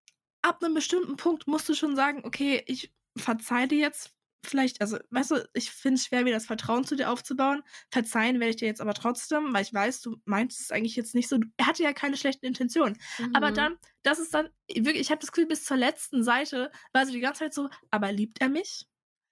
ab 0.43 0.63
einem 0.63 0.75
bestimmten 0.75 1.17
Punkt 1.17 1.47
musst 1.47 1.69
du 1.69 1.75
schon 1.75 1.97
sagen, 1.97 2.23
okay, 2.25 2.63
ich 2.67 2.93
verzeihe 3.17 3.69
dir 3.69 3.79
jetzt 3.79 4.14
vielleicht, 4.45 4.81
also, 4.81 4.99
weißt 5.11 5.31
du, 5.33 5.49
ich 5.55 5.71
finde 5.71 5.97
es 5.97 6.07
schwer, 6.07 6.25
wieder 6.25 6.37
das 6.37 6.47
Vertrauen 6.47 6.85
zu 6.85 6.97
dir 6.97 7.11
aufzubauen. 7.11 7.63
Verzeihen 7.91 8.41
werde 8.41 8.51
ich 8.51 8.57
dir 8.57 8.67
jetzt 8.67 8.81
aber 8.81 8.95
trotzdem, 8.95 9.53
weil 9.53 9.63
ich 9.63 9.75
weiß, 9.75 10.01
du 10.01 10.17
meinst 10.25 10.61
es 10.61 10.71
eigentlich 10.71 10.97
jetzt 10.97 11.15
nicht 11.15 11.29
so. 11.29 11.39
Er 11.57 11.67
hatte 11.67 11.83
ja 11.83 11.93
keine 11.93 12.17
schlechten 12.17 12.47
Intentionen. 12.47 12.97
Mhm. 13.19 13.35
Aber 13.35 13.51
dann, 13.53 13.77
das 14.03 14.19
ist 14.19 14.35
dann, 14.35 14.49
wirklich, 14.69 15.01
ich 15.01 15.11
habe 15.11 15.21
das 15.21 15.33
Gefühl, 15.33 15.47
bis 15.47 15.65
zur 15.65 15.77
letzten 15.77 16.23
Seite 16.23 16.71
war 16.93 17.07
sie 17.07 17.13
die 17.13 17.21
ganze 17.21 17.41
Zeit 17.41 17.55
so, 17.55 17.69
aber 17.91 18.13
liebt 18.13 18.41
er 18.41 18.49
mich? 18.49 18.87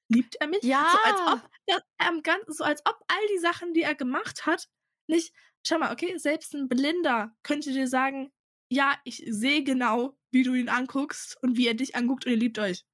Liebt 0.08 0.36
er 0.36 0.48
mich? 0.48 0.62
Ja. 0.62 0.86
So 0.92 0.98
als 1.10 1.32
ob, 1.32 1.50
ja, 1.66 1.78
ähm, 2.06 2.22
ganz, 2.22 2.44
so 2.48 2.64
als 2.64 2.82
ob 2.86 2.96
all 3.08 3.26
die 3.34 3.40
Sachen, 3.40 3.72
die 3.72 3.82
er 3.82 3.94
gemacht 3.94 4.46
hat, 4.46 4.68
nicht, 5.06 5.34
schau 5.66 5.78
mal, 5.78 5.92
okay, 5.92 6.16
selbst 6.18 6.54
ein 6.54 6.68
Blinder 6.68 7.34
könnte 7.42 7.72
dir 7.72 7.88
sagen, 7.88 8.32
ja, 8.68 8.98
ich 9.04 9.22
sehe 9.26 9.62
genau, 9.62 10.16
wie 10.30 10.42
du 10.42 10.54
ihn 10.54 10.68
anguckst 10.68 11.36
und 11.42 11.56
wie 11.56 11.66
er 11.66 11.74
dich 11.74 11.94
anguckt 11.94 12.24
und 12.26 12.32
ihr 12.32 12.38
liebt 12.38 12.58
euch. 12.58 12.84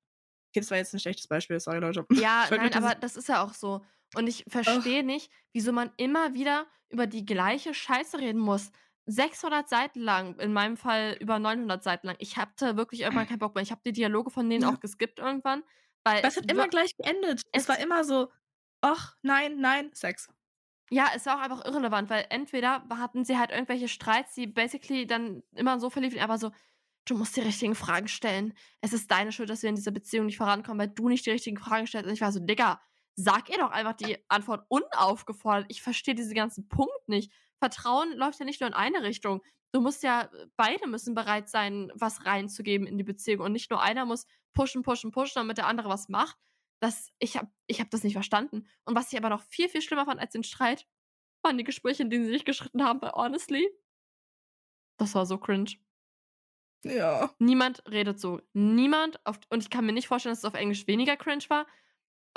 Okay, 0.59 0.65
das 0.65 0.71
war 0.71 0.79
jetzt 0.79 0.95
ein 0.95 1.01
schlechtes 1.01 1.29
Beispiel, 1.29 1.61
sorry 1.61 1.79
Leute. 1.79 2.05
Ja, 2.13 2.47
nein, 2.51 2.75
aber 2.75 2.95
das 2.95 3.17
ist 3.17 3.29
ja 3.29 3.43
auch 3.43 3.55
so. 3.55 3.85
Und 4.15 4.27
ich 4.27 4.45
verstehe 4.49 5.05
nicht, 5.05 5.31
wieso 5.53 5.73
man 5.73 5.91
immer 5.97 6.35
wieder 6.35 6.67
über 6.89 7.07
die 7.07 7.25
gleiche 7.25 7.75
Scheiße 7.75 8.19
reden 8.19 8.41
muss. 8.41 8.71
600 9.07 9.69
Seiten 9.69 10.01
lang, 10.01 10.39
in 10.39 10.53
meinem 10.53 10.77
Fall 10.77 11.17
über 11.21 11.39
900 11.39 11.83
Seiten 11.83 12.09
lang. 12.09 12.17
Ich 12.19 12.37
hatte 12.37 12.77
wirklich 12.77 13.03
irgendwann 13.03 13.27
keinen 13.27 13.39
Bock 13.39 13.55
mehr. 13.55 13.63
Ich 13.63 13.71
habe 13.71 13.81
die 13.85 13.93
Dialoge 13.93 14.31
von 14.31 14.49
denen 14.49 14.63
ja. 14.63 14.71
auch 14.71 14.81
geskippt 14.81 15.19
irgendwann. 15.19 15.63
Weil 16.05 16.21
das 16.23 16.37
hat 16.37 16.51
immer 16.51 16.69
gleich 16.69 16.95
geendet. 16.97 17.41
Es, 17.53 17.63
es 17.63 17.69
war 17.69 17.79
immer 17.79 18.05
so, 18.05 18.31
ach, 18.81 19.17
nein, 19.23 19.61
nein, 19.61 19.91
Sex. 19.95 20.29
Ja, 20.91 21.09
es 21.15 21.27
war 21.27 21.37
auch 21.37 21.43
einfach 21.43 21.65
irrelevant, 21.65 22.09
weil 22.11 22.27
entweder 22.31 22.85
hatten 22.91 23.25
sie 23.25 23.39
halt 23.39 23.51
irgendwelche 23.51 23.89
Streits, 23.89 24.35
die 24.35 24.47
basically 24.47 25.07
dann 25.07 25.43
immer 25.55 25.79
so 25.81 25.91
verliefen, 25.91 26.21
aber 26.21 26.39
so, 26.39 26.51
du 27.11 27.17
musst 27.17 27.37
die 27.37 27.41
richtigen 27.41 27.75
Fragen 27.75 28.09
stellen. 28.09 28.55
Es 28.81 28.93
ist 28.93 29.11
deine 29.11 29.33
Schuld, 29.33 29.51
dass 29.51 29.63
wir 29.63 29.71
in 29.71 29.77
dieser 29.77 29.91
Beziehung 29.91 30.27
nicht 30.27 30.37
vorankommen, 30.37 30.79
weil 30.79 30.95
du 30.95 31.09
nicht 31.09 31.27
die 31.27 31.31
richtigen 31.31 31.59
Fragen 31.59 31.87
stellst. 31.87 32.07
Und 32.07 32.15
ich 32.15 32.21
war 32.21 32.33
so, 32.33 32.41
Digga, 32.41 32.81
sag 33.17 33.51
ihr 33.51 33.59
doch 33.59 33.71
einfach 33.71 33.95
die 33.95 34.17
Antwort 34.29 34.65
unaufgefordert. 34.69 35.67
Ich 35.69 35.83
verstehe 35.83 36.15
diesen 36.15 36.35
ganzen 36.35 36.69
Punkt 36.69 37.09
nicht. 37.09 37.33
Vertrauen 37.59 38.17
läuft 38.17 38.39
ja 38.39 38.45
nicht 38.45 38.61
nur 38.61 38.69
in 38.69 38.75
eine 38.75 39.03
Richtung. 39.03 39.43
Du 39.73 39.81
musst 39.81 40.03
ja, 40.03 40.31
beide 40.57 40.87
müssen 40.87 41.15
bereit 41.15 41.49
sein, 41.49 41.91
was 41.95 42.25
reinzugeben 42.25 42.87
in 42.87 42.97
die 42.97 43.05
Beziehung. 43.05 43.45
Und 43.45 43.53
nicht 43.53 43.71
nur 43.71 43.83
einer 43.83 44.07
muss 44.07 44.27
pushen, 44.55 44.83
pushen, 44.83 45.11
pushen, 45.11 45.35
damit 45.37 45.59
der 45.59 45.67
andere 45.67 45.89
was 45.89 46.09
macht. 46.09 46.39
Das, 46.81 47.11
ich 47.19 47.37
habe 47.37 47.51
ich 47.67 47.81
hab 47.81 47.91
das 47.91 48.05
nicht 48.05 48.13
verstanden. 48.13 48.67
Und 48.85 48.95
was 48.95 49.13
ich 49.13 49.19
aber 49.19 49.29
noch 49.31 49.43
viel, 49.43 49.69
viel 49.69 49.83
schlimmer 49.83 50.07
fand 50.07 50.21
als 50.21 50.33
den 50.33 50.45
Streit, 50.45 50.87
waren 51.43 51.59
die 51.59 51.65
Gespräche, 51.65 52.03
in 52.03 52.11
denen 52.11 52.25
sie 52.25 52.33
sich 52.33 52.45
geschritten 52.45 52.85
haben, 52.85 53.03
weil 53.03 53.13
honestly, 53.13 53.69
das 54.97 55.15
war 55.15 55.27
so 55.27 55.39
cringe. 55.39 55.77
Ja. 56.85 57.31
Niemand 57.39 57.83
redet 57.91 58.20
so. 58.20 58.41
Niemand, 58.53 59.24
auf, 59.26 59.39
und 59.51 59.62
ich 59.62 59.70
kann 59.70 59.87
mir 59.87 59.93
nicht 59.93 60.09
vorstellen, 60.09 60.33
dass 60.33 60.41
es 60.41 60.45
auf 60.45 60.55
Englisch 60.55 60.87
weniger 60.87 61.16
cringe 61.16 61.45
war, 61.49 61.66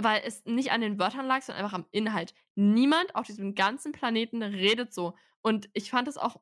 weil 0.01 0.21
es 0.25 0.43
nicht 0.45 0.71
an 0.71 0.81
den 0.81 0.99
Wörtern 0.99 1.27
lag, 1.27 1.41
sondern 1.41 1.63
einfach 1.63 1.77
am 1.77 1.87
Inhalt. 1.91 2.33
Niemand 2.55 3.15
auf 3.15 3.25
diesem 3.27 3.55
ganzen 3.55 3.91
Planeten 3.91 4.41
redet 4.41 4.93
so. 4.93 5.15
Und 5.41 5.69
ich 5.73 5.91
fand 5.91 6.07
es 6.07 6.17
auch 6.17 6.41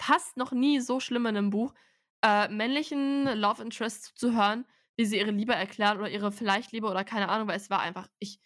fast 0.00 0.36
noch 0.36 0.52
nie 0.52 0.80
so 0.80 1.00
schlimm 1.00 1.26
in 1.26 1.36
einem 1.36 1.50
Buch, 1.50 1.74
äh, 2.22 2.48
männlichen 2.48 3.26
Love 3.38 3.62
Interest 3.62 4.18
zu 4.18 4.32
hören, 4.32 4.66
wie 4.96 5.04
sie 5.04 5.18
ihre 5.18 5.30
Liebe 5.30 5.54
erklären 5.54 5.98
oder 5.98 6.10
ihre 6.10 6.32
vielleicht 6.32 6.72
Liebe 6.72 6.88
oder 6.88 7.04
keine 7.04 7.28
Ahnung, 7.28 7.48
weil 7.48 7.56
es 7.56 7.70
war 7.70 7.80
einfach, 7.80 8.08
ich, 8.18 8.40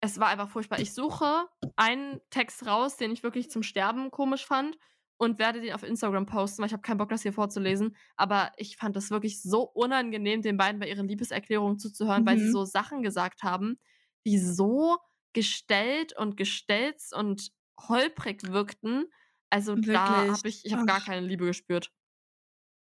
es 0.00 0.18
war 0.20 0.28
einfach 0.28 0.48
furchtbar. 0.48 0.78
Ich 0.78 0.94
suche 0.94 1.48
einen 1.76 2.20
Text 2.30 2.66
raus, 2.66 2.96
den 2.96 3.10
ich 3.12 3.22
wirklich 3.22 3.50
zum 3.50 3.62
Sterben 3.62 4.10
komisch 4.10 4.46
fand 4.46 4.78
und 5.20 5.38
werde 5.38 5.60
den 5.60 5.74
auf 5.74 5.82
Instagram 5.82 6.24
posten, 6.24 6.62
weil 6.62 6.68
ich 6.68 6.72
habe 6.72 6.80
keinen 6.80 6.96
Bock, 6.96 7.10
das 7.10 7.20
hier 7.20 7.34
vorzulesen. 7.34 7.94
Aber 8.16 8.52
ich 8.56 8.78
fand 8.78 8.96
es 8.96 9.10
wirklich 9.10 9.42
so 9.42 9.64
unangenehm, 9.64 10.40
den 10.40 10.56
beiden 10.56 10.80
bei 10.80 10.88
ihren 10.88 11.06
Liebeserklärungen 11.08 11.78
zuzuhören, 11.78 12.22
mhm. 12.22 12.26
weil 12.26 12.38
sie 12.38 12.46
mhm. 12.46 12.52
so 12.52 12.64
Sachen 12.64 13.02
gesagt 13.02 13.42
haben, 13.42 13.78
die 14.24 14.38
so 14.38 14.96
gestellt 15.34 16.16
und 16.16 16.38
gestelzt 16.38 17.14
und 17.14 17.50
holprig 17.78 18.50
wirkten. 18.50 19.04
Also 19.50 19.76
Wirklich? 19.76 19.92
da 19.92 20.28
habe 20.28 20.48
ich, 20.48 20.64
ich 20.64 20.72
habe 20.72 20.86
gar 20.86 21.02
keine 21.02 21.26
Liebe 21.26 21.44
gespürt. 21.44 21.92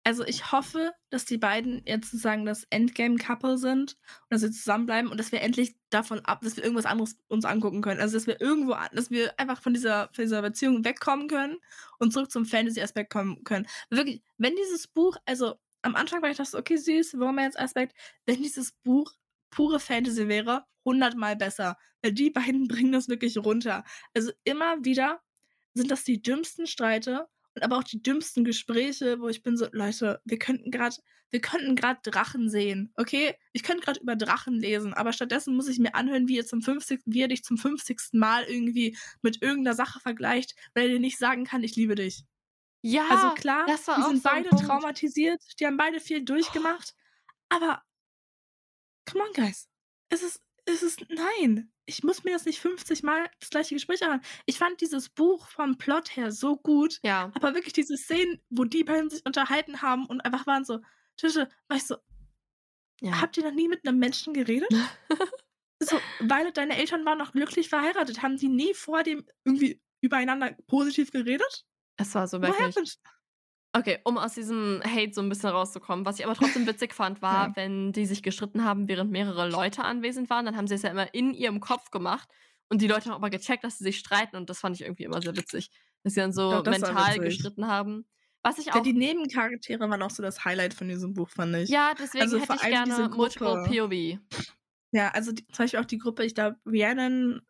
Also 0.03 0.23
ich 0.25 0.51
hoffe, 0.51 0.93
dass 1.09 1.25
die 1.25 1.37
beiden 1.37 1.81
jetzt 1.85 2.11
sozusagen 2.11 2.45
das 2.45 2.65
Endgame-Couple 2.69 3.57
sind 3.57 3.93
und 3.93 4.29
dass 4.29 4.41
sie 4.41 4.51
zusammenbleiben 4.51 5.11
und 5.11 5.19
dass 5.19 5.31
wir 5.31 5.41
endlich 5.41 5.75
davon 5.89 6.19
ab, 6.21 6.41
dass 6.41 6.55
wir 6.55 6.63
irgendwas 6.63 6.85
anderes 6.85 7.17
uns 7.27 7.45
angucken 7.45 7.81
können. 7.81 7.99
Also 7.99 8.15
dass 8.17 8.25
wir 8.25 8.39
irgendwo, 8.39 8.75
dass 8.93 9.11
wir 9.11 9.37
einfach 9.39 9.61
von 9.61 9.73
dieser, 9.73 10.09
von 10.13 10.23
dieser 10.23 10.41
Beziehung 10.41 10.85
wegkommen 10.85 11.27
können 11.27 11.57
und 11.99 12.13
zurück 12.13 12.31
zum 12.31 12.45
Fantasy-Aspekt 12.45 13.11
kommen 13.11 13.43
können. 13.43 13.67
Wirklich, 13.89 14.23
wenn 14.37 14.55
dieses 14.55 14.87
Buch, 14.87 15.17
also 15.25 15.55
am 15.81 15.95
Anfang 15.95 16.21
war 16.21 16.29
ich 16.29 16.37
das 16.37 16.55
okay, 16.55 16.77
süß, 16.77 17.15
Romance-Aspekt, 17.15 17.95
wenn 18.25 18.41
dieses 18.41 18.71
Buch 18.71 19.13
pure 19.49 19.79
Fantasy 19.79 20.27
wäre, 20.27 20.65
hundertmal 20.85 21.35
besser. 21.35 21.77
Weil 22.01 22.13
die 22.13 22.29
beiden 22.29 22.67
bringen 22.69 22.91
das 22.91 23.09
wirklich 23.09 23.37
runter. 23.37 23.83
Also 24.13 24.31
immer 24.43 24.83
wieder 24.83 25.21
sind 25.73 25.91
das 25.91 26.03
die 26.03 26.21
dümmsten 26.21 26.67
Streite 26.67 27.27
und 27.59 27.65
aber 27.65 27.77
auch 27.77 27.83
die 27.83 28.01
dümmsten 28.01 28.45
Gespräche, 28.45 29.19
wo 29.19 29.27
ich 29.27 29.43
bin 29.43 29.57
so, 29.57 29.67
Leute, 29.73 30.21
wir 30.23 30.39
könnten 30.39 30.71
gerade, 30.71 30.95
wir 31.29 31.41
könnten 31.41 31.75
gerade 31.75 31.99
Drachen 32.03 32.49
sehen, 32.49 32.93
okay? 32.95 33.35
Ich 33.51 33.63
könnte 33.63 33.83
gerade 33.83 33.99
über 33.99 34.15
Drachen 34.15 34.55
lesen, 34.55 34.93
aber 34.93 35.11
stattdessen 35.11 35.55
muss 35.57 35.67
ich 35.67 35.77
mir 35.77 35.93
anhören, 35.93 36.29
wie, 36.29 36.37
ihr 36.37 36.45
zum 36.45 36.61
50, 36.61 37.01
wie 37.05 37.21
er 37.21 37.27
dich 37.27 37.43
zum 37.43 37.57
50. 37.57 38.13
Mal 38.13 38.45
irgendwie 38.45 38.97
mit 39.21 39.41
irgendeiner 39.41 39.75
Sache 39.75 39.99
vergleicht, 39.99 40.55
weil 40.73 40.85
er 40.85 40.93
dir 40.93 40.99
nicht 41.01 41.17
sagen 41.17 41.43
kann, 41.43 41.63
ich 41.63 41.75
liebe 41.75 41.95
dich. 41.95 42.23
Ja, 42.81 43.07
also 43.09 43.33
klar, 43.33 43.65
die 43.65 44.03
sind 44.03 44.23
so 44.23 44.29
beide 44.29 44.49
traumatisiert, 44.51 45.43
die 45.59 45.65
haben 45.65 45.75
beide 45.75 45.99
viel 45.99 46.23
durchgemacht, 46.23 46.95
aber 47.49 47.83
come 49.05 49.25
on, 49.25 49.33
guys. 49.33 49.67
Es 50.07 50.23
ist, 50.23 50.41
es 50.63 50.81
ist, 50.81 51.05
nein 51.09 51.69
ich 51.89 52.03
muss 52.03 52.23
mir 52.23 52.33
das 52.33 52.45
nicht 52.45 52.59
50 52.59 53.01
Mal 53.03 53.29
das 53.39 53.49
gleiche 53.49 53.73
Gespräch 53.73 54.03
anhören. 54.03 54.21
Ich 54.45 54.59
fand 54.59 54.79
dieses 54.79 55.09
Buch 55.09 55.47
vom 55.47 55.77
Plot 55.77 56.15
her 56.15 56.31
so 56.31 56.55
gut. 56.55 56.99
Ja. 57.03 57.31
Aber 57.33 57.55
wirklich 57.55 57.73
diese 57.73 57.97
Szenen, 57.97 58.39
wo 58.49 58.63
die 58.63 58.83
beiden 58.83 59.09
sich 59.09 59.25
unterhalten 59.25 59.81
haben 59.81 60.05
und 60.05 60.21
einfach 60.21 60.45
waren 60.45 60.63
so, 60.63 60.79
Tische, 61.17 61.49
weißt 61.67 61.91
du, 61.91 61.95
ja. 63.01 63.19
habt 63.19 63.37
ihr 63.37 63.43
noch 63.43 63.53
nie 63.53 63.67
mit 63.67 63.85
einem 63.85 63.97
Menschen 63.97 64.33
geredet? 64.33 64.69
so, 65.79 65.99
weil 66.19 66.51
deine 66.51 66.77
Eltern 66.77 67.05
waren 67.05 67.17
noch 67.17 67.31
glücklich 67.31 67.69
verheiratet. 67.69 68.21
Haben 68.21 68.37
die 68.37 68.49
nie 68.49 68.75
vor 68.75 69.01
dem 69.01 69.25
irgendwie 69.43 69.81
übereinander 70.01 70.55
positiv 70.67 71.11
geredet? 71.11 71.65
Es 71.97 72.13
war 72.13 72.27
so 72.27 72.41
wirklich. 72.41 72.97
Okay, 73.73 73.99
um 74.03 74.17
aus 74.17 74.33
diesem 74.33 74.81
Hate 74.83 75.13
so 75.13 75.21
ein 75.21 75.29
bisschen 75.29 75.49
rauszukommen. 75.49 76.05
Was 76.05 76.17
ich 76.19 76.25
aber 76.25 76.33
trotzdem 76.33 76.65
witzig 76.65 76.93
fand, 76.93 77.21
war, 77.21 77.49
ja. 77.49 77.55
wenn 77.55 77.91
die 77.91 78.05
sich 78.07 78.23
gestritten 78.23 78.63
haben, 78.63 78.87
während 78.87 79.11
mehrere 79.11 79.47
Leute 79.47 79.83
anwesend 79.83 80.29
waren, 80.29 80.45
dann 80.45 80.57
haben 80.57 80.67
sie 80.67 80.73
es 80.75 80.81
ja 80.81 80.89
immer 80.89 81.13
in 81.13 81.33
ihrem 81.33 81.59
Kopf 81.59 81.91
gemacht. 81.91 82.27
Und 82.69 82.81
die 82.81 82.87
Leute 82.87 83.05
haben 83.05 83.15
aber 83.15 83.29
gecheckt, 83.29 83.63
dass 83.63 83.77
sie 83.77 83.83
sich 83.83 83.99
streiten. 83.99 84.37
Und 84.37 84.49
das 84.49 84.59
fand 84.59 84.75
ich 84.75 84.81
irgendwie 84.81 85.03
immer 85.03 85.21
sehr 85.21 85.35
witzig. 85.35 85.71
Dass 86.03 86.13
sie 86.13 86.19
dann 86.19 86.33
so 86.33 86.51
Doch, 86.51 86.71
mental 86.71 87.19
gestritten 87.19 87.67
haben. 87.67 88.05
Was 88.41 88.57
ich 88.57 88.71
auch. 88.71 88.75
Ja, 88.75 88.81
die 88.81 88.93
Nebencharaktere 88.93 89.89
waren 89.89 90.01
auch 90.01 90.11
so 90.11 90.23
das 90.23 90.45
Highlight 90.45 90.73
von 90.73 90.87
diesem 90.87 91.13
Buch, 91.13 91.29
fand 91.29 91.55
ich. 91.55 91.69
Ja, 91.69 91.93
deswegen 91.99 92.23
also 92.23 92.39
hätte 92.39 92.53
ich 92.55 92.61
gerne 92.61 93.09
Multiple 93.09 93.65
POV. 93.67 94.19
Ja, 94.91 95.09
also 95.09 95.31
die, 95.31 95.45
zum 95.47 95.63
Beispiel 95.65 95.79
auch 95.79 95.85
die 95.85 95.97
Gruppe, 95.99 96.23
ich 96.23 96.33
glaube, 96.33 96.57
Rhiannon, 96.65 97.41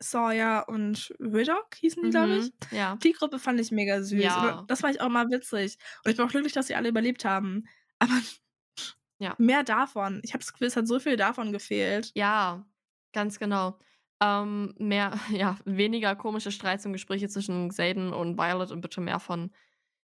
Sawyer 0.00 0.68
und 0.68 1.14
Riddock 1.20 1.76
hießen 1.76 2.02
die, 2.02 2.08
mhm, 2.08 2.10
glaube 2.12 2.36
ich. 2.36 2.52
Ja. 2.70 2.96
Die 2.96 3.12
Gruppe 3.12 3.38
fand 3.38 3.60
ich 3.60 3.70
mega 3.70 4.02
süß. 4.02 4.22
Ja. 4.22 4.64
Das 4.68 4.80
fand 4.80 4.94
ich 4.94 5.00
auch 5.00 5.08
mal 5.08 5.30
witzig. 5.30 5.78
Und 6.04 6.10
ich 6.10 6.16
bin 6.16 6.26
auch 6.26 6.30
glücklich, 6.30 6.52
dass 6.52 6.66
sie 6.66 6.74
alle 6.74 6.88
überlebt 6.88 7.24
haben. 7.24 7.64
Aber 7.98 8.12
ja. 9.18 9.34
mehr 9.38 9.62
davon. 9.64 10.20
Ich 10.24 10.32
habe 10.32 10.42
das 10.42 10.52
Gefühl, 10.52 10.68
es 10.68 10.76
hat 10.76 10.86
so 10.86 10.98
viel 10.98 11.16
davon 11.16 11.52
gefehlt. 11.52 12.12
Ja, 12.14 12.66
ganz 13.12 13.38
genau. 13.38 13.78
Ähm, 14.20 14.74
mehr, 14.78 15.18
ja, 15.30 15.58
weniger 15.64 16.16
komische 16.16 16.52
Streits 16.52 16.86
und 16.86 16.92
Gespräche 16.92 17.28
zwischen 17.28 17.68
Xaden 17.68 18.12
und 18.12 18.38
Violet 18.38 18.70
und 18.70 18.80
bitte 18.80 19.00
mehr 19.00 19.20
von 19.20 19.52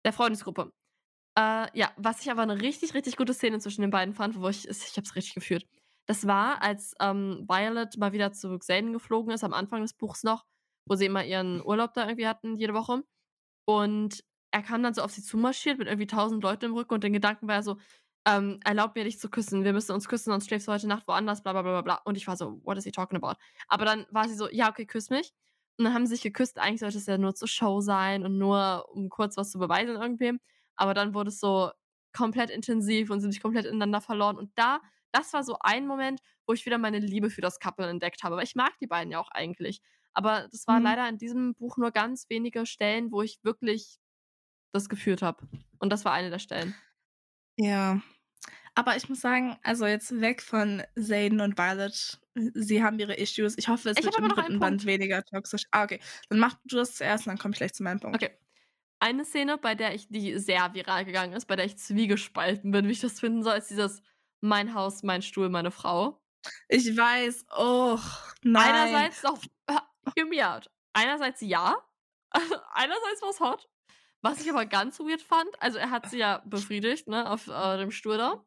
der 0.05 0.13
Freundesgruppe. 0.13 0.73
Äh, 1.37 1.67
ja, 1.77 1.91
was 1.97 2.21
ich 2.21 2.31
aber 2.31 2.43
eine 2.43 2.61
richtig, 2.61 2.95
richtig 2.95 3.17
gute 3.17 3.35
Szene 3.35 3.59
zwischen 3.59 3.83
den 3.83 3.91
beiden 3.91 4.15
fand, 4.15 4.39
wo 4.39 4.49
ich, 4.49 4.69
ich 4.69 4.97
habe 4.97 5.03
es 5.03 5.17
richtig 5.17 5.35
gefühlt. 5.35 5.67
Das 6.07 6.27
war, 6.27 6.63
als 6.63 6.95
ähm, 7.01 7.45
Violet 7.49 7.97
mal 7.97 8.13
wieder 8.13 8.33
zu 8.33 8.59
Xaden 8.59 8.93
geflogen 8.93 9.33
ist, 9.33 9.45
am 9.45 9.55
Anfang 9.55 9.83
des 9.83 9.95
Buchs 9.95 10.23
noch, 10.23 10.45
wo 10.87 10.97
sie 10.97 11.07
immer 11.07 11.25
ihren 11.25 11.65
Urlaub 11.65 11.95
da 11.95 12.05
irgendwie 12.07 12.27
hatten, 12.27 12.57
jede 12.57 12.75
Woche. 12.75 13.03
Und 13.67 14.25
er 14.53 14.63
kam 14.63 14.83
dann 14.83 14.95
so 14.95 15.03
auf 15.03 15.11
sie 15.13 15.23
zumarschiert 15.23 15.79
mit 15.79 15.89
irgendwie 15.89 16.07
tausend 16.07 16.43
Leuten 16.43 16.67
im 16.67 16.75
Rücken 16.75 16.95
und 16.95 17.05
den 17.05 17.13
Gedanken 17.13 17.49
war 17.49 17.63
so, 17.63 17.79
ähm, 18.27 18.61
erlaub 18.65 18.95
mir 18.95 19.05
dich 19.05 19.19
zu 19.19 19.29
küssen, 19.29 19.65
wir 19.65 19.73
müssen 19.73 19.93
uns 19.93 20.09
küssen, 20.09 20.31
sonst 20.31 20.47
schläfst 20.49 20.69
du 20.69 20.73
heute 20.73 20.87
Nacht 20.89 21.07
woanders, 21.09 21.43
bla 21.43 21.53
bla 21.53 21.63
bla 21.63 21.83
bla. 21.83 22.01
Und 22.05 22.17
ich 22.17 22.27
war 22.27 22.37
so, 22.37 22.61
what 22.65 22.79
is 22.79 22.85
he 22.85 22.91
talking 22.91 23.17
about? 23.17 23.39
Aber 23.69 23.85
dann 23.85 24.07
war 24.11 24.29
sie 24.29 24.35
so, 24.35 24.49
ja, 24.51 24.71
okay, 24.71 24.87
küss 24.87 25.11
mich. 25.11 25.33
Und 25.79 25.85
dann 25.85 25.95
haben 25.95 26.07
sie 26.07 26.15
sich 26.15 26.23
geküsst. 26.23 26.59
Eigentlich 26.59 26.81
sollte 26.81 26.99
es 26.99 27.07
ja 27.07 27.19
nur 27.19 27.35
zur 27.35 27.49
Show 27.49 27.81
sein 27.81 28.25
und 28.25 28.39
nur, 28.39 28.89
um 28.93 29.09
kurz 29.09 29.37
was 29.37 29.51
zu 29.51 29.59
beweisen 29.59 29.97
irgendwem. 29.97 30.41
Aber 30.77 30.95
dann 30.95 31.15
wurde 31.15 31.29
es 31.31 31.41
so 31.41 31.71
komplett 32.13 32.51
intensiv 32.51 33.11
und 33.11 33.21
sind 33.21 33.33
sich 33.33 33.43
komplett 33.43 33.67
ineinander 33.67 34.01
verloren. 34.01 34.39
Und 34.39 34.53
da, 34.55 34.81
das 35.15 35.33
war 35.33 35.45
so 35.45 35.57
ein 35.61 35.87
Moment, 35.87 36.21
wo 36.47 36.53
ich 36.53 36.67
wieder 36.67 36.79
meine 36.79 36.99
Liebe 36.99 37.31
für 37.31 37.41
das 37.41 37.61
Couple 37.61 37.89
entdeckt 37.89 38.23
habe. 38.25 38.37
Weil 38.37 38.45
ich 38.45 38.57
mag 38.57 38.73
die 38.81 38.87
beiden 38.87 39.13
ja 39.13 39.21
auch 39.21 39.31
eigentlich. 39.31 39.81
Aber 40.13 40.49
das 40.51 40.67
war 40.67 40.79
mhm. 40.79 40.85
leider 40.85 41.09
in 41.09 41.19
diesem 41.19 41.55
Buch 41.55 41.77
nur 41.77 41.93
ganz 41.93 42.29
wenige 42.29 42.67
Stellen, 42.67 43.13
wo 43.13 43.23
ich 43.23 43.39
wirklich 43.43 43.99
das 44.73 44.89
geführt 44.89 45.23
habe. 45.23 45.47
Und 45.79 45.91
das 45.91 46.05
war 46.05 46.13
eine 46.13 46.31
der 46.31 46.39
Stellen. 46.41 46.75
Ja. 47.57 48.01
Aber 48.75 48.97
ich 48.97 49.09
muss 49.09 49.21
sagen, 49.21 49.57
also 49.63 49.87
jetzt 49.87 50.21
weg 50.21 50.43
von 50.43 50.83
Zayden 50.97 51.41
und 51.41 51.57
Violet. 51.57 52.19
Sie 52.55 52.83
haben 52.83 52.99
ihre 52.99 53.15
Issues. 53.15 53.57
Ich 53.57 53.69
hoffe, 53.69 53.91
es 53.91 53.99
ich 53.99 54.05
wird 54.05 54.19
im 54.19 54.29
dritten 54.29 54.59
Band 54.59 54.85
weniger 54.85 55.25
toxisch. 55.25 55.67
Ah, 55.71 55.85
okay. 55.85 56.01
Dann 56.29 56.41
mach 56.41 56.57
du 56.65 56.77
das 56.77 56.97
zuerst 56.97 57.27
und 57.27 57.31
dann 57.31 57.39
komme 57.39 57.53
ich 57.53 57.59
gleich 57.59 57.73
zu 57.73 57.85
meinem 57.85 58.01
Punkt. 58.01 58.17
Okay. 58.17 58.37
Eine 58.99 59.25
Szene, 59.25 59.59
bei 59.59 59.77
der 59.77 59.95
ich, 59.95 60.09
die 60.09 60.39
sehr 60.39 60.75
viral 60.75 61.05
gegangen 61.05 61.35
ist, 61.35 61.47
bei 61.47 61.55
der 61.55 61.67
ich 61.67 61.77
zwiegespalten 61.77 62.73
bin, 62.73 62.89
wie 62.89 62.93
ich 62.93 63.01
das 63.01 63.21
finden 63.21 63.45
soll, 63.45 63.59
ist 63.59 63.71
dieses 63.71 64.03
Mein 64.45 64.75
Haus, 64.75 65.03
mein 65.03 65.23
Stuhl, 65.23 65.49
meine 65.49 65.71
Frau. 65.71 66.21
Ich 66.69 66.95
weiß, 66.95 67.47
oh, 67.57 67.99
nein. 68.43 68.75
Einerseits 68.75 69.23
doch, 69.23 69.41
hear 70.15 70.27
me 70.27 70.47
out. 70.47 70.71
Einerseits 70.93 71.41
ja, 71.41 71.75
einerseits 72.31 73.23
war 73.23 73.31
es 73.31 73.41
hot. 73.41 73.71
Was 74.21 74.43
ich 74.43 74.51
aber 74.51 74.67
ganz 74.67 75.01
weird 75.01 75.23
fand, 75.23 75.49
also 75.63 75.79
er 75.79 75.91
hat 75.91 76.11
sie 76.11 76.19
ja 76.19 76.43
befriedigt, 76.45 77.09
ne, 77.09 77.31
auf 77.31 77.49
äh, 77.49 77.79
dem 77.79 77.91
Stuhl 77.91 78.19
da. 78.19 78.45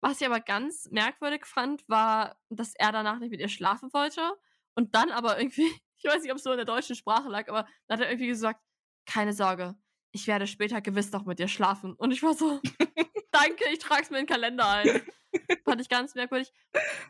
Was 0.00 0.20
ich 0.20 0.26
aber 0.28 0.38
ganz 0.38 0.88
merkwürdig 0.92 1.44
fand, 1.44 1.88
war, 1.88 2.36
dass 2.48 2.76
er 2.76 2.92
danach 2.92 3.18
nicht 3.18 3.32
mit 3.32 3.40
ihr 3.40 3.48
schlafen 3.48 3.92
wollte 3.92 4.38
und 4.76 4.94
dann 4.94 5.10
aber 5.10 5.40
irgendwie, 5.40 5.66
ich 5.96 6.04
weiß 6.04 6.22
nicht, 6.22 6.30
ob 6.30 6.38
es 6.38 6.44
so 6.44 6.52
in 6.52 6.58
der 6.58 6.66
deutschen 6.66 6.94
Sprache 6.94 7.28
lag, 7.28 7.48
aber 7.48 7.66
dann 7.88 7.98
hat 7.98 8.06
er 8.06 8.12
irgendwie 8.12 8.28
gesagt, 8.28 8.60
keine 9.06 9.32
Sorge, 9.32 9.74
ich 10.12 10.28
werde 10.28 10.46
später 10.46 10.80
gewiss 10.80 11.10
noch 11.10 11.24
mit 11.24 11.40
dir 11.40 11.48
schlafen. 11.48 11.94
Und 11.94 12.12
ich 12.12 12.22
war 12.22 12.34
so, 12.34 12.60
danke, 13.32 13.64
ich 13.72 13.80
trage 13.80 14.02
es 14.02 14.10
mir 14.10 14.20
in 14.20 14.26
den 14.26 14.32
Kalender 14.32 14.68
ein. 14.68 15.02
Fand 15.64 15.80
ich 15.80 15.88
ganz 15.88 16.14
merkwürdig. 16.14 16.52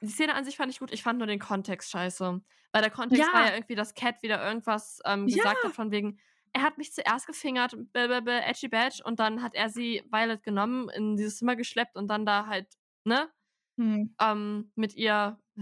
Die 0.00 0.08
Szene 0.08 0.34
an 0.34 0.44
sich 0.44 0.56
fand 0.56 0.72
ich 0.72 0.78
gut, 0.78 0.92
ich 0.92 1.02
fand 1.02 1.18
nur 1.18 1.26
den 1.26 1.38
Kontext 1.38 1.90
scheiße. 1.90 2.40
Weil 2.72 2.82
der 2.82 2.90
Kontext 2.90 3.22
ja. 3.22 3.32
war 3.32 3.46
ja 3.46 3.54
irgendwie, 3.54 3.74
dass 3.74 3.94
Cat 3.94 4.22
wieder 4.22 4.44
irgendwas 4.44 5.00
ähm, 5.04 5.26
gesagt 5.26 5.58
ja. 5.62 5.68
hat 5.68 5.74
von 5.74 5.90
wegen, 5.90 6.18
er 6.54 6.62
hat 6.62 6.78
mich 6.78 6.92
zuerst 6.92 7.26
gefingert, 7.26 7.76
blablabla, 7.92 8.46
edgy 8.46 8.68
badge, 8.68 9.02
und 9.04 9.20
dann 9.20 9.42
hat 9.42 9.54
er 9.54 9.68
sie 9.68 10.02
Violet 10.10 10.42
genommen, 10.42 10.88
in 10.90 11.16
dieses 11.16 11.38
Zimmer 11.38 11.56
geschleppt 11.56 11.96
und 11.96 12.08
dann 12.08 12.26
da 12.26 12.46
halt, 12.46 12.68
ne? 13.04 13.30
Hm. 13.78 14.14
Ähm, 14.20 14.72
mit 14.74 14.94
ihr. 14.94 15.38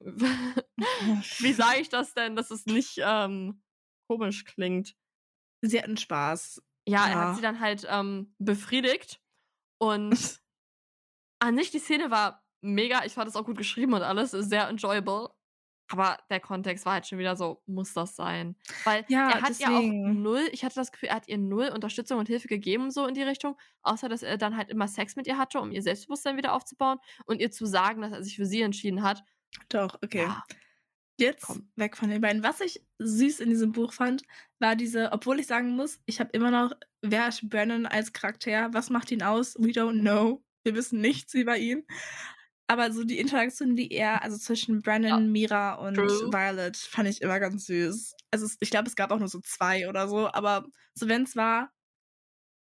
Wie 0.00 1.52
sage 1.52 1.80
ich 1.80 1.88
das 1.88 2.14
denn, 2.14 2.36
dass 2.36 2.50
es 2.50 2.66
nicht 2.66 2.98
ähm, 3.02 3.62
komisch 4.08 4.44
klingt? 4.44 4.94
Sie 5.60 5.80
hatten 5.80 5.96
Spaß. 5.96 6.62
Ja, 6.88 7.06
ja, 7.06 7.12
er 7.12 7.28
hat 7.28 7.36
sie 7.36 7.42
dann 7.42 7.60
halt 7.60 7.86
ähm, 7.88 8.34
befriedigt. 8.38 9.20
Und 9.78 10.12
an 11.38 11.56
sich, 11.56 11.70
die 11.70 11.78
Szene 11.78 12.10
war 12.10 12.44
mega. 12.60 13.04
Ich 13.04 13.12
fand 13.12 13.28
es 13.28 13.36
auch 13.36 13.44
gut 13.44 13.58
geschrieben 13.58 13.94
und 13.94 14.02
alles. 14.02 14.30
Sehr 14.32 14.68
enjoyable. 14.68 15.30
Aber 15.90 16.18
der 16.28 16.40
Kontext 16.40 16.84
war 16.84 16.94
halt 16.94 17.06
schon 17.06 17.18
wieder 17.18 17.34
so, 17.34 17.62
muss 17.66 17.94
das 17.94 18.14
sein? 18.14 18.56
Weil 18.84 19.06
ja, 19.08 19.30
er 19.30 19.40
hat 19.40 19.48
deswegen. 19.48 19.72
ihr 19.72 20.10
auch 20.10 20.12
null, 20.12 20.48
ich 20.52 20.62
hatte 20.62 20.74
das 20.74 20.92
Gefühl, 20.92 21.08
er 21.08 21.16
hat 21.16 21.28
ihr 21.28 21.38
null 21.38 21.70
Unterstützung 21.74 22.18
und 22.18 22.28
Hilfe 22.28 22.46
gegeben, 22.46 22.90
so 22.90 23.06
in 23.06 23.14
die 23.14 23.22
Richtung, 23.22 23.56
außer 23.82 24.08
dass 24.10 24.22
er 24.22 24.36
dann 24.36 24.56
halt 24.56 24.68
immer 24.68 24.86
Sex 24.86 25.16
mit 25.16 25.26
ihr 25.26 25.38
hatte, 25.38 25.60
um 25.60 25.72
ihr 25.72 25.80
Selbstbewusstsein 25.82 26.36
wieder 26.36 26.52
aufzubauen 26.52 26.98
und 27.24 27.40
ihr 27.40 27.50
zu 27.50 27.64
sagen, 27.64 28.02
dass 28.02 28.12
er 28.12 28.22
sich 28.22 28.36
für 28.36 28.44
sie 28.44 28.60
entschieden 28.60 29.02
hat. 29.02 29.24
Doch, 29.70 29.98
okay. 30.02 30.24
Ja. 30.24 30.44
Jetzt 31.18 31.46
Komm. 31.46 31.68
weg 31.74 31.96
von 31.96 32.10
den 32.10 32.20
beiden. 32.20 32.44
Was 32.44 32.60
ich 32.60 32.84
süß 32.98 33.40
in 33.40 33.48
diesem 33.48 33.72
Buch 33.72 33.92
fand, 33.92 34.22
war 34.60 34.76
diese, 34.76 35.10
obwohl 35.10 35.40
ich 35.40 35.46
sagen 35.46 35.70
muss, 35.74 36.00
ich 36.06 36.20
habe 36.20 36.30
immer 36.32 36.50
noch, 36.50 36.76
wer 37.00 37.28
ist 37.28 37.48
Brennan 37.48 37.86
als 37.86 38.12
Charakter? 38.12 38.68
Was 38.72 38.90
macht 38.90 39.10
ihn 39.10 39.22
aus? 39.22 39.56
We 39.58 39.70
don't 39.70 40.00
know. 40.00 40.44
Wir 40.64 40.74
wissen 40.74 41.00
nichts 41.00 41.34
über 41.34 41.56
ihn. 41.56 41.84
Aber 42.70 42.92
so 42.92 43.02
die 43.02 43.18
Interaktion, 43.18 43.76
die 43.76 43.90
er, 43.92 44.22
also 44.22 44.36
zwischen 44.36 44.82
Brennan, 44.82 45.24
ja. 45.24 45.30
Mira 45.30 45.74
und 45.74 45.94
True. 45.94 46.30
Violet, 46.30 46.76
fand 46.76 47.08
ich 47.08 47.22
immer 47.22 47.40
ganz 47.40 47.64
süß. 47.66 48.14
Also 48.30 48.46
ich 48.60 48.70
glaube, 48.70 48.88
es 48.88 48.96
gab 48.96 49.10
auch 49.10 49.18
nur 49.18 49.28
so 49.28 49.40
zwei 49.40 49.88
oder 49.88 50.06
so, 50.06 50.30
aber 50.30 50.66
so 50.94 51.08
wenn 51.08 51.22
es 51.22 51.34
war, 51.34 51.72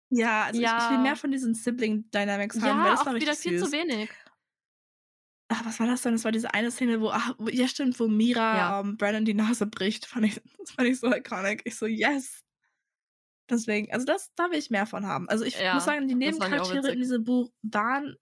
ja, 0.09 0.45
also 0.45 0.61
ja. 0.61 0.77
Ich, 0.77 0.83
ich, 0.85 0.89
will 0.91 0.97
mehr 0.99 1.15
von 1.15 1.31
diesen 1.31 1.53
Sibling-Dynamics 1.53 2.61
haben, 2.61 2.79
ja, 2.79 2.83
weil 2.83 2.91
das 2.91 3.05
war 3.05 3.13
richtig 3.13 3.29
wieder 3.29 3.37
viel 3.37 3.59
zu 3.59 3.71
wenig. 3.71 4.09
Ach, 5.49 5.65
was 5.65 5.79
war 5.79 5.87
das 5.87 6.01
denn? 6.01 6.13
Das 6.13 6.23
war 6.23 6.31
diese 6.31 6.53
eine 6.53 6.71
Szene, 6.71 7.01
wo, 7.01 7.09
ach, 7.09 7.33
ja 7.51 7.67
stimmt, 7.67 7.99
wo 7.99 8.07
Mira 8.07 8.57
ja. 8.57 8.79
um, 8.79 8.97
Brandon 8.97 9.25
die 9.25 9.33
Nase 9.33 9.65
bricht. 9.65 10.05
Fand 10.05 10.25
ich, 10.25 10.41
das 10.59 10.71
fand 10.71 10.87
ich 10.87 10.99
so 10.99 11.11
iconic. 11.13 11.61
Ich 11.65 11.75
so, 11.75 11.85
yes. 11.87 12.43
Deswegen, 13.49 13.91
also 13.91 14.05
das, 14.05 14.31
da 14.35 14.51
will 14.51 14.59
ich 14.59 14.69
mehr 14.69 14.85
von 14.85 15.05
haben. 15.05 15.27
Also 15.29 15.43
ich 15.43 15.59
ja, 15.59 15.73
muss 15.73 15.85
sagen, 15.85 16.07
die 16.07 16.15
Nebencharaktere 16.15 16.91
in 16.91 16.99
diesem 16.99 17.23
Buch 17.23 17.51
waren 17.63 18.15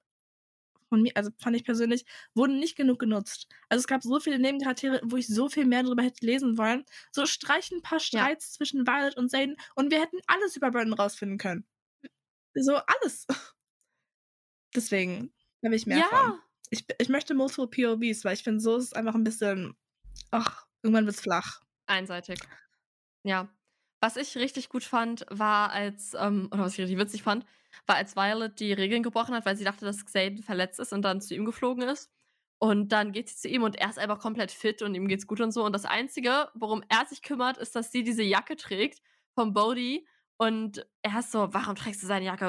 von 0.89 1.01
mir, 1.01 1.11
also 1.15 1.31
fand 1.37 1.55
ich 1.55 1.65
persönlich, 1.65 2.05
wurden 2.33 2.59
nicht 2.59 2.75
genug 2.75 2.99
genutzt. 2.99 3.47
Also 3.67 3.81
es 3.81 3.87
gab 3.87 4.03
so 4.03 4.19
viele 4.19 4.39
Nebencharaktere, 4.39 5.01
wo 5.03 5.17
ich 5.17 5.27
so 5.27 5.49
viel 5.49 5.65
mehr 5.65 5.83
darüber 5.83 6.03
hätte 6.03 6.25
lesen 6.25 6.57
wollen. 6.57 6.85
So 7.11 7.25
streichen 7.25 7.79
ein 7.79 7.81
paar 7.81 7.99
Streits 7.99 8.45
ja. 8.45 8.57
zwischen 8.57 8.87
Violet 8.87 9.17
und 9.17 9.29
Zayden 9.29 9.57
und 9.75 9.91
wir 9.91 10.01
hätten 10.01 10.17
alles 10.27 10.55
über 10.55 10.71
Brandon 10.71 10.93
rausfinden 10.93 11.37
können. 11.37 11.65
So 12.53 12.75
alles. 12.75 13.25
Deswegen 14.75 15.33
habe 15.63 15.75
ich 15.75 15.85
mehr 15.85 15.99
ja. 15.99 16.05
von. 16.05 16.39
Ich, 16.69 16.85
ich 16.99 17.09
möchte 17.09 17.33
multiple 17.33 17.67
POVs, 17.67 18.25
weil 18.25 18.33
ich 18.33 18.43
finde, 18.43 18.59
so 18.59 18.77
ist 18.77 18.85
es 18.85 18.93
einfach 18.93 19.15
ein 19.15 19.23
bisschen, 19.23 19.75
ach, 20.31 20.65
irgendwann 20.81 21.05
wird 21.05 21.15
es 21.15 21.21
flach. 21.21 21.61
Einseitig. 21.85 22.39
Ja. 23.23 23.49
Was 23.99 24.15
ich 24.15 24.35
richtig 24.37 24.69
gut 24.69 24.83
fand, 24.83 25.25
war 25.29 25.71
als, 25.71 26.13
ähm, 26.19 26.49
oder 26.51 26.63
was 26.63 26.73
ich 26.73 26.79
richtig 26.79 26.99
witzig 26.99 27.23
fand, 27.23 27.45
war 27.85 27.95
als 27.95 28.15
Violet 28.15 28.59
die 28.59 28.73
Regeln 28.73 29.03
gebrochen 29.03 29.33
hat, 29.35 29.45
weil 29.45 29.57
sie 29.57 29.63
dachte, 29.63 29.85
dass 29.85 30.05
Xaden 30.05 30.43
verletzt 30.43 30.79
ist 30.79 30.93
und 30.93 31.01
dann 31.01 31.21
zu 31.21 31.35
ihm 31.35 31.45
geflogen 31.45 31.83
ist. 31.83 32.11
Und 32.59 32.89
dann 32.91 33.11
geht 33.11 33.29
sie 33.29 33.35
zu 33.35 33.47
ihm 33.47 33.63
und 33.63 33.75
er 33.75 33.89
ist 33.89 33.99
einfach 33.99 34.19
komplett 34.19 34.51
fit 34.51 34.81
und 34.81 34.95
ihm 34.95 35.07
geht's 35.07 35.27
gut 35.27 35.41
und 35.41 35.51
so. 35.51 35.63
Und 35.63 35.73
das 35.73 35.85
Einzige, 35.85 36.49
worum 36.55 36.83
er 36.89 37.05
sich 37.05 37.21
kümmert, 37.21 37.57
ist, 37.57 37.75
dass 37.75 37.91
sie 37.91 38.03
diese 38.03 38.23
Jacke 38.23 38.55
trägt 38.55 39.01
vom 39.35 39.53
Bodhi. 39.53 40.07
Und 40.37 40.87
er 41.03 41.19
ist 41.19 41.31
so, 41.31 41.53
warum 41.53 41.75
trägst 41.75 42.01
du 42.01 42.07
seine 42.07 42.25
Jacke? 42.25 42.45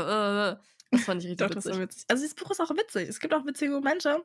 Äh, 0.61 0.65
das 0.91 1.05
fand 1.05 1.23
ich 1.23 1.31
richtig 1.31 1.47
Doch, 1.47 1.55
witzig. 1.55 1.79
witzig. 1.79 2.05
Also 2.09 2.23
dieses 2.23 2.35
Buch 2.35 2.51
ist 2.51 2.61
auch 2.61 2.71
witzig. 2.71 3.09
Es 3.09 3.21
gibt 3.21 3.35
auch 3.35 3.45
witzige 3.45 3.73
Momente. 3.73 4.25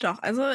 Doch, 0.00 0.20
also 0.20 0.54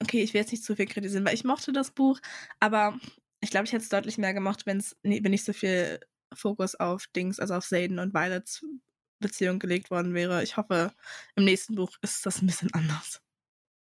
okay, 0.00 0.22
ich 0.22 0.34
will 0.34 0.40
jetzt 0.40 0.52
nicht 0.52 0.64
zu 0.64 0.76
viel 0.76 0.86
kritisieren, 0.86 1.24
weil 1.24 1.34
ich 1.34 1.44
mochte 1.44 1.72
das 1.72 1.90
Buch, 1.90 2.20
aber 2.60 2.98
ich 3.44 3.50
glaube, 3.50 3.66
ich 3.66 3.72
hätte 3.72 3.84
es 3.84 3.88
deutlich 3.90 4.18
mehr 4.18 4.34
gemacht, 4.34 4.66
wenn's, 4.66 4.96
wenn 5.02 5.22
nicht 5.22 5.44
so 5.44 5.52
viel 5.52 6.00
Fokus 6.34 6.74
auf 6.74 7.06
Dings, 7.08 7.38
also 7.38 7.54
auf 7.54 7.66
Zayden 7.66 7.98
und 7.98 8.12
Violets 8.12 8.64
Beziehung 9.20 9.58
gelegt 9.58 9.90
worden 9.90 10.12
wäre. 10.14 10.42
Ich 10.42 10.56
hoffe, 10.56 10.92
im 11.36 11.44
nächsten 11.44 11.74
Buch 11.76 11.90
ist 12.02 12.26
das 12.26 12.42
ein 12.42 12.46
bisschen 12.46 12.72
anders. 12.74 13.22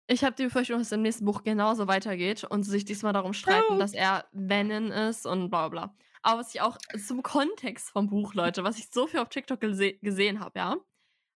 Ich 0.07 0.23
habe 0.23 0.35
die 0.35 0.43
Befürchtung, 0.43 0.79
dass 0.79 0.87
es 0.87 0.91
im 0.91 1.01
nächsten 1.01 1.25
Buch 1.25 1.43
genauso 1.43 1.87
weitergeht 1.87 2.43
und 2.43 2.63
sie 2.63 2.71
sich 2.71 2.85
diesmal 2.85 3.13
darum 3.13 3.33
streiten, 3.33 3.75
oh. 3.75 3.77
dass 3.77 3.93
er 3.93 4.27
Venom 4.31 4.91
ist 4.91 5.25
und 5.25 5.49
bla 5.49 5.69
bla. 5.69 5.95
Aber 6.21 6.41
was 6.41 6.53
ich 6.53 6.61
auch 6.61 6.77
zum 7.05 7.23
Kontext 7.23 7.89
vom 7.89 8.09
Buch, 8.09 8.33
Leute, 8.33 8.63
was 8.63 8.77
ich 8.77 8.89
so 8.91 9.07
viel 9.07 9.19
auf 9.21 9.29
TikTok 9.29 9.61
gese 9.61 9.93
gesehen 9.93 10.39
habe, 10.39 10.59
ja. 10.59 10.77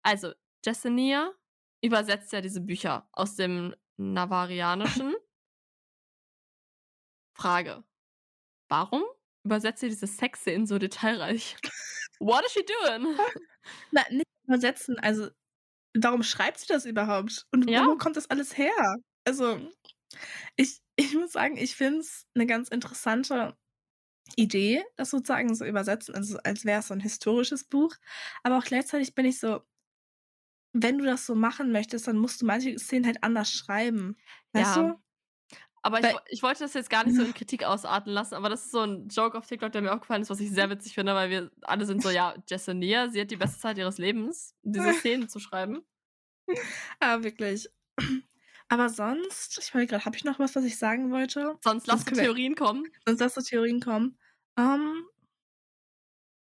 Also, 0.03 0.32
Jessenia 0.65 1.31
übersetzt 1.82 2.32
ja 2.32 2.41
diese 2.41 2.61
Bücher 2.61 3.09
aus 3.12 3.36
dem 3.36 3.74
Navarianischen. 3.97 5.15
Frage. 7.36 7.85
Warum 8.69 9.03
übersetzt 9.45 9.81
sie 9.81 9.89
diese 9.89 10.07
Sexszenen 10.07 10.66
so 10.66 10.78
detailreich? 10.78 11.57
What 12.19 12.45
is 12.47 12.53
she 12.53 12.65
doing? 12.65 13.16
Na, 13.91 14.03
nicht 14.11 14.27
übersetzen. 14.47 14.99
Also, 14.99 15.28
warum 15.97 16.23
schreibt 16.23 16.59
sie 16.61 16.66
das 16.66 16.86
überhaupt? 16.86 17.47
Und 17.53 17.69
ja. 17.69 17.86
wo 17.86 17.97
kommt 17.97 18.16
das 18.16 18.31
alles 18.31 18.57
her? 18.57 18.97
Also, 19.24 19.59
ich, 20.57 20.81
ich 20.97 21.15
muss 21.15 21.32
sagen, 21.32 21.57
ich 21.57 21.77
finde 21.77 22.01
es 22.01 22.27
eine 22.35 22.47
ganz 22.47 22.69
interessante 22.69 23.57
Idee, 24.36 24.85
das 24.97 25.11
sozusagen 25.11 25.55
so 25.55 25.65
übersetzen, 25.65 26.15
also 26.15 26.39
als 26.45 26.65
wäre 26.65 26.81
es 26.81 26.89
so 26.89 26.95
ein 26.95 27.01
historisches 27.01 27.65
Buch. 27.65 27.95
Aber 28.43 28.59
auch 28.59 28.65
gleichzeitig 28.65 29.15
bin 29.15 29.27
ich 29.27 29.39
so, 29.39 29.61
wenn 30.73 30.99
du 30.99 31.05
das 31.05 31.27
so 31.27 31.35
machen 31.35 31.73
möchtest, 31.73 32.09
dann 32.09 32.19
musst 32.19 32.43
du 32.43 32.47
manche 32.47 32.78
Szenen 32.78 33.07
halt 33.07 33.23
anders 33.23 33.53
schreiben. 33.53 34.16
Weißt 34.53 34.77
ja. 34.77 34.82
du? 34.82 35.03
Aber 35.85 36.01
ich, 36.01 36.16
ich, 36.28 36.43
wollte 36.43 36.61
das 36.61 36.73
jetzt 36.73 36.89
gar 36.89 37.05
nicht 37.05 37.15
so 37.15 37.23
in 37.23 37.35
Kritik 37.35 37.62
ausarten 37.62 38.11
lassen, 38.11 38.36
aber 38.36 38.48
das 38.48 38.65
ist 38.65 38.70
so 38.70 38.81
ein 38.81 39.06
Joke 39.09 39.36
auf 39.36 39.47
TikTok, 39.47 39.70
der 39.70 39.82
mir 39.82 39.93
aufgefallen 39.93 40.23
ist, 40.23 40.31
was 40.31 40.40
ich 40.40 40.51
sehr 40.51 40.70
witzig 40.70 40.94
finde, 40.94 41.15
weil 41.15 41.28
wir 41.28 41.51
alle 41.61 41.85
sind 41.85 42.02
so, 42.02 42.09
ja, 42.09 42.35
Jessenia, 42.48 43.11
sie 43.11 43.20
hat 43.20 43.31
die 43.31 43.36
beste 43.36 43.61
Zeit 43.61 43.77
ihres 43.77 43.98
Lebens, 43.98 44.55
diese 44.62 44.94
Szenen 44.94 45.28
zu 45.28 45.40
schreiben. 45.40 45.85
Ah, 47.01 47.23
wirklich. 47.23 47.69
Aber 48.69 48.89
sonst, 48.89 49.59
ich 49.59 49.74
wollte 49.74 49.89
gerade, 49.89 50.06
habe 50.06 50.16
ich 50.16 50.24
noch 50.24 50.39
was, 50.39 50.56
was 50.56 50.65
ich 50.65 50.78
sagen 50.78 51.12
wollte? 51.12 51.59
Sonst 51.62 51.86
lass 51.86 52.06
du 52.06 52.15
Theorien 52.15 52.55
kommen. 52.55 52.90
Sonst 53.05 53.20
lass 53.20 53.35
du 53.35 53.43
Theorien 53.43 53.81
kommen. 53.81 54.19
Um, 54.56 55.06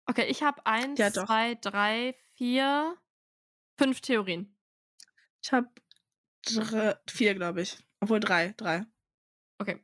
okay, 0.08 0.26
ich 0.26 0.44
habe 0.44 0.66
eins, 0.66 1.00
ja, 1.00 1.10
zwei, 1.10 1.56
drei, 1.56 2.18
vier, 2.36 2.98
fünf 3.78 4.02
Theorien. 4.02 4.54
Ich 5.42 5.54
habe 5.54 5.70
vier, 7.10 7.34
glaube 7.34 7.62
ich. 7.62 7.78
Obwohl 8.02 8.20
drei, 8.20 8.54
drei. 8.58 8.86
Okay. 9.62 9.80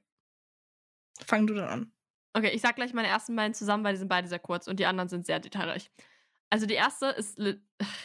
Fang 1.26 1.46
du 1.46 1.54
dann 1.54 1.70
an. 1.70 1.92
Okay, 2.34 2.50
ich 2.50 2.62
sag 2.62 2.76
gleich 2.76 2.94
meine 2.94 3.08
ersten 3.08 3.36
beiden 3.36 3.54
zusammen, 3.54 3.84
weil 3.84 3.94
die 3.94 4.00
sind 4.00 4.10
beide 4.10 4.28
sehr 4.28 4.40
kurz 4.40 4.68
und 4.68 4.80
die 4.80 4.86
anderen 4.86 5.08
sind 5.08 5.26
sehr 5.26 5.40
detailreich. 5.40 5.92
Also 6.50 6.66
die 6.66 6.74
erste 6.76 7.08
ist, 7.08 7.40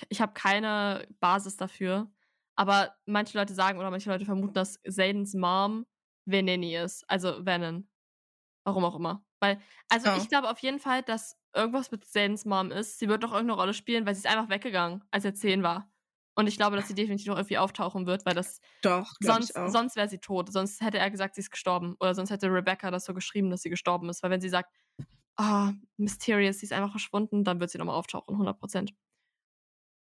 ich 0.09 0.21
habe 0.21 0.33
keine 0.35 1.07
Basis 1.21 1.57
dafür, 1.57 2.11
aber 2.57 2.95
manche 3.07 3.39
Leute 3.39 3.55
sagen 3.55 3.79
oder 3.79 3.91
manche 3.91 4.11
Leute 4.11 4.25
vermuten, 4.25 4.55
dass 4.55 4.81
Zaydens 4.83 5.35
Mom 5.35 5.87
Veneni 6.25 6.77
ist, 6.77 7.09
also 7.09 7.45
Venom. 7.45 7.89
Warum 8.65 8.85
auch 8.85 8.97
immer. 8.97 9.25
Weil, 9.41 9.61
also 9.89 10.11
oh. 10.11 10.17
ich 10.17 10.29
glaube 10.29 10.49
auf 10.51 10.59
jeden 10.61 10.79
Fall, 10.79 11.03
dass 11.03 11.37
irgendwas 11.55 11.91
mit 11.91 12.05
Zaydens 12.05 12.45
Mom 12.45 12.71
ist. 12.71 12.99
Sie 12.99 13.09
wird 13.09 13.25
doch 13.25 13.33
irgendeine 13.33 13.61
Rolle 13.61 13.75
spielen, 13.75 14.07
weil 14.07 14.15
sie 14.15 14.21
ist 14.21 14.27
einfach 14.27 14.49
weggegangen, 14.51 15.05
als 15.11 15.25
er 15.25 15.35
zehn 15.35 15.63
war. 15.63 15.92
Und 16.35 16.47
ich 16.47 16.57
glaube, 16.57 16.77
dass 16.77 16.89
sie 16.89 16.95
definitiv 16.95 17.27
noch 17.27 17.37
irgendwie 17.37 17.59
auftauchen 17.59 18.07
wird, 18.07 18.25
weil 18.25 18.35
das. 18.35 18.61
Doch, 18.83 19.13
sonst, 19.21 19.53
sonst 19.67 19.97
wäre 19.97 20.09
sie 20.09 20.19
tot. 20.19 20.51
Sonst 20.53 20.81
hätte 20.81 20.99
er 20.99 21.11
gesagt, 21.11 21.35
sie 21.35 21.43
ist 21.43 21.51
gestorben. 21.51 21.95
Oder 22.01 22.15
sonst 22.15 22.31
hätte 22.31 22.49
Rebecca 22.49 22.91
das 22.91 23.05
so 23.05 23.13
geschrieben, 23.13 23.51
dass 23.51 23.63
sie 23.63 23.71
gestorben 23.71 24.09
ist. 24.09 24.23
Weil 24.23 24.31
wenn 24.31 24.41
sie 24.41 24.49
sagt, 24.49 24.71
oh, 25.39 25.69
Mysterious, 25.99 26.59
sie 26.59 26.67
ist 26.67 26.73
einfach 26.73 26.91
verschwunden, 26.91 27.45
dann 27.45 27.61
wird 27.61 27.71
sie 27.71 27.79
nochmal 27.79 27.97
auftauchen, 27.97 28.37
100%. 28.37 28.91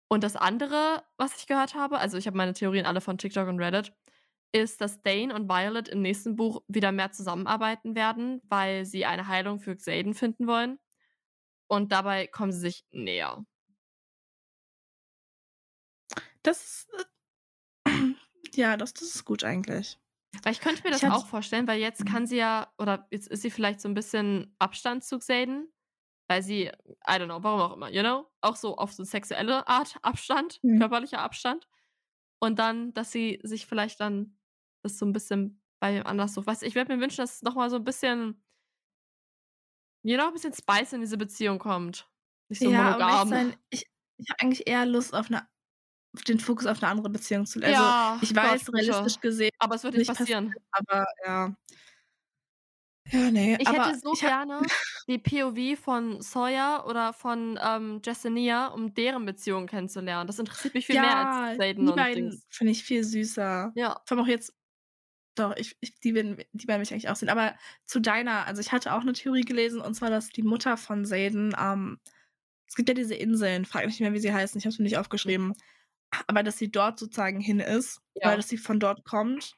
Und 0.09 0.23
das 0.23 0.37
andere, 0.37 1.03
was 1.17 1.39
ich 1.39 1.47
gehört 1.47 1.75
habe, 1.75 1.99
also 1.99 2.19
ich 2.19 2.27
habe 2.27 2.37
meine 2.37 2.53
Theorien 2.53 2.87
alle 2.87 3.01
von 3.01 3.19
TikTok 3.19 3.49
und 3.49 3.59
Reddit, 3.59 3.93
ist, 4.53 4.81
dass 4.83 5.03
Dane 5.03 5.35
und 5.35 5.49
Violet 5.49 5.89
im 5.89 6.03
nächsten 6.03 6.37
Buch 6.37 6.63
wieder 6.69 6.93
mehr 6.93 7.13
zusammenarbeiten 7.13 7.97
werden, 7.97 8.43
weil 8.45 8.85
sie 8.85 9.07
eine 9.07 9.27
Heilung 9.27 9.59
für 9.59 9.75
Xaden 9.75 10.15
finden 10.15 10.47
wollen. 10.47 10.79
Und 11.67 11.93
dabei 11.93 12.27
kommen 12.27 12.53
sie 12.53 12.61
sich 12.61 12.85
näher. 12.91 13.47
Das 16.43 16.87
äh, 17.87 17.91
ja, 18.55 18.77
das, 18.77 18.95
das 18.95 19.15
ist 19.15 19.25
gut 19.25 19.45
eigentlich. 19.45 19.99
Weil 20.43 20.53
ich 20.53 20.61
könnte 20.61 20.83
mir 20.83 20.91
das 20.91 21.05
auch 21.05 21.27
vorstellen, 21.27 21.67
weil 21.69 21.79
jetzt 21.79 22.07
kann 22.07 22.27
sie 22.27 22.39
ja, 22.39 22.73
oder 22.79 23.07
jetzt 23.11 23.29
ist 23.29 23.43
sie 23.43 23.51
vielleicht 23.51 23.81
so 23.81 23.89
ein 23.89 23.95
bisschen 23.95 24.55
Abstand 24.59 25.05
zu 25.05 25.19
Xaden, 25.19 25.71
weil 26.29 26.43
sie, 26.43 26.65
I 26.65 26.73
don't 27.07 27.27
know, 27.27 27.43
warum 27.43 27.61
auch 27.61 27.77
immer, 27.77 27.91
you 27.91 28.01
know, 28.01 28.27
auch 28.41 28.57
so 28.57 28.77
auf 28.77 28.93
so 28.93 29.05
sexuelle 29.05 29.67
Art 29.69 29.97
Abstand, 30.03 30.59
mhm. 30.63 30.79
körperlicher 30.79 31.21
Abstand. 31.21 31.69
Und 32.41 32.59
dann, 32.59 32.95
dass 32.95 33.13
sie 33.13 33.41
sich 33.43 33.67
vielleicht 33.67 34.01
dann 34.01 34.39
das 34.83 34.99
so 34.99 35.07
ein 35.07 35.13
bisschen 35.13 35.63
bei 35.81 35.95
wem 35.95 36.07
anders 36.07 36.33
so, 36.35 36.47
was 36.47 36.63
ich 36.63 36.75
werde 36.75 36.97
mir 36.97 37.03
wünschen, 37.03 37.19
dass 37.19 37.37
es 37.37 37.43
nochmal 37.43 37.69
so 37.69 37.77
ein 37.77 37.85
bisschen, 37.85 38.43
you 40.03 40.17
know, 40.17 40.29
ein 40.29 40.33
bisschen 40.33 40.55
Spice 40.55 40.95
in 40.95 41.03
diese 41.03 41.19
Beziehung 41.19 41.59
kommt. 41.59 42.09
Nicht 42.49 42.63
so 42.63 42.71
ja, 42.71 42.97
monogam. 42.99 43.55
Ich, 43.71 43.87
ich 44.17 44.31
habe 44.31 44.41
eigentlich 44.41 44.67
eher 44.67 44.87
Lust 44.87 45.15
auf 45.15 45.27
eine 45.29 45.47
den 46.29 46.39
Fokus 46.39 46.67
auf 46.67 46.83
eine 46.83 46.91
andere 46.91 47.11
Beziehung 47.11 47.47
zu 47.47 47.59
legen. 47.59 47.75
Also, 47.75 47.83
ja, 47.83 48.19
ich 48.21 48.35
weiß, 48.35 48.67
Gott, 48.67 48.75
realistisch 48.75 49.21
gesehen. 49.21 49.51
Aber 49.59 49.75
es 49.75 49.85
wird 49.85 49.97
nicht 49.97 50.15
passieren. 50.15 50.55
Aber 50.73 51.07
ja. 51.25 51.57
Ja, 53.11 53.31
nee. 53.31 53.57
Ich 53.59 53.67
aber 53.67 53.89
hätte 53.89 53.99
so 53.99 54.13
gerne 54.13 54.61
die 55.09 55.19
POV 55.19 55.79
von 55.79 56.21
Sawyer 56.23 56.87
oder 56.87 57.13
von 57.13 57.59
ähm, 57.63 58.01
Jessenia, 58.05 58.69
um 58.69 58.95
deren 58.95 59.27
Beziehung 59.27 59.67
kennenzulernen. 59.67 60.27
Das 60.27 60.39
interessiert 60.39 60.75
mich 60.75 60.87
viel 60.87 60.97
ja, 60.97 61.03
mehr 61.03 61.17
als 61.17 61.59
Zayden 61.59 61.89
und 61.89 61.97
beiden 61.97 62.43
finde 62.49 62.73
ich 62.73 62.85
viel 62.85 63.03
süßer. 63.03 63.73
Ja. 63.75 64.01
Vor 64.05 64.17
allem 64.17 64.25
auch 64.25 64.29
jetzt, 64.29 64.55
doch, 65.35 65.57
ich, 65.57 65.77
ich, 65.81 65.99
die, 66.01 66.15
werden, 66.15 66.39
die 66.53 66.69
werden 66.69 66.81
mich 66.81 66.93
eigentlich 66.93 67.09
auch 67.09 67.17
sehen. 67.17 67.29
Aber 67.29 67.55
zu 67.87 68.01
deiner, 68.01 68.47
also 68.47 68.61
ich 68.61 68.71
hatte 68.71 68.93
auch 68.93 69.01
eine 69.01 69.15
Theorie 69.15 69.43
gelesen, 69.43 69.81
und 69.81 69.95
zwar, 69.95 70.11
dass 70.11 70.29
die 70.29 70.43
Mutter 70.43 70.77
von 70.77 71.05
Zayden, 71.05 71.57
ähm, 71.59 71.99
es 72.69 72.77
gibt 72.77 72.89
ja 72.89 72.95
diese 72.95 73.15
Inseln, 73.15 73.65
frag 73.65 73.87
nicht 73.87 74.01
mehr, 74.01 74.13
wie 74.13 74.21
sie 74.21 74.33
heißen, 74.33 74.59
ich 74.59 74.65
habe 74.65 74.73
es 74.73 74.79
mir 74.79 74.85
nicht 74.85 74.99
aufgeschrieben 74.99 75.55
aber 76.27 76.43
dass 76.43 76.59
sie 76.59 76.71
dort 76.71 76.99
sozusagen 76.99 77.41
hin 77.41 77.61
ist, 77.61 78.01
ja. 78.15 78.29
weil 78.29 78.37
dass 78.37 78.49
sie 78.49 78.59
von 78.59 78.81
dort 78.81 79.05
kommt. 79.05 79.55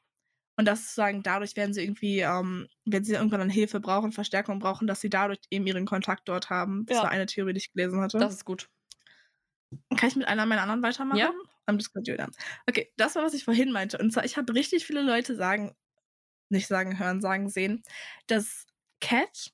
Und 0.56 0.66
dass 0.66 0.82
sozusagen 0.82 1.24
dadurch 1.24 1.56
werden 1.56 1.74
sie 1.74 1.82
irgendwie, 1.82 2.20
ähm, 2.20 2.68
wenn 2.84 3.02
sie 3.02 3.14
irgendwann 3.14 3.40
dann 3.40 3.50
Hilfe 3.50 3.80
brauchen, 3.80 4.12
Verstärkung 4.12 4.60
brauchen, 4.60 4.86
dass 4.86 5.00
sie 5.00 5.10
dadurch 5.10 5.40
eben 5.50 5.66
ihren 5.66 5.84
Kontakt 5.84 6.28
dort 6.28 6.48
haben. 6.48 6.86
Das 6.86 6.98
ja. 6.98 7.02
war 7.02 7.10
eine 7.10 7.26
Theorie, 7.26 7.54
die 7.54 7.58
ich 7.58 7.72
gelesen 7.72 8.00
hatte. 8.00 8.18
Das 8.18 8.34
ist 8.34 8.44
gut. 8.44 8.68
Kann 9.96 10.08
ich 10.08 10.14
mit 10.14 10.28
einer 10.28 10.46
meiner 10.46 10.62
anderen 10.62 10.82
weitermachen? 10.82 11.18
Ja. 11.18 11.32
Am 11.66 11.78
Discord 11.78 12.08
Okay, 12.68 12.92
das 12.96 13.16
war, 13.16 13.24
was 13.24 13.34
ich 13.34 13.44
vorhin 13.44 13.72
meinte. 13.72 13.98
Und 13.98 14.12
zwar, 14.12 14.24
ich 14.24 14.36
habe 14.36 14.54
richtig 14.54 14.86
viele 14.86 15.02
Leute 15.02 15.34
sagen, 15.34 15.74
nicht 16.50 16.68
sagen 16.68 17.00
hören, 17.00 17.20
sagen 17.20 17.48
sehen, 17.48 17.82
dass 18.28 18.66
Cat 19.00 19.52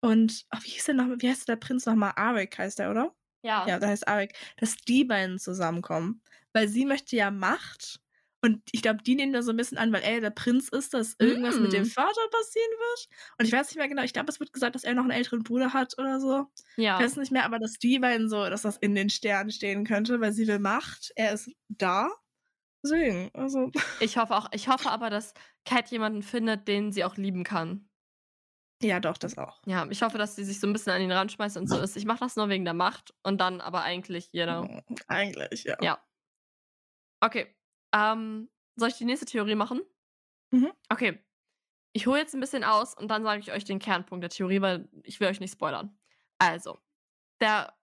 und, 0.00 0.46
oh, 0.54 0.58
wie 0.62 0.70
hieß 0.70 0.84
der 0.84 0.94
noch, 0.94 1.06
wie 1.18 1.28
heißt 1.28 1.48
der 1.48 1.56
Prinz 1.56 1.84
nochmal? 1.84 2.12
Arik 2.16 2.56
heißt 2.56 2.78
der, 2.78 2.90
oder? 2.90 3.14
Ja. 3.42 3.66
Ja, 3.66 3.78
da 3.78 3.88
heißt 3.88 4.06
Arik, 4.08 4.34
dass 4.56 4.76
die 4.76 5.04
beiden 5.04 5.38
zusammenkommen 5.38 6.22
weil 6.58 6.68
sie 6.68 6.84
möchte 6.84 7.14
ja 7.14 7.30
Macht. 7.30 8.00
Und 8.40 8.62
ich 8.72 8.82
glaube, 8.82 9.02
die 9.02 9.14
nehmen 9.14 9.32
da 9.32 9.42
so 9.42 9.52
ein 9.52 9.56
bisschen 9.56 9.78
an, 9.78 9.92
weil 9.92 10.02
er 10.02 10.20
der 10.20 10.30
Prinz 10.30 10.68
ist, 10.68 10.92
dass 10.92 11.14
irgendwas 11.18 11.56
mm. 11.56 11.62
mit 11.62 11.72
dem 11.72 11.84
mm. 11.84 11.86
Vater 11.86 12.20
passieren 12.30 12.70
wird. 12.70 13.08
Und 13.38 13.46
ich 13.46 13.52
weiß 13.52 13.68
nicht 13.68 13.76
mehr 13.76 13.88
genau, 13.88 14.02
ich 14.02 14.12
glaube, 14.12 14.30
es 14.30 14.40
wird 14.40 14.52
gesagt, 14.52 14.74
dass 14.74 14.84
er 14.84 14.94
noch 14.94 15.02
einen 15.02 15.12
älteren 15.12 15.44
Bruder 15.44 15.72
hat 15.72 15.96
oder 15.98 16.20
so. 16.20 16.46
Ja. 16.76 16.98
Ich 16.98 17.04
weiß 17.04 17.16
nicht 17.16 17.30
mehr, 17.30 17.44
aber 17.44 17.60
dass 17.60 17.74
die 17.74 18.00
beiden 18.00 18.28
so, 18.28 18.48
dass 18.48 18.62
das 18.62 18.76
in 18.76 18.96
den 18.96 19.08
Sternen 19.10 19.50
stehen 19.52 19.84
könnte, 19.84 20.20
weil 20.20 20.32
sie 20.32 20.48
will 20.48 20.58
Macht. 20.58 21.12
Er 21.14 21.32
ist 21.32 21.50
da. 21.68 22.10
Deswegen, 22.82 23.30
also. 23.34 23.70
Ich 24.00 24.16
hoffe 24.16 24.36
auch, 24.36 24.48
ich 24.52 24.68
hoffe 24.68 24.90
aber, 24.90 25.10
dass 25.10 25.34
Cat 25.64 25.90
jemanden 25.90 26.22
findet, 26.22 26.66
den 26.66 26.92
sie 26.92 27.04
auch 27.04 27.16
lieben 27.16 27.44
kann. 27.44 27.88
Ja, 28.82 29.00
doch, 29.00 29.18
das 29.18 29.38
auch. 29.38 29.60
Ja, 29.66 29.86
ich 29.90 30.02
hoffe, 30.02 30.18
dass 30.18 30.36
sie 30.36 30.44
sich 30.44 30.60
so 30.60 30.66
ein 30.66 30.72
bisschen 30.72 30.92
an 30.92 31.02
ihn 31.02 31.10
ranschmeißt 31.10 31.56
und 31.56 31.68
so 31.68 31.78
ist. 31.80 31.96
Ich 31.96 32.04
mache 32.04 32.20
das 32.20 32.36
nur 32.36 32.48
wegen 32.48 32.64
der 32.64 32.74
Macht 32.74 33.12
und 33.24 33.40
dann 33.40 33.60
aber 33.60 33.82
eigentlich, 33.82 34.28
you 34.32 34.44
know. 34.44 34.82
Eigentlich, 35.08 35.64
ja. 35.64 35.76
Ja. 35.80 35.98
Okay. 37.20 37.54
Ähm, 37.94 38.48
soll 38.76 38.88
ich 38.88 38.98
die 38.98 39.04
nächste 39.04 39.26
Theorie 39.26 39.54
machen? 39.54 39.80
Mhm. 40.50 40.72
Okay. 40.88 41.18
Ich 41.92 42.06
hole 42.06 42.20
jetzt 42.20 42.34
ein 42.34 42.40
bisschen 42.40 42.64
aus 42.64 42.94
und 42.94 43.08
dann 43.08 43.24
sage 43.24 43.40
ich 43.40 43.52
euch 43.52 43.64
den 43.64 43.78
Kernpunkt 43.78 44.22
der 44.22 44.30
Theorie, 44.30 44.60
weil 44.60 44.88
ich 45.02 45.20
will 45.20 45.28
euch 45.28 45.40
nicht 45.40 45.52
spoilern. 45.52 45.98
Also, 46.38 46.78
der 47.40 47.74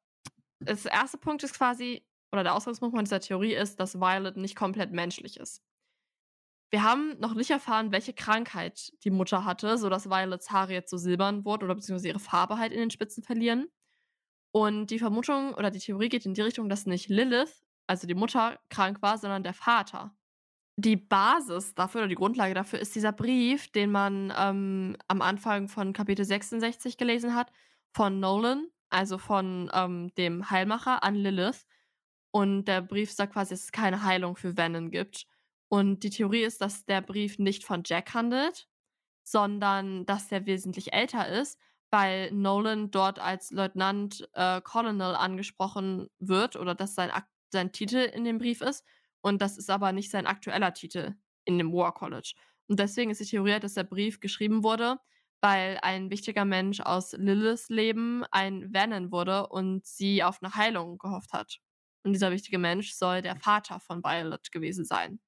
das 0.59 0.85
erste 0.85 1.17
Punkt 1.17 1.43
ist 1.43 1.55
quasi, 1.55 2.05
oder 2.31 2.43
der 2.43 2.55
Ausgangspunkt 2.55 2.95
von 2.95 3.05
dieser 3.05 3.19
Theorie 3.19 3.53
ist, 3.55 3.79
dass 3.79 3.99
Violet 3.99 4.37
nicht 4.37 4.55
komplett 4.55 4.91
menschlich 4.91 5.37
ist. 5.37 5.63
Wir 6.71 6.83
haben 6.83 7.17
noch 7.19 7.35
nicht 7.35 7.51
erfahren, 7.51 7.91
welche 7.91 8.13
Krankheit 8.13 8.91
die 9.03 9.11
Mutter 9.11 9.45
hatte, 9.45 9.77
sodass 9.77 10.09
Violets 10.09 10.51
Haare 10.51 10.73
jetzt 10.73 10.89
so 10.89 10.97
silbern 10.97 11.45
wurden 11.45 11.63
oder 11.63 11.75
beziehungsweise 11.75 12.09
ihre 12.09 12.19
Farbe 12.19 12.57
halt 12.57 12.73
in 12.73 12.79
den 12.79 12.91
Spitzen 12.91 13.23
verlieren. 13.23 13.67
Und 14.51 14.87
die 14.87 14.99
Vermutung 14.99 15.53
oder 15.53 15.71
die 15.71 15.79
Theorie 15.79 16.09
geht 16.09 16.25
in 16.25 16.33
die 16.33 16.41
Richtung, 16.41 16.69
dass 16.69 16.85
nicht 16.85 17.09
Lilith 17.09 17.64
also 17.87 18.07
die 18.07 18.15
Mutter 18.15 18.59
krank 18.69 19.01
war, 19.01 19.17
sondern 19.17 19.43
der 19.43 19.53
Vater. 19.53 20.15
Die 20.77 20.97
Basis 20.97 21.73
dafür 21.73 22.01
oder 22.01 22.09
die 22.09 22.15
Grundlage 22.15 22.53
dafür 22.53 22.79
ist 22.79 22.95
dieser 22.95 23.13
Brief, 23.13 23.71
den 23.71 23.91
man 23.91 24.33
ähm, 24.37 24.97
am 25.07 25.21
Anfang 25.21 25.69
von 25.69 25.93
Kapitel 25.93 26.25
66 26.25 26.97
gelesen 26.97 27.33
hat, 27.33 27.51
von 27.93 28.19
Nolan, 28.19 28.67
also 28.89 29.17
von 29.17 29.71
ähm, 29.73 30.13
dem 30.17 30.49
Heilmacher 30.49 31.01
an 31.03 31.15
Lilith. 31.15 31.65
Und 32.31 32.65
der 32.65 32.81
Brief 32.81 33.11
sagt 33.11 33.33
quasi, 33.33 33.53
dass 33.53 33.63
es 33.63 33.71
keine 33.71 34.03
Heilung 34.03 34.35
für 34.35 34.57
Venom 34.57 34.91
gibt. 34.91 35.27
Und 35.69 36.03
die 36.03 36.09
Theorie 36.09 36.43
ist, 36.43 36.59
dass 36.61 36.85
der 36.85 37.01
Brief 37.01 37.39
nicht 37.39 37.63
von 37.63 37.83
Jack 37.85 38.13
handelt, 38.13 38.67
sondern 39.23 40.05
dass 40.05 40.27
der 40.27 40.45
wesentlich 40.45 40.93
älter 40.93 41.27
ist, 41.27 41.59
weil 41.91 42.31
Nolan 42.31 42.91
dort 42.91 43.19
als 43.19 43.51
Leutnant 43.51 44.27
äh, 44.33 44.59
Colonel 44.61 45.15
angesprochen 45.15 46.09
wird 46.19 46.57
oder 46.57 46.75
dass 46.75 46.95
sein 46.95 47.11
sein 47.55 47.71
Titel 47.71 47.97
in 47.97 48.23
dem 48.23 48.37
Brief 48.37 48.61
ist. 48.61 48.85
Und 49.21 49.41
das 49.41 49.57
ist 49.57 49.69
aber 49.69 49.91
nicht 49.91 50.11
sein 50.11 50.27
aktueller 50.27 50.73
Titel 50.73 51.15
in 51.45 51.57
dem 51.57 51.73
War 51.73 51.93
College. 51.93 52.33
Und 52.67 52.79
deswegen 52.79 53.11
ist 53.11 53.21
die 53.21 53.25
Theorie, 53.25 53.59
dass 53.59 53.73
der 53.73 53.83
Brief 53.83 54.19
geschrieben 54.19 54.63
wurde, 54.63 54.99
weil 55.41 55.79
ein 55.81 56.09
wichtiger 56.09 56.45
Mensch 56.45 56.79
aus 56.79 57.13
Liliths 57.13 57.69
Leben 57.69 58.23
ein 58.31 58.69
Vernon 58.71 59.11
wurde 59.11 59.47
und 59.47 59.85
sie 59.85 60.23
auf 60.23 60.41
eine 60.41 60.55
Heilung 60.55 60.97
gehofft 60.97 61.33
hat. 61.33 61.59
Und 62.03 62.13
dieser 62.13 62.31
wichtige 62.31 62.59
Mensch 62.59 62.93
soll 62.93 63.21
der 63.21 63.35
Vater 63.35 63.79
von 63.79 64.03
Violet 64.03 64.51
gewesen 64.51 64.85
sein. 64.85 65.19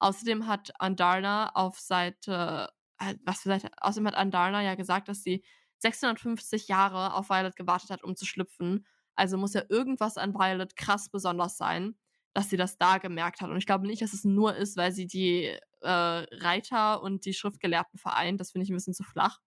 Außerdem 0.00 0.46
hat 0.46 0.72
Andarna 0.80 1.50
auf 1.54 1.78
Seite, 1.78 2.70
äh, 2.98 3.14
was 3.24 3.42
für 3.42 3.50
Seite, 3.50 3.70
außerdem 3.78 4.08
hat 4.08 4.14
Andarna 4.14 4.62
ja 4.62 4.74
gesagt, 4.74 5.08
dass 5.08 5.22
sie 5.22 5.44
650 5.78 6.68
Jahre 6.68 7.14
auf 7.14 7.28
Violet 7.28 7.56
gewartet 7.56 7.90
hat, 7.90 8.02
um 8.04 8.16
zu 8.16 8.26
schlüpfen 8.26 8.86
also 9.18 9.36
muss 9.36 9.54
ja 9.54 9.62
irgendwas 9.68 10.16
an 10.16 10.34
Violet 10.34 10.76
krass 10.76 11.08
besonders 11.08 11.56
sein, 11.56 11.96
dass 12.34 12.50
sie 12.50 12.56
das 12.56 12.78
da 12.78 12.98
gemerkt 12.98 13.40
hat. 13.40 13.50
Und 13.50 13.56
ich 13.56 13.66
glaube 13.66 13.86
nicht, 13.86 14.02
dass 14.02 14.12
es 14.12 14.24
nur 14.24 14.54
ist, 14.56 14.76
weil 14.76 14.92
sie 14.92 15.06
die 15.06 15.44
äh, 15.80 15.88
Reiter 15.88 17.02
und 17.02 17.24
die 17.24 17.34
Schriftgelehrten 17.34 17.98
vereint. 17.98 18.40
Das 18.40 18.52
finde 18.52 18.64
ich 18.64 18.70
ein 18.70 18.76
bisschen 18.76 18.94
zu 18.94 19.02
flach. 19.02 19.40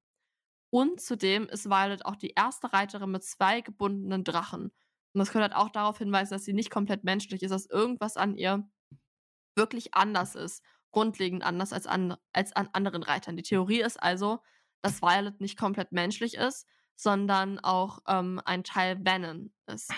Und 0.71 1.01
zudem 1.01 1.47
ist 1.47 1.69
Violet 1.69 2.05
auch 2.05 2.15
die 2.15 2.33
erste 2.35 2.73
Reiterin 2.73 3.11
mit 3.11 3.23
zwei 3.23 3.61
gebundenen 3.61 4.23
Drachen. 4.23 4.71
Und 5.13 5.19
das 5.19 5.31
könnte 5.31 5.43
halt 5.43 5.55
auch 5.55 5.69
darauf 5.69 5.97
hinweisen, 5.97 6.33
dass 6.33 6.45
sie 6.45 6.53
nicht 6.53 6.69
komplett 6.69 7.03
menschlich 7.03 7.43
ist, 7.43 7.51
dass 7.51 7.65
irgendwas 7.65 8.17
an 8.17 8.35
ihr 8.35 8.69
wirklich 9.55 9.93
anders 9.93 10.35
ist, 10.35 10.63
grundlegend 10.91 11.43
anders 11.43 11.73
als 11.73 11.87
an, 11.87 12.15
als 12.33 12.55
an 12.55 12.69
anderen 12.73 13.03
Reitern. 13.03 13.35
Die 13.35 13.43
Theorie 13.43 13.81
ist 13.81 14.01
also, 14.01 14.39
dass 14.81 15.01
Violet 15.01 15.39
nicht 15.41 15.57
komplett 15.57 15.91
menschlich 15.91 16.35
ist, 16.35 16.65
sondern 16.95 17.59
auch 17.59 17.99
ähm, 18.07 18.41
ein 18.45 18.63
Teil 18.63 18.95
Bannon 18.95 19.51
ist. 19.67 19.91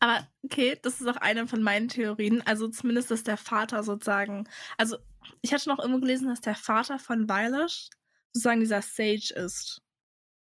Aber 0.00 0.26
okay, 0.42 0.78
das 0.82 1.00
ist 1.00 1.06
auch 1.06 1.16
eine 1.16 1.46
von 1.46 1.62
meinen 1.62 1.88
Theorien. 1.88 2.42
Also 2.46 2.68
zumindest, 2.68 3.10
dass 3.10 3.22
der 3.22 3.36
Vater 3.36 3.82
sozusagen. 3.82 4.48
Also 4.76 4.96
ich 5.42 5.52
hatte 5.52 5.68
noch 5.68 5.78
irgendwo 5.78 6.00
gelesen, 6.00 6.28
dass 6.28 6.40
der 6.40 6.54
Vater 6.54 6.98
von 6.98 7.28
Violet 7.28 7.90
sozusagen 8.32 8.60
dieser 8.60 8.82
Sage 8.82 9.34
ist. 9.34 9.82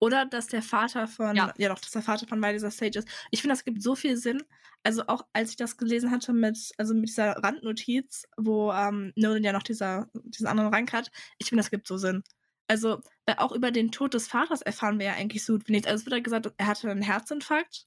Oder 0.00 0.26
dass 0.26 0.48
der 0.48 0.62
Vater 0.62 1.06
von, 1.06 1.36
ja, 1.36 1.54
ja 1.56 1.68
doch, 1.68 1.78
dass 1.78 1.92
der 1.92 2.02
Vater 2.02 2.26
von 2.26 2.40
Violet 2.40 2.56
dieser 2.56 2.70
Sage 2.70 2.98
ist. 2.98 3.08
Ich 3.30 3.40
finde, 3.40 3.54
das 3.54 3.64
gibt 3.64 3.82
so 3.82 3.94
viel 3.94 4.16
Sinn. 4.16 4.42
Also 4.82 5.06
auch 5.06 5.24
als 5.32 5.50
ich 5.50 5.56
das 5.56 5.78
gelesen 5.78 6.10
hatte 6.10 6.32
mit, 6.32 6.72
also 6.76 6.92
mit 6.92 7.08
dieser 7.08 7.32
Randnotiz, 7.42 8.24
wo 8.36 8.70
ähm, 8.72 9.12
Nolan 9.16 9.42
ja 9.42 9.52
noch 9.52 9.62
dieser, 9.62 10.08
diesen 10.12 10.46
anderen 10.46 10.74
Rank 10.74 10.92
hat, 10.92 11.10
ich 11.38 11.48
finde, 11.48 11.62
das 11.62 11.70
gibt 11.70 11.86
so 11.86 11.96
Sinn. 11.96 12.22
Also, 12.66 13.00
weil 13.26 13.36
auch 13.36 13.52
über 13.52 13.70
den 13.70 13.90
Tod 13.90 14.14
des 14.14 14.28
Vaters 14.28 14.62
erfahren 14.62 14.98
wir 14.98 15.06
ja 15.06 15.12
eigentlich 15.14 15.44
so 15.44 15.54
gut 15.54 15.68
wie 15.68 15.72
nichts. 15.72 15.86
Also 15.86 16.00
es 16.00 16.06
wird 16.06 16.16
ja 16.16 16.22
gesagt, 16.22 16.52
er 16.56 16.66
hatte 16.66 16.90
einen 16.90 17.02
Herzinfarkt. 17.02 17.86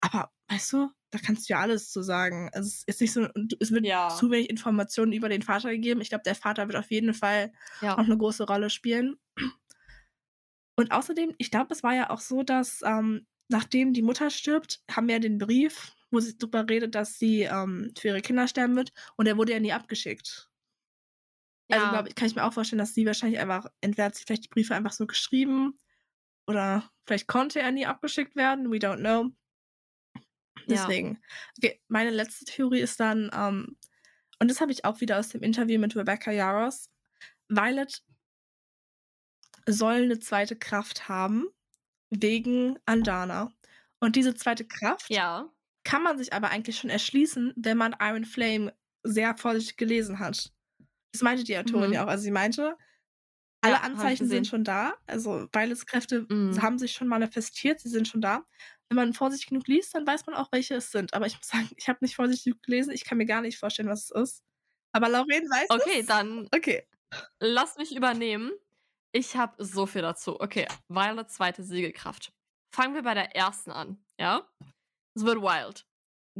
Aber, 0.00 0.30
weißt 0.48 0.72
du, 0.74 0.90
da 1.10 1.18
kannst 1.18 1.48
du 1.48 1.54
ja 1.54 1.60
alles 1.60 1.90
zu 1.90 2.02
sagen. 2.02 2.50
Also, 2.52 2.68
es 2.68 2.84
ist 2.84 3.00
nicht 3.00 3.12
so, 3.12 3.26
es 3.58 3.72
wird 3.72 3.86
ja. 3.86 4.08
zu 4.08 4.30
wenig 4.30 4.50
Informationen 4.50 5.12
über 5.12 5.28
den 5.28 5.42
Vater 5.42 5.70
gegeben. 5.70 6.00
Ich 6.00 6.10
glaube, 6.10 6.24
der 6.24 6.34
Vater 6.34 6.68
wird 6.68 6.76
auf 6.76 6.90
jeden 6.90 7.14
Fall 7.14 7.52
ja. 7.80 7.94
auch 7.94 7.98
eine 7.98 8.18
große 8.18 8.44
Rolle 8.44 8.70
spielen. 8.70 9.16
Und 10.76 10.92
außerdem, 10.92 11.34
ich 11.38 11.50
glaube, 11.50 11.74
es 11.74 11.82
war 11.82 11.94
ja 11.94 12.10
auch 12.10 12.20
so, 12.20 12.42
dass 12.42 12.82
ähm, 12.84 13.26
nachdem 13.48 13.92
die 13.92 14.02
Mutter 14.02 14.30
stirbt, 14.30 14.80
haben 14.90 15.08
wir 15.08 15.14
ja 15.14 15.20
den 15.20 15.38
Brief, 15.38 15.92
wo 16.10 16.20
sie 16.20 16.36
darüber 16.38 16.68
redet, 16.68 16.94
dass 16.94 17.18
sie 17.18 17.42
ähm, 17.42 17.92
für 17.98 18.08
ihre 18.08 18.20
Kinder 18.20 18.46
sterben 18.46 18.76
wird. 18.76 18.92
Und 19.16 19.24
der 19.26 19.36
wurde 19.36 19.52
ja 19.52 19.60
nie 19.60 19.72
abgeschickt. 19.72 20.47
Also, 21.70 21.84
ja. 21.84 21.90
glaube 21.90 22.08
ich, 22.08 22.14
kann 22.14 22.28
ich 22.28 22.34
mir 22.34 22.44
auch 22.44 22.52
vorstellen, 22.52 22.78
dass 22.78 22.94
sie 22.94 23.06
wahrscheinlich 23.06 23.40
einfach, 23.40 23.66
entweder 23.80 24.06
hat 24.06 24.14
sie 24.14 24.24
vielleicht 24.24 24.44
die 24.44 24.48
Briefe 24.48 24.74
einfach 24.74 24.92
so 24.92 25.06
geschrieben 25.06 25.78
oder 26.46 26.90
vielleicht 27.06 27.26
konnte 27.26 27.60
er 27.60 27.70
nie 27.72 27.86
abgeschickt 27.86 28.36
werden. 28.36 28.70
We 28.70 28.76
don't 28.76 28.98
know. 28.98 29.30
Deswegen. 30.66 31.14
Ja. 31.14 31.70
Okay, 31.70 31.82
meine 31.88 32.10
letzte 32.10 32.44
Theorie 32.46 32.80
ist 32.80 32.98
dann, 33.00 33.30
ähm, 33.34 33.76
und 34.38 34.50
das 34.50 34.60
habe 34.60 34.72
ich 34.72 34.84
auch 34.84 35.00
wieder 35.00 35.18
aus 35.18 35.28
dem 35.28 35.42
Interview 35.42 35.78
mit 35.78 35.96
Rebecca 35.96 36.30
Yaros. 36.30 36.90
Violet 37.48 38.02
soll 39.66 39.94
eine 39.94 40.18
zweite 40.18 40.56
Kraft 40.56 41.08
haben 41.08 41.46
wegen 42.10 42.78
Andana. 42.86 43.52
Und 44.00 44.16
diese 44.16 44.34
zweite 44.34 44.66
Kraft 44.66 45.10
ja. 45.10 45.50
kann 45.84 46.02
man 46.02 46.18
sich 46.18 46.32
aber 46.32 46.50
eigentlich 46.50 46.78
schon 46.78 46.90
erschließen, 46.90 47.52
wenn 47.56 47.76
man 47.76 47.96
Iron 48.00 48.24
Flame 48.24 48.74
sehr 49.02 49.36
vorsichtig 49.36 49.76
gelesen 49.76 50.18
hat. 50.18 50.52
Das 51.12 51.22
meinte 51.22 51.44
die 51.44 51.56
Autorin 51.56 51.88
mhm. 51.88 51.94
ja 51.94 52.04
auch. 52.04 52.08
Also 52.08 52.24
sie 52.24 52.30
meinte, 52.30 52.76
alle 53.60 53.74
ja, 53.74 53.80
Anzeichen 53.80 54.28
sind 54.28 54.46
schon 54.46 54.64
da. 54.64 54.94
Also 55.06 55.48
Violets 55.52 55.86
Kräfte 55.86 56.26
mhm. 56.28 56.60
haben 56.62 56.78
sich 56.78 56.92
schon 56.92 57.08
manifestiert, 57.08 57.80
sie 57.80 57.88
sind 57.88 58.06
schon 58.06 58.20
da. 58.20 58.44
Wenn 58.88 58.96
man 58.96 59.12
vorsichtig 59.14 59.48
genug 59.48 59.66
liest, 59.66 59.94
dann 59.94 60.06
weiß 60.06 60.26
man 60.26 60.34
auch, 60.34 60.50
welche 60.52 60.76
es 60.76 60.90
sind. 60.90 61.12
Aber 61.14 61.26
ich 61.26 61.36
muss 61.36 61.48
sagen, 61.48 61.68
ich 61.76 61.88
habe 61.88 61.98
nicht 62.00 62.16
vorsichtig 62.16 62.44
genug 62.44 62.62
gelesen. 62.62 62.92
Ich 62.92 63.04
kann 63.04 63.18
mir 63.18 63.26
gar 63.26 63.42
nicht 63.42 63.58
vorstellen, 63.58 63.88
was 63.88 64.04
es 64.04 64.10
ist. 64.10 64.42
Aber 64.92 65.08
Lauren 65.08 65.28
weiß 65.28 65.70
okay, 65.70 65.80
es. 65.80 65.86
Okay, 65.86 66.04
dann 66.06 66.48
okay. 66.54 66.88
lass 67.40 67.76
mich 67.76 67.94
übernehmen. 67.94 68.52
Ich 69.12 69.36
habe 69.36 69.62
so 69.62 69.86
viel 69.86 70.02
dazu. 70.02 70.40
Okay, 70.40 70.66
Violet 70.88 71.30
zweite 71.30 71.64
Siegelkraft. 71.64 72.32
Fangen 72.74 72.94
wir 72.94 73.02
bei 73.02 73.14
der 73.14 73.34
ersten 73.34 73.70
an, 73.70 74.02
ja? 74.18 74.46
Es 75.14 75.24
wird 75.24 75.40
wild 75.40 75.86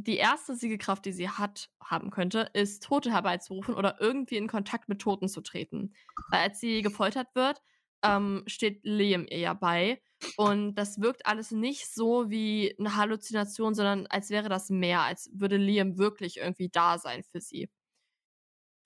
die 0.03 0.17
erste 0.17 0.55
Siegelkraft, 0.55 1.05
die 1.05 1.13
sie 1.13 1.29
hat, 1.29 1.71
haben 1.83 2.11
könnte, 2.11 2.51
ist, 2.53 2.83
Tote 2.85 3.13
herbeizurufen 3.13 3.75
oder 3.75 4.01
irgendwie 4.01 4.37
in 4.37 4.49
Kontakt 4.49 4.89
mit 4.89 5.01
Toten 5.01 5.29
zu 5.29 5.41
treten. 5.41 5.95
Weil 6.31 6.41
als 6.41 6.61
sie 6.61 6.83
gefoltert 6.83 7.29
wird, 7.35 7.63
ähm, 8.03 8.43
steht 8.47 8.81
Liam 8.85 9.27
ihr 9.29 9.39
ja 9.39 9.55
bei. 9.55 10.01
Und 10.37 10.75
das 10.75 11.01
wirkt 11.01 11.27
alles 11.27 11.51
nicht 11.51 11.93
so 11.93 12.31
wie 12.31 12.75
eine 12.79 12.97
Halluzination, 12.97 13.75
sondern 13.75 14.07
als 14.09 14.31
wäre 14.31 14.49
das 14.49 14.71
mehr, 14.71 15.03
als 15.03 15.31
würde 15.33 15.57
Liam 15.57 15.99
wirklich 15.99 16.39
irgendwie 16.39 16.69
da 16.71 16.99
sein 16.99 17.23
für 17.25 17.41
sie. 17.41 17.69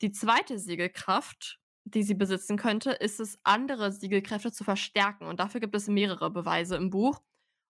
Die 0.02 0.10
zweite 0.10 0.58
Siegelkraft, 0.58 1.60
die 1.84 2.02
sie 2.02 2.14
besitzen 2.14 2.56
könnte, 2.56 2.90
ist 2.90 3.20
es, 3.20 3.38
andere 3.44 3.92
Siegelkräfte 3.92 4.52
zu 4.52 4.64
verstärken. 4.64 5.26
Und 5.26 5.40
dafür 5.40 5.60
gibt 5.60 5.74
es 5.74 5.88
mehrere 5.88 6.30
Beweise 6.30 6.76
im 6.76 6.90
Buch. 6.90 7.22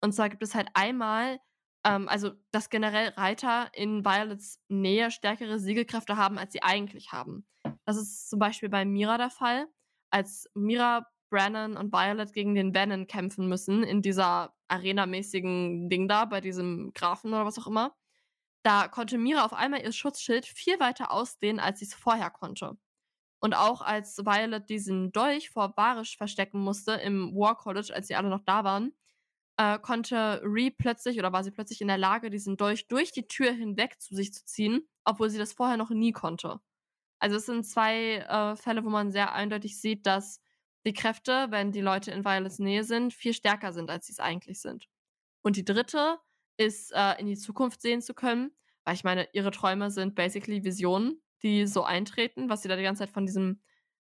Und 0.01 0.13
zwar 0.13 0.29
gibt 0.29 0.43
es 0.43 0.55
halt 0.55 0.69
einmal 0.75 1.39
ähm, 1.85 2.09
also, 2.09 2.33
dass 2.51 2.71
generell 2.71 3.11
Reiter 3.11 3.69
in 3.75 4.05
Violets 4.05 4.61
Nähe 4.69 5.11
stärkere 5.11 5.59
Siegelkräfte 5.59 6.17
haben, 6.17 6.39
als 6.39 6.53
sie 6.53 6.63
eigentlich 6.63 7.13
haben. 7.13 7.47
Das 7.85 7.97
ist 7.97 8.31
zum 8.31 8.39
Beispiel 8.39 8.69
bei 8.69 8.85
Mira 8.85 9.19
der 9.19 9.31
Fall. 9.31 9.67
Als 10.11 10.49
Mira, 10.55 11.07
Brennan 11.31 11.77
und 11.77 11.93
Violet 11.93 12.33
gegen 12.33 12.55
den 12.55 12.73
Bannon 12.73 13.07
kämpfen 13.07 13.49
müssen, 13.49 13.83
in 13.83 14.03
dieser 14.03 14.55
arenamäßigen 14.69 15.89
Ding 15.89 16.09
da, 16.09 16.25
bei 16.27 16.41
diesem 16.41 16.93
Grafen 16.95 17.33
oder 17.33 17.45
was 17.45 17.59
auch 17.59 17.67
immer, 17.67 17.95
da 18.63 18.89
konnte 18.89 19.19
Mira 19.19 19.45
auf 19.45 19.53
einmal 19.53 19.83
ihr 19.83 19.93
Schutzschild 19.93 20.47
viel 20.47 20.81
weiter 20.81 21.11
ausdehnen, 21.11 21.61
als 21.61 21.81
sie 21.81 21.87
es 21.87 21.95
vorher 21.95 22.31
konnte. 22.31 22.79
Und 23.41 23.55
auch 23.55 23.83
als 23.83 24.19
Violet 24.19 24.69
diesen 24.71 25.13
Dolch 25.13 25.51
vor 25.51 25.75
Barisch 25.75 26.17
verstecken 26.17 26.61
musste 26.61 26.93
im 26.93 27.35
War 27.35 27.59
College, 27.59 27.93
als 27.95 28.07
sie 28.09 28.15
alle 28.15 28.31
noch 28.31 28.45
da 28.45 28.65
waren, 28.65 28.95
äh, 29.57 29.79
konnte 29.79 30.43
Ree 30.45 30.71
plötzlich 30.71 31.19
oder 31.19 31.33
war 31.33 31.45
sie 31.45 31.51
plötzlich 31.51 31.81
in 31.81 31.89
der 31.89 31.99
Lage, 31.99 32.31
diesen 32.31 32.57
Dolch 32.57 32.89
durch 32.89 33.13
die 33.13 33.27
Tür 33.27 33.53
hinweg 33.53 34.01
zu 34.01 34.15
sich 34.15 34.33
zu 34.33 34.45
ziehen, 34.45 34.89
obwohl 35.05 35.31
sie 35.31 35.39
das 35.39 35.53
vorher 35.53 35.77
noch 35.77 35.91
nie 35.91 36.13
konnte. 36.13 36.61
Also 37.19 37.37
es 37.37 37.47
sind 37.47 37.65
zwei 37.65 38.17
äh, 38.17 38.57
Fälle, 38.57 38.85
wo 38.85 38.91
man 38.91 39.13
sehr 39.13 39.33
eindeutig 39.33 39.81
sieht, 39.81 40.07
dass 40.07 40.41
die 40.87 40.93
Kräfte, 40.93 41.47
wenn 41.51 41.73
die 41.73 41.81
Leute 41.81 42.11
in 42.11 42.25
Violets 42.25 42.59
Nähe 42.59 42.85
sind, 42.85 43.15
viel 43.15 43.33
stärker 43.33 43.73
sind, 43.73 43.91
als 43.91 44.07
sie 44.07 44.13
es 44.13 44.21
eigentlich 44.21 44.61
sind. 44.61 44.87
Und 45.43 45.57
die 45.57 45.65
dritte 45.65 46.19
ist, 46.57 46.93
äh, 46.93 47.19
in 47.19 47.27
die 47.27 47.37
Zukunft 47.37 47.81
sehen 47.81 48.03
zu 48.03 48.15
können, 48.15 48.51
weil 48.85 48.95
ich 48.95 49.05
meine, 49.05 49.29
ihre 49.33 49.51
Träume 49.51 49.91
sind 49.91 50.15
basically 50.15 50.65
Visionen, 50.65 51.23
die 51.43 51.67
so 51.67 51.85
eintreten. 51.85 52.49
Was 52.49 52.63
sie 52.63 52.69
da 52.69 52.77
die 52.77 52.83
ganze 52.83 53.01
Zeit 53.01 53.11
von 53.11 53.27
diesem 53.27 53.63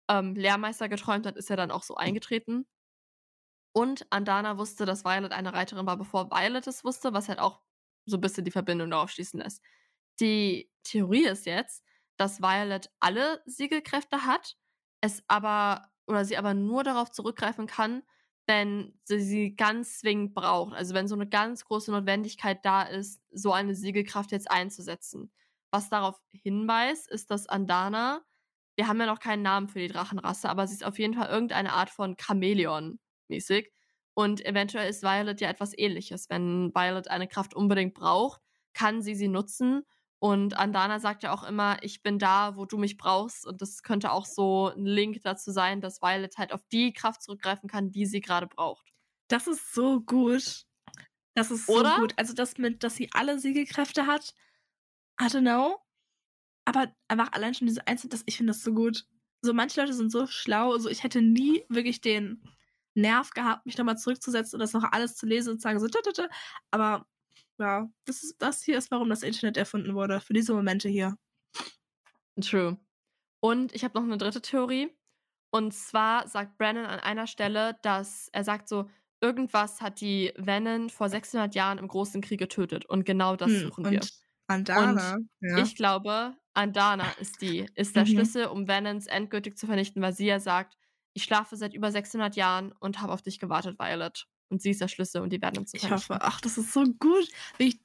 ähm, 0.09 0.35
Lehrmeister 0.35 0.89
geträumt 0.89 1.27
hat, 1.27 1.37
ist 1.37 1.51
ja 1.51 1.57
dann 1.57 1.71
auch 1.71 1.83
so 1.83 1.97
eingetreten. 1.97 2.67
Und 3.73 4.07
Andana 4.11 4.59
wusste, 4.59 4.85
dass 4.85 5.05
Violet 5.05 5.33
eine 5.33 5.55
Reiterin 5.55 5.87
war, 5.87 5.97
bevor 5.97 6.31
Violet 6.31 6.67
es 6.67 6.85
wusste, 6.85 7.13
was 7.15 7.29
halt 7.29 7.39
auch 7.39 7.61
so 8.05 8.17
ein 8.17 8.21
bisschen 8.21 8.45
die 8.45 8.51
Verbindung 8.51 8.91
darauf 8.91 9.11
schließen 9.11 9.41
lässt. 9.41 9.63
Die 10.21 10.71
Theorie 10.83 11.27
ist 11.27 11.47
jetzt, 11.47 11.85
dass 12.17 12.43
Violet 12.43 12.91
alle 13.01 13.43
Siegelkräfte 13.47 14.27
hat, 14.27 14.57
es 15.01 15.23
aber 15.29 15.91
oder 16.07 16.25
sie 16.25 16.37
aber 16.37 16.55
nur 16.55 16.85
darauf 16.85 17.11
zurückgreifen 17.11 17.67
kann, 17.67 18.03
wenn 18.47 18.99
sie 19.05 19.21
sie 19.21 19.57
ganz 19.57 20.01
zwingend 20.01 20.35
braucht. 20.35 20.75
Also 20.75 20.95
wenn 20.95 21.09
so 21.09 21.15
eine 21.15 21.29
ganz 21.29 21.65
große 21.65 21.91
Notwendigkeit 21.93 22.65
da 22.65 22.83
ist, 22.83 23.23
so 23.31 23.53
eine 23.53 23.75
Siegelkraft 23.75 24.33
jetzt 24.33 24.51
einzusetzen. 24.51 25.33
Was 25.71 25.89
darauf 25.89 26.21
hinweist, 26.33 27.09
ist, 27.11 27.31
dass 27.31 27.49
Andana, 27.49 28.23
wir 28.77 28.89
haben 28.89 29.01
ja 29.01 29.07
noch 29.07 29.21
keinen 29.21 29.43
Namen 29.43 29.69
für 29.69 29.79
die 29.79 29.89
Drachenrasse, 29.89 30.51
aber 30.51 30.67
sie 30.67 30.75
ist 30.75 30.85
auf 30.85 30.99
jeden 30.99 31.15
Fall 31.15 31.29
irgendeine 31.29 31.73
Art 31.73 31.91
von 31.91 32.17
Chamäleon 32.21 32.99
mäßig. 33.33 33.73
Und 34.15 34.45
eventuell 34.45 34.89
ist 34.89 35.03
Violet 35.03 35.41
ja 35.41 35.49
etwas 35.49 35.77
ähnliches. 35.77 36.29
Wenn 36.29 36.71
Violet 36.75 37.09
eine 37.09 37.29
Kraft 37.29 37.55
unbedingt 37.55 37.95
braucht, 37.95 38.41
kann 38.75 39.03
sie 39.03 39.15
sie 39.15 39.29
nutzen. 39.29 39.83
Und 40.19 40.57
Andana 40.57 41.01
sagt 41.01 41.25
ja 41.25 41.33
auch 41.33 41.43
immer, 41.43 41.83
ich 41.83 42.03
bin 42.03 42.19
da, 42.19 42.57
wo 42.57 42.65
du 42.65 42.79
mich 42.79 42.97
brauchst. 42.97 43.47
Und 43.47 43.61
das 43.63 43.83
könnte 43.83 44.13
auch 44.13 44.27
so 44.27 44.69
ein 44.69 44.85
Link 44.85 45.21
dazu 45.23 45.51
sein, 45.51 45.81
dass 45.81 46.01
Violet 46.01 46.37
halt 46.39 46.53
auf 46.53 46.63
die 46.71 46.93
Kraft 46.93 47.23
zurückgreifen 47.23 47.69
kann, 47.69 47.91
die 47.91 48.07
sie 48.07 48.21
gerade 48.21 48.47
braucht. 48.47 48.93
Das 49.29 49.47
ist 49.47 49.75
so 49.75 50.01
gut. 50.01 50.67
Das 51.35 51.51
ist 51.51 51.67
so 51.67 51.81
Oder? 51.81 51.97
gut. 51.99 52.13
Also 52.17 52.35
das 52.35 52.59
mit, 52.59 52.85
dass 52.85 52.95
sie 52.95 53.11
alle 53.13 53.39
Siegelkräfte 53.39 54.07
hat, 54.07 54.35
I 55.21 55.25
don't 55.25 55.41
know. 55.41 55.79
Aber 56.65 56.95
einfach 57.09 57.33
allein 57.33 57.55
schon 57.55 57.67
diese 57.67 57.87
Einzelne, 57.87 58.17
ich 58.27 58.37
finde 58.37 58.53
das 58.53 58.63
so 58.63 58.73
gut. 58.75 59.07
So 59.41 59.53
manche 59.53 59.81
Leute 59.81 59.95
sind 59.95 60.13
so 60.13 60.27
schlau. 60.27 60.73
Also 60.73 60.89
ich 60.89 61.03
hätte 61.03 61.21
nie 61.21 61.65
wirklich 61.69 62.01
den 62.01 62.43
Nerv 62.95 63.31
gehabt, 63.31 63.67
mich 63.67 63.79
nochmal 63.79 63.99
zurückzusetzen 63.99 64.57
und 64.57 64.61
das 64.61 64.73
noch 64.73 64.85
alles 64.93 65.17
zu 65.17 65.27
lesen 65.27 65.51
und 65.51 65.59
zu 65.59 65.63
sagen, 65.63 65.81
so, 65.81 65.89
tütütü. 65.89 66.29
aber 66.71 67.07
ja, 67.59 67.89
das, 68.07 68.23
ist, 68.23 68.43
das 68.43 68.63
hier 68.63 68.79
ist, 68.79 68.91
warum 68.91 69.09
das 69.09 69.23
Internet 69.23 69.57
erfunden 69.57 69.95
wurde, 69.95 70.21
für 70.21 70.33
diese 70.33 70.55
Momente 70.55 70.89
hier. 70.89 71.17
True. 72.41 72.79
Und 73.41 73.75
ich 73.75 73.85
habe 73.85 73.99
noch 73.99 74.05
eine 74.05 74.19
dritte 74.19 74.43
Theorie. 74.43 74.91
Und 75.51 75.73
zwar 75.75 76.27
sagt 76.29 76.57
Brennan 76.57 76.87
an 76.87 77.01
einer 77.01 77.27
Stelle, 77.27 77.79
dass 77.83 78.29
er 78.33 78.43
sagt 78.43 78.69
so, 78.69 78.89
irgendwas 79.21 79.81
hat 79.81 80.01
die 80.01 80.33
Vennen 80.37 80.91
vor 80.91 81.09
600 81.09 81.55
Jahren 81.55 81.79
im 81.79 81.89
Großen 81.89 82.21
Krieg 82.23 82.39
getötet. 82.39 82.87
Und 82.87 83.05
genau 83.05 83.37
das 83.37 83.51
hm, 83.51 83.61
suchen 83.61 83.91
wir. 83.91 84.01
Andana. 84.49 85.15
Und 85.15 85.29
ja. 85.41 85.59
ich 85.59 85.77
glaube, 85.77 86.35
Andana 86.55 87.07
ist 87.21 87.41
die, 87.43 87.67
ist 87.75 87.97
der 87.97 88.05
mhm. 88.05 88.09
Schlüssel, 88.09 88.47
um 88.47 88.67
Venons 88.67 89.07
endgültig 89.07 89.57
zu 89.57 89.67
vernichten, 89.67 90.03
weil 90.03 90.13
sie 90.13 90.27
ja 90.27 90.41
sagt, 90.41 90.77
ich 91.15 91.25
schlafe 91.25 91.57
seit 91.57 91.75
über 91.75 91.91
600 91.93 92.37
Jahren 92.37 92.73
und 92.73 93.01
habe 93.01 93.13
auf 93.13 93.23
dich 93.23 93.39
gewartet, 93.39 93.79
Violet. 93.79 94.27
Und 94.49 94.61
sie 94.63 94.71
ist 94.71 94.81
der 94.81 94.89
Schlüssel 94.89 95.23
und 95.23 95.31
die 95.33 95.41
werden 95.41 95.59
uns 95.59 95.73
Ich 95.75 95.91
hoffe, 95.91 96.19
ach, 96.21 96.41
das 96.41 96.59
ist 96.59 96.73
so 96.73 96.85
gut. 96.85 97.27
Ich, 97.59 97.81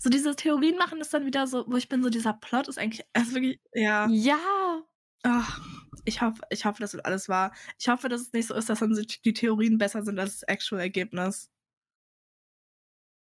So 0.00 0.10
diese 0.10 0.34
Theorien 0.36 0.76
machen 0.76 1.00
es 1.00 1.10
dann 1.10 1.24
wieder 1.26 1.46
so, 1.46 1.64
wo 1.68 1.76
ich 1.76 1.88
bin, 1.88 2.02
so 2.02 2.08
dieser 2.10 2.32
Plot 2.34 2.68
ist 2.68 2.78
eigentlich, 2.78 3.04
also 3.14 3.34
wirklich, 3.34 3.60
ja. 3.72 4.06
Ja. 4.08 4.82
Ach, 5.24 5.60
ich 6.04 6.20
hoffe, 6.22 6.40
ich 6.50 6.64
hoffe, 6.64 6.80
das 6.80 6.92
wird 6.94 7.04
alles 7.04 7.28
wahr. 7.28 7.52
Ich 7.78 7.88
hoffe, 7.88 8.08
dass 8.08 8.20
es 8.22 8.32
nicht 8.32 8.46
so 8.46 8.54
ist, 8.54 8.68
dass 8.68 8.78
dann 8.78 8.94
die 9.24 9.32
Theorien 9.32 9.76
besser 9.78 10.02
sind 10.04 10.18
als 10.18 10.40
das 10.40 10.42
actual 10.44 10.80
Ergebnis. 10.80 11.50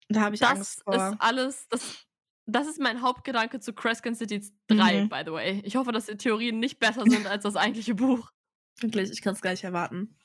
Da 0.10 0.22
habe 0.22 0.36
ich 0.36 0.42
Das 0.42 0.50
Angst 0.52 0.78
ist 0.78 0.84
vor. 0.84 1.16
alles, 1.20 1.68
das, 1.70 2.06
das 2.46 2.68
ist 2.68 2.80
mein 2.80 3.02
Hauptgedanke 3.02 3.60
zu 3.60 3.74
Crescent 3.74 4.18
City 4.18 4.42
3, 4.68 5.04
Mhm. 5.04 5.10
by 5.10 5.22
the 5.26 5.32
way. 5.32 5.62
Ich 5.66 5.78
hoffe, 5.78 5.92
dass 5.92 6.06
die 6.06 6.18
Theorien 6.18 6.60
nicht 6.60 6.80
besser 6.80 7.04
sind 7.08 7.26
als 7.28 7.44
das 7.44 7.56
eigentliche 7.56 7.96
Buch. 7.96 8.32
Wirklich, 8.80 9.12
ich 9.12 9.22
kann 9.22 9.34
es 9.34 9.42
gar 9.42 9.52
nicht 9.52 9.64
erwarten. 9.64 10.18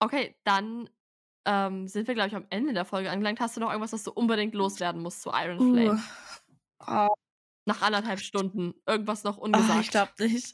Okay, 0.00 0.36
dann 0.44 0.88
ähm, 1.46 1.88
sind 1.88 2.06
wir, 2.06 2.14
glaube 2.14 2.28
ich, 2.28 2.36
am 2.36 2.46
Ende 2.50 2.72
der 2.72 2.84
Folge 2.84 3.10
angelangt. 3.10 3.40
Hast 3.40 3.56
du 3.56 3.60
noch 3.60 3.70
irgendwas, 3.70 3.92
was 3.92 4.04
du 4.04 4.12
unbedingt 4.12 4.54
loswerden 4.54 5.02
musst 5.02 5.22
zu 5.22 5.30
Iron 5.32 5.58
Uh. 5.58 5.72
Flame? 5.74 6.02
Oh, 6.86 7.14
Nach 7.66 7.82
anderthalb 7.82 8.20
Stunden. 8.20 8.74
Irgendwas 8.86 9.24
noch 9.24 9.38
oh, 9.38 9.42
ungesagt. 9.42 9.80
ich 9.84 9.90
glaube 9.90 10.12
nicht. 10.18 10.52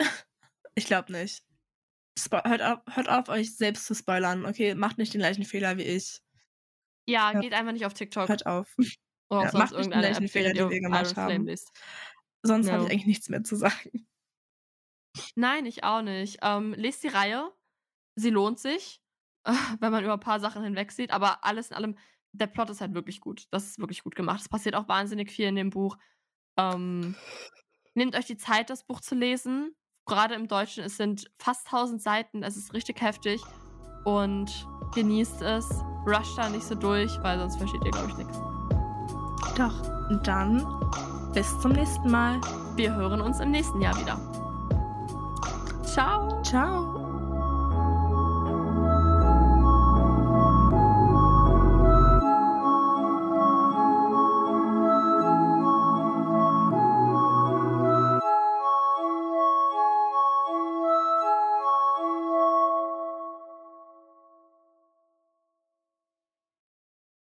Ich 0.75 0.87
glaube 0.87 1.13
nicht. 1.13 1.45
Spo 2.19 2.39
hört, 2.45 2.63
auf, 2.63 2.79
hört 2.91 3.09
auf, 3.09 3.29
euch 3.29 3.57
selbst 3.57 3.87
zu 3.87 3.95
spoilern, 3.95 4.47
okay? 4.47 4.75
Macht 4.75 4.99
nicht 4.99 5.13
den 5.13 5.21
gleichen 5.21 5.45
Fehler 5.45 5.77
wie 5.79 5.83
ich. 5.83 6.21
ja, 7.07 7.33
Ja. 7.33 7.41
geht 7.41 7.53
einfach 7.53 7.73
nicht 7.73 7.87
auf 7.87 7.95
TikTok 7.95 8.29
Hört 8.29 8.47
auf. 8.47 8.75
oder 9.31 9.45
ja, 9.47 9.59
macht 9.59 9.73
nicht 9.73 9.93
den 9.93 10.01
gleichen 10.01 10.29
Fehler, 10.29 10.53
den 10.53 10.71
wir 10.71 10.81
gemacht 10.81 11.17
haben. 11.17 11.47
Sonst 12.43 12.71
habe 12.71 12.79
No. 12.83 12.87
ich 12.87 12.93
eigentlich 12.93 13.07
nichts 13.07 13.29
mehr 13.29 13.43
zu 13.43 13.57
sagen. 13.57 14.07
Nein, 15.35 15.67
ich 15.67 15.85
auch 15.85 16.03
nicht. 16.03 16.39
Ähm, 16.43 16.75
lest 16.77 17.03
die 17.03 17.09
Reihe. 17.09 17.51
Sie 18.17 18.31
lohnt 18.31 18.59
sich, 18.59 19.01
wenn 19.81 19.93
man 19.93 20.05
über 20.05 20.15
ein 20.15 20.21
paar 20.21 20.41
Sachen 20.41 20.63
hinwegsieht. 20.63 21.11
Aber 21.11 21.45
alles 21.45 21.71
in 21.71 21.77
allem, 21.77 21.99
der 22.33 22.47
Plot 22.47 22.71
ist 22.71 22.81
halt 22.81 22.95
wirklich 22.95 23.21
gut. 23.21 23.47
Das 23.51 23.65
ist 23.65 23.79
wirklich 23.79 24.03
gut 24.03 24.15
gemacht. 24.15 24.41
Es 24.41 24.49
passiert 24.49 24.75
auch 24.75 24.89
wahnsinnig 24.89 25.31
viel 25.31 25.47
in 25.47 25.57
dem 25.57 25.71
Buch. 25.71 25.97
Ähm, 26.57 27.15
nehmt 27.95 28.17
euch 28.17 28.27
die 28.27 28.37
Zeit, 28.37 28.71
das 28.71 28.85
Buch 28.85 29.01
zu 29.01 29.15
lesen. 29.15 29.75
Gerade 30.07 30.35
im 30.35 30.49
Deutschen, 30.49 30.85
es 30.85 30.97
sind 30.97 31.31
fast 31.39 31.67
1000 31.67 32.03
Seiten. 32.03 32.43
Es 32.43 32.57
ist 32.57 32.75
richtig 32.75 33.01
heftig. 33.01 33.41
Und 34.05 34.67
genießt 34.95 35.43
es. 35.43 35.69
Rusht 36.07 36.37
da 36.37 36.51
nicht 36.51 36.65
so 36.65 36.75
durch, 36.75 37.11
weil 37.23 37.39
sonst 37.39 37.57
versteht 37.57 37.83
ihr, 37.85 37.91
glaube 37.91 38.11
ich, 38.11 38.17
nichts. 38.19 38.39
Doch. 39.57 39.95
Und 40.11 40.27
dann 40.27 40.67
bis 41.33 41.59
zum 41.61 41.73
nächsten 41.73 42.11
Mal. 42.11 42.41
Wir 42.77 42.95
hören 42.95 43.21
uns 43.21 43.41
im 43.41 43.51
nächsten 43.51 43.81
Jahr 43.81 43.99
wieder. 43.99 44.44
Ciao! 45.95 46.43
Ciao. 46.43 47.04